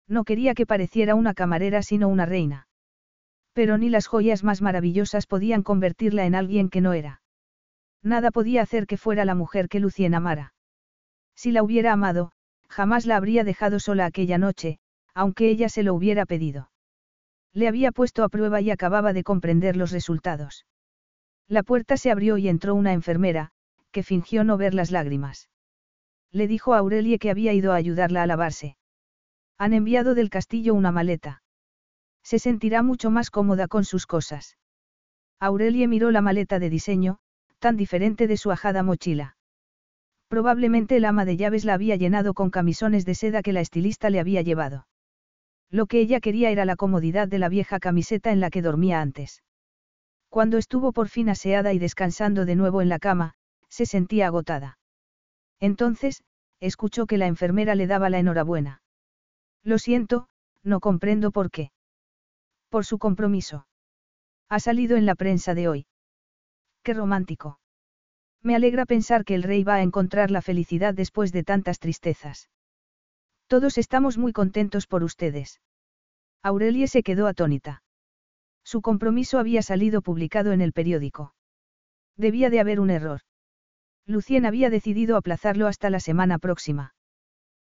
[0.07, 2.67] No quería que pareciera una camarera sino una reina.
[3.53, 7.22] Pero ni las joyas más maravillosas podían convertirla en alguien que no era.
[8.03, 10.53] Nada podía hacer que fuera la mujer que Lucien amara.
[11.35, 12.31] Si la hubiera amado,
[12.67, 14.79] jamás la habría dejado sola aquella noche,
[15.13, 16.69] aunque ella se lo hubiera pedido.
[17.53, 20.65] Le había puesto a prueba y acababa de comprender los resultados.
[21.47, 23.51] La puerta se abrió y entró una enfermera,
[23.91, 25.49] que fingió no ver las lágrimas.
[26.31, 28.75] Le dijo a Aurelie que había ido a ayudarla a lavarse.
[29.57, 31.43] Han enviado del castillo una maleta.
[32.23, 34.57] Se sentirá mucho más cómoda con sus cosas.
[35.39, 37.19] Aurelie miró la maleta de diseño,
[37.63, 39.37] tan diferente de su ajada mochila.
[40.27, 44.09] Probablemente el ama de llaves la había llenado con camisones de seda que la estilista
[44.09, 44.85] le había llevado.
[45.69, 48.99] Lo que ella quería era la comodidad de la vieja camiseta en la que dormía
[48.99, 49.43] antes.
[50.27, 53.35] Cuando estuvo por fin aseada y descansando de nuevo en la cama,
[53.69, 54.77] se sentía agotada.
[55.61, 56.21] Entonces,
[56.59, 58.81] escuchó que la enfermera le daba la enhorabuena.
[59.63, 60.27] Lo siento,
[60.63, 61.71] no comprendo por qué.
[62.67, 63.67] Por su compromiso.
[64.49, 65.85] Ha salido en la prensa de hoy.
[66.83, 67.59] Qué romántico.
[68.41, 72.49] Me alegra pensar que el rey va a encontrar la felicidad después de tantas tristezas.
[73.47, 75.61] Todos estamos muy contentos por ustedes.
[76.41, 77.83] Aurelie se quedó atónita.
[78.65, 81.33] Su compromiso había salido publicado en el periódico.
[82.17, 83.21] Debía de haber un error.
[84.05, 86.93] Lucien había decidido aplazarlo hasta la semana próxima.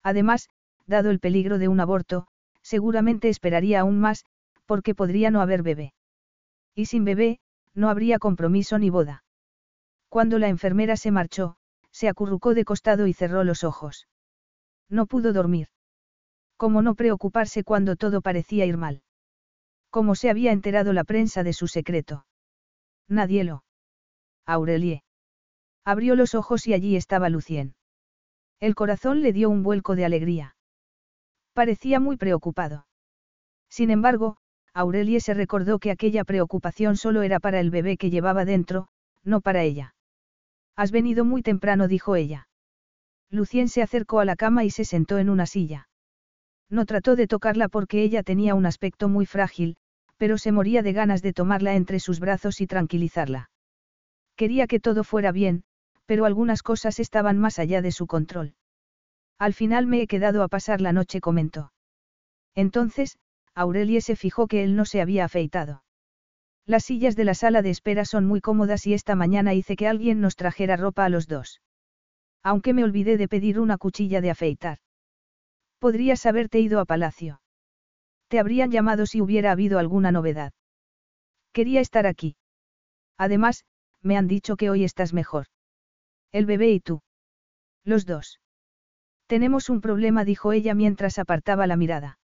[0.03, 0.49] Además,
[0.87, 2.27] dado el peligro de un aborto,
[2.61, 4.23] seguramente esperaría aún más,
[4.65, 5.93] porque podría no haber bebé.
[6.75, 7.39] Y sin bebé,
[7.73, 9.23] no habría compromiso ni boda.
[10.09, 11.55] Cuando la enfermera se marchó,
[11.91, 14.07] se acurrucó de costado y cerró los ojos.
[14.89, 15.69] No pudo dormir.
[16.57, 19.03] ¿Cómo no preocuparse cuando todo parecía ir mal?
[19.89, 22.25] ¿Cómo se había enterado la prensa de su secreto?
[23.07, 23.63] Nadie lo.
[24.45, 25.03] Aurelie.
[25.83, 27.75] Abrió los ojos y allí estaba Lucien.
[28.59, 30.55] El corazón le dio un vuelco de alegría.
[31.53, 32.85] Parecía muy preocupado.
[33.69, 34.37] Sin embargo,
[34.73, 38.87] Aurelie se recordó que aquella preocupación solo era para el bebé que llevaba dentro,
[39.23, 39.95] no para ella.
[40.75, 42.47] Has venido muy temprano, dijo ella.
[43.29, 45.89] Lucien se acercó a la cama y se sentó en una silla.
[46.69, 49.75] No trató de tocarla porque ella tenía un aspecto muy frágil,
[50.17, 53.49] pero se moría de ganas de tomarla entre sus brazos y tranquilizarla.
[54.35, 55.63] Quería que todo fuera bien,
[56.05, 58.53] pero algunas cosas estaban más allá de su control.
[59.37, 61.73] Al final me he quedado a pasar la noche, comentó.
[62.53, 63.17] Entonces,
[63.55, 65.83] Aurelie se fijó que él no se había afeitado.
[66.65, 69.87] Las sillas de la sala de espera son muy cómodas y esta mañana hice que
[69.87, 71.61] alguien nos trajera ropa a los dos.
[72.43, 74.79] Aunque me olvidé de pedir una cuchilla de afeitar.
[75.79, 77.41] Podrías haberte ido a palacio.
[78.27, 80.53] Te habrían llamado si hubiera habido alguna novedad.
[81.51, 82.37] Quería estar aquí.
[83.17, 83.65] Además,
[84.01, 85.47] me han dicho que hoy estás mejor.
[86.31, 87.01] El bebé y tú.
[87.83, 88.39] Los dos.
[89.27, 92.19] Tenemos un problema, dijo ella mientras apartaba la mirada.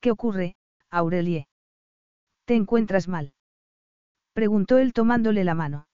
[0.00, 0.56] ¿Qué ocurre,
[0.90, 1.48] Aurelie?
[2.44, 3.34] ¿Te encuentras mal?
[4.32, 5.88] Preguntó él tomándole la mano.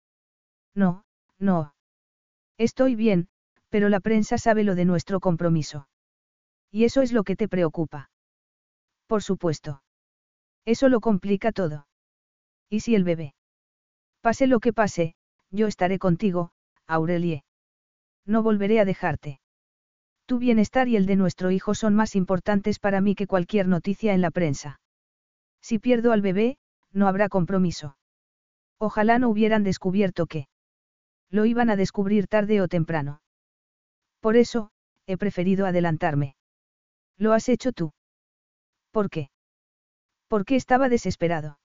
[0.74, 1.04] No,
[1.38, 1.74] no.
[2.58, 3.30] Estoy bien,
[3.70, 5.88] pero la prensa sabe lo de nuestro compromiso.
[6.72, 8.10] Y eso es lo que te preocupa.
[9.08, 9.84] Por supuesto.
[10.66, 11.88] Eso lo complica todo.
[12.70, 13.36] ¿Y si el bebé?
[14.22, 15.16] Pase lo que pase,
[15.50, 16.52] yo estaré contigo,
[16.88, 17.44] Aurelie.
[18.26, 19.41] No volveré a dejarte.
[20.32, 24.14] Tu bienestar y el de nuestro hijo son más importantes para mí que cualquier noticia
[24.14, 24.80] en la prensa.
[25.61, 26.58] Si pierdo al bebé,
[26.93, 27.98] no habrá compromiso.
[28.77, 30.48] Ojalá no hubieran descubierto que.
[31.32, 33.22] Lo iban a descubrir tarde o temprano.
[34.22, 34.72] Por eso,
[35.06, 36.38] he preferido adelantarme.
[37.18, 37.92] Lo has hecho tú.
[38.92, 39.32] ¿Por qué?
[40.30, 41.60] Porque estaba desesperado.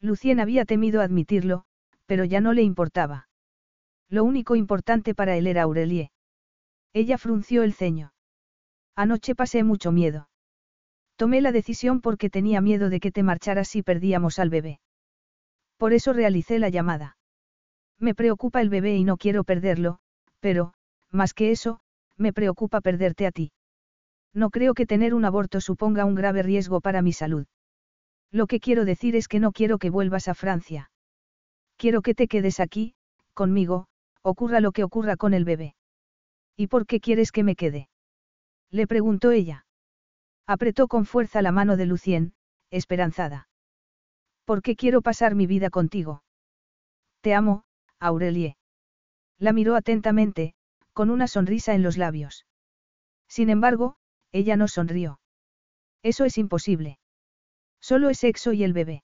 [0.00, 1.64] Lucien había temido admitirlo,
[2.06, 3.26] pero ya no le importaba.
[4.08, 6.12] Lo único importante para él era Aurelie.
[6.92, 8.12] Ella frunció el ceño.
[8.96, 10.28] Anoche pasé mucho miedo.
[11.16, 14.80] Tomé la decisión porque tenía miedo de que te marcharas si perdíamos al bebé.
[15.76, 17.16] Por eso realicé la llamada.
[17.98, 19.98] Me preocupa el bebé y no quiero perderlo,
[20.40, 20.72] pero,
[21.10, 21.80] más que eso,
[22.16, 23.52] me preocupa perderte a ti.
[24.32, 27.46] No creo que tener un aborto suponga un grave riesgo para mi salud.
[28.30, 30.90] Lo que quiero decir es que no quiero que vuelvas a Francia.
[31.76, 32.94] Quiero que te quedes aquí,
[33.34, 33.86] conmigo,
[34.22, 35.74] ocurra lo que ocurra con el bebé.
[36.56, 37.88] ¿Y por qué quieres que me quede?
[38.70, 39.66] Le preguntó ella.
[40.46, 42.34] Apretó con fuerza la mano de Lucien,
[42.70, 43.48] esperanzada.
[44.44, 46.22] ¿Por qué quiero pasar mi vida contigo?
[47.20, 47.64] Te amo,
[47.98, 48.56] Aurelie.
[49.38, 50.54] La miró atentamente,
[50.92, 52.46] con una sonrisa en los labios.
[53.28, 53.96] Sin embargo,
[54.32, 55.20] ella no sonrió.
[56.02, 56.98] Eso es imposible.
[57.80, 59.02] Solo es sexo y el bebé.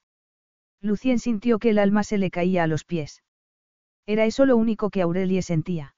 [0.81, 3.23] Lucien sintió que el alma se le caía a los pies.
[4.07, 5.96] Era eso lo único que Aurelie sentía.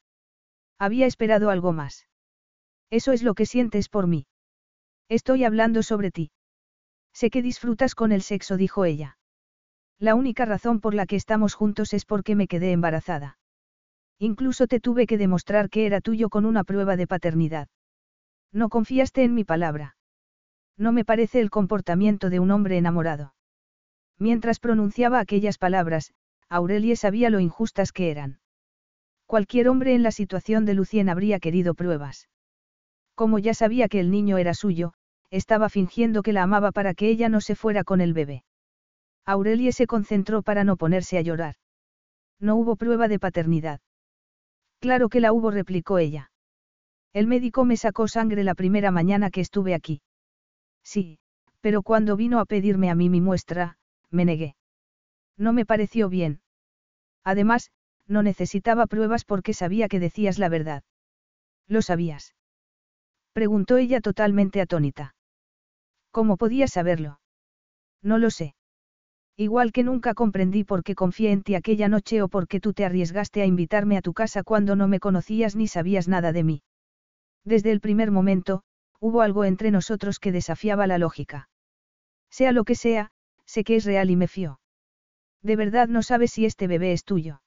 [0.79, 2.07] Había esperado algo más.
[2.91, 4.27] Eso es lo que sientes por mí.
[5.09, 6.31] Estoy hablando sobre ti.
[7.13, 9.19] Sé que disfrutas con el sexo, dijo ella.
[9.99, 13.39] La única razón por la que estamos juntos es porque me quedé embarazada.
[14.19, 17.69] Incluso te tuve que demostrar que era tuyo con una prueba de paternidad.
[18.53, 19.97] No confiaste en mi palabra.
[20.77, 23.35] No me parece el comportamiento de un hombre enamorado.
[24.19, 26.13] Mientras pronunciaba aquellas palabras,
[26.49, 28.41] Aurelie sabía lo injustas que eran.
[29.29, 32.31] Cualquier hombre en la situación de Lucien habría querido pruebas.
[33.15, 34.95] Como ya sabía que el niño era suyo,
[35.31, 38.45] estaba fingiendo que la amaba para que ella no se fuera con el bebé.
[39.27, 41.57] Aurelie se concentró para no ponerse a llorar.
[42.41, 43.83] No hubo prueba de paternidad.
[44.81, 46.31] Claro que la hubo, replicó ella.
[47.13, 50.01] El médico me sacó sangre la primera mañana que estuve aquí.
[50.83, 51.19] Sí,
[51.61, 53.77] pero cuando vino a pedirme a mí mi muestra,
[54.11, 54.57] me negué.
[55.37, 56.41] No me pareció bien.
[57.25, 57.71] Además,
[58.09, 60.83] no necesitaba pruebas porque sabía que decías la verdad.
[61.69, 62.35] ¿Lo sabías?
[63.33, 65.15] Preguntó ella totalmente atónita.
[66.11, 67.21] ¿Cómo podías saberlo?
[68.03, 68.55] No lo sé.
[69.37, 72.73] Igual que nunca comprendí por qué confié en ti aquella noche o por qué tú
[72.73, 76.43] te arriesgaste a invitarme a tu casa cuando no me conocías ni sabías nada de
[76.43, 76.63] mí.
[77.45, 78.63] Desde el primer momento,
[78.99, 81.49] hubo algo entre nosotros que desafiaba la lógica.
[82.31, 83.13] Sea lo que sea,
[83.45, 84.59] sé que es real y me fío.
[85.43, 87.41] ¿De verdad no sabes si este bebé es tuyo?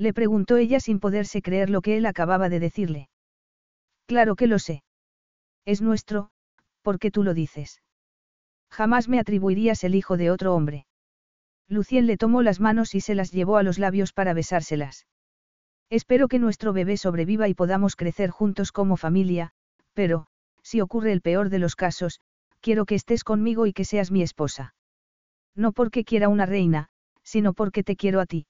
[0.00, 3.10] Le preguntó ella sin poderse creer lo que él acababa de decirle.
[4.06, 4.82] Claro que lo sé.
[5.66, 6.30] Es nuestro,
[6.80, 7.82] porque tú lo dices.
[8.70, 10.86] Jamás me atribuirías el hijo de otro hombre.
[11.68, 15.06] Lucien le tomó las manos y se las llevó a los labios para besárselas.
[15.90, 19.50] Espero que nuestro bebé sobreviva y podamos crecer juntos como familia,
[19.92, 20.28] pero,
[20.62, 22.20] si ocurre el peor de los casos,
[22.62, 24.74] quiero que estés conmigo y que seas mi esposa.
[25.54, 26.88] No porque quiera una reina,
[27.22, 28.46] sino porque te quiero a ti.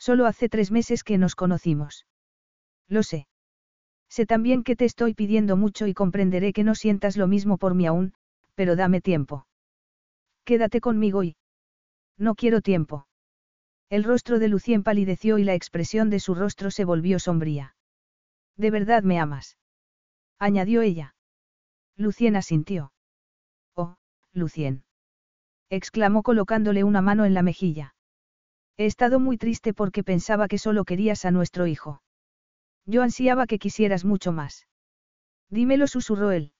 [0.00, 2.06] Solo hace tres meses que nos conocimos.
[2.88, 3.28] Lo sé.
[4.08, 7.74] Sé también que te estoy pidiendo mucho y comprenderé que no sientas lo mismo por
[7.74, 8.14] mí aún,
[8.54, 9.46] pero dame tiempo.
[10.44, 11.36] Quédate conmigo y...
[12.16, 13.06] No quiero tiempo.
[13.90, 17.76] El rostro de Lucien palideció y la expresión de su rostro se volvió sombría.
[18.56, 19.58] ¿De verdad me amas?
[20.38, 21.14] añadió ella.
[21.96, 22.92] Lucien asintió.
[23.74, 23.96] Oh,
[24.32, 24.84] Lucien.
[25.68, 27.94] exclamó colocándole una mano en la mejilla.
[28.80, 32.00] He estado muy triste porque pensaba que solo querías a nuestro hijo.
[32.86, 34.66] Yo ansiaba que quisieras mucho más.
[35.50, 36.54] Dímelo, susurró él.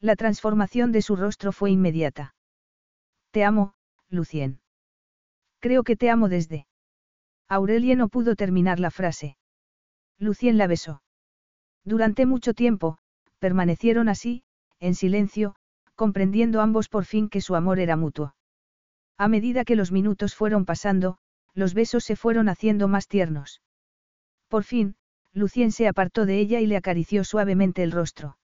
[0.00, 2.34] La transformación de su rostro fue inmediata.
[3.30, 3.74] Te amo,
[4.08, 4.62] Lucien.
[5.60, 6.66] Creo que te amo desde.
[7.46, 9.36] Aurelie no pudo terminar la frase.
[10.18, 11.02] Lucien la besó.
[11.84, 12.96] Durante mucho tiempo,
[13.38, 14.44] permanecieron así,
[14.80, 15.56] en silencio,
[15.94, 18.34] comprendiendo ambos por fin que su amor era mutuo.
[19.18, 21.18] A medida que los minutos fueron pasando,
[21.54, 23.62] los besos se fueron haciendo más tiernos.
[24.48, 24.96] Por fin,
[25.32, 28.38] Lucien se apartó de ella y le acarició suavemente el rostro.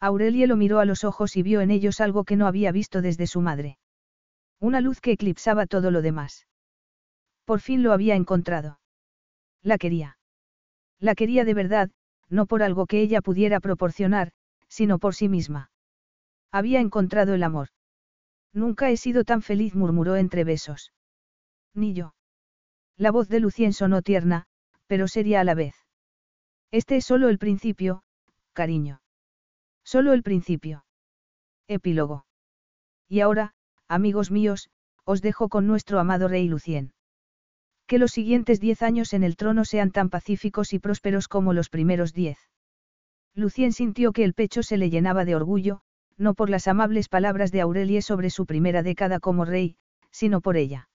[0.00, 3.02] Aurelie lo miró a los ojos y vio en ellos algo que no había visto
[3.02, 3.78] desde su madre.
[4.60, 6.46] Una luz que eclipsaba todo lo demás.
[7.44, 8.80] Por fin lo había encontrado.
[9.62, 10.18] La quería.
[10.98, 11.90] La quería de verdad,
[12.28, 14.32] no por algo que ella pudiera proporcionar,
[14.68, 15.70] sino por sí misma.
[16.50, 17.68] Había encontrado el amor.
[18.52, 20.92] Nunca he sido tan feliz, murmuró entre besos.
[21.74, 22.14] Ni yo.
[22.96, 24.46] La voz de Lucien sonó tierna,
[24.86, 25.74] pero seria a la vez.
[26.70, 28.02] Este es solo el principio,
[28.52, 29.00] cariño.
[29.84, 30.84] Solo el principio.
[31.68, 32.26] Epílogo.
[33.08, 33.54] Y ahora,
[33.88, 34.70] amigos míos,
[35.04, 36.92] os dejo con nuestro amado rey Lucien.
[37.86, 41.68] Que los siguientes diez años en el trono sean tan pacíficos y prósperos como los
[41.68, 42.38] primeros diez.
[43.34, 45.80] Lucien sintió que el pecho se le llenaba de orgullo,
[46.16, 49.76] no por las amables palabras de Aurelie sobre su primera década como rey,
[50.10, 50.88] sino por ella.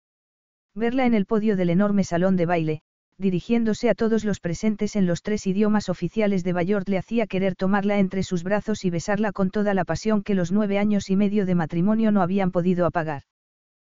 [0.79, 2.83] Verla en el podio del enorme salón de baile,
[3.19, 7.57] dirigiéndose a todos los presentes en los tres idiomas oficiales de Bayort le hacía querer
[7.57, 11.17] tomarla entre sus brazos y besarla con toda la pasión que los nueve años y
[11.17, 13.23] medio de matrimonio no habían podido apagar.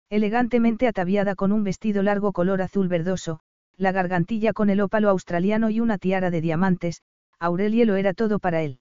[0.09, 3.41] Elegantemente ataviada con un vestido largo color azul verdoso,
[3.76, 7.02] la gargantilla con el ópalo australiano y una tiara de diamantes,
[7.39, 8.81] Aurelie lo era todo para él.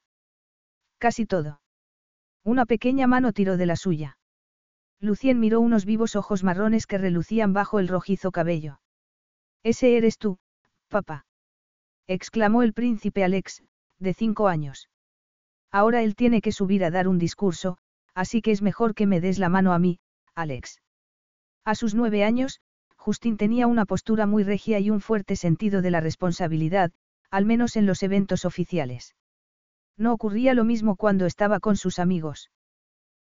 [0.99, 1.59] Casi todo.
[2.45, 4.18] Una pequeña mano tiró de la suya.
[5.01, 8.81] Lucien miró unos vivos ojos marrones que relucían bajo el rojizo cabello.
[9.63, 10.39] Ese eres tú,
[10.89, 11.25] papá.
[12.07, 13.63] exclamó el príncipe Alex,
[13.99, 14.89] de cinco años.
[15.71, 17.77] Ahora él tiene que subir a dar un discurso,
[18.13, 19.99] así que es mejor que me des la mano a mí,
[20.35, 20.81] Alex.
[21.63, 22.61] A sus nueve años,
[22.95, 26.91] Justin tenía una postura muy regia y un fuerte sentido de la responsabilidad,
[27.29, 29.15] al menos en los eventos oficiales.
[29.95, 32.49] No ocurría lo mismo cuando estaba con sus amigos.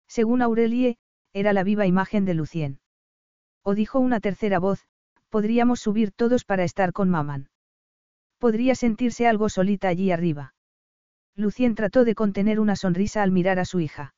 [0.07, 0.99] Según Aurelie,
[1.35, 2.81] era la viva imagen de Lucien.
[3.63, 4.87] O dijo una tercera voz,
[5.29, 7.51] podríamos subir todos para estar con Maman.
[8.39, 10.55] Podría sentirse algo solita allí arriba.
[11.35, 14.15] Lucien trató de contener una sonrisa al mirar a su hija.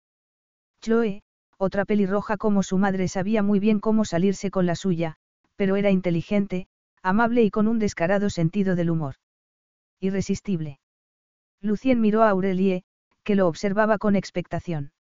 [0.80, 1.22] Chloe,
[1.56, 5.16] otra pelirroja como su madre sabía muy bien cómo salirse con la suya,
[5.56, 6.68] pero era inteligente,
[7.02, 9.14] amable y con un descarado sentido del humor.
[10.00, 10.80] Irresistible.
[11.62, 12.84] Lucien miró a Aurelie,
[13.24, 14.92] que lo observaba con expectación.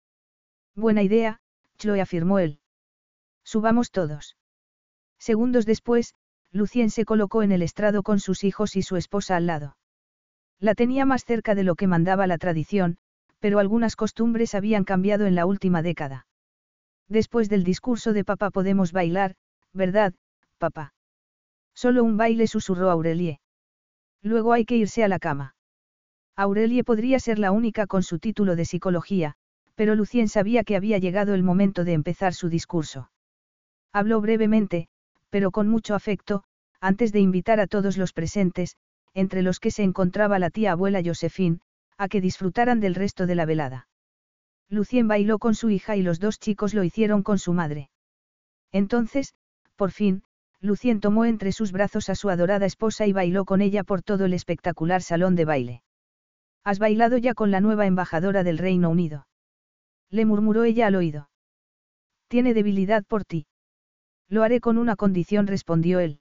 [0.75, 1.41] Buena idea,
[1.77, 2.59] Chloe afirmó él.
[3.43, 4.37] Subamos todos.
[5.19, 6.13] Segundos después,
[6.51, 9.77] Lucien se colocó en el estrado con sus hijos y su esposa al lado.
[10.59, 12.97] La tenía más cerca de lo que mandaba la tradición,
[13.39, 16.27] pero algunas costumbres habían cambiado en la última década.
[17.07, 19.35] Después del discurso de papá podemos bailar,
[19.73, 20.13] ¿verdad,
[20.57, 20.93] papá?
[21.75, 23.41] Solo un baile susurró Aurelie.
[24.21, 25.55] Luego hay que irse a la cama.
[26.35, 29.35] Aurelie podría ser la única con su título de psicología,
[29.75, 33.11] pero Lucien sabía que había llegado el momento de empezar su discurso.
[33.93, 34.87] Habló brevemente,
[35.29, 36.43] pero con mucho afecto,
[36.81, 38.75] antes de invitar a todos los presentes,
[39.13, 41.59] entre los que se encontraba la tía abuela Josephine,
[41.97, 43.87] a que disfrutaran del resto de la velada.
[44.69, 47.89] Lucien bailó con su hija y los dos chicos lo hicieron con su madre.
[48.71, 49.33] Entonces,
[49.75, 50.23] por fin,
[50.59, 54.25] Lucien tomó entre sus brazos a su adorada esposa y bailó con ella por todo
[54.25, 55.83] el espectacular salón de baile.
[56.63, 59.27] Has bailado ya con la nueva embajadora del Reino Unido.
[60.09, 61.29] Le murmuró ella al oído.
[62.27, 63.47] Tiene debilidad por ti.
[64.29, 66.19] Lo haré con una condición, respondió él.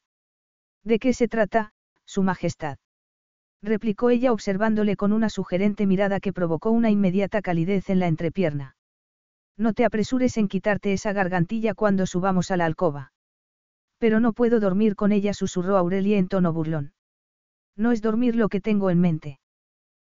[0.83, 1.73] ¿De qué se trata,
[2.05, 2.79] Su Majestad?
[3.63, 8.77] replicó ella observándole con una sugerente mirada que provocó una inmediata calidez en la entrepierna.
[9.57, 13.13] No te apresures en quitarte esa gargantilla cuando subamos a la alcoba.
[13.99, 16.93] Pero no puedo dormir con ella, susurró Aurelia en tono burlón.
[17.77, 19.39] No es dormir lo que tengo en mente.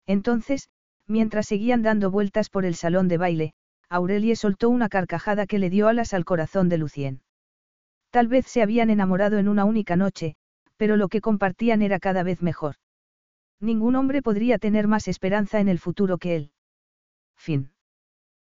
[0.06, 0.70] Entonces,
[1.08, 3.54] mientras seguían dando vueltas por el salón de baile,
[3.90, 7.22] Aurelie soltó una carcajada que le dio alas al corazón de Lucien.
[8.12, 10.36] Tal vez se habían enamorado en una única noche,
[10.78, 12.76] pero lo que compartían era cada vez mejor.
[13.60, 16.52] Ningún hombre podría tener más esperanza en el futuro que él.
[17.36, 17.72] Fin.